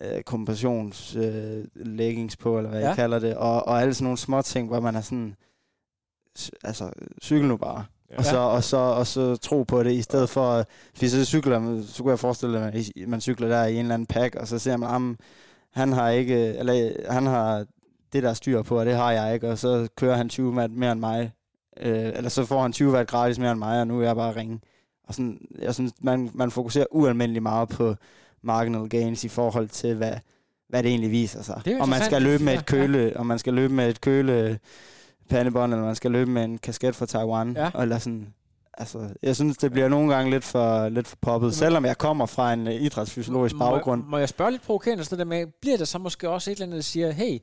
øh 0.00 0.22
kompensationsleggings 0.22 2.34
øh, 2.34 2.38
på, 2.38 2.58
eller 2.58 2.70
hvad 2.70 2.80
ja. 2.80 2.86
jeg 2.86 2.96
kalder 2.96 3.18
det. 3.18 3.36
Og, 3.36 3.68
og 3.68 3.80
alle 3.80 3.94
sådan 3.94 4.04
nogle 4.04 4.18
små 4.18 4.42
ting, 4.42 4.68
hvor 4.68 4.80
man 4.80 4.96
er 4.96 5.00
sådan, 5.00 5.34
altså, 6.64 6.90
cykel 7.22 7.48
nu 7.48 7.56
bare. 7.56 7.84
Ja. 8.10 8.16
Og, 8.16 8.24
så, 8.24 8.38
og, 8.38 8.64
så, 8.64 8.76
og 8.76 9.06
så 9.06 9.36
tro 9.36 9.62
på 9.62 9.82
det, 9.82 9.92
i 9.92 10.02
stedet 10.02 10.28
for, 10.28 10.64
hvis 10.98 11.16
jeg 11.16 11.26
cykler, 11.26 11.82
så 11.86 12.02
kunne 12.02 12.10
jeg 12.10 12.18
forestille 12.18 12.58
mig, 12.58 12.74
at 12.74 13.08
man 13.08 13.20
cykler 13.20 13.48
der 13.48 13.64
i 13.64 13.74
en 13.74 13.80
eller 13.80 13.94
anden 13.94 14.06
pack, 14.06 14.34
og 14.34 14.48
så 14.48 14.58
ser 14.58 14.76
man, 14.76 15.10
at 15.10 15.16
han 15.70 15.92
har 15.92 16.08
ikke, 16.08 16.34
eller 16.34 16.92
han 17.12 17.26
har 17.26 17.64
det 18.12 18.22
der 18.22 18.34
styr 18.34 18.62
på, 18.62 18.78
og 18.78 18.86
det 18.86 18.94
har 18.94 19.12
jeg 19.12 19.34
ikke, 19.34 19.48
og 19.48 19.58
så 19.58 19.88
kører 19.96 20.16
han 20.16 20.28
20 20.28 20.52
watt 20.52 20.72
mere 20.72 20.92
end 20.92 21.00
mig, 21.00 21.32
Øh, 21.76 22.12
eller 22.14 22.30
så 22.30 22.44
får 22.44 22.62
han 22.62 22.72
20 22.72 22.92
watt 22.92 23.10
gratis 23.10 23.38
mere 23.38 23.50
end 23.50 23.58
mig, 23.58 23.80
og 23.80 23.86
nu 23.86 24.00
er 24.00 24.06
jeg 24.06 24.16
bare 24.16 24.36
ringe. 24.36 24.60
Og 25.08 25.14
sådan, 25.14 25.38
jeg 25.58 25.74
synes, 25.74 25.92
man, 26.00 26.30
man 26.34 26.50
fokuserer 26.50 26.86
ualmindeligt 26.90 27.42
meget 27.42 27.68
på 27.68 27.94
marginal 28.42 28.88
gains 28.88 29.24
i 29.24 29.28
forhold 29.28 29.68
til, 29.68 29.94
hvad, 29.94 30.12
hvad 30.68 30.82
det 30.82 30.88
egentlig 30.88 31.10
viser 31.10 31.42
sig. 31.42 31.62
Og 31.80 31.88
man 31.88 32.02
skal 32.02 32.22
løbe 32.22 32.44
med 32.44 32.54
et 32.54 32.66
køle, 32.66 32.98
ja. 32.98 33.18
og 33.18 33.26
man 33.26 33.38
skal 33.38 33.54
løbe 33.54 33.74
med 33.74 33.88
et 33.88 34.00
køle 34.00 34.58
pandebånd, 35.28 35.72
eller 35.72 35.86
man 35.86 35.96
skal 35.96 36.10
løbe 36.10 36.30
med 36.30 36.44
en 36.44 36.58
kasket 36.58 36.96
fra 36.96 37.06
Taiwan, 37.06 37.56
ja. 37.56 37.70
eller 37.82 37.98
sådan, 37.98 38.34
Altså, 38.80 39.08
jeg 39.22 39.36
synes, 39.36 39.56
det 39.56 39.72
bliver 39.72 39.88
nogle 39.88 40.14
gange 40.14 40.30
lidt 40.30 40.44
for, 40.44 40.88
lidt 40.88 41.06
for 41.06 41.16
poppet, 41.20 41.54
selvom 41.54 41.84
jeg 41.84 41.98
kommer 41.98 42.26
fra 42.26 42.52
en 42.52 42.66
uh, 42.66 42.74
idrætsfysiologisk 42.74 43.58
baggrund. 43.58 44.02
Må, 44.02 44.10
må 44.10 44.18
jeg 44.18 44.28
spørge 44.28 44.50
lidt 44.50 44.62
provokerende 44.62 45.04
sådan 45.04 45.18
der 45.18 45.24
med, 45.24 45.46
bliver 45.60 45.76
der 45.76 45.84
så 45.84 45.98
måske 45.98 46.28
også 46.28 46.50
et 46.50 46.54
eller 46.54 46.66
andet, 46.66 46.76
der 46.76 46.82
siger, 46.82 47.10
hey, 47.10 47.38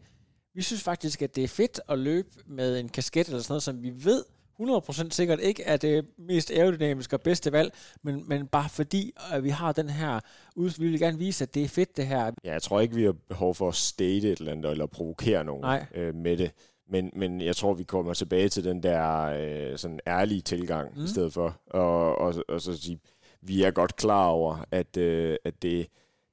vi 0.57 0.61
synes 0.61 0.83
faktisk, 0.83 1.21
at 1.21 1.35
det 1.35 1.43
er 1.43 1.47
fedt 1.47 1.79
at 1.89 1.99
løbe 1.99 2.29
med 2.45 2.79
en 2.79 2.89
kasket 2.89 3.27
eller 3.27 3.39
sådan 3.39 3.51
noget, 3.51 3.63
som 3.63 3.83
vi 3.83 3.93
ved 3.95 4.23
100% 4.61 5.09
sikkert 5.09 5.39
ikke 5.39 5.63
er 5.63 5.77
det 5.77 6.05
mest 6.17 6.51
aerodynamiske 6.51 7.15
og 7.15 7.21
bedste 7.21 7.51
valg, 7.51 7.73
men, 8.03 8.29
men 8.29 8.47
bare 8.47 8.69
fordi 8.69 9.13
at 9.31 9.43
vi 9.43 9.49
har 9.49 9.71
den 9.71 9.89
her 9.89 10.19
ud, 10.55 10.79
vi 10.79 10.87
vil 10.87 10.99
gerne 10.99 11.17
vise, 11.17 11.43
at 11.43 11.53
det 11.53 11.63
er 11.63 11.67
fedt 11.67 11.97
det 11.97 12.07
her. 12.07 12.31
Ja, 12.43 12.51
jeg 12.51 12.61
tror 12.61 12.79
ikke, 12.79 12.95
vi 12.95 13.03
har 13.03 13.15
behov 13.27 13.55
for 13.55 13.67
at 13.67 13.75
state 13.75 14.31
et 14.31 14.39
eller 14.39 14.51
andet, 14.51 14.71
eller 14.71 14.85
provokere 14.85 15.43
nogen 15.43 15.81
øh, 15.95 16.15
med 16.15 16.37
det. 16.37 16.51
Men, 16.89 17.11
men 17.15 17.41
jeg 17.41 17.55
tror, 17.55 17.73
vi 17.73 17.83
kommer 17.83 18.13
tilbage 18.13 18.49
til 18.49 18.63
den 18.63 18.83
der 18.83 19.23
øh, 19.23 19.77
sådan 19.77 19.99
ærlige 20.07 20.41
tilgang 20.41 20.97
mm. 20.97 21.03
i 21.03 21.07
stedet 21.07 21.33
for. 21.33 21.57
Og, 21.67 22.17
og, 22.17 22.33
og 22.47 22.61
så 22.61 22.77
sige, 22.77 22.99
vi 23.41 23.63
er 23.63 23.71
godt 23.71 23.95
klar 23.95 24.27
over, 24.27 24.65
at, 24.71 24.97
øh, 24.97 25.37
at 25.45 25.61
det, 25.61 25.87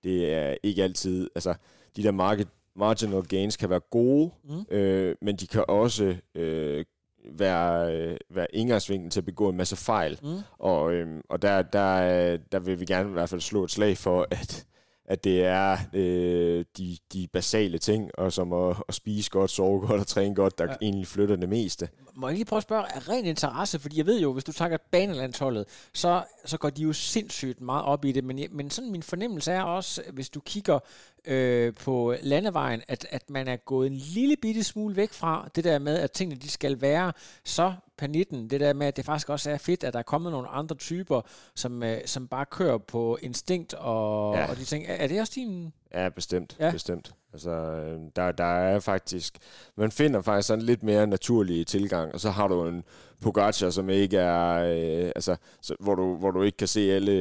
det 0.04 0.34
er 0.34 0.56
ikke 0.62 0.82
altid, 0.82 1.30
altså 1.34 1.54
de 1.96 2.02
der 2.02 2.10
market 2.10 2.48
marginal 2.76 3.22
gains 3.22 3.56
kan 3.56 3.70
være 3.70 3.80
gode, 3.80 4.30
mm. 4.44 4.76
øh, 4.76 5.16
men 5.22 5.36
de 5.36 5.46
kan 5.46 5.64
også 5.68 6.16
øh, 6.34 6.84
være, 7.32 7.96
øh, 7.96 8.16
være 8.30 8.46
indgangsvinklen 8.52 9.10
til 9.10 9.20
at 9.20 9.24
begå 9.24 9.48
en 9.48 9.56
masse 9.56 9.76
fejl. 9.76 10.18
Mm. 10.22 10.38
Og, 10.58 10.92
øh, 10.92 11.20
og 11.30 11.42
der, 11.42 11.62
der, 11.62 12.36
der 12.36 12.58
vil 12.58 12.80
vi 12.80 12.84
gerne 12.84 13.08
i 13.08 13.12
hvert 13.12 13.28
fald 13.28 13.40
slå 13.40 13.64
et 13.64 13.70
slag 13.70 13.98
for, 13.98 14.26
at, 14.30 14.66
at 15.04 15.24
det 15.24 15.44
er 15.44 15.78
øh, 15.94 16.64
de, 16.78 16.96
de 17.12 17.28
basale 17.32 17.78
ting, 17.78 18.10
og 18.18 18.32
som 18.32 18.52
at, 18.52 18.76
at 18.88 18.94
spise 18.94 19.30
godt, 19.30 19.50
sove 19.50 19.80
godt 19.80 20.00
og 20.00 20.06
træne 20.06 20.34
godt, 20.34 20.58
der 20.58 20.64
ja. 20.64 20.74
egentlig 20.82 21.06
flytter 21.06 21.36
det 21.36 21.48
meste. 21.48 21.88
Må 22.14 22.28
jeg 22.28 22.36
lige 22.36 22.44
prøve 22.44 22.58
at 22.58 22.62
spørge, 22.62 22.84
er 22.94 23.08
ren 23.08 23.24
interesse, 23.24 23.78
fordi 23.78 23.98
jeg 23.98 24.06
ved 24.06 24.20
jo, 24.20 24.32
hvis 24.32 24.44
du 24.44 24.52
tager 24.52 24.76
banelandsholdet, 24.90 25.64
så, 25.92 26.22
så 26.44 26.58
går 26.58 26.70
de 26.70 26.82
jo 26.82 26.92
sindssygt 26.92 27.60
meget 27.60 27.84
op 27.84 28.04
i 28.04 28.12
det, 28.12 28.24
men, 28.24 28.40
men 28.50 28.70
sådan 28.70 28.90
min 28.90 29.02
fornemmelse 29.02 29.52
er 29.52 29.62
også, 29.62 30.02
hvis 30.12 30.30
du 30.30 30.40
kigger 30.40 30.78
øh, 31.24 31.74
på 31.74 32.14
landevejen, 32.22 32.82
at, 32.88 33.06
at 33.10 33.30
man 33.30 33.48
er 33.48 33.56
gået 33.56 33.86
en 33.86 33.96
lille 33.96 34.36
bitte 34.42 34.64
smule 34.64 34.96
væk 34.96 35.12
fra 35.12 35.48
det 35.54 35.64
der 35.64 35.78
med, 35.78 35.98
at 35.98 36.12
tingene 36.12 36.40
de 36.40 36.50
skal 36.50 36.80
være 36.80 37.12
så 37.44 37.74
panitten, 37.98 38.50
det 38.50 38.60
der 38.60 38.72
med, 38.72 38.86
at 38.86 38.96
det 38.96 39.04
faktisk 39.04 39.28
også 39.28 39.50
er 39.50 39.58
fedt, 39.58 39.84
at 39.84 39.92
der 39.92 39.98
er 39.98 40.02
kommet 40.02 40.32
nogle 40.32 40.48
andre 40.48 40.76
typer, 40.76 41.20
som, 41.54 41.82
øh, 41.82 42.00
som 42.06 42.28
bare 42.28 42.46
kører 42.46 42.78
på 42.78 43.18
instinkt 43.22 43.74
og, 43.74 44.34
ja. 44.34 44.50
og 44.50 44.56
de 44.56 44.64
ting. 44.64 44.84
Er, 44.88 44.94
er 44.94 45.06
det 45.06 45.20
også 45.20 45.32
din... 45.36 45.72
Ja, 45.94 46.08
bestemt. 46.08 46.56
Ja. 46.60 46.70
bestemt. 46.70 47.14
Altså, 47.32 47.50
øh, 47.50 48.00
der, 48.16 48.32
der 48.32 48.44
er 48.44 48.80
faktisk... 48.80 49.38
Man 49.76 49.90
finder 49.90 50.22
faktisk 50.22 50.48
sådan 50.48 50.64
lidt 50.64 50.82
mere 50.82 51.06
naturlig 51.06 51.66
tilgang, 51.66 52.14
og 52.14 52.20
så 52.20 52.30
har 52.30 52.48
du 52.48 52.66
en 52.66 52.84
Pogacar, 53.24 53.70
som 53.70 53.90
ikke 53.90 54.16
er... 54.16 54.54
Øh, 54.54 55.12
altså, 55.16 55.36
så, 55.60 55.76
hvor, 55.80 55.94
du, 55.94 56.16
hvor 56.16 56.30
du 56.30 56.42
ikke 56.42 56.56
kan 56.56 56.68
se 56.68 56.92
alle, 56.92 57.12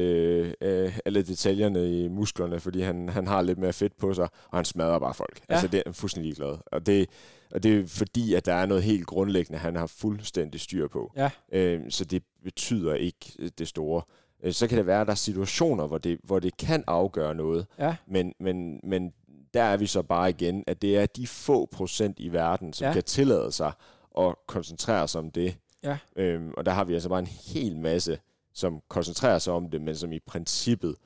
øh, 0.60 0.98
alle 1.04 1.22
detaljerne 1.22 2.04
i 2.04 2.08
musklerne, 2.08 2.60
fordi 2.60 2.80
han, 2.80 3.08
han 3.08 3.26
har 3.26 3.42
lidt 3.42 3.58
mere 3.58 3.72
fedt 3.72 3.96
på 3.96 4.14
sig, 4.14 4.28
og 4.50 4.58
han 4.58 4.64
smadrer 4.64 4.98
bare 4.98 5.14
folk. 5.14 5.40
Ja. 5.48 5.54
Altså, 5.54 5.68
det 5.68 5.82
er 5.86 5.92
fuldstændig 5.92 6.28
ligeglad. 6.28 6.58
Og 6.66 6.86
det, 6.86 7.08
og 7.50 7.62
det 7.62 7.80
er 7.80 7.86
fordi, 7.86 8.34
at 8.34 8.46
der 8.46 8.54
er 8.54 8.66
noget 8.66 8.82
helt 8.82 9.06
grundlæggende, 9.06 9.58
han 9.58 9.76
har 9.76 9.86
fuldstændig 9.86 10.60
styr 10.60 10.88
på. 10.88 11.12
Ja. 11.16 11.30
Øh, 11.52 11.80
så 11.88 12.04
det 12.04 12.22
betyder 12.44 12.94
ikke 12.94 13.50
det 13.58 13.68
store. 13.68 14.02
Øh, 14.42 14.52
så 14.52 14.68
kan 14.68 14.78
det 14.78 14.86
være, 14.86 15.00
at 15.00 15.06
der 15.06 15.12
er 15.12 15.16
situationer, 15.16 15.86
hvor 15.86 15.98
det, 15.98 16.18
hvor 16.24 16.38
det 16.38 16.56
kan 16.56 16.84
afgøre 16.86 17.34
noget. 17.34 17.66
Ja. 17.78 17.96
Men, 18.06 18.34
men, 18.40 18.80
men 18.82 19.12
der 19.54 19.62
er 19.62 19.76
vi 19.76 19.86
så 19.86 20.02
bare 20.02 20.30
igen, 20.30 20.64
at 20.66 20.82
det 20.82 20.98
er 20.98 21.06
de 21.06 21.26
få 21.26 21.66
procent 21.66 22.18
i 22.20 22.28
verden, 22.28 22.72
som 22.72 22.86
ja. 22.86 22.92
kan 22.92 23.02
tillade 23.02 23.52
sig 23.52 23.72
at 24.18 24.34
koncentrere 24.46 25.08
sig 25.08 25.18
om 25.18 25.30
det. 25.30 25.56
Ja. 25.84 25.98
Øhm, 26.16 26.54
og 26.56 26.66
der 26.66 26.72
har 26.72 26.84
vi 26.84 26.94
altså 26.94 27.08
bare 27.08 27.18
en 27.18 27.26
hel 27.26 27.76
masse, 27.76 28.18
som 28.52 28.80
koncentrerer 28.88 29.38
sig 29.38 29.52
om 29.52 29.70
det, 29.70 29.80
men 29.80 29.96
som 29.96 30.12
i 30.12 30.18
princippet 30.18 30.96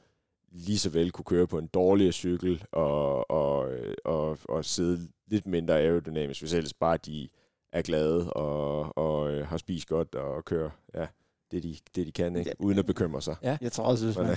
lige 0.53 0.79
så 0.79 0.91
vel 0.91 1.11
kunne 1.11 1.25
køre 1.25 1.47
på 1.47 1.59
en 1.59 1.67
dårligere 1.67 2.13
cykel 2.13 2.65
og, 2.73 3.31
og, 3.31 3.71
og, 4.05 4.39
og 4.45 4.65
sidde 4.65 5.09
lidt 5.27 5.47
mindre 5.47 5.81
aerodynamisk, 5.81 6.41
hvis 6.41 6.53
ellers 6.53 6.75
bare 6.75 6.97
de 6.97 7.29
er 7.73 7.83
glade 7.83 8.33
og, 8.33 8.99
og 8.99 9.31
øh, 9.31 9.47
har 9.47 9.57
spist 9.57 9.89
godt 9.89 10.15
og 10.15 10.45
kører 10.45 10.71
ja, 10.95 11.07
det, 11.51 11.63
de, 11.63 11.77
det, 11.95 12.07
de 12.07 12.13
kan, 12.13 12.37
ikke? 12.37 12.55
Uden 12.59 12.79
at 12.79 12.87
bekymre 12.87 13.23
sig. 13.23 13.37
Ja. 13.43 13.59
Jeg 13.61 13.73
tror 13.73 13.85
også, 13.85 14.05
hvis 14.05 14.19
man, 14.19 14.37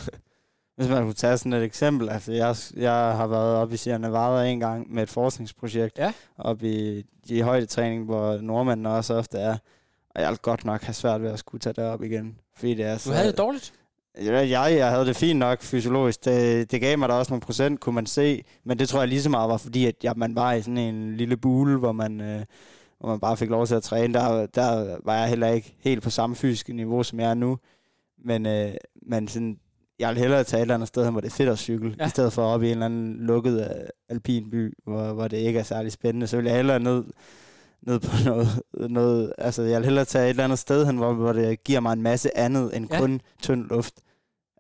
hvis 0.76 0.90
man 0.90 1.04
kunne 1.04 1.14
tage 1.14 1.38
sådan 1.38 1.54
et 1.54 1.64
eksempel, 1.64 2.10
altså 2.10 2.32
jeg, 2.32 2.56
jeg 2.76 3.16
har 3.16 3.28
været 3.28 3.56
oppe 3.56 3.74
i 3.74 3.78
Sierra 3.78 3.98
Nevada 3.98 4.50
en 4.50 4.60
gang 4.60 4.94
med 4.94 5.04
et 5.04 5.10
forskningsprojekt, 5.10 5.98
ja. 5.98 6.14
oppe 6.38 6.70
i, 6.70 7.06
i 7.26 7.40
højdetræning, 7.40 8.06
hvor 8.06 8.38
nordmændene 8.38 8.90
også 8.90 9.14
ofte 9.14 9.38
er, 9.38 9.58
og 10.16 10.22
jeg 10.22 10.30
vil 10.30 10.38
godt 10.38 10.66
nok 10.66 10.82
have 10.82 10.94
svært 10.94 11.22
ved 11.22 11.30
at 11.30 11.40
skulle 11.40 11.62
tage 11.62 11.74
det 11.74 11.84
op 11.84 12.04
igen. 12.04 12.38
Fordi 12.56 12.74
det 12.74 12.86
er 12.86 12.98
så, 12.98 13.10
du 13.10 13.16
havde 13.16 13.28
det 13.28 13.38
dårligt? 13.38 13.74
Jeg, 14.22 14.50
jeg 14.52 14.90
havde 14.90 15.06
det 15.06 15.16
fint 15.16 15.40
nok 15.40 15.62
fysiologisk. 15.62 16.26
Det, 16.26 16.72
det 16.72 16.82
gav 16.82 16.98
mig 16.98 17.10
da 17.10 17.14
også 17.14 17.32
nogle 17.32 17.42
procent, 17.42 17.80
kunne 17.80 17.96
man 17.96 18.06
se. 18.06 18.44
Men 18.64 18.80
det 18.80 18.90
tror 18.90 19.00
jeg 19.00 19.08
lige 19.08 19.22
så 19.22 19.30
meget 19.30 19.50
var, 19.50 19.58
fordi 19.58 19.86
at 19.86 19.96
ja, 20.04 20.14
man 20.14 20.36
var 20.36 20.54
i 20.54 20.62
sådan 20.62 20.78
en 20.78 21.18
lille 21.18 21.38
bule, 21.38 21.78
hvor 21.78 21.92
man, 21.92 22.22
øh, 22.22 22.46
hvor 23.00 23.10
man 23.10 23.20
bare 23.20 23.38
fik 23.38 23.50
lov 23.50 23.68
til 23.68 23.76
at 23.76 23.84
træne, 23.84 24.14
der, 24.14 24.46
der 24.46 24.98
var 25.06 25.16
jeg 25.16 25.30
heller 25.30 25.48
ikke 25.48 25.76
helt 25.80 26.04
på 26.04 26.10
samme 26.10 26.36
fysiske 26.36 26.74
niveau, 26.74 27.04
som 27.04 27.20
jeg 27.20 27.30
er 27.30 27.34
nu. 27.34 27.58
Men, 28.26 28.46
øh, 28.46 28.74
men 29.02 29.28
sådan, 29.28 29.58
jeg 30.00 30.10
vil 30.10 30.18
hellere 30.18 30.44
tage 30.44 30.60
et 30.60 30.62
eller 30.62 30.76
andet 30.76 30.88
sted, 30.88 31.12
hvor 31.12 31.22
det 31.22 31.28
er 31.28 31.36
fedt 31.36 31.50
at 31.50 31.58
cykle, 31.58 31.96
ja. 32.00 32.06
i 32.06 32.10
stedet 32.10 32.34
for 32.34 32.44
op 32.44 32.64
i 32.64 32.66
en 32.66 32.72
eller 32.72 32.86
anden 32.86 33.18
lukket 33.20 33.62
øh, 33.62 33.86
alpin 34.10 34.50
by, 34.50 34.74
hvor, 34.84 35.14
hvor 35.14 35.28
det 35.28 35.38
ikke 35.38 35.60
er 35.60 35.64
særlig 35.64 35.92
spændende. 35.92 36.28
Så 36.28 36.38
vil 36.38 36.46
jeg 36.46 36.56
hellere 36.56 36.80
ned, 36.80 37.04
ned 37.88 38.00
på 38.00 38.12
noget, 38.30 38.48
noget, 38.74 39.34
altså 39.38 39.62
jeg 39.62 39.78
vil 39.78 39.86
hellere 39.86 40.06
tage 40.06 40.26
et 40.26 40.30
eller 40.30 40.44
andet 40.44 40.60
sted 40.60 40.86
hen, 40.86 40.98
hvor, 40.98 41.14
hvor 41.14 41.34
det 41.34 41.64
giver 41.64 41.80
mig 41.80 41.94
en 41.94 42.02
masse 42.02 42.38
andet 42.38 42.78
end 42.78 42.88
ja. 42.92 43.00
kun 43.00 43.22
tynd 43.42 43.66
luft. 43.70 43.94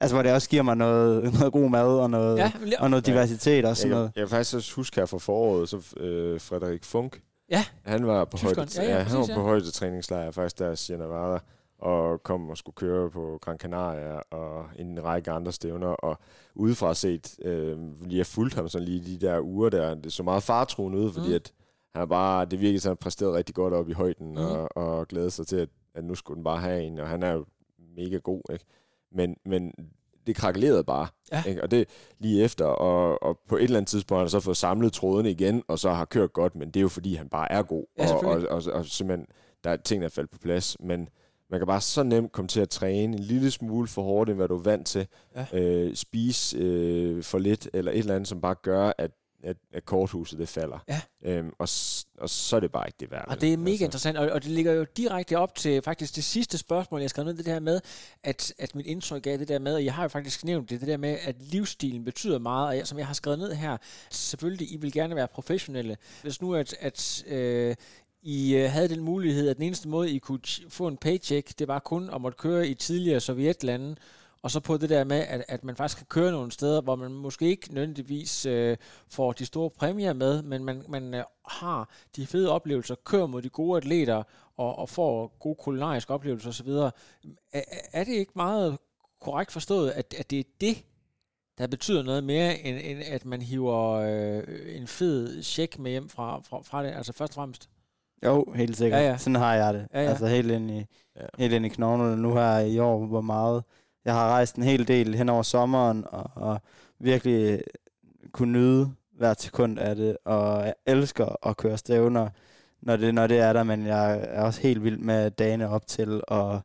Altså, 0.01 0.15
hvor 0.15 0.23
det 0.23 0.33
også 0.33 0.49
giver 0.49 0.63
mig 0.63 0.77
noget, 0.77 1.23
noget 1.39 1.53
god 1.53 1.69
mad 1.69 1.87
og 1.87 2.09
noget, 2.09 2.37
ja, 2.37 2.51
og 2.79 2.89
noget 2.89 3.05
diversitet 3.05 3.65
og 3.65 3.77
sådan 3.77 3.91
jeg, 3.91 3.97
noget. 3.97 4.11
Jeg, 4.15 4.21
jeg 4.21 4.29
faktisk 4.29 4.55
også 4.55 4.75
huske 4.75 4.95
her 4.95 5.05
fra 5.05 5.17
foråret, 5.17 5.69
så 5.69 5.95
øh, 5.97 6.41
Frederik 6.41 6.83
Funk, 6.83 7.21
ja. 7.49 7.65
han 7.83 8.07
var 8.07 8.25
på 8.25 8.37
højde, 8.37 8.67
ja, 8.75 8.83
ja, 8.83 8.97
ja, 8.97 9.03
han 9.03 9.19
var 9.19 9.35
på 9.35 9.41
højde 9.41 9.71
træningslejr 9.71 10.31
faktisk 10.31 10.59
der 10.59 10.71
i 10.71 10.75
Sierra 10.75 11.01
Nevada, 11.01 11.39
og 11.79 12.23
kom 12.23 12.49
og 12.49 12.57
skulle 12.57 12.75
køre 12.75 13.09
på 13.09 13.39
Gran 13.41 13.57
Canaria 13.57 14.19
og 14.31 14.65
en 14.79 15.03
række 15.03 15.31
andre 15.31 15.51
stævner, 15.51 15.87
og 15.87 16.19
udefra 16.55 16.93
set, 16.93 17.35
øh, 17.45 17.77
lige 18.01 18.17
jeg 18.17 18.25
fulgte 18.25 18.55
ham 18.55 18.69
sådan 18.69 18.87
lige 18.87 19.05
de 19.05 19.27
der 19.27 19.39
uger 19.39 19.69
der, 19.69 19.95
det 19.95 20.13
så 20.13 20.23
meget 20.23 20.43
fartroende 20.43 20.97
ud, 20.97 21.13
fordi 21.13 21.27
mm. 21.27 21.33
at 21.33 21.51
han 21.95 22.09
bare, 22.09 22.45
det 22.45 22.61
virkede 22.61 22.79
sådan, 22.79 22.91
han 22.91 22.97
præsterede 22.97 23.33
rigtig 23.33 23.55
godt 23.55 23.73
op 23.73 23.89
i 23.89 23.93
højden, 23.93 24.31
mm. 24.31 24.37
og, 24.37 24.77
og 24.77 25.07
glædede 25.07 25.31
sig 25.31 25.47
til, 25.47 25.55
at, 25.55 25.69
at 25.95 26.03
nu 26.03 26.15
skulle 26.15 26.35
den 26.35 26.43
bare 26.43 26.59
have 26.59 26.83
en, 26.83 26.99
og 26.99 27.07
han 27.07 27.23
er 27.23 27.31
jo 27.31 27.45
mega 27.95 28.17
god, 28.17 28.41
ikke? 28.53 28.65
Men, 29.11 29.37
men 29.45 29.73
det 30.27 30.35
krakkelerede 30.35 30.83
bare. 30.83 31.07
Ja. 31.31 31.43
Ikke? 31.43 31.63
Og 31.63 31.71
det 31.71 31.87
lige 32.19 32.43
efter, 32.43 32.65
og, 32.65 33.23
og 33.23 33.39
på 33.47 33.57
et 33.57 33.63
eller 33.63 33.77
andet 33.77 33.89
tidspunkt 33.89 34.17
har 34.17 34.23
han 34.23 34.29
så 34.29 34.39
fået 34.39 34.57
samlet 34.57 34.93
trådene 34.93 35.31
igen, 35.31 35.63
og 35.67 35.79
så 35.79 35.89
har 35.89 36.05
kørt 36.05 36.33
godt, 36.33 36.55
men 36.55 36.67
det 36.67 36.75
er 36.79 36.81
jo 36.81 36.87
fordi, 36.87 37.15
han 37.15 37.29
bare 37.29 37.51
er 37.51 37.63
god. 37.63 37.85
Ja, 37.97 38.13
og, 38.13 38.25
og, 38.25 38.41
og, 38.49 38.63
og 38.73 38.85
simpelthen, 38.85 39.27
der 39.63 39.69
er 39.69 39.77
ting, 39.77 40.01
der 40.01 40.05
er 40.07 40.11
faldet 40.11 40.31
på 40.31 40.37
plads. 40.37 40.77
Men 40.79 41.09
man 41.49 41.59
kan 41.59 41.67
bare 41.67 41.81
så 41.81 42.03
nemt 42.03 42.31
komme 42.31 42.47
til 42.47 42.61
at 42.61 42.69
træne 42.69 43.13
en 43.13 43.19
lille 43.19 43.51
smule 43.51 43.87
for 43.87 44.01
hårdt, 44.01 44.29
end 44.29 44.37
hvad 44.37 44.47
du 44.47 44.57
er 44.57 44.63
vant 44.63 44.87
til. 44.87 45.07
Ja. 45.35 45.59
Øh, 45.59 45.95
spise 45.95 46.57
øh, 46.57 47.23
for 47.23 47.37
lidt, 47.37 47.69
eller 47.73 47.91
et 47.91 47.97
eller 47.97 48.15
andet, 48.15 48.27
som 48.27 48.41
bare 48.41 48.55
gør, 48.55 48.91
at 48.97 49.11
at, 49.43 49.57
at 49.73 49.85
korthuset 49.85 50.39
det 50.39 50.49
falder. 50.49 50.79
Ja. 50.87 51.01
Øhm, 51.23 51.49
og, 51.59 51.67
og 52.17 52.29
så 52.29 52.55
er 52.55 52.59
det 52.59 52.71
bare 52.71 52.87
ikke 52.87 52.97
det 52.99 53.11
værd. 53.11 53.25
Og 53.27 53.41
det 53.41 53.53
er 53.53 53.57
mega 53.57 53.71
altså. 53.71 53.85
interessant, 53.85 54.17
og, 54.17 54.29
og 54.29 54.43
det 54.43 54.51
ligger 54.51 54.73
jo 54.73 54.85
direkte 54.97 55.37
op 55.37 55.55
til 55.55 55.81
faktisk 55.81 56.15
det 56.15 56.23
sidste 56.23 56.57
spørgsmål, 56.57 57.01
jeg 57.01 57.09
skrev 57.09 57.25
ned, 57.25 57.33
det 57.33 57.45
der 57.45 57.59
med, 57.59 57.79
at, 58.23 58.53
at 58.59 58.75
mit 58.75 58.85
indtryk 58.85 59.27
er 59.27 59.37
det 59.37 59.47
der 59.47 59.59
med, 59.59 59.73
og 59.73 59.85
jeg 59.85 59.93
har 59.93 60.03
jo 60.03 60.09
faktisk 60.09 60.45
nævnt 60.45 60.69
det, 60.69 60.79
det 60.79 60.87
der 60.87 60.97
med, 60.97 61.17
at 61.21 61.35
livsstilen 61.39 62.03
betyder 62.03 62.39
meget, 62.39 62.67
og 62.67 62.77
jeg, 62.77 62.87
som 62.87 62.97
jeg 62.97 63.07
har 63.07 63.13
skrevet 63.13 63.39
ned 63.39 63.53
her, 63.53 63.77
selvfølgelig, 64.09 64.73
I 64.73 64.77
vil 64.77 64.91
gerne 64.91 65.15
være 65.15 65.27
professionelle. 65.27 65.97
Hvis 66.21 66.41
nu, 66.41 66.55
at, 66.55 66.75
at 66.79 67.23
øh, 67.27 67.75
i 68.23 68.55
øh, 68.55 68.69
havde 68.69 68.89
den 68.89 68.99
mulighed, 68.99 69.49
at 69.49 69.57
den 69.57 69.65
eneste 69.65 69.89
måde, 69.89 70.11
I 70.11 70.17
kunne 70.17 70.39
få 70.69 70.87
en 70.87 70.97
paycheck, 70.97 71.59
det 71.59 71.67
var 71.67 71.79
kun 71.79 72.09
at 72.15 72.21
måtte 72.21 72.37
køre 72.37 72.67
i 72.67 72.73
tidligere 72.73 73.19
sovjetlande, 73.19 73.95
og 74.43 74.51
så 74.51 74.59
på 74.59 74.77
det 74.77 74.89
der 74.89 75.03
med, 75.03 75.17
at, 75.17 75.43
at 75.47 75.63
man 75.63 75.75
faktisk 75.75 75.97
kan 75.97 76.07
køre 76.09 76.31
nogle 76.31 76.51
steder, 76.51 76.81
hvor 76.81 76.95
man 76.95 77.11
måske 77.11 77.45
ikke 77.45 77.73
nødvendigvis 77.73 78.45
øh, 78.45 78.77
får 79.09 79.31
de 79.31 79.45
store 79.45 79.69
præmier 79.69 80.13
med, 80.13 80.41
men 80.41 80.63
man, 80.63 80.83
man 80.89 81.13
øh, 81.13 81.23
har 81.47 81.89
de 82.15 82.27
fede 82.27 82.51
oplevelser, 82.51 82.95
kører 82.95 83.27
mod 83.27 83.41
de 83.41 83.49
gode 83.49 83.77
atleter, 83.77 84.23
og, 84.57 84.79
og 84.79 84.89
får 84.89 85.37
gode 85.39 85.55
kulinariske 85.55 86.13
oplevelser 86.13 86.49
osv. 86.49 86.69
Er, 86.69 87.61
er 87.93 88.03
det 88.03 88.13
ikke 88.13 88.31
meget 88.35 88.77
korrekt 89.21 89.51
forstået, 89.51 89.91
at, 89.91 90.13
at 90.17 90.31
det 90.31 90.39
er 90.39 90.43
det, 90.61 90.85
der 91.57 91.67
betyder 91.67 92.03
noget 92.03 92.23
mere, 92.23 92.59
end, 92.59 92.79
end 92.83 92.99
at 93.07 93.25
man 93.25 93.41
hiver 93.41 93.91
øh, 93.91 94.43
en 94.77 94.87
fed 94.87 95.43
check 95.43 95.79
med 95.79 95.91
hjem 95.91 96.09
fra, 96.09 96.41
fra, 96.49 96.61
fra 96.61 96.83
det, 96.83 96.91
altså 96.91 97.13
først 97.13 97.31
og 97.31 97.35
fremmest? 97.35 97.69
Jo, 98.25 98.45
helt 98.55 98.77
sikkert. 98.77 99.01
Ja, 99.01 99.09
ja. 99.09 99.17
Sådan 99.17 99.35
har 99.35 99.55
jeg 99.55 99.73
det. 99.73 99.87
Ja, 99.93 100.01
ja. 100.01 100.09
Altså 100.09 100.27
helt 100.27 100.51
ind 100.51 100.71
i, 100.71 100.85
ja. 101.15 101.25
helt 101.37 101.53
ind 101.53 101.65
i 101.65 101.69
knoglerne. 101.69 102.21
Nu 102.21 102.39
jeg 102.39 102.69
i 102.69 102.79
år, 102.79 103.05
hvor 103.05 103.21
meget 103.21 103.63
jeg 104.05 104.13
har 104.13 104.29
rejst 104.29 104.55
en 104.55 104.63
hel 104.63 104.87
del 104.87 105.15
hen 105.15 105.29
over 105.29 105.43
sommeren, 105.43 106.05
og, 106.07 106.31
og 106.35 106.61
virkelig 106.99 107.61
kunne 108.31 108.51
nyde 108.51 108.91
hvert 109.17 109.41
sekund 109.41 109.79
af 109.79 109.95
det, 109.95 110.17
og 110.25 110.65
jeg 110.65 110.73
elsker 110.85 111.47
at 111.47 111.57
køre 111.57 111.77
stævner, 111.77 112.29
når 112.81 112.97
det, 112.97 113.13
når 113.13 113.27
det 113.27 113.39
er 113.39 113.53
der, 113.53 113.63
men 113.63 113.85
jeg 113.85 114.25
er 114.29 114.43
også 114.43 114.61
helt 114.61 114.83
vild 114.83 114.97
med 114.97 115.31
dagene 115.31 115.69
op 115.69 115.87
til, 115.87 116.21
og, 116.27 116.61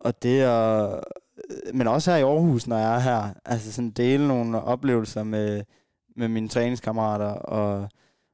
og 0.00 0.22
det 0.22 0.40
at, 0.40 1.00
men 1.74 1.86
også 1.86 2.10
her 2.10 2.18
i 2.18 2.22
Aarhus, 2.22 2.66
når 2.66 2.78
jeg 2.78 2.94
er 2.94 3.00
her, 3.00 3.34
altså 3.44 3.72
sådan 3.72 3.90
dele 3.90 4.28
nogle 4.28 4.62
oplevelser 4.62 5.22
med, 5.22 5.62
med 6.16 6.28
mine 6.28 6.48
træningskammerater, 6.48 7.32
og, 7.32 7.88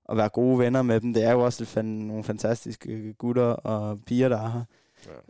og 0.04 0.16
være 0.16 0.28
gode 0.28 0.58
venner 0.58 0.82
med 0.82 1.00
dem, 1.00 1.14
det 1.14 1.24
er 1.24 1.32
jo 1.32 1.44
også 1.44 1.64
fan, 1.64 1.84
nogle 1.84 2.24
fantastiske 2.24 3.14
gutter 3.18 3.44
og 3.44 3.98
piger, 4.06 4.28
der 4.28 4.36
er 4.36 4.48
her. 4.48 4.64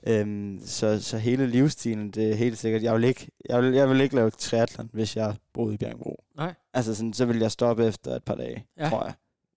Ja. 0.07 0.21
Øhm, 0.21 0.61
så, 0.65 1.03
så 1.03 1.19
hele 1.19 1.47
livsstilen, 1.47 2.11
det 2.11 2.31
er 2.31 2.35
helt 2.35 2.59
sikkert. 2.59 2.83
Jeg 2.83 2.95
vil 2.95 3.05
ikke, 3.05 3.29
jeg 3.49 3.63
vil, 3.63 3.75
jeg 3.75 3.89
vil 3.89 4.01
ikke 4.01 4.15
lave 4.15 4.31
triathlon, 4.31 4.91
hvis 4.93 5.17
jeg 5.17 5.35
boede 5.53 5.75
i 5.75 5.77
Bjergbro. 5.77 6.25
Nej. 6.37 6.55
Altså 6.75 6.95
sådan, 6.95 7.13
så 7.13 7.25
ville 7.25 7.43
jeg 7.43 7.51
stoppe 7.51 7.87
efter 7.87 8.17
et 8.17 8.25
par 8.25 8.35
dage, 8.35 8.67
ja. 8.79 8.89
tror 8.89 9.05
jeg. 9.05 9.15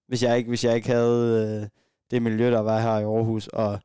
Hvis 0.07 0.23
jeg 0.23 0.37
ikke, 0.37 0.47
hvis 0.47 0.63
jeg 0.63 0.75
ikke 0.75 0.87
havde 0.87 1.59
øh, 1.61 1.67
det 2.11 2.21
miljø, 2.21 2.51
der 2.51 2.59
var 2.59 2.79
her 2.79 2.97
i 2.99 3.03
Aarhus, 3.03 3.47
og, 3.47 3.79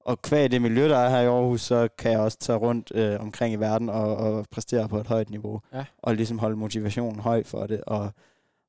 og 0.00 0.22
kvæg 0.22 0.50
det 0.50 0.62
miljø, 0.62 0.88
der 0.88 0.96
er 0.96 1.10
her 1.10 1.20
i 1.20 1.26
Aarhus, 1.26 1.60
så 1.60 1.88
kan 1.98 2.12
jeg 2.12 2.20
også 2.20 2.38
tage 2.38 2.58
rundt 2.58 2.92
øh, 2.94 3.20
omkring 3.20 3.54
i 3.54 3.56
verden 3.56 3.88
og, 3.88 4.16
og 4.16 4.46
præstere 4.50 4.88
på 4.88 4.98
et 4.98 5.06
højt 5.06 5.30
niveau. 5.30 5.60
Ja. 5.72 5.84
Og 5.98 6.14
ligesom 6.14 6.38
holde 6.38 6.56
motivationen 6.56 7.20
høj 7.20 7.44
for 7.44 7.66
det. 7.66 7.80
Og, 7.86 8.10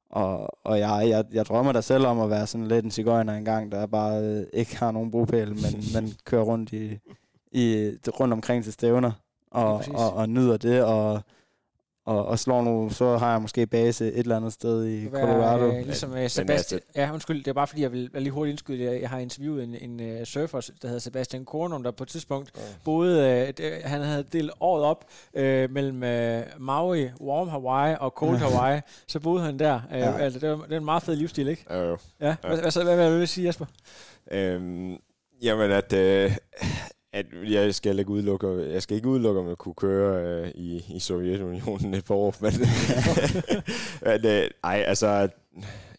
og, 0.09 0.57
og 0.63 0.79
jeg, 0.79 1.05
jeg, 1.09 1.25
jeg 1.33 1.45
drømmer 1.45 1.71
da 1.71 1.81
selv 1.81 2.05
om 2.05 2.19
at 2.19 2.29
være 2.29 2.47
sådan 2.47 2.67
lidt 2.67 2.85
en 2.85 2.91
cigøjner 2.91 3.33
engang, 3.33 3.71
der 3.71 3.85
bare 3.85 4.23
øh, 4.23 4.45
ikke 4.53 4.77
har 4.77 4.91
nogen 4.91 5.11
bopæl, 5.11 5.49
men, 5.49 5.83
men 5.95 6.13
kører 6.25 6.43
rundt 6.43 6.73
i, 6.73 6.99
i, 7.51 7.91
rundt 8.19 8.33
omkring 8.33 8.63
til 8.63 8.73
stævner 8.73 9.11
og, 9.51 9.83
ja, 9.87 9.97
og, 9.97 10.13
og 10.13 10.29
nyder 10.29 10.57
det, 10.57 10.83
og, 10.83 11.21
og, 12.07 12.25
og 12.25 12.39
slår 12.39 12.61
nu, 12.61 12.89
så 12.89 13.17
har 13.17 13.31
jeg 13.31 13.41
måske 13.41 13.67
base 13.67 14.07
et 14.07 14.17
eller 14.17 14.35
andet 14.35 14.53
sted 14.53 14.87
i 14.87 15.11
være, 15.11 15.21
Colorado. 15.21 15.65
Øh, 15.65 15.85
ligesom 15.85 16.11
uh, 16.11 16.27
Sebastian, 16.27 16.81
ja 16.95 17.13
undskyld, 17.13 17.37
det 17.37 17.47
er 17.47 17.53
bare 17.53 17.67
fordi, 17.67 17.81
jeg 17.81 17.91
vil, 17.91 18.09
vil 18.13 18.21
lige 18.21 18.31
hurtigt 18.31 18.51
indskyde, 18.51 18.83
jeg, 18.83 19.01
jeg 19.01 19.09
har 19.09 19.17
interviewet 19.17 19.63
en, 19.63 19.99
en 19.99 20.19
uh, 20.19 20.23
surfer, 20.23 20.69
der 20.81 20.87
hedder 20.87 20.99
Sebastian 20.99 21.45
Kornum, 21.45 21.83
der 21.83 21.91
på 21.91 22.03
et 22.03 22.07
tidspunkt 22.07 22.51
ja. 22.55 22.61
boede, 22.83 23.53
uh, 23.59 23.89
han 23.89 24.01
havde 24.01 24.23
delt 24.33 24.51
året 24.59 24.83
op 24.83 25.05
uh, 25.33 25.41
mellem 25.43 25.95
uh, 25.95 26.61
Maui, 26.61 27.09
Warm 27.21 27.47
Hawaii 27.47 27.95
og 27.99 28.09
Cold 28.09 28.37
Hawaii, 28.45 28.81
så 29.07 29.19
boede 29.19 29.43
han 29.43 29.59
der. 29.59 29.81
Uh, 29.91 29.97
ja. 29.97 30.17
altså, 30.17 30.39
det, 30.39 30.49
var, 30.49 30.55
det 30.55 30.73
er 30.73 30.77
en 30.77 30.85
meget 30.85 31.03
fed 31.03 31.15
livsstil, 31.15 31.47
ikke? 31.47 31.65
Ja, 31.69 31.81
jo. 31.81 31.97
Ja, 32.21 32.27
ja. 32.27 32.35
Hvad, 32.41 32.57
hvad, 32.57 32.83
hvad, 32.83 32.95
hvad 32.95 33.11
vil 33.11 33.21
du 33.21 33.25
sige, 33.25 33.47
Jesper? 33.47 33.65
Øhm, 34.31 34.97
jamen, 35.41 35.71
at... 35.71 35.93
Øh, 35.93 36.37
at 37.17 37.51
jeg 37.51 37.75
skal 37.75 37.99
ikke 37.99 38.11
udelukke, 38.11 38.71
jeg 38.73 38.81
skal 38.81 38.95
ikke 38.95 39.07
udelukke, 39.07 39.39
om 39.39 39.47
jeg 39.47 39.57
kunne 39.57 39.75
køre 39.75 40.23
øh, 40.23 40.51
i, 40.55 40.85
i 40.95 40.99
Sovjetunionen 40.99 41.93
et 41.93 42.05
par 42.05 42.15
år, 42.15 42.35
men, 42.41 42.51
men 44.05 44.25
øh, 44.25 44.49
ej, 44.63 44.83
altså, 44.87 45.29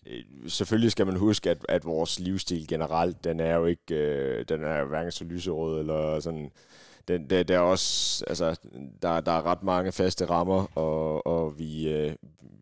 øh, 0.07 0.23
selvfølgelig 0.47 0.93
skal 0.93 1.07
man 1.07 1.17
huske, 1.17 1.51
at, 1.51 1.59
at 1.69 1.85
vores 1.85 2.21
livsstil 2.21 2.69
generelt, 2.69 3.25
den 3.25 3.41
er 3.41 3.55
jo 3.55 3.67
ikke, 3.67 3.95
øh, 3.95 4.45
den 4.49 4.65
er 4.65 4.85
hverken 4.85 5.13
så 5.13 5.25
lyserød 5.25 5.81
eller 5.81 6.21
sådan, 6.21 6.51
den, 7.09 7.31
der, 7.31 7.43
der 7.43 7.57
er 7.57 7.61
også, 7.61 8.25
altså, 8.27 8.57
der, 9.03 9.21
der 9.21 9.33
er 9.33 9.47
ret 9.47 9.63
mange 9.63 9.93
faste 9.93 10.25
rammer, 10.25 10.79
og, 10.79 11.27
og 11.27 11.59
vi, 11.59 11.89
øh, 11.89 12.13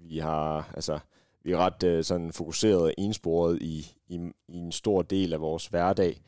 vi 0.09 0.19
har, 0.19 0.71
altså, 0.75 0.99
vi 1.43 1.53
er 1.53 1.59
ret 1.59 1.83
øh, 1.83 2.05
sådan 2.05 2.33
fokuseret 2.33 2.83
og 2.83 2.93
ensporet 2.99 3.63
i, 3.63 3.87
i, 4.09 4.21
i 4.49 4.57
en 4.57 4.73
stor 4.73 5.03
del 5.03 5.33
af 5.33 5.41
vores 5.41 5.67
hverdag. 5.67 6.21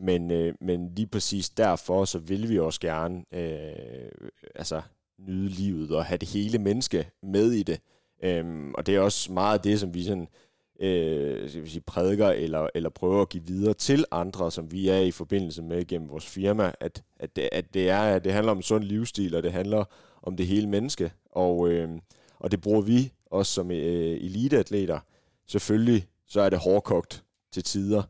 Men, 0.00 0.30
øh, 0.30 0.54
men 0.60 0.94
lige 0.94 1.06
præcis 1.06 1.50
derfor, 1.50 2.04
så 2.04 2.18
vil 2.18 2.48
vi 2.48 2.58
også 2.58 2.80
gerne 2.80 3.24
øh, 3.32 4.30
altså, 4.54 4.82
nyde 5.18 5.48
livet 5.48 5.90
og 5.90 6.04
have 6.04 6.18
det 6.18 6.28
hele 6.28 6.58
menneske 6.58 7.10
med 7.22 7.52
i 7.52 7.62
det. 7.62 7.80
Øhm, 8.22 8.74
og 8.74 8.86
det 8.86 8.96
er 8.96 9.00
også 9.00 9.32
meget 9.32 9.64
det, 9.64 9.80
som 9.80 9.94
vi 9.94 10.04
sådan, 10.04 10.28
øh, 10.80 11.50
skal 11.50 11.62
vi 11.62 11.68
sige, 11.68 11.82
prædiker 11.86 12.28
eller, 12.28 12.68
eller 12.74 12.90
prøver 12.90 13.22
at 13.22 13.28
give 13.28 13.46
videre 13.46 13.74
til 13.74 14.04
andre, 14.10 14.50
som 14.50 14.72
vi 14.72 14.88
er 14.88 14.98
i 14.98 15.10
forbindelse 15.10 15.62
med 15.62 15.86
gennem 15.86 16.08
vores 16.08 16.26
firma, 16.26 16.72
at, 16.80 17.02
at, 17.20 17.36
det, 17.36 17.48
at 17.52 17.74
det, 17.74 17.90
er, 17.90 18.00
at 18.00 18.24
det 18.24 18.32
handler 18.32 18.52
om 18.52 18.58
en 18.58 18.62
sund 18.62 18.84
livsstil, 18.84 19.34
og 19.34 19.42
det 19.42 19.52
handler 19.52 19.84
om 20.22 20.36
det 20.36 20.46
hele 20.46 20.68
menneske. 20.68 21.12
Og, 21.32 21.68
øh, 21.68 21.88
og 22.38 22.50
det 22.50 22.60
bruger 22.60 22.80
vi 22.80 23.12
også 23.26 23.52
som 23.52 23.70
øh, 23.70 23.76
eliteatleter. 24.20 24.98
Selvfølgelig 25.46 26.06
så 26.26 26.40
er 26.40 26.50
det 26.50 26.58
hårdkogt 26.58 27.24
til 27.52 27.62
tider, 27.62 28.02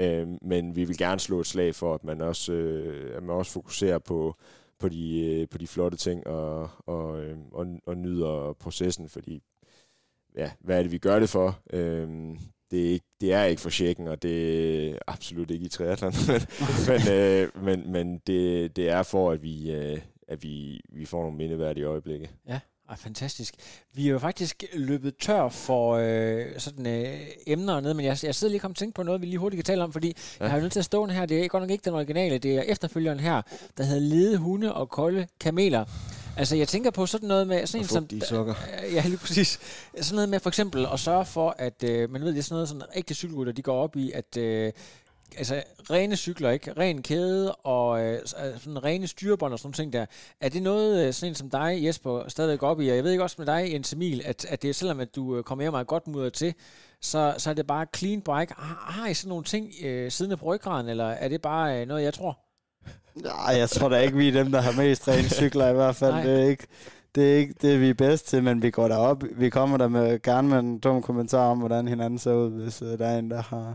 Øh, 0.00 0.28
men 0.42 0.76
vi 0.76 0.84
vil 0.84 0.98
gerne 0.98 1.20
slå 1.20 1.40
et 1.40 1.46
slag 1.46 1.74
for, 1.74 1.94
at 1.94 2.04
man 2.04 2.20
også, 2.20 2.52
øh, 2.52 3.16
at 3.16 3.22
man 3.22 3.36
også 3.36 3.52
fokuserer 3.52 3.98
på, 3.98 4.36
på, 4.78 4.88
de, 4.88 5.26
øh, 5.26 5.48
på 5.48 5.58
de 5.58 5.66
flotte 5.66 5.98
ting 5.98 6.26
og, 6.26 6.70
og, 6.86 7.24
øh, 7.24 7.38
og, 7.52 7.66
og 7.86 7.96
nyder 7.96 8.52
processen, 8.52 9.08
fordi 9.08 9.42
ja, 10.36 10.50
hvad 10.60 10.78
er 10.78 10.82
det, 10.82 10.92
vi 10.92 10.98
gør 10.98 11.18
det 11.18 11.28
for? 11.28 11.58
Øh, 11.72 12.08
det 12.70 12.86
er, 12.86 12.90
ikke, 12.90 13.06
det 13.20 13.32
er 13.32 13.44
ikke 13.44 13.62
for 13.62 13.70
checken, 13.70 14.08
og 14.08 14.22
det 14.22 14.90
er 14.90 14.98
absolut 15.06 15.50
ikke 15.50 15.66
i 15.66 15.68
triathlon, 15.68 16.12
men, 16.88 17.12
øh, 17.12 17.64
men, 17.64 17.92
men 17.92 18.18
det, 18.26 18.76
det 18.76 18.88
er 18.88 19.02
for, 19.02 19.30
at 19.32 19.42
vi, 19.42 19.72
øh, 19.72 19.98
at 20.28 20.42
vi, 20.42 20.80
vi 20.88 21.04
får 21.04 21.22
nogle 21.22 21.36
mindeværdige 21.36 21.84
øjeblikke. 21.84 22.30
Ja, 22.48 22.60
Ah, 22.90 22.96
fantastisk. 22.98 23.54
Vi 23.94 24.06
er 24.06 24.10
jo 24.10 24.18
faktisk 24.18 24.64
løbet 24.72 25.16
tør 25.16 25.48
for 25.48 25.94
øh, 25.94 26.46
sådan 26.58 26.86
øh, 26.86 27.20
emner 27.46 27.80
ned, 27.80 27.94
men 27.94 28.06
jeg, 28.06 28.18
jeg 28.22 28.34
sidder 28.34 28.52
lige 28.52 28.64
og 28.64 28.76
tænke 28.76 28.94
på 28.94 29.02
noget, 29.02 29.20
vi 29.20 29.26
lige 29.26 29.38
hurtigt 29.38 29.58
kan 29.58 29.64
tale 29.64 29.84
om, 29.84 29.92
fordi 29.92 30.08
ja. 30.08 30.44
jeg 30.44 30.50
har 30.50 30.56
jo 30.58 30.62
nødt 30.62 30.72
til 30.72 30.78
at 30.78 30.84
stå 30.84 31.06
her. 31.06 31.26
Det 31.26 31.44
er 31.44 31.48
godt 31.48 31.62
nok 31.62 31.70
ikke 31.70 31.84
den 31.84 31.94
originale, 31.94 32.38
det 32.38 32.56
er 32.56 32.62
efterfølgeren 32.62 33.20
her, 33.20 33.42
der 33.76 33.84
hedder 33.84 34.00
Lede 34.00 34.36
hunde 34.36 34.74
og 34.74 34.88
kolde 34.88 35.26
kameler. 35.40 35.84
Altså, 36.36 36.56
jeg 36.56 36.68
tænker 36.68 36.90
på 36.90 37.06
sådan 37.06 37.28
noget 37.28 37.46
med... 37.46 37.66
Sådan 37.66 37.84
en, 37.84 37.88
som, 37.88 38.08
sukker. 38.22 38.54
Ja, 38.92 39.02
lige 39.06 39.16
præcis. 39.16 39.60
Sådan 40.00 40.14
noget 40.14 40.28
med 40.28 40.40
for 40.40 40.50
eksempel 40.50 40.86
at 40.92 41.00
sørge 41.00 41.24
for, 41.24 41.54
at 41.58 41.84
øh, 41.84 42.10
man 42.10 42.22
ved, 42.22 42.28
det 42.28 42.38
er 42.38 42.42
sådan 42.42 42.54
noget, 42.54 42.68
sådan 42.68 42.82
ægte 42.94 43.14
cykelrytter, 43.14 43.52
de 43.52 43.62
går 43.62 43.82
op 43.82 43.96
i, 43.96 44.12
at 44.12 44.36
øh, 44.36 44.72
altså 45.38 45.62
rene 45.90 46.16
cykler, 46.16 46.50
ikke? 46.50 46.72
Ren 46.72 47.02
kæde 47.02 47.54
og 47.54 48.04
øh, 48.04 48.20
sådan 48.26 48.84
rene 48.84 49.06
styrebånd 49.06 49.52
og 49.52 49.58
sådan 49.58 49.72
ting 49.72 49.92
der. 49.92 50.06
Er 50.40 50.48
det 50.48 50.62
noget, 50.62 51.06
øh, 51.06 51.12
sådan 51.12 51.30
en 51.30 51.34
som 51.34 51.50
dig, 51.50 51.84
Jesper, 51.84 52.28
stadigvæk 52.28 52.62
op 52.62 52.80
i? 52.80 52.88
Og 52.88 52.96
jeg 52.96 53.04
ved 53.04 53.10
ikke 53.10 53.22
også 53.22 53.36
med 53.38 53.46
dig, 53.46 53.72
Jens 53.72 53.92
Emil, 53.92 54.22
at, 54.24 54.44
at 54.44 54.62
det 54.62 54.70
er 54.70 54.74
selvom, 54.74 55.00
at 55.00 55.16
du 55.16 55.36
øh, 55.36 55.42
kommer 55.42 55.62
hjem 55.62 55.74
og 55.74 55.86
godt 55.86 56.06
mudder 56.06 56.30
til, 56.30 56.54
så, 57.00 57.34
så 57.38 57.50
er 57.50 57.54
det 57.54 57.66
bare 57.66 57.86
clean 57.96 58.20
bike. 58.20 58.54
Har, 58.58 58.92
har 58.92 59.08
I 59.08 59.14
sådan 59.14 59.28
nogle 59.28 59.44
ting 59.44 59.72
øh, 59.84 60.10
siden 60.10 60.32
af 60.32 60.38
på 60.38 60.44
ryggraden, 60.44 60.88
eller 60.88 61.06
er 61.06 61.28
det 61.28 61.42
bare 61.42 61.80
øh, 61.80 61.88
noget, 61.88 62.02
jeg 62.02 62.14
tror? 62.14 62.38
Nej, 63.14 63.56
jeg 63.58 63.70
tror 63.70 63.88
da 63.88 63.98
ikke, 63.98 64.16
vi 64.16 64.28
er 64.28 64.32
dem, 64.32 64.52
der 64.52 64.60
har 64.60 64.82
mest 64.82 65.08
rene 65.08 65.28
cykler 65.28 65.68
i 65.68 65.74
hvert 65.74 65.96
fald. 65.96 66.14
Det 66.14 66.42
er 66.42 66.48
ikke 66.48 66.66
det 67.14 67.32
er 67.32 67.36
ikke 67.36 67.54
det, 67.62 67.80
vi 67.80 67.88
er 67.88 67.94
bedst 67.94 68.28
til, 68.28 68.42
men 68.42 68.62
vi 68.62 68.70
går 68.70 68.88
derop. 68.88 69.24
Vi 69.32 69.50
kommer 69.50 69.76
der 69.76 69.88
med, 69.88 70.22
gerne 70.22 70.48
med 70.48 70.58
en 70.58 70.78
dum 70.78 71.02
kommentar 71.02 71.50
om, 71.50 71.58
hvordan 71.58 71.88
hinanden 71.88 72.18
ser 72.18 72.32
ud, 72.32 72.50
hvis 72.50 72.82
uh, 72.82 72.88
der 72.88 73.06
er 73.06 73.18
en, 73.18 73.30
der 73.30 73.42
har 73.42 73.74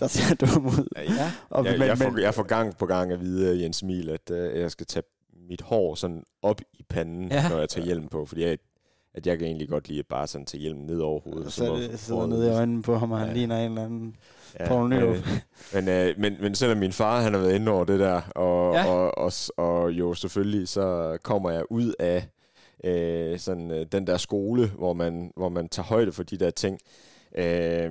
der 0.00 0.06
ser 0.06 0.34
dum 0.34 0.66
ud. 0.66 0.88
Ja. 0.96 1.32
Og, 1.50 1.64
jeg, 1.66 1.78
men, 1.78 1.88
jeg, 1.88 1.98
får, 1.98 2.20
jeg 2.20 2.34
får 2.34 2.42
gang 2.42 2.76
på 2.76 2.86
gang 2.86 3.12
at 3.12 3.20
vide, 3.20 3.62
Jens 3.62 3.82
Emil, 3.82 4.10
at 4.10 4.30
uh, 4.30 4.60
jeg 4.60 4.70
skal 4.70 4.86
tage 4.86 5.04
mit 5.48 5.60
hår 5.60 5.94
sådan 5.94 6.22
op 6.42 6.60
i 6.60 6.82
panden, 6.88 7.32
ja. 7.32 7.48
når 7.48 7.58
jeg 7.58 7.68
tager 7.68 7.84
hjelm 7.84 8.08
på, 8.08 8.26
fordi 8.26 8.42
jeg, 8.42 8.58
at 9.14 9.26
jeg 9.26 9.38
kan 9.38 9.46
egentlig 9.46 9.68
godt 9.68 9.88
lide 9.88 9.98
at 9.98 10.06
bare 10.06 10.26
sådan 10.26 10.46
tage 10.46 10.60
hjelmen 10.60 10.86
ned 10.86 10.98
over 10.98 11.20
hovedet. 11.20 11.52
Så 11.52 11.76
det 11.76 12.00
sidder 12.00 12.26
ned 12.26 12.46
i 12.46 12.50
øjnene 12.50 12.82
på 12.82 12.98
ham, 12.98 13.12
og 13.12 13.18
han 13.18 13.28
ja. 13.28 13.34
ligner 13.34 13.56
en 13.56 13.70
eller 13.70 13.84
anden 13.84 14.16
ja, 14.60 14.68
Paul 14.68 14.92
øh, 14.92 15.26
men, 15.74 15.88
øh, 15.88 16.14
men, 16.18 16.36
men 16.40 16.54
selvom 16.54 16.78
min 16.78 16.92
far 16.92 17.20
han 17.20 17.32
har 17.32 17.40
været 17.40 17.54
inde 17.54 17.72
over 17.72 17.84
det 17.84 18.00
der, 18.00 18.20
og, 18.20 18.74
ja. 18.74 18.86
og, 18.86 19.18
og, 19.18 19.32
og 19.56 19.90
jo 19.90 20.14
selvfølgelig, 20.14 20.68
så 20.68 21.18
kommer 21.22 21.50
jeg 21.50 21.62
ud 21.70 21.94
af 21.98 22.28
øh, 22.84 23.38
sådan, 23.38 23.70
øh, 23.70 23.86
den 23.92 24.06
der 24.06 24.16
skole, 24.16 24.66
hvor 24.66 24.92
man, 24.92 25.32
hvor 25.36 25.48
man 25.48 25.68
tager 25.68 25.86
højde 25.86 26.12
for 26.12 26.22
de 26.22 26.36
der 26.36 26.50
ting. 26.50 26.78
Øh, 27.34 27.90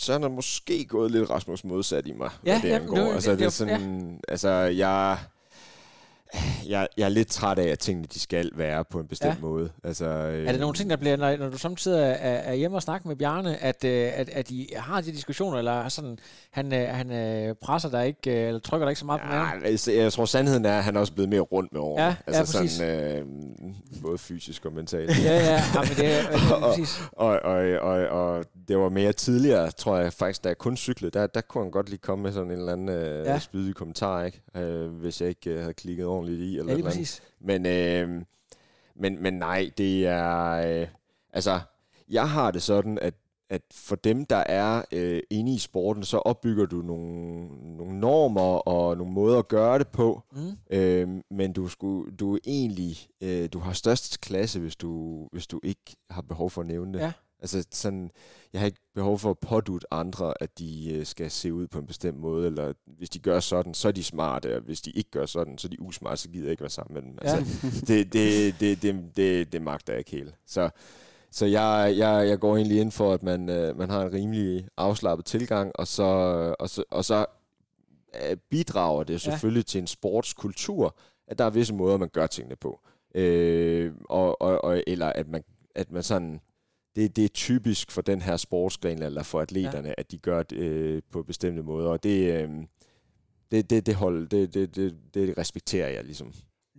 så 0.00 0.12
er 0.12 0.18
der 0.18 0.28
måske 0.28 0.84
gået 0.84 1.10
lidt 1.10 1.30
Rasmus 1.30 1.64
modsat 1.64 2.06
i 2.06 2.12
mig, 2.12 2.30
ja, 2.46 2.60
det 2.62 2.68
ja, 2.68 2.74
angår. 2.74 2.96
Det, 2.96 3.12
altså, 3.12 3.30
det, 3.30 3.38
det, 3.38 3.46
er 3.46 3.50
sådan, 3.50 4.10
ja. 4.10 4.32
altså, 4.32 4.50
jeg 4.50 5.18
jeg, 6.68 6.88
jeg 6.96 7.04
er 7.04 7.08
lidt 7.08 7.28
træt 7.28 7.58
af, 7.58 7.68
at 7.68 7.78
tingene 7.78 8.06
de 8.14 8.20
skal 8.20 8.50
være 8.54 8.84
på 8.84 9.00
en 9.00 9.06
bestemt 9.06 9.34
ja. 9.34 9.40
måde. 9.40 9.70
Altså, 9.84 10.04
øh, 10.04 10.46
er 10.46 10.52
det 10.52 10.60
nogle 10.60 10.74
ting, 10.74 10.90
der 10.90 10.96
bliver, 10.96 11.16
når, 11.16 11.36
når 11.36 11.48
du 11.48 11.58
samtidig 11.58 12.00
er, 12.00 12.12
er 12.12 12.54
hjemme 12.54 12.76
og 12.76 12.82
snakker 12.82 13.08
med 13.08 13.16
Bjarne, 13.16 13.56
at, 13.56 13.84
øh, 13.84 14.10
at, 14.14 14.28
at 14.28 14.50
I 14.50 14.68
har 14.76 15.00
de 15.00 15.12
diskussioner, 15.12 15.58
eller 15.58 15.88
sådan, 15.88 16.18
han, 16.50 16.74
øh, 16.74 16.88
han 16.88 17.12
øh, 17.12 17.54
presser 17.62 17.90
dig 17.90 18.06
ikke, 18.06 18.32
eller 18.32 18.60
trykker 18.60 18.86
dig 18.86 18.90
ikke 18.90 18.98
så 18.98 19.06
meget 19.06 19.20
ja, 19.20 19.26
på 19.26 19.32
maven? 19.32 19.64
Altså, 19.64 19.92
jeg 19.92 20.12
tror, 20.12 20.24
sandheden 20.24 20.64
er, 20.64 20.78
at 20.78 20.84
han 20.84 20.96
er 20.96 21.00
også 21.00 21.12
blevet 21.12 21.28
mere 21.28 21.40
rundt 21.40 21.72
med 21.72 21.80
årene. 21.80 22.04
Ja, 22.04 22.14
altså 22.26 22.58
ja, 22.60 22.68
sådan, 22.68 23.18
øh, 23.18 23.24
både 24.02 24.18
fysisk 24.18 24.66
og 24.66 24.72
mentalt. 24.72 25.24
ja, 25.24 25.36
ja, 25.36 25.62
ja 25.74 25.80
men 25.80 25.96
det 25.96 26.06
er, 26.06 26.22
og, 26.54 26.62
præcis. 26.62 27.00
Og, 27.12 27.28
og, 27.28 27.58
og, 27.80 28.08
og, 28.08 28.44
det 28.70 28.78
var 28.78 28.88
mere 28.88 29.12
tidligere, 29.12 29.70
tror 29.70 29.96
jeg 29.96 30.12
faktisk, 30.12 30.44
da 30.44 30.48
jeg 30.48 30.58
kun 30.58 30.76
cyklede, 30.76 31.18
der, 31.18 31.26
der 31.26 31.40
kunne 31.40 31.64
han 31.64 31.70
godt 31.70 31.88
lige 31.88 31.98
komme 31.98 32.22
med 32.22 32.32
sådan 32.32 32.50
en 32.50 32.58
eller 32.58 32.72
anden 32.72 32.88
øh, 32.88 33.24
ja. 33.24 33.38
spydig 33.38 33.74
kommentar, 33.74 34.24
ikke? 34.24 34.42
Øh, 34.56 34.88
hvis 34.88 35.20
jeg 35.20 35.28
ikke 35.28 35.50
øh, 35.50 35.60
havde 35.60 35.74
klikket 35.74 36.06
ordentligt 36.06 36.40
i. 36.40 36.58
Eller 36.58 36.72
ja, 36.72 36.76
lige 36.76 36.84
præcis. 36.84 37.22
Men, 37.40 37.66
øh, 37.66 38.22
men, 38.96 39.22
men 39.22 39.34
nej, 39.34 39.70
det 39.78 40.06
er... 40.06 40.50
Øh, 40.50 40.88
altså, 41.32 41.60
jeg 42.08 42.30
har 42.30 42.50
det 42.50 42.62
sådan, 42.62 42.98
at 43.02 43.14
at 43.50 43.62
for 43.72 43.96
dem, 43.96 44.26
der 44.26 44.36
er 44.36 44.82
øh, 44.92 45.22
inde 45.30 45.54
i 45.54 45.58
sporten, 45.58 46.02
så 46.02 46.18
opbygger 46.18 46.66
du 46.66 46.76
nogle, 46.76 47.46
nogle 47.76 47.98
normer 48.00 48.68
og 48.68 48.96
nogle 48.96 49.12
måder 49.12 49.38
at 49.38 49.48
gøre 49.48 49.78
det 49.78 49.88
på. 49.88 50.22
Mm. 50.32 50.76
Øh, 50.76 51.08
men 51.30 51.52
du, 51.52 51.68
skulle, 51.68 52.16
du 52.16 52.34
er 52.34 52.38
egentlig 52.46 53.08
øh, 53.20 53.48
du 53.52 53.58
har 53.58 53.72
størst 53.72 54.20
klasse, 54.20 54.60
hvis 54.60 54.76
du, 54.76 55.26
hvis 55.32 55.46
du 55.46 55.60
ikke 55.62 55.96
har 56.10 56.22
behov 56.22 56.50
for 56.50 56.60
at 56.60 56.66
nævne 56.66 56.92
det. 56.92 56.98
Ja. 57.00 57.12
Altså 57.42 57.66
sådan, 57.70 58.10
jeg 58.52 58.60
har 58.60 58.66
ikke 58.66 58.80
behov 58.94 59.18
for 59.18 59.30
at 59.30 59.38
pådute 59.38 59.86
andre, 59.90 60.34
at 60.40 60.58
de 60.58 60.94
øh, 60.94 61.06
skal 61.06 61.30
se 61.30 61.54
ud 61.54 61.66
på 61.66 61.78
en 61.78 61.86
bestemt 61.86 62.18
måde, 62.18 62.46
eller 62.46 62.72
hvis 62.86 63.10
de 63.10 63.18
gør 63.18 63.40
sådan, 63.40 63.74
så 63.74 63.88
er 63.88 63.92
de 63.92 64.04
smarte, 64.04 64.56
og 64.56 64.62
hvis 64.62 64.80
de 64.80 64.90
ikke 64.90 65.10
gør 65.10 65.26
sådan, 65.26 65.58
så 65.58 65.66
er 65.66 65.70
de 65.70 65.82
usmarte, 65.82 66.16
så 66.16 66.28
gider 66.28 66.44
jeg 66.44 66.50
ikke 66.50 66.60
være 66.60 66.70
sammen 66.70 66.94
med 66.94 67.02
dem. 67.02 67.18
Altså, 67.22 67.66
ja. 67.66 67.70
det, 67.94 68.12
det, 68.12 68.54
det, 68.60 68.82
det, 68.82 69.16
det, 69.16 69.52
det 69.52 69.62
magter 69.62 69.92
jeg 69.92 69.98
ikke 69.98 70.10
helt. 70.10 70.34
Så, 70.46 70.70
så 71.30 71.46
jeg, 71.46 71.94
jeg, 71.96 72.28
jeg 72.28 72.38
går 72.38 72.56
egentlig 72.56 72.80
ind 72.80 72.92
for, 72.92 73.12
at 73.14 73.22
man, 73.22 73.48
øh, 73.48 73.78
man 73.78 73.90
har 73.90 74.02
en 74.02 74.12
rimelig 74.12 74.68
afslappet 74.76 75.26
tilgang, 75.26 75.72
og 75.74 75.86
så, 75.86 76.02
og 76.58 76.70
så, 76.70 76.84
og 76.90 77.04
så 77.04 77.26
øh, 78.14 78.36
bidrager 78.50 79.02
det 79.02 79.20
selvfølgelig 79.20 79.64
ja. 79.64 79.70
til 79.70 79.80
en 79.80 79.86
sportskultur, 79.86 80.96
at 81.26 81.38
der 81.38 81.44
er 81.44 81.50
visse 81.50 81.74
måder, 81.74 81.96
man 81.96 82.08
gør 82.08 82.26
tingene 82.26 82.56
på. 82.56 82.80
Øh, 83.14 83.92
og, 84.04 84.42
og, 84.42 84.64
og, 84.64 84.82
eller 84.86 85.06
at 85.06 85.28
man, 85.28 85.44
at 85.74 85.92
man 85.92 86.02
sådan 86.02 86.40
det, 86.96 87.16
det 87.16 87.24
er 87.24 87.28
typisk 87.28 87.90
for 87.90 88.02
den 88.02 88.22
her 88.22 88.36
sportsgren, 88.36 89.02
eller 89.02 89.22
for 89.22 89.40
atleterne, 89.40 89.88
ja. 89.88 89.94
at 89.98 90.10
de 90.10 90.18
gør 90.18 90.42
det 90.42 90.56
øh, 90.56 91.02
på 91.12 91.22
bestemte 91.22 91.62
måder, 91.62 91.90
og 91.90 92.02
det, 92.02 92.32
øh, 92.32 92.48
det, 93.50 93.70
det, 93.70 93.86
det, 93.86 93.94
hold, 93.94 94.28
det, 94.28 94.54
det, 94.54 94.76
det, 94.76 94.96
det 95.14 95.38
respekterer 95.38 95.88
jeg 95.88 96.04
ligesom. 96.04 96.32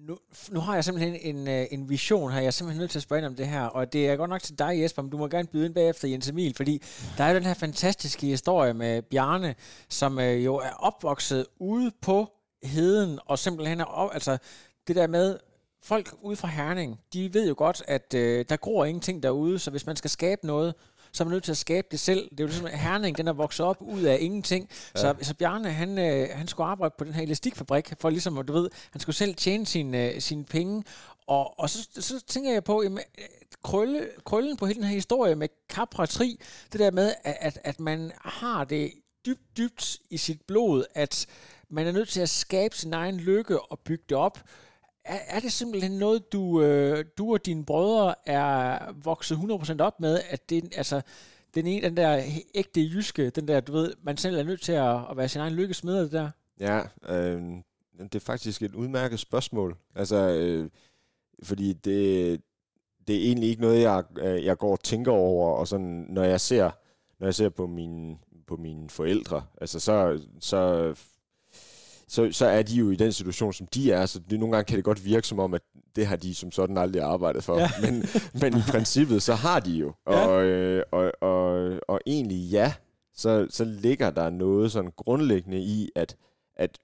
Nu, 0.07 0.17
nu 0.51 0.59
har 0.59 0.73
jeg 0.73 0.83
simpelthen 0.83 1.35
en, 1.35 1.47
øh, 1.47 1.65
en 1.71 1.89
vision 1.89 2.31
her. 2.31 2.39
Jeg 2.39 2.47
er 2.47 2.51
simpelthen 2.51 2.79
nødt 2.81 2.91
til 2.91 2.99
at 2.99 3.03
spørge 3.03 3.19
ind 3.19 3.25
om 3.25 3.35
det 3.35 3.47
her. 3.47 3.63
Og 3.63 3.93
det 3.93 4.09
er 4.09 4.15
godt 4.15 4.29
nok 4.29 4.41
til 4.41 4.59
dig, 4.59 4.81
Jesper, 4.81 5.01
men 5.01 5.11
du 5.11 5.17
må 5.17 5.27
gerne 5.27 5.47
byde 5.47 5.65
ind 5.65 5.73
bagefter 5.73 6.07
Jens 6.07 6.29
Emil, 6.29 6.55
fordi 6.55 6.81
der 7.17 7.23
er 7.23 7.33
den 7.33 7.43
her 7.43 7.53
fantastiske 7.53 8.27
historie 8.27 8.73
med 8.73 9.01
Bjarne, 9.01 9.55
som 9.89 10.19
øh, 10.19 10.45
jo 10.45 10.55
er 10.55 10.69
opvokset 10.69 11.45
ude 11.59 11.91
på 12.01 12.27
heden, 12.63 13.19
og 13.25 13.39
simpelthen 13.39 13.79
er 13.79 13.85
op, 13.85 14.09
altså 14.13 14.37
det 14.87 14.95
der 14.95 15.07
med, 15.07 15.37
folk 15.83 16.13
ude 16.21 16.35
fra 16.35 16.47
Herning, 16.47 16.99
de 17.13 17.33
ved 17.33 17.47
jo 17.47 17.53
godt, 17.57 17.83
at 17.87 18.13
øh, 18.13 18.45
der 18.49 18.55
gror 18.55 18.85
ingenting 18.85 19.23
derude, 19.23 19.59
så 19.59 19.71
hvis 19.71 19.85
man 19.85 19.95
skal 19.95 20.09
skabe 20.09 20.47
noget, 20.47 20.73
så 21.11 21.23
er 21.23 21.25
man 21.25 21.31
nødt 21.31 21.43
til 21.43 21.51
at 21.51 21.57
skabe 21.57 21.87
det 21.91 21.99
selv. 21.99 22.29
Det 22.29 22.39
er 22.39 22.43
jo 22.43 22.47
ligesom, 22.47 22.65
at 22.65 22.79
Herning, 22.79 23.17
den 23.17 23.27
er 23.27 23.33
vokset 23.33 23.65
op 23.65 23.77
ud 23.81 24.01
af 24.01 24.17
ingenting. 24.21 24.69
Ja. 24.95 24.99
Så, 24.99 25.15
så 25.21 25.33
Bjarne, 25.35 25.71
han, 25.71 25.97
øh, 25.97 26.29
han 26.33 26.47
skulle 26.47 26.67
arbejde 26.67 26.95
på 26.97 27.03
den 27.03 27.13
her 27.13 27.23
elastikfabrik, 27.23 27.93
for 27.99 28.09
ligesom, 28.09 28.45
du 28.45 28.53
ved, 28.53 28.69
han 28.91 29.01
skulle 29.01 29.15
selv 29.15 29.35
tjene 29.35 29.65
sine, 29.65 30.13
øh, 30.13 30.21
sine 30.21 30.45
penge. 30.45 30.83
Og, 31.27 31.59
og 31.59 31.69
så, 31.69 31.87
så 31.99 32.23
tænker 32.27 32.51
jeg 32.51 32.63
på, 32.63 32.83
jamen, 32.83 32.99
øh, 33.17 33.25
krølle, 33.63 34.09
krøllen 34.25 34.57
på 34.57 34.65
hele 34.65 34.75
den 34.75 34.87
her 34.87 34.95
historie 34.95 35.35
med 35.35 35.47
Capra 35.69 36.05
Tri, 36.05 36.39
det 36.71 36.79
der 36.79 36.91
med, 36.91 37.13
at, 37.23 37.37
at, 37.39 37.59
at 37.63 37.79
man 37.79 38.11
har 38.21 38.63
det 38.63 38.91
dybt, 39.25 39.57
dybt 39.57 39.97
i 40.09 40.17
sit 40.17 40.41
blod, 40.47 40.83
at 40.95 41.25
man 41.69 41.87
er 41.87 41.91
nødt 41.91 42.09
til 42.09 42.21
at 42.21 42.29
skabe 42.29 42.75
sin 42.75 42.93
egen 42.93 43.17
lykke 43.17 43.61
og 43.61 43.79
bygge 43.79 44.03
det 44.09 44.17
op 44.17 44.39
er, 45.05 45.19
er 45.27 45.39
det 45.39 45.51
simpelthen 45.51 45.91
noget, 45.91 46.33
du, 46.33 46.61
øh, 46.61 47.05
du 47.17 47.33
og 47.33 47.45
dine 47.45 47.65
brødre 47.65 48.15
er 48.25 48.91
vokset 49.03 49.35
100% 49.35 49.79
op 49.79 49.99
med, 49.99 50.21
at 50.29 50.49
det, 50.49 50.73
altså, 50.77 51.01
den 51.55 51.67
ene, 51.67 51.87
den 51.87 51.97
der 51.97 52.23
ægte 52.55 52.81
jyske, 52.81 53.29
den 53.29 53.47
der, 53.47 53.59
du 53.59 53.71
ved, 53.71 53.93
man 54.01 54.17
selv 54.17 54.37
er 54.37 54.43
nødt 54.43 54.61
til 54.61 54.71
at, 54.71 54.99
at 55.09 55.17
være 55.17 55.29
sin 55.29 55.41
egen 55.41 55.53
lykkesmed, 55.53 56.03
det 56.03 56.11
der? 56.11 56.29
Ja, 56.59 56.81
øh, 57.09 57.41
det 57.99 58.15
er 58.15 58.19
faktisk 58.19 58.61
et 58.61 58.75
udmærket 58.75 59.19
spørgsmål. 59.19 59.77
Altså, 59.95 60.15
øh, 60.15 60.69
fordi 61.43 61.73
det, 61.73 62.41
det 63.07 63.15
er 63.15 63.27
egentlig 63.27 63.49
ikke 63.49 63.61
noget, 63.61 63.81
jeg, 63.81 64.03
øh, 64.19 64.45
jeg 64.45 64.57
går 64.57 64.71
og 64.71 64.83
tænker 64.83 65.11
over, 65.11 65.55
og 65.55 65.67
sådan, 65.67 66.05
når 66.09 66.23
jeg 66.23 66.41
ser, 66.41 66.71
når 67.19 67.27
jeg 67.27 67.35
ser 67.35 67.49
på 67.49 67.67
mine, 67.67 68.17
på 68.47 68.55
mine 68.55 68.89
forældre, 68.89 69.43
altså 69.61 69.79
så, 69.79 70.21
så 70.39 70.93
så, 72.11 72.31
så 72.31 72.45
er 72.45 72.61
de 72.61 72.75
jo 72.75 72.91
i 72.91 72.95
den 72.95 73.11
situation, 73.11 73.53
som 73.53 73.67
de 73.67 73.91
er. 73.91 74.05
Så 74.05 74.19
det, 74.29 74.39
nogle 74.39 74.55
gange 74.55 74.67
kan 74.67 74.75
det 74.75 74.85
godt 74.85 75.05
virke 75.05 75.27
som 75.27 75.39
om, 75.39 75.53
at 75.53 75.61
det 75.95 76.07
har 76.07 76.15
de 76.15 76.35
som 76.35 76.51
sådan 76.51 76.77
aldrig 76.77 77.01
arbejdet 77.01 77.43
for. 77.43 77.57
Ja. 77.59 77.69
Men, 77.83 78.05
men 78.41 78.57
i 78.57 78.61
princippet, 78.71 79.23
så 79.23 79.33
har 79.33 79.59
de 79.59 79.71
jo. 79.71 79.93
Ja. 80.07 80.27
Og, 80.27 80.43
øh, 80.43 80.83
og, 80.91 81.11
og, 81.21 81.71
og 81.87 82.01
egentlig 82.05 82.37
ja, 82.37 82.73
så, 83.13 83.47
så 83.49 83.63
ligger 83.63 84.09
der 84.09 84.29
noget 84.29 84.71
sådan 84.71 84.91
grundlæggende 84.97 85.59
i, 85.59 85.89
at, 85.95 86.15
at 86.55 86.79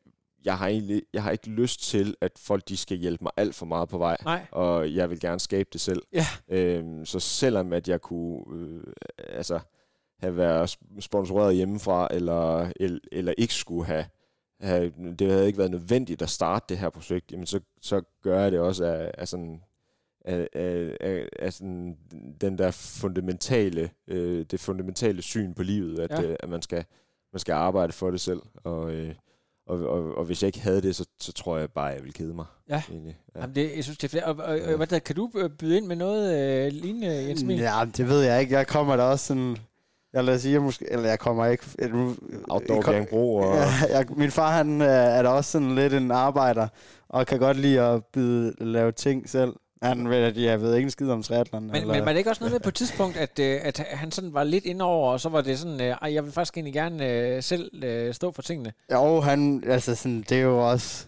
jeg 0.46 0.58
har, 0.58 0.68
egentlig, 0.68 1.02
jeg 1.14 1.24
har 1.24 1.32
ikke 1.32 1.50
lyst 1.50 1.84
til, 1.84 2.16
at 2.22 2.32
folk 2.38 2.70
de 2.70 2.78
skal 2.78 2.98
hjælpe 2.98 3.24
mig 3.24 3.32
alt 3.38 3.56
for 3.56 3.66
meget 3.66 3.90
på 3.90 3.98
vej. 3.98 4.18
Nej. 4.24 4.46
Og 4.52 4.96
jeg 4.96 5.10
vil 5.10 5.20
gerne 5.20 5.40
skabe 5.40 5.70
det 5.74 5.82
selv. 5.82 6.02
Ja. 6.14 6.26
Øhm, 6.50 7.06
så 7.06 7.20
selvom 7.20 7.74
at 7.74 7.88
jeg 7.88 8.02
kunne 8.02 8.44
øh, 8.54 8.84
altså, 9.30 9.60
have 10.20 10.38
været 10.38 10.78
sponsoreret 11.00 11.56
hjemmefra, 11.56 12.08
eller, 12.12 12.72
eller, 12.80 13.00
eller 13.12 13.34
ikke 13.38 13.54
skulle 13.54 13.86
have 13.86 14.06
det 15.20 15.32
havde 15.32 15.48
ikke 15.48 15.60
været 15.60 15.72
nødvendigt 15.72 16.22
at 16.22 16.30
starte 16.30 16.66
det 16.70 16.78
her 16.78 16.90
projekt, 16.90 17.32
jamen 17.32 17.46
så, 17.46 17.60
så 17.82 18.02
gør 18.24 18.42
jeg 18.42 18.52
det 18.52 18.60
også 18.60 18.86
af, 18.86 19.12
af 19.18 19.28
sådan 19.28 19.64
af, 20.26 20.48
af, 20.54 21.28
af, 21.40 21.54
sådan 21.54 21.98
den 22.42 22.58
der 22.58 22.72
fundamentale, 22.72 23.90
øh, 24.08 24.46
det 24.52 24.60
fundamentale 24.60 25.22
syn 25.22 25.54
på 25.54 25.64
livet, 25.64 26.00
at, 26.00 26.12
ja. 26.12 26.22
øh, 26.22 26.36
at 26.40 26.50
man 26.50 26.62
skal 26.62 26.86
man 27.34 27.40
skal 27.40 27.54
arbejde 27.54 27.94
for 27.94 28.12
det 28.12 28.22
selv, 28.22 28.42
og, 28.64 28.92
øh, 28.94 29.16
og, 29.68 29.80
og, 29.88 30.18
og 30.18 30.26
hvis 30.26 30.44
jeg 30.44 30.48
ikke 30.48 30.60
havde 30.60 30.82
det, 30.82 30.96
så, 30.96 31.06
så 31.20 31.34
tror 31.34 31.58
jeg 31.58 31.72
bare, 31.72 31.90
at 31.90 31.96
jeg 31.96 32.04
ville 32.04 32.14
kede 32.14 32.34
mig. 32.34 32.46
Ja. 32.70 32.84
Egentlig. 32.90 33.20
Ja. 33.36 33.42
Jamen 33.42 33.56
det, 33.56 33.76
jeg 33.76 33.84
synes, 33.84 33.98
det 33.98 34.14
er. 34.14 34.26
Og, 34.26 34.36
og, 34.36 34.60
og, 34.60 34.78
hvad 34.78 34.88
der, 34.88 35.00
kan 35.00 35.16
du 35.16 35.32
øh, 35.36 35.50
byde 35.50 35.78
ind 35.78 35.86
med 35.86 35.96
noget 35.96 36.40
øh, 36.66 36.72
lignende, 36.74 37.08
Jens 37.08 37.42
Emil? 37.42 37.58
Ja, 37.58 37.86
det 37.98 38.10
ved 38.10 38.22
jeg 38.22 38.42
ikke. 38.42 38.56
Jeg 38.56 38.68
kommer 38.68 38.96
da 38.96 39.04
også 39.04 39.26
sådan... 39.26 39.58
Jeg 40.18 40.26
lader 40.26 40.38
sige, 40.38 40.54
jeg 40.54 40.62
måske, 40.62 40.86
eller 40.92 41.10
jeg 41.10 41.20
kommer 41.20 41.46
ikke... 41.46 41.64
Outdoor 42.50 42.82
kom- 42.82 42.94
Bjergbro 42.94 43.36
og... 43.36 43.56
Ja, 43.56 43.98
jeg, 43.98 44.06
min 44.16 44.32
far 44.32 44.52
han 44.52 44.82
øh, 44.82 44.88
er 44.88 45.22
da 45.22 45.30
også 45.30 45.52
sådan 45.52 45.76
lidt 45.76 45.94
en 45.94 46.12
arbejder, 46.12 46.68
og 47.10 47.28
kan 47.28 47.40
godt 47.40 47.58
lide 47.58 47.82
at 47.82 48.06
byde, 48.14 48.54
lave 48.60 48.92
ting 48.92 49.30
selv. 49.30 49.54
Han 49.82 50.10
ved, 50.10 50.18
at 50.18 50.38
jeg 50.38 50.62
ved 50.62 50.76
ikke 50.76 50.86
en 50.86 50.92
skid 50.92 51.10
om 51.10 51.24
triathlon. 51.24 51.64
Men, 51.68 51.76
eller, 51.76 51.94
men 51.94 52.06
var 52.06 52.12
det 52.12 52.18
ikke 52.18 52.30
også 52.30 52.44
noget 52.44 52.52
med 52.54 52.60
på 52.60 52.70
et 52.70 52.76
tidspunkt, 52.76 53.18
at, 53.18 53.40
øh, 53.40 53.60
at 53.64 53.86
han 53.90 54.12
sådan 54.12 54.34
var 54.34 54.44
lidt 54.44 54.66
indover, 54.66 55.12
og 55.12 55.20
så 55.20 55.30
var 55.30 55.42
det 55.42 55.60
sådan, 55.60 55.82
øh, 55.82 55.88
"Ej, 56.02 56.14
jeg 56.14 56.24
vil 56.24 56.32
faktisk 56.32 56.58
egentlig 56.58 56.74
gerne 56.74 57.08
øh, 57.10 57.44
selv 57.44 57.84
øh, 57.84 58.14
stå 58.14 58.32
for 58.32 58.42
tingene? 58.42 58.72
Jo, 58.94 59.20
han, 59.22 59.64
altså 59.68 59.96
sådan, 59.96 60.26
det 60.30 60.38
er 60.38 60.42
jo 60.42 60.70
også... 60.70 61.06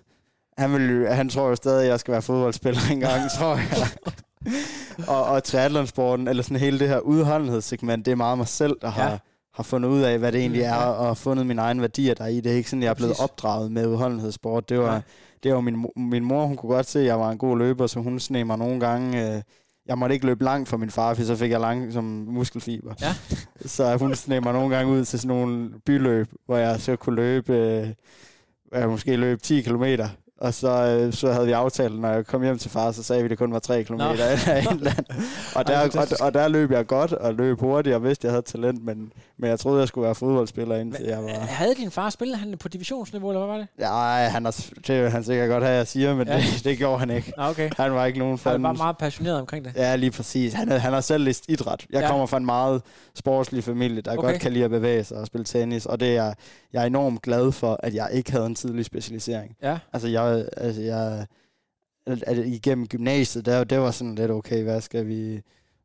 Han, 0.57 0.73
vil, 0.73 1.07
han 1.07 1.29
tror 1.29 1.49
jo 1.49 1.55
stadig, 1.55 1.83
at 1.83 1.89
jeg 1.89 1.99
skal 1.99 2.11
være 2.11 2.21
fodboldspiller 2.21 2.81
engang, 2.91 3.21
tror 3.39 3.55
jeg. 3.55 3.87
og, 5.07 5.23
og 5.23 5.43
triathlonsporten, 5.43 6.27
eller 6.27 6.43
sådan 6.43 6.57
hele 6.57 6.79
det 6.79 6.87
her 6.87 6.99
udholdenhedssegment, 6.99 8.05
det 8.05 8.11
er 8.11 8.15
meget 8.15 8.37
mig 8.37 8.47
selv, 8.47 8.75
der 8.81 8.89
har, 8.89 9.09
Ja. 9.11 9.17
har 9.53 9.63
fundet 9.63 9.89
ud 9.89 10.01
af, 10.01 10.19
hvad 10.19 10.31
det 10.31 10.39
egentlig 10.39 10.61
Mm, 10.61 10.65
er, 10.67 10.75
ja. 10.75 10.89
og 10.89 11.17
fundet 11.17 11.45
mine 11.47 11.61
egne 11.61 11.81
værdier 11.81 12.13
der 12.13 12.25
i. 12.25 12.41
Det 12.41 12.51
er 12.51 12.55
ikke 12.55 12.69
sådan, 12.69 12.83
jeg 12.83 12.89
er 12.89 12.93
blevet 12.93 13.11
Præcis. 13.11 13.23
opdraget 13.23 13.71
med 13.71 13.87
udholdenhedssport. 13.87 14.69
Det 14.69 14.79
var, 14.79 14.85
Nej. 14.91 15.01
det 15.43 15.53
var 15.53 15.61
min, 15.61 15.85
min 15.95 16.23
mor, 16.25 16.45
hun 16.45 16.55
kunne 16.57 16.73
godt 16.75 16.89
se, 16.89 16.99
at 16.99 17.05
jeg 17.05 17.19
var 17.19 17.29
en 17.31 17.37
god 17.37 17.57
løber, 17.57 17.87
så 17.87 17.99
hun 17.99 18.19
sneg 18.19 18.47
mig 18.47 18.57
nogle 18.57 18.79
gange... 18.79 19.35
Øh, 19.35 19.41
jeg 19.85 19.97
måtte 19.97 20.13
ikke 20.13 20.25
løbe 20.25 20.43
langt 20.43 20.69
for 20.69 20.77
min 20.77 20.89
far, 20.89 21.13
for 21.13 21.23
så 21.23 21.35
fik 21.35 21.51
jeg 21.51 21.59
lang 21.59 21.93
som 21.93 22.03
muskelfiber. 22.27 22.93
Ja. 23.01 23.15
Så 23.65 23.97
hun 23.97 24.15
sneg 24.15 24.43
mig 24.43 24.53
nogle 24.53 24.75
gange 24.75 24.93
ud 24.93 25.05
til 25.05 25.19
sådan 25.19 25.37
nogle 25.37 25.69
byløb, 25.85 26.27
hvor 26.45 26.57
jeg 26.57 26.79
så 26.81 26.95
kunne 26.95 27.15
løbe, 27.15 27.53
øh, 27.55 27.87
jeg 28.73 28.89
måske 28.89 29.15
løb 29.15 29.41
10 29.41 29.61
km. 29.61 29.83
Og 30.41 30.53
så, 30.53 30.69
øh, 30.71 31.13
så 31.13 31.31
havde 31.31 31.45
vi 31.45 31.51
aftalt, 31.51 31.99
når 32.01 32.09
jeg 32.09 32.25
kom 32.25 32.43
hjem 32.43 32.57
til 32.57 32.71
far, 32.71 32.91
så 32.91 33.03
sagde 33.03 33.21
vi, 33.21 33.25
at 33.25 33.29
det 33.29 33.37
kun 33.37 33.53
var 33.53 33.59
3 33.59 33.83
km 33.83 33.93
et 34.01 34.01
eller. 34.71 34.91
Og 35.55 35.67
der, 35.67 35.79
og, 35.79 36.07
og 36.25 36.33
der 36.33 36.47
løb 36.47 36.71
jeg 36.71 36.87
godt 36.87 37.13
og 37.13 37.33
løb 37.33 37.59
hurtigt, 37.59 37.95
og 37.95 38.03
vidste, 38.03 38.21
at 38.21 38.23
jeg 38.23 38.31
havde 38.31 38.41
talent, 38.45 38.85
men, 38.85 39.11
men 39.37 39.49
jeg 39.49 39.59
troede, 39.59 39.79
jeg 39.79 39.87
skulle 39.87 40.05
være 40.05 40.15
fodboldspiller, 40.15 40.75
indtil 40.75 41.05
jeg 41.05 41.23
var... 41.23 41.29
Havde 41.29 41.75
din 41.75 41.91
far 41.91 42.09
spillet 42.09 42.37
han 42.37 42.57
på 42.57 42.67
divisionsniveau, 42.67 43.29
eller 43.29 43.45
hvad 43.45 43.55
var 43.55 43.57
det? 43.57 43.67
Ja, 43.79 44.29
han 44.29 44.45
har, 44.45 44.65
det 44.87 45.03
vil 45.03 45.09
han 45.11 45.23
sikkert 45.23 45.49
godt 45.49 45.63
have, 45.63 45.75
jeg 45.75 45.87
siger, 45.87 46.15
men 46.15 46.27
Ja. 46.27 46.35
det, 46.37 46.61
det 46.63 46.77
gjorde 46.77 46.99
han 46.99 47.09
ikke. 47.09 47.33
Okay. 47.37 47.69
Han 47.77 47.93
var 47.93 48.05
ikke 48.05 48.19
nogen 48.19 48.31
Han 48.31 48.39
fan. 48.53 48.63
var 48.63 48.73
meget 48.73 48.97
passioneret 48.97 49.39
omkring 49.39 49.65
det. 49.65 49.73
Ja, 49.75 49.95
lige 49.95 50.11
præcis. 50.11 50.53
Han, 50.53 50.69
er- 50.71 50.77
han 50.77 50.93
har 50.93 51.01
selv 51.01 51.23
læst 51.23 51.43
idræt. 51.47 51.85
Jeg 51.91 52.01
Ja. 52.01 52.07
kommer 52.07 52.25
fra 52.25 52.37
en 52.37 52.45
meget 52.45 52.81
sportslig 53.15 53.63
familie, 53.63 54.01
der 54.01 54.17
okay. 54.17 54.29
godt 54.31 54.41
kan 54.41 54.51
lide 54.53 54.63
at 54.63 54.69
bevæge 54.71 55.03
sig 55.03 55.17
og 55.17 55.27
spille 55.27 55.45
tennis, 55.45 55.85
og 55.85 55.99
det 55.99 56.17
er 56.17 56.33
jeg 56.73 56.81
er 56.81 56.85
enormt 56.85 57.21
glad 57.21 57.51
for, 57.51 57.79
at 57.83 57.93
jeg 57.93 58.09
ikke 58.13 58.31
havde 58.31 58.45
en 58.45 58.55
tidlig 58.55 58.85
specialisering. 58.85 59.55
Ja. 59.63 59.77
Altså, 59.93 60.07
jeg, 60.07 60.28
altså, 60.57 60.81
jeg 60.81 61.25
at, 62.09 62.23
at 62.23 62.37
igennem 62.37 62.87
gymnasiet, 62.87 63.45
der, 63.45 63.63
det 63.63 63.79
var 63.79 63.91
sådan 63.91 64.15
lidt, 64.15 64.31
okay, 64.31 64.63
hvad 64.63 64.81
skal 64.81 65.07
vi 65.07 65.41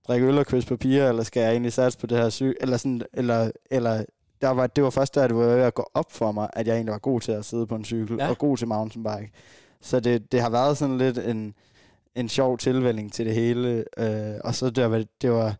drikke 0.09 0.27
øl 0.27 0.39
og 0.39 0.47
kysse 0.47 0.69
papir, 0.69 1.05
eller 1.05 1.23
skal 1.23 1.41
jeg 1.41 1.51
egentlig 1.51 1.73
satse 1.73 1.99
på 1.99 2.07
det 2.07 2.19
her 2.19 2.29
syg, 2.29 2.57
eller 2.61 2.77
sådan, 2.77 3.03
eller, 3.13 3.51
eller 3.71 4.05
der 4.41 4.49
var, 4.49 4.67
det 4.67 4.85
var 4.85 4.91
først 4.91 5.15
der, 5.15 5.27
det 5.27 5.37
var 5.37 5.45
ved 5.45 5.63
at 5.63 5.75
gå 5.75 5.91
op 5.95 6.13
for 6.13 6.33
mig, 6.33 6.51
at 6.53 6.67
jeg 6.67 6.75
egentlig 6.75 6.93
var 6.93 6.99
god 6.99 7.21
til 7.21 7.33
at 7.33 7.45
sidde 7.45 7.67
på 7.67 7.75
en 7.75 7.85
cykel, 7.85 8.17
ja. 8.17 8.31
og 8.31 8.39
god 8.39 8.57
til 8.57 8.69
mountainbike. 8.69 9.31
Så 9.81 10.01
det, 10.01 10.33
det 10.33 10.41
har 10.41 10.51
været 10.51 10.79
sådan 10.79 10.99
lidt 10.99 11.19
en, 11.19 11.55
en 12.15 12.29
sjov 12.29 12.59
tilvælling 12.59 13.13
til 13.13 13.27
det 13.27 13.35
hele, 13.35 13.85
øh, 13.99 14.41
og 14.45 14.55
så 14.55 14.71
det 14.71 14.91
var, 14.91 15.05
det 15.23 15.31
var 15.31 15.57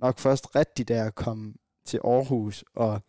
nok 0.00 0.18
først 0.18 0.56
rigtigt, 0.56 0.88
da 0.88 0.94
jeg 0.96 1.14
kom 1.14 1.54
til 1.86 2.00
Aarhus, 2.04 2.64
og, 2.76 3.00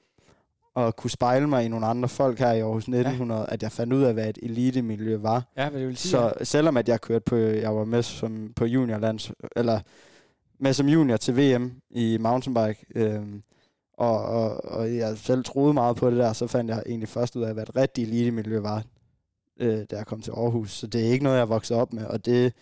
og 0.76 0.96
kunne 0.96 1.12
spejle 1.12 1.48
mig 1.48 1.66
i 1.66 1.68
nogle 1.68 1.86
andre 1.86 2.10
folk 2.10 2.40
her 2.40 2.52
i 2.52 2.60
Aarhus 2.60 2.84
1900, 2.84 3.42
ja. 3.42 3.54
at 3.54 3.64
jeg 3.64 3.72
fandt 3.72 3.94
ud 3.94 4.04
af, 4.04 4.14
hvad 4.14 4.30
et 4.30 4.38
elitemiljø 4.44 5.18
var. 5.18 5.44
Ja, 5.58 5.70
hvad 5.70 5.80
det 5.80 5.88
vil 5.88 5.98
sige. 5.98 6.10
Så 6.10 6.34
selvom 6.44 6.78
at 6.78 6.90
jeg 6.90 7.02
kørte 7.02 7.24
på, 7.26 7.36
jeg 7.36 7.76
var 7.76 7.86
med 7.86 8.04
som 8.04 8.54
på 8.56 8.66
juniorlands, 8.66 9.32
eller 9.56 9.80
med 10.60 10.74
som 10.74 10.90
junior 10.90 11.18
til 11.18 11.38
VM 11.38 11.72
i 11.90 12.18
mountainbike, 12.18 12.86
øhm, 12.96 13.44
og, 13.94 14.26
og, 14.26 14.66
og 14.66 14.96
jeg 14.96 15.18
selv 15.18 15.44
troede 15.44 15.74
meget 15.74 15.96
på 15.96 16.10
det 16.10 16.18
der, 16.18 16.34
så 16.34 16.48
fandt 16.48 16.72
jeg 16.72 16.84
egentlig 16.86 17.10
først 17.10 17.36
ud 17.36 17.44
af, 17.44 17.54
hvad 17.54 17.64
et 17.64 17.76
rigtigt 17.76 18.08
elitemiljø 18.10 18.60
var, 18.60 18.84
øh, 19.60 19.80
da 19.92 19.96
jeg 19.96 20.06
kom 20.06 20.22
til 20.22 20.32
Aarhus. 20.32 20.72
Så 20.72 20.88
det 20.88 21.02
er 21.02 21.12
ikke 21.12 21.24
noget, 21.24 21.38
jeg 21.38 21.50
voksede 21.50 21.80
op 21.80 21.94
med, 21.94 22.06
og 22.06 22.26
det, 22.26 22.54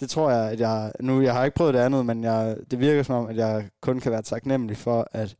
det 0.00 0.10
tror 0.10 0.30
jeg, 0.30 0.50
at 0.50 0.60
jeg, 0.60 0.92
nu, 1.00 1.20
jeg 1.20 1.34
har 1.34 1.44
ikke 1.44 1.54
prøvet 1.54 1.74
det 1.74 1.80
andet, 1.80 2.06
men 2.06 2.24
jeg, 2.24 2.56
det 2.70 2.80
virker 2.80 3.02
som 3.02 3.14
om, 3.14 3.26
at 3.26 3.36
jeg 3.36 3.68
kun 3.80 4.00
kan 4.00 4.12
være 4.12 4.22
taknemmelig 4.22 4.76
for, 4.76 5.08
at, 5.12 5.36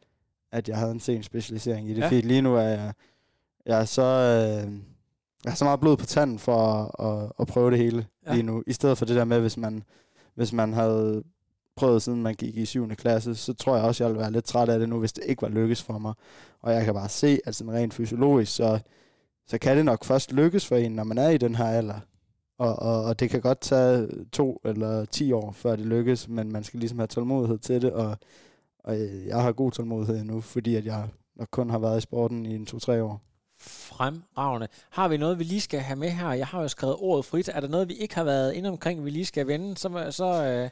at 0.53 0.69
jeg 0.69 0.77
havde 0.77 0.91
en 0.93 1.01
sen 1.01 1.23
specialisering 1.23 1.89
i 1.89 1.95
det, 1.95 2.01
Ja. 2.01 2.07
fordi 2.07 2.21
lige 2.21 2.43
nu 2.43 2.55
er 2.57 2.61
jeg, 2.63 2.93
jeg 3.67 3.81
er 3.81 3.85
så, 3.85 4.03
øh, 4.03 4.73
jeg 5.45 5.53
har 5.53 5.57
så 5.57 5.65
meget 5.65 5.81
blod 5.81 5.97
på 5.97 6.07
tanden 6.07 6.39
for 6.39 6.57
at, 6.57 7.07
at, 7.07 7.33
at 7.41 7.47
prøve 7.47 7.71
det 7.71 7.79
hele 7.79 8.07
ja. 8.27 8.33
lige 8.33 8.43
nu, 8.43 8.63
i 8.67 8.73
stedet 8.73 8.99
for 8.99 9.05
det 9.05 9.17
der 9.17 9.25
med, 9.25 9.41
hvis 9.41 9.57
man, 9.57 9.83
hvis 10.35 10.53
man 10.53 10.73
havde 10.73 11.23
prøvet 11.77 12.03
siden 12.03 12.23
man 12.23 12.35
gik 12.35 12.57
i 12.57 12.65
7. 12.67 12.89
klasse, 12.89 13.35
så 13.35 13.53
tror 13.55 13.77
jeg 13.77 13.85
også, 13.85 14.05
jeg 14.05 14.09
ville 14.11 14.21
være 14.21 14.33
lidt 14.33 14.45
træt 14.45 14.69
af 14.69 14.79
det 14.79 14.89
nu, 14.89 14.99
hvis 14.99 15.13
det 15.13 15.25
ikke 15.27 15.43
var 15.43 15.49
lykkes 15.49 15.83
for 15.83 15.99
mig. 15.99 16.13
Og 16.63 16.73
jeg 16.73 16.85
kan 16.85 16.95
bare 16.95 17.09
se, 17.09 17.39
at 17.47 17.55
sådan 17.55 17.73
rent 17.73 17.95
fysiologisk, 17.95 18.55
så, 18.57 18.79
så 19.47 19.59
kan 19.59 19.77
det 19.77 19.85
nok 19.85 20.05
først 20.05 20.33
lykkes 20.33 20.67
for 20.67 20.77
en, 20.77 20.93
når 20.93 21.05
man 21.05 21.19
er 21.19 21.29
i 21.29 21.39
den 21.39 21.55
her 21.55 21.65
alder. 21.65 22.01
Og, 22.59 22.77
og, 22.77 23.05
og 23.05 23.21
det 23.21 23.31
kan 23.31 23.41
godt 23.41 23.61
tage 23.61 24.09
to 24.33 24.61
eller 24.65 25.05
ti 25.05 25.33
år, 25.33 25.53
før 25.53 25.77
det 25.77 25.87
lykkes, 25.87 26.29
men 26.29 26.53
man 26.53 26.65
skal 26.65 26.81
ligesom 26.81 26.99
have 26.99 27.07
tålmodighed 27.07 27.59
til 27.59 27.83
det, 27.83 27.93
og, 27.93 28.17
og 28.87 28.97
jeg 29.27 29.43
har 29.43 29.53
god 29.53 29.73
tålmodighed 29.73 30.25
nu, 30.25 30.41
fordi 30.41 30.75
at 30.75 30.87
jeg 30.87 31.09
nok 31.37 31.49
kun 31.51 31.71
har 31.71 31.79
været 31.79 31.99
i 31.99 32.01
sporten 32.01 32.47
i 32.47 32.55
en 32.55 32.67
to-tre 32.67 33.03
år. 33.03 33.23
Fremragende. 33.59 34.69
Har 34.91 35.09
vi 35.09 35.17
noget, 35.17 35.39
vi 35.39 35.45
lige 35.45 35.61
skal 35.61 35.81
have 35.81 35.99
med 35.99 36.11
her? 36.11 36.33
Jeg 36.33 36.47
har 36.47 36.63
jo 36.63 36.69
skrevet 36.69 36.97
ordet 36.99 37.25
frit. 37.25 37.49
Er 37.49 37.61
der 37.61 37.69
noget, 37.69 37.89
vi 37.89 37.95
ikke 37.95 38.15
har 38.15 38.25
været 38.25 38.53
inde 38.53 38.69
omkring, 38.69 39.05
vi 39.05 39.11
lige 39.11 39.25
skal 39.25 39.47
vende? 39.47 39.77
Så, 39.77 40.07
så 40.11 40.25
øh, 40.25 40.71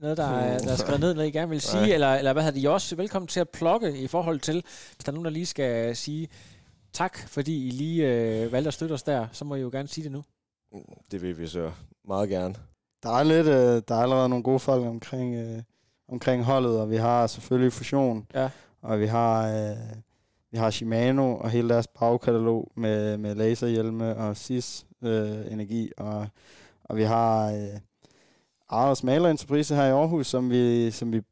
noget, 0.00 0.16
der, 0.16 0.24
er, 0.24 0.58
der 0.58 0.72
er 0.72 0.76
skrevet 0.76 1.00
ned, 1.00 1.14
noget 1.14 1.28
I 1.28 1.30
gerne 1.30 1.50
vil 1.50 1.60
sige? 1.60 1.82
Nej. 1.82 1.94
Eller, 1.94 2.14
eller 2.14 2.32
hvad 2.32 2.42
hedder 2.42 2.54
det? 2.54 2.62
I 2.62 2.66
er 2.66 2.70
også 2.70 2.96
velkommen 2.96 3.26
til 3.26 3.40
at 3.40 3.48
plukke 3.48 3.98
i 3.98 4.06
forhold 4.06 4.40
til, 4.40 4.54
hvis 4.94 5.04
der 5.04 5.12
er 5.12 5.14
nogen, 5.14 5.24
der 5.24 5.30
lige 5.30 5.46
skal 5.46 5.96
sige 5.96 6.28
tak, 6.92 7.18
fordi 7.18 7.66
I 7.66 7.70
lige 7.70 8.06
øh, 8.06 8.52
valgte 8.52 8.68
at 8.68 8.74
støtte 8.74 8.92
os 8.92 9.02
der, 9.02 9.26
så 9.32 9.44
må 9.44 9.54
I 9.54 9.60
jo 9.60 9.68
gerne 9.72 9.88
sige 9.88 10.04
det 10.04 10.12
nu. 10.12 10.24
Det 11.10 11.22
vil 11.22 11.38
vi 11.38 11.46
så 11.46 11.72
meget 12.04 12.28
gerne. 12.28 12.54
Der 13.02 13.10
er 13.10 13.22
lidt, 13.22 13.46
øh, 13.46 13.82
der 13.88 13.94
er 13.94 14.02
allerede 14.02 14.28
nogle 14.28 14.42
gode 14.42 14.58
folk 14.58 14.86
omkring, 14.86 15.34
øh, 15.34 15.62
omkring 16.12 16.44
holdet, 16.44 16.80
og 16.80 16.90
vi 16.90 16.96
har 16.96 17.26
selvfølgelig 17.26 17.72
Fusion, 17.72 18.26
Ja. 18.34 18.50
og 18.82 19.00
vi 19.00 19.06
har, 19.06 19.48
øh, 19.48 19.76
vi 20.50 20.58
har 20.58 20.70
Shimano 20.70 21.36
og 21.36 21.50
hele 21.50 21.68
deres 21.68 21.86
bagkatalog 21.86 22.72
med, 22.76 23.18
med 23.18 23.34
laserhjelme 23.34 24.16
og 24.16 24.36
SIS 24.36 24.86
øh, 25.02 25.52
energi, 25.52 25.90
og, 25.96 26.26
og 26.84 26.96
vi 26.96 27.02
har 27.02 27.50
øh, 27.52 27.78
Arles 28.68 29.02
Malerentreprise 29.04 29.74
her 29.74 29.84
i 29.84 29.90
Aarhus, 29.90 30.26
som 30.26 30.50
vi, 30.50 30.90
som 30.90 31.12
vi 31.12 31.22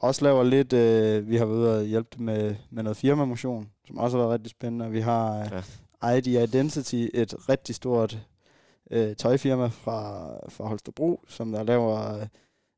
også 0.00 0.24
laver 0.24 0.42
lidt, 0.42 0.72
øh, 0.72 1.28
vi 1.28 1.36
har 1.36 1.44
været 1.46 1.58
ude 1.58 1.78
og 1.78 1.84
hjælpe 1.84 2.08
dem 2.18 2.24
med, 2.26 2.54
med 2.70 2.82
noget 2.82 2.96
firmamotion, 2.96 3.68
som 3.86 3.98
også 3.98 4.16
har 4.16 4.24
været 4.24 4.34
rigtig 4.34 4.50
spændende, 4.50 4.84
og 4.84 4.92
vi 4.92 5.00
har 5.00 5.40
øh, 5.40 5.62
Ja. 6.02 6.14
ID 6.16 6.26
Identity, 6.26 7.06
et 7.14 7.48
rigtig 7.48 7.74
stort 7.74 8.18
øh, 8.90 9.16
tøjfirma 9.16 9.66
fra, 9.66 10.28
fra 10.48 10.66
Holstebro, 10.68 11.20
som 11.28 11.52
der 11.52 11.62
laver... 11.62 12.16
Øh, 12.20 12.26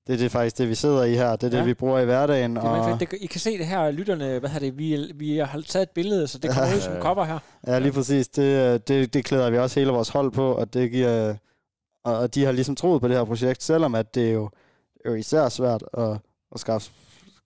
det 0.07 0.13
er 0.15 0.17
det 0.19 0.31
faktisk 0.31 0.59
det, 0.59 0.69
vi 0.69 0.75
sidder 0.75 1.05
i 1.05 1.15
her. 1.15 1.37
Det 1.37 1.47
er 1.47 1.57
Ja. 1.57 1.59
det, 1.59 1.67
vi 1.67 1.75
bruger 1.75 1.99
i 1.99 2.05
hverdagen. 2.05 2.57
Det 2.57 2.65
er 2.65 2.69
og, 2.69 3.01
det, 3.01 3.09
I 3.21 3.27
kan 3.27 3.41
se 3.41 3.59
det 3.59 3.67
her, 3.67 3.91
lytterne, 3.91 4.39
hvad 4.39 4.51
hedder 4.51 4.67
det, 4.71 4.79
vi, 4.79 5.13
vi 5.15 5.37
har 5.37 5.61
taget 5.61 5.83
et 5.83 5.91
billede, 5.91 6.29
så 6.29 6.39
det 6.39 6.51
kommer 6.51 6.75
ud 6.77 6.81
som 6.81 6.93
Ja. 6.97 7.01
cover 7.01 7.25
her. 7.25 7.39
Ja, 7.67 7.79
lige 7.79 7.93
præcis. 7.93 8.29
Det, 8.29 8.89
det, 8.89 9.15
det 9.15 9.25
klæder 9.25 9.51
vi 9.51 9.59
også 9.59 9.81
hele 9.81 9.93
vores 9.93 10.09
hold 10.09 10.31
på, 10.33 10.53
og 10.53 10.75
det 10.75 10.91
giver... 10.91 11.35
Og, 12.05 12.35
de 12.35 12.45
har 12.45 12.53
ligesom 12.53 12.77
troet 12.77 13.01
på 13.01 13.09
det 13.09 13.17
her 13.17 13.25
projekt, 13.25 13.63
selvom 13.63 13.95
at 13.95 14.15
det 14.15 14.29
er 14.29 14.33
jo, 14.33 14.51
er 15.05 15.11
jo 15.11 15.15
især 15.17 15.49
svært 15.49 15.85
at, 15.95 16.11
at 16.55 16.61
skaffe, 16.61 16.91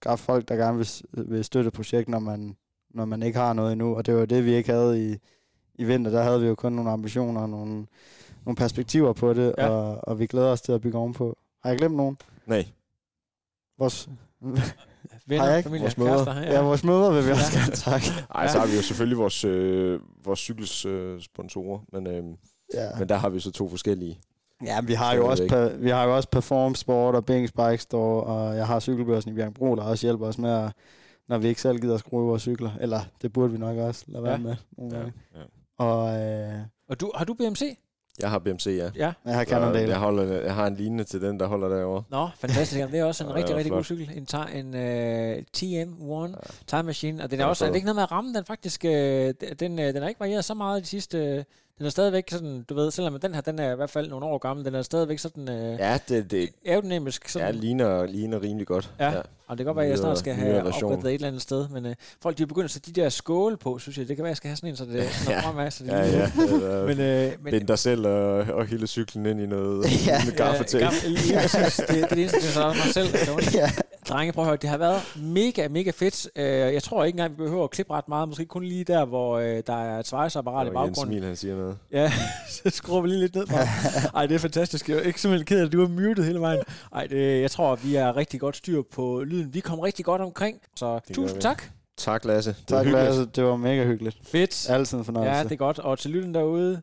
skaffe 0.00 0.24
folk, 0.24 0.48
der 0.48 0.56
gerne 0.56 0.78
vil, 0.78 0.88
vil 1.12 1.44
støtte 1.44 1.68
et 1.68 1.74
projekt, 1.74 2.08
når 2.08 2.18
man, 2.18 2.56
når 2.94 3.04
man 3.04 3.22
ikke 3.22 3.38
har 3.38 3.52
noget 3.52 3.72
endnu. 3.72 3.96
Og 3.96 4.06
det 4.06 4.14
var 4.14 4.20
jo 4.20 4.26
det, 4.26 4.44
vi 4.44 4.54
ikke 4.54 4.72
havde 4.72 5.10
i, 5.12 5.16
i 5.74 5.84
vinter. 5.84 6.10
Der 6.10 6.22
havde 6.22 6.40
vi 6.40 6.46
jo 6.46 6.54
kun 6.54 6.72
nogle 6.72 6.90
ambitioner 6.90 7.40
og 7.40 7.48
nogle, 7.48 7.86
nogle 8.44 8.56
perspektiver 8.56 9.12
på 9.12 9.32
det, 9.32 9.54
Ja. 9.58 9.64
ja. 9.64 9.70
og, 9.70 9.98
og 10.08 10.18
vi 10.18 10.26
glæder 10.26 10.48
os 10.48 10.60
til 10.62 10.72
at 10.72 10.80
bygge 10.80 10.98
ovenpå. 10.98 11.36
Har 11.62 11.70
jeg 11.70 11.78
glemt 11.78 11.96
nogen? 11.96 12.18
Nej, 12.46 12.66
Vores, 13.78 14.08
Venner, 15.26 15.44
har 15.44 15.62
familie, 15.62 15.80
Vores 15.82 15.98
mødre. 15.98 16.24
kærester. 16.24 16.42
ja. 16.52 16.62
vores 16.62 16.84
møder 16.84 17.10
vil 17.10 17.22
vi 17.24 17.28
Ja. 17.28 17.34
også 17.34 17.52
gerne 17.58 17.72
takke. 17.76 18.06
Ej, 18.34 18.42
Ja. 18.42 18.48
så 18.52 18.58
har 18.58 18.66
vi 18.66 18.76
jo 18.76 18.82
selvfølgelig 18.82 19.18
vores, 19.18 19.44
øh, 19.44 20.00
vores 20.24 20.38
cykels 20.40 20.86
øh, 20.86 21.20
sponsorer, 21.20 21.78
men, 21.92 22.06
øh, 22.06 22.24
Ja. 22.74 22.88
men 22.98 23.08
der 23.08 23.14
har 23.16 23.28
vi 23.28 23.40
så 23.40 23.50
to 23.52 23.68
forskellige. 23.68 24.20
Ja, 24.64 24.80
vi 24.80 24.92
har 24.92 25.14
jo 25.14 25.26
også, 25.26 25.42
pa- 25.44 25.76
vi 25.82 25.90
har 25.90 26.04
jo 26.04 26.16
også 26.16 26.28
Perform 26.28 26.74
Sport 26.74 27.14
og 27.14 27.24
Bings 27.26 27.52
Bike 27.52 27.78
Store, 27.78 28.24
og 28.24 28.56
jeg 28.56 28.66
har 28.66 28.80
cykelbørsen 28.80 29.32
i 29.32 29.34
Bjergbro, 29.34 29.76
der 29.76 29.82
også 29.82 30.06
hjælper 30.06 30.26
os 30.26 30.38
med, 30.38 30.50
at, 30.50 30.72
når 31.28 31.38
vi 31.38 31.48
ikke 31.48 31.60
selv 31.60 31.78
gider 31.80 31.94
at 31.94 32.00
skrue 32.00 32.26
vores 32.26 32.42
cykler. 32.42 32.70
Eller 32.80 33.00
det 33.22 33.32
burde 33.32 33.52
vi 33.52 33.58
nok 33.58 33.76
også 33.76 34.04
lade 34.08 34.22
være 34.24 34.32
Ja. 34.32 34.38
med 34.38 34.56
nogle 34.78 34.96
Ja, 34.96 35.02
gange. 35.02 35.12
ja. 35.34 35.40
Og 35.84 36.20
øh, 36.20 36.58
Og 36.88 37.00
du, 37.00 37.12
har 37.14 37.24
du 37.24 37.34
BMC? 37.34 37.78
Jeg 38.20 38.30
har 38.30 38.38
BMC, 38.38 38.66
ja. 38.66 38.90
Ja. 39.06 39.12
Jeg 39.24 39.34
har 39.34 39.44
Cannondale. 39.44 39.88
Jeg, 39.88 39.98
holder, 39.98 40.40
jeg 40.40 40.54
har 40.54 40.66
en 40.66 40.74
lignende 40.76 41.04
til 41.04 41.20
den, 41.20 41.40
der 41.40 41.46
holder 41.46 41.68
derovre. 41.68 42.02
Nå, 42.10 42.28
fantastisk. 42.38 42.78
Jamen, 42.80 42.92
det 42.92 43.00
er 43.00 43.04
også 43.04 43.24
en 43.24 43.30
Ja, 43.30 43.36
rigtig, 43.36 43.52
er 43.52 43.56
rigtig 43.56 43.72
god 43.72 43.84
cykel. 43.84 44.10
En, 44.16 44.26
ta- 44.26 44.58
en 44.58 44.74
uh, 44.74 45.42
TM1 45.56 46.34
Time 46.66 46.82
Machine. 46.82 47.22
Og 47.22 47.30
den 47.30 47.40
er 47.40 47.44
Ja, 47.44 47.48
også, 47.48 47.64
er 47.64 47.68
det 47.68 47.74
ikke 47.76 47.84
noget 47.86 47.96
med 47.96 48.02
at 48.02 48.12
ramme 48.12 48.34
den 48.34 48.44
faktisk? 48.44 48.80
Uh, 48.84 48.90
den, 48.90 49.72
uh, 49.78 49.84
den 49.84 49.96
har 50.02 50.08
ikke 50.08 50.20
varieret 50.20 50.44
så 50.44 50.54
meget 50.54 50.82
de 50.82 50.88
sidste... 50.88 51.18
Uh, 51.38 51.44
den 51.78 51.86
er 51.86 51.90
stadigvæk 51.90 52.30
sådan, 52.30 52.62
du 52.68 52.74
ved, 52.74 52.90
selvom 52.90 53.20
den 53.20 53.34
her, 53.34 53.40
den 53.40 53.58
er 53.58 53.72
i 53.72 53.76
hvert 53.76 53.90
fald 53.90 54.08
nogle 54.10 54.26
år 54.26 54.38
gammel, 54.38 54.64
den 54.64 54.74
er 54.74 54.82
stadigvæk 54.82 55.18
sådan 55.18 55.48
uh, 55.48 55.54
Ja, 55.80 55.98
det, 56.08 56.30
det 56.30 56.48
aerodynamisk. 56.66 57.24
ja, 57.24 57.28
Sådan, 57.28 57.54
ligner, 57.54 58.06
ligner 58.06 58.42
rimelig 58.42 58.66
godt. 58.66 58.90
Ja. 59.00 59.12
Og 59.48 59.58
det 59.58 59.64
kan 59.64 59.66
godt 59.66 59.76
være, 59.76 59.84
at 59.84 59.90
jeg 59.90 59.98
snart 59.98 60.18
skal 60.18 60.34
have 60.34 60.62
opgraderet 60.66 61.04
et 61.06 61.14
eller 61.14 61.28
andet 61.28 61.42
sted, 61.42 61.68
men 61.68 61.86
øh, 61.86 61.94
folk 62.22 62.38
de 62.38 62.42
er 62.42 62.46
begyndt 62.46 62.64
at 62.64 62.70
sætte 62.70 62.92
de 62.92 63.00
der 63.00 63.08
skåle 63.08 63.56
på, 63.56 63.78
synes 63.78 63.98
jeg. 63.98 64.08
Det 64.08 64.16
kan 64.16 64.22
være, 64.22 64.28
at 64.30 64.32
jeg 64.32 64.36
skal 64.36 64.48
have 64.48 64.56
sådan 64.56 64.70
en, 64.70 64.76
så 64.76 64.84
det 64.84 64.94
Ja. 65.30 65.40
fremad, 65.40 65.70
så 65.70 65.84
det 65.84 65.90
Ja, 65.90 66.18
ja. 66.18 66.30
Men, 66.88 67.00
øh, 67.00 67.32
men, 67.42 67.50
Bind 67.50 67.66
dig 67.68 67.78
selv 67.78 68.06
og, 68.06 68.34
og 68.36 68.66
hele 68.66 68.86
cyklen 68.86 69.26
ind 69.26 69.40
i 69.40 69.46
noget 69.46 69.84
Ja. 70.06 70.24
med 70.24 70.36
gaffetape. 70.36 70.84
Ja, 70.84 70.90
gaff- 70.90 71.08
lige 71.08 71.34
præcis. 71.40 71.76
det, 71.76 71.88
det 71.88 72.02
er 72.02 72.06
det 72.06 72.18
eneste, 72.18 72.38
det 72.40 72.56
er 72.56 72.66
mig 72.66 72.92
selv. 72.94 73.12
der. 73.12 73.58
Ja. 73.60 73.70
Drenge, 74.08 74.32
prøv 74.32 74.44
at 74.44 74.48
høre, 74.48 74.58
det 74.62 74.70
har 74.70 74.76
været 74.78 75.00
mega, 75.16 75.68
mega 75.68 75.90
fedt. 75.90 76.28
Øh, 76.36 76.44
jeg 76.46 76.82
tror 76.82 77.04
ikke 77.04 77.14
engang, 77.16 77.32
vi 77.32 77.36
behøver 77.36 77.64
at 77.64 77.70
klippe 77.70 77.92
ret 77.92 78.08
meget. 78.08 78.28
Måske 78.28 78.44
kun 78.46 78.64
lige 78.64 78.84
der, 78.84 79.04
hvor 79.04 79.38
øh, 79.38 79.62
der 79.66 79.84
er 79.84 79.98
et 79.98 80.06
svejseapparat 80.06 80.66
i 80.66 80.70
Og 80.74 80.84
Jens 80.86 80.98
baggrunden. 80.98 81.14
Emil, 81.16 81.26
han 81.26 81.36
siger 81.36 81.56
noget. 81.56 81.76
Ja, 81.92 82.12
så 82.50 82.70
skruer 82.70 83.00
vi 83.00 83.08
lige 83.08 83.20
lidt 83.20 83.34
ned 83.36 83.46
for. 83.46 83.56
Ej, 84.16 84.26
det 84.26 84.34
er 84.34 84.38
fantastisk. 84.38 84.88
Jeg 84.88 84.96
er 84.96 85.00
ikke 85.02 85.20
simpelthen 85.20 85.46
ked 85.46 85.60
af, 85.60 85.66
at 85.66 85.72
du 85.72 85.84
er 85.84 85.88
muted 85.88 86.24
hele 86.24 86.40
vejen. 86.40 86.60
Ej, 86.94 87.06
det, 87.06 87.40
jeg 87.40 87.50
tror, 87.50 87.74
vi 87.76 87.96
er 87.96 88.16
rigtig 88.16 88.40
godt 88.40 88.56
styr 88.56 88.82
på 88.92 89.24
lyden. 89.34 89.54
Vi 89.54 89.60
kom 89.60 89.78
rigtig 89.80 90.04
godt 90.04 90.20
omkring, 90.20 90.60
så 90.76 90.86
gør 90.86 91.14
tusind 91.14 91.40
tak. 91.40 91.62
Tak, 91.96 92.24
Lasse. 92.24 92.50
Det 92.50 92.70
var 92.70 92.76
Tak, 92.76 92.86
hyggeligt. 92.86 93.08
Lasse. 93.08 93.26
Det 93.26 93.44
var 93.44 93.56
mega 93.56 93.84
hyggeligt. 93.84 94.18
Fedt. 94.22 94.70
Altid 94.70 94.98
en 94.98 95.04
fornøjelse. 95.04 95.36
Ja, 95.36 95.42
det 95.42 95.52
er 95.52 95.56
godt. 95.56 95.78
Og 95.78 95.98
til 95.98 96.10
lytten 96.10 96.34
derude, 96.34 96.82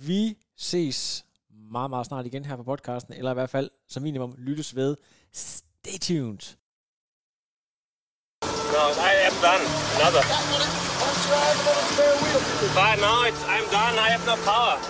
vi 0.00 0.36
ses 0.58 1.24
meget, 1.72 1.90
meget 1.90 2.06
snart 2.06 2.26
igen 2.26 2.44
her 2.44 2.56
på 2.56 2.62
podcasten, 2.62 3.14
eller 3.14 3.30
i 3.30 3.34
hvert 3.34 3.50
fald 3.50 3.70
som 3.88 4.02
minimum 4.02 4.34
lyttes 4.38 4.76
ved. 4.76 4.96
Stay 5.32 5.98
tuned. 6.00 6.56
No, 8.74 8.84
I 9.10 9.12
am 9.28 9.36
done. 9.46 9.64
Another. 9.96 10.24
But 12.78 12.94
no, 13.06 13.12
it's, 13.28 13.42
I'm 13.54 13.66
done. 13.78 13.94
I 14.06 14.08
have 14.14 14.24
no 14.30 14.36
power. 14.50 14.76